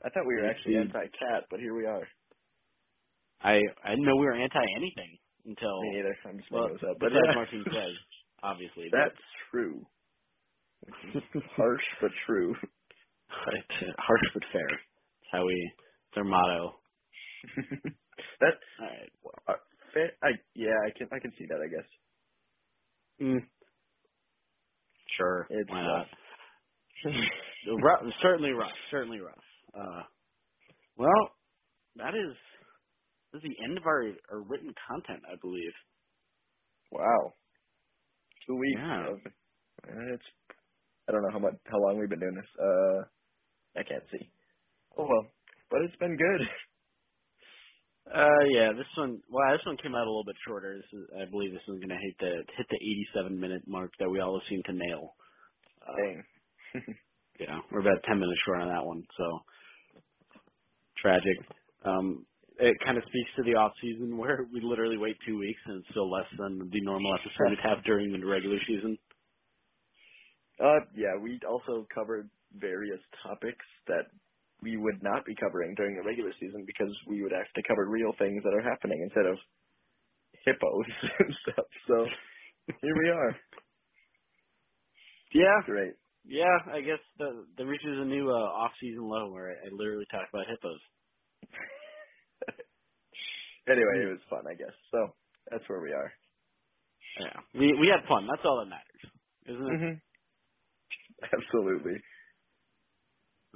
I 0.05 0.09
thought 0.09 0.27
we 0.27 0.35
were 0.35 0.47
actually 0.47 0.77
anti-cat, 0.77 1.45
but 1.51 1.59
here 1.59 1.75
we 1.75 1.85
are. 1.85 2.07
I 3.41 3.59
I 3.83 3.91
didn't 3.91 4.05
know 4.05 4.15
we 4.17 4.25
were 4.27 4.33
anti 4.33 4.63
anything 4.77 5.17
until 5.45 5.81
Me 5.81 5.91
neither. 5.97 6.17
I'm 6.25 6.39
just 6.39 6.51
well, 6.51 6.69
this 6.69 6.83
up. 6.89 6.97
But 6.99 7.11
besides 7.11 7.13
yeah, 7.13 7.33
Martin 7.33 7.65
Perez, 7.69 7.97
obviously. 8.43 8.93
that's 8.93 9.21
true. 9.51 9.85
Harsh 11.57 11.83
but 12.01 12.11
true. 12.27 12.55
Right. 13.31 13.93
Harsh 13.97 14.23
but 14.33 14.43
fair. 14.53 14.67
That's 14.69 15.31
how 15.31 15.45
we. 15.45 15.53
It's 16.09 16.17
our 16.17 16.23
motto. 16.25 16.75
that 18.41 18.55
All 18.79 18.87
right. 18.87 19.13
uh, 19.47 19.53
fa- 19.93 20.17
I 20.23 20.29
yeah, 20.55 20.75
I 20.87 20.97
can 20.97 21.09
I 21.13 21.19
can 21.19 21.33
see 21.39 21.45
that. 21.49 21.61
I 21.63 21.69
guess 21.69 21.89
Mm. 23.21 23.39
Sure. 25.17 25.49
it's 25.49 25.69
Why 25.69 25.83
uh, 25.85 25.87
not? 25.87 26.07
rough, 27.83 28.03
certainly 28.21 28.51
rough. 28.51 28.71
Certainly 28.91 29.19
rough. 29.19 29.43
Uh, 29.75 30.03
well, 30.97 31.31
that 31.97 32.13
is 32.15 32.35
this 33.33 33.43
is 33.43 33.49
the 33.49 33.63
end 33.63 33.77
of 33.77 33.85
our, 33.85 34.03
our 34.31 34.41
written 34.41 34.73
content, 34.87 35.23
I 35.31 35.35
believe. 35.41 35.73
wow. 36.91 37.33
Two 38.45 38.55
weeks. 38.55 38.79
Yeah. 38.79 39.07
Of, 39.11 39.17
uh, 39.87 40.13
it's 40.13 40.23
I 41.07 41.11
don't 41.11 41.21
know 41.23 41.31
how 41.33 41.39
much 41.39 41.55
how 41.65 41.79
long 41.79 41.99
we've 41.99 42.09
been 42.09 42.19
doing 42.19 42.35
this. 42.35 42.51
Uh, 42.59 42.99
I 43.79 43.83
can't 43.83 44.03
see. 44.11 44.29
Oh 44.97 45.05
well, 45.07 45.27
but 45.69 45.81
it's 45.83 45.95
been 45.97 46.17
good. 46.17 46.41
Uh, 48.07 48.47
yeah, 48.55 48.71
this 48.71 48.87
one. 48.97 49.19
Well, 49.29 49.51
this 49.51 49.65
one 49.65 49.75
came 49.83 49.93
out 49.93 50.07
a 50.07 50.09
little 50.09 50.23
bit 50.23 50.37
shorter. 50.47 50.77
This 50.77 50.99
is, 50.99 51.07
I 51.11 51.29
believe, 51.29 51.51
this 51.51 51.67
is 51.67 51.75
going 51.75 51.91
to 51.91 51.99
hit 51.99 52.15
the 52.19 52.39
hit 52.55 52.67
the 52.69 52.79
87 53.19 53.37
minute 53.37 53.63
mark 53.67 53.91
that 53.99 54.09
we 54.09 54.21
all 54.21 54.41
seem 54.49 54.61
to 54.63 54.71
nail. 54.71 55.15
Uh, 55.83 55.91
Dang. 55.97 56.23
yeah, 57.39 57.59
we're 57.71 57.81
about 57.81 58.03
10 58.07 58.19
minutes 58.19 58.39
short 58.45 58.61
on 58.61 58.69
that 58.69 58.85
one. 58.85 59.03
So 59.17 59.25
tragic. 61.01 61.37
Um, 61.85 62.25
it 62.59 62.75
kind 62.83 62.97
of 62.97 63.03
speaks 63.07 63.29
to 63.37 63.43
the 63.43 63.57
off 63.57 63.71
season 63.81 64.17
where 64.21 64.45
we 64.51 64.61
literally 64.61 64.97
wait 64.97 65.17
two 65.25 65.37
weeks 65.37 65.59
and 65.65 65.79
it's 65.79 65.89
still 65.91 66.11
less 66.11 66.27
than 66.37 66.69
the 66.71 66.81
normal 66.81 67.13
episode 67.13 67.49
we'd 67.49 67.59
have 67.63 67.83
during 67.85 68.11
the 68.11 68.25
regular 68.25 68.57
season. 68.67 68.97
Uh, 70.59 70.81
yeah, 70.95 71.13
we 71.21 71.39
also 71.47 71.85
covered 71.93 72.29
various 72.57 72.99
topics 73.21 73.65
that 73.87 74.09
we 74.63 74.75
would 74.75 75.03
not 75.03 75.23
be 75.25 75.35
covering 75.35 75.75
during 75.75 75.95
the 75.95 76.01
regular 76.01 76.31
season 76.39 76.63
because 76.65 76.89
we 77.07 77.21
would 77.21 77.31
have 77.31 77.45
to 77.55 77.61
cover 77.67 77.85
real 77.87 78.11
things 78.17 78.41
that 78.43 78.53
are 78.53 78.61
happening 78.67 78.99
instead 79.03 79.25
of 79.25 79.37
hippos 80.45 80.85
and 81.19 81.33
stuff. 81.43 81.65
So 81.87 82.05
here 82.81 82.95
we 82.97 83.09
are. 83.09 83.35
Yeah, 85.33 85.59
Great. 85.65 85.93
Yeah. 86.27 86.57
I 86.73 86.81
guess 86.81 86.99
the 87.17 87.45
the 87.57 87.65
reaches 87.65 87.97
a 87.99 88.05
new 88.05 88.29
uh, 88.29 88.33
off 88.33 88.71
season 88.81 89.03
low 89.07 89.31
where 89.31 89.49
I, 89.51 89.67
I 89.67 89.69
literally 89.71 90.05
talk 90.11 90.27
about 90.33 90.47
hippos. 90.47 90.79
Anyway, 93.69 93.99
it 93.99 94.09
was 94.09 94.19
fun, 94.29 94.47
I 94.49 94.55
guess. 94.55 94.71
So 94.91 95.13
that's 95.51 95.63
where 95.67 95.81
we 95.81 95.91
are. 95.91 96.11
Yeah, 97.19 97.59
we 97.59 97.67
we 97.79 97.87
had 97.91 98.07
fun. 98.07 98.27
That's 98.27 98.45
all 98.45 98.59
that 98.59 98.69
matters, 98.69 99.03
isn't 99.47 99.67
it? 99.67 99.79
hmm 99.79 99.93
Absolutely. 101.37 101.97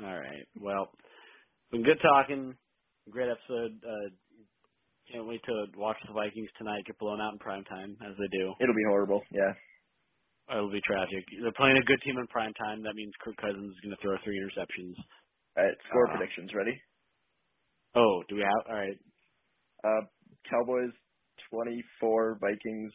All 0.04 0.20
right. 0.20 0.48
Well, 0.60 0.92
been 1.72 1.84
good 1.84 2.00
talking. 2.02 2.56
Great 3.10 3.30
episode. 3.30 3.80
Uh, 3.86 4.10
can't 5.12 5.28
wait 5.28 5.42
to 5.46 5.66
watch 5.78 5.98
the 6.08 6.14
Vikings 6.14 6.50
tonight 6.58 6.86
get 6.86 6.98
blown 7.00 7.22
out 7.22 7.34
in 7.34 7.40
prime 7.40 7.64
time 7.66 7.98
as 8.06 8.16
they 8.18 8.28
do. 8.38 8.54
It'll 8.60 8.76
be 8.76 8.86
horrible. 8.88 9.22
Yeah. 9.32 9.54
It'll 10.52 10.72
be 10.72 10.82
tragic. 10.86 11.26
They're 11.42 11.54
playing 11.58 11.78
a 11.78 11.86
good 11.86 12.02
team 12.06 12.18
in 12.20 12.28
prime 12.28 12.54
time. 12.56 12.84
That 12.84 12.96
means 12.96 13.14
Kirk 13.24 13.38
Cousins 13.38 13.72
is 13.74 13.82
going 13.84 13.96
to 13.96 14.02
throw 14.02 14.18
three 14.24 14.40
interceptions. 14.40 14.96
All 15.58 15.64
right. 15.66 15.78
Score 15.90 16.08
Uh, 16.08 16.18
predictions 16.18 16.52
ready? 16.56 16.80
Oh, 17.96 18.24
do 18.30 18.36
we 18.36 18.42
have? 18.42 18.68
All 18.70 18.76
right. 18.76 19.00
Uh, 19.84 20.06
Cowboys 20.50 20.94
24, 21.52 22.40
Vikings 22.42 22.94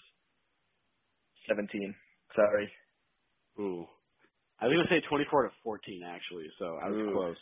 17. 1.49 1.95
Sorry. 2.37 2.73
Ooh. 3.61 3.87
I 4.61 4.67
was 4.67 4.75
going 4.77 4.87
to 4.89 4.95
say 4.95 5.09
24 5.09 5.45
to 5.45 5.51
14 5.65 6.03
actually, 6.07 6.47
so 6.59 6.79
I 6.83 6.89
was 6.91 6.99
Ooh. 6.99 7.13
close. 7.13 7.37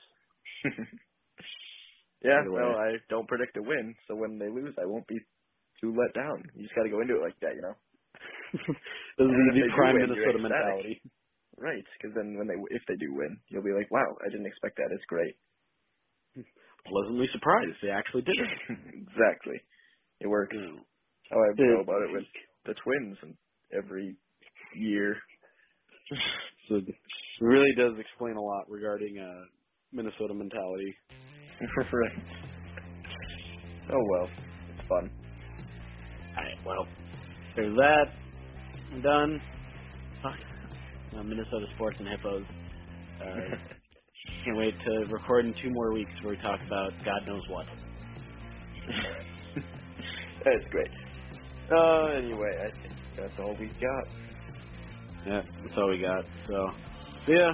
yeah, 2.24 2.42
Either 2.42 2.50
well, 2.50 2.76
I 2.76 2.96
don't 3.10 3.28
predict 3.28 3.56
a 3.58 3.62
win, 3.62 3.94
so 4.08 4.16
when 4.16 4.38
they 4.38 4.48
lose, 4.50 4.74
I 4.80 4.86
won't 4.86 5.06
be 5.08 5.18
too 5.80 5.94
let 5.96 6.14
down. 6.14 6.44
You 6.54 6.64
just 6.64 6.74
got 6.76 6.84
to 6.84 6.90
go 6.90 7.00
into 7.02 7.16
it 7.16 7.22
like 7.22 7.38
that, 7.40 7.54
you 7.56 7.62
know. 7.62 7.74
This 8.54 9.26
is 9.26 9.34
the 9.54 9.70
prime 9.74 9.94
win, 9.94 10.10
Minnesota 10.10 10.38
mentality. 10.38 11.02
Right, 11.58 11.84
because 11.96 12.14
then 12.14 12.34
when 12.36 12.46
they 12.46 12.58
if 12.74 12.82
they 12.88 12.96
do 12.96 13.14
win, 13.14 13.38
you'll 13.48 13.62
be 13.62 13.74
like, 13.74 13.90
wow, 13.90 14.10
I 14.26 14.28
didn't 14.30 14.46
expect 14.46 14.76
that. 14.76 14.90
It's 14.90 15.04
great. 15.06 15.34
Pleasantly 16.86 17.28
surprised 17.32 17.78
they 17.82 17.90
actually 17.90 18.22
did 18.22 18.34
it. 18.34 18.50
exactly. 19.06 19.60
It 20.20 20.26
works. 20.26 20.54
Mm. 20.56 20.82
how 21.30 21.38
I 21.38 21.56
feel 21.56 21.80
about 21.80 22.02
it 22.02 22.12
with 22.12 22.24
the 22.66 22.74
Twins 22.82 23.16
and 23.22 23.34
every 23.72 24.16
year. 24.76 25.16
So 26.66 26.76
it 26.76 26.86
really 27.42 27.74
does 27.76 27.92
explain 28.00 28.36
a 28.36 28.40
lot 28.40 28.64
regarding 28.70 29.18
uh, 29.18 29.44
Minnesota 29.92 30.32
mentality. 30.32 30.96
right. 31.92 32.12
Oh 33.92 34.00
well, 34.08 34.30
it's 34.70 34.88
fun. 34.88 35.10
All 36.38 36.42
right, 36.42 36.56
well, 36.64 36.86
there's 37.54 37.76
that. 37.76 38.23
I'm 38.94 39.02
done. 39.02 39.42
Fuck. 40.22 40.34
Uh, 41.18 41.22
Minnesota 41.24 41.66
sports 41.74 41.96
and 42.00 42.08
hippos. 42.08 42.44
Uh, 43.20 43.56
can't 44.44 44.56
wait 44.58 44.74
to 44.86 45.06
record 45.12 45.46
in 45.46 45.54
two 45.62 45.70
more 45.70 45.92
weeks 45.92 46.12
where 46.22 46.32
we 46.36 46.42
talk 46.42 46.60
about 46.66 46.92
God 47.04 47.22
knows 47.26 47.42
what. 47.50 47.66
That's 50.44 50.64
great. 50.70 50.88
Uh, 51.72 52.06
anyway, 52.18 52.52
I 52.60 52.82
think 52.82 52.94
that's 53.16 53.32
all 53.40 53.56
we 53.58 53.66
got. 53.80 54.04
Yeah, 55.26 55.42
that's 55.62 55.78
all 55.78 55.90
we 55.90 55.98
got. 56.00 56.24
So, 56.48 56.54
so 57.26 57.32
yeah, 57.32 57.52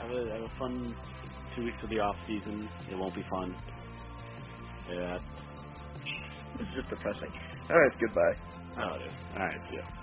have 0.00 0.10
a 0.10 0.30
have 0.32 0.42
a 0.42 0.52
fun 0.58 0.96
two 1.56 1.64
weeks 1.64 1.78
of 1.84 1.90
the 1.90 2.00
off 2.00 2.16
season. 2.26 2.68
It 2.90 2.96
won't 2.96 3.14
be 3.14 3.24
fun. 3.30 3.56
Yeah. 4.90 5.18
It's 6.60 6.70
just 6.76 6.90
depressing. 6.90 7.32
All 7.70 7.78
right, 7.80 7.92
goodbye. 8.00 8.36
Oh, 8.78 8.96
it 8.96 9.06
is. 9.08 9.14
All 9.36 9.46
right. 9.46 9.60
See 9.70 9.76
ya. 9.76 10.01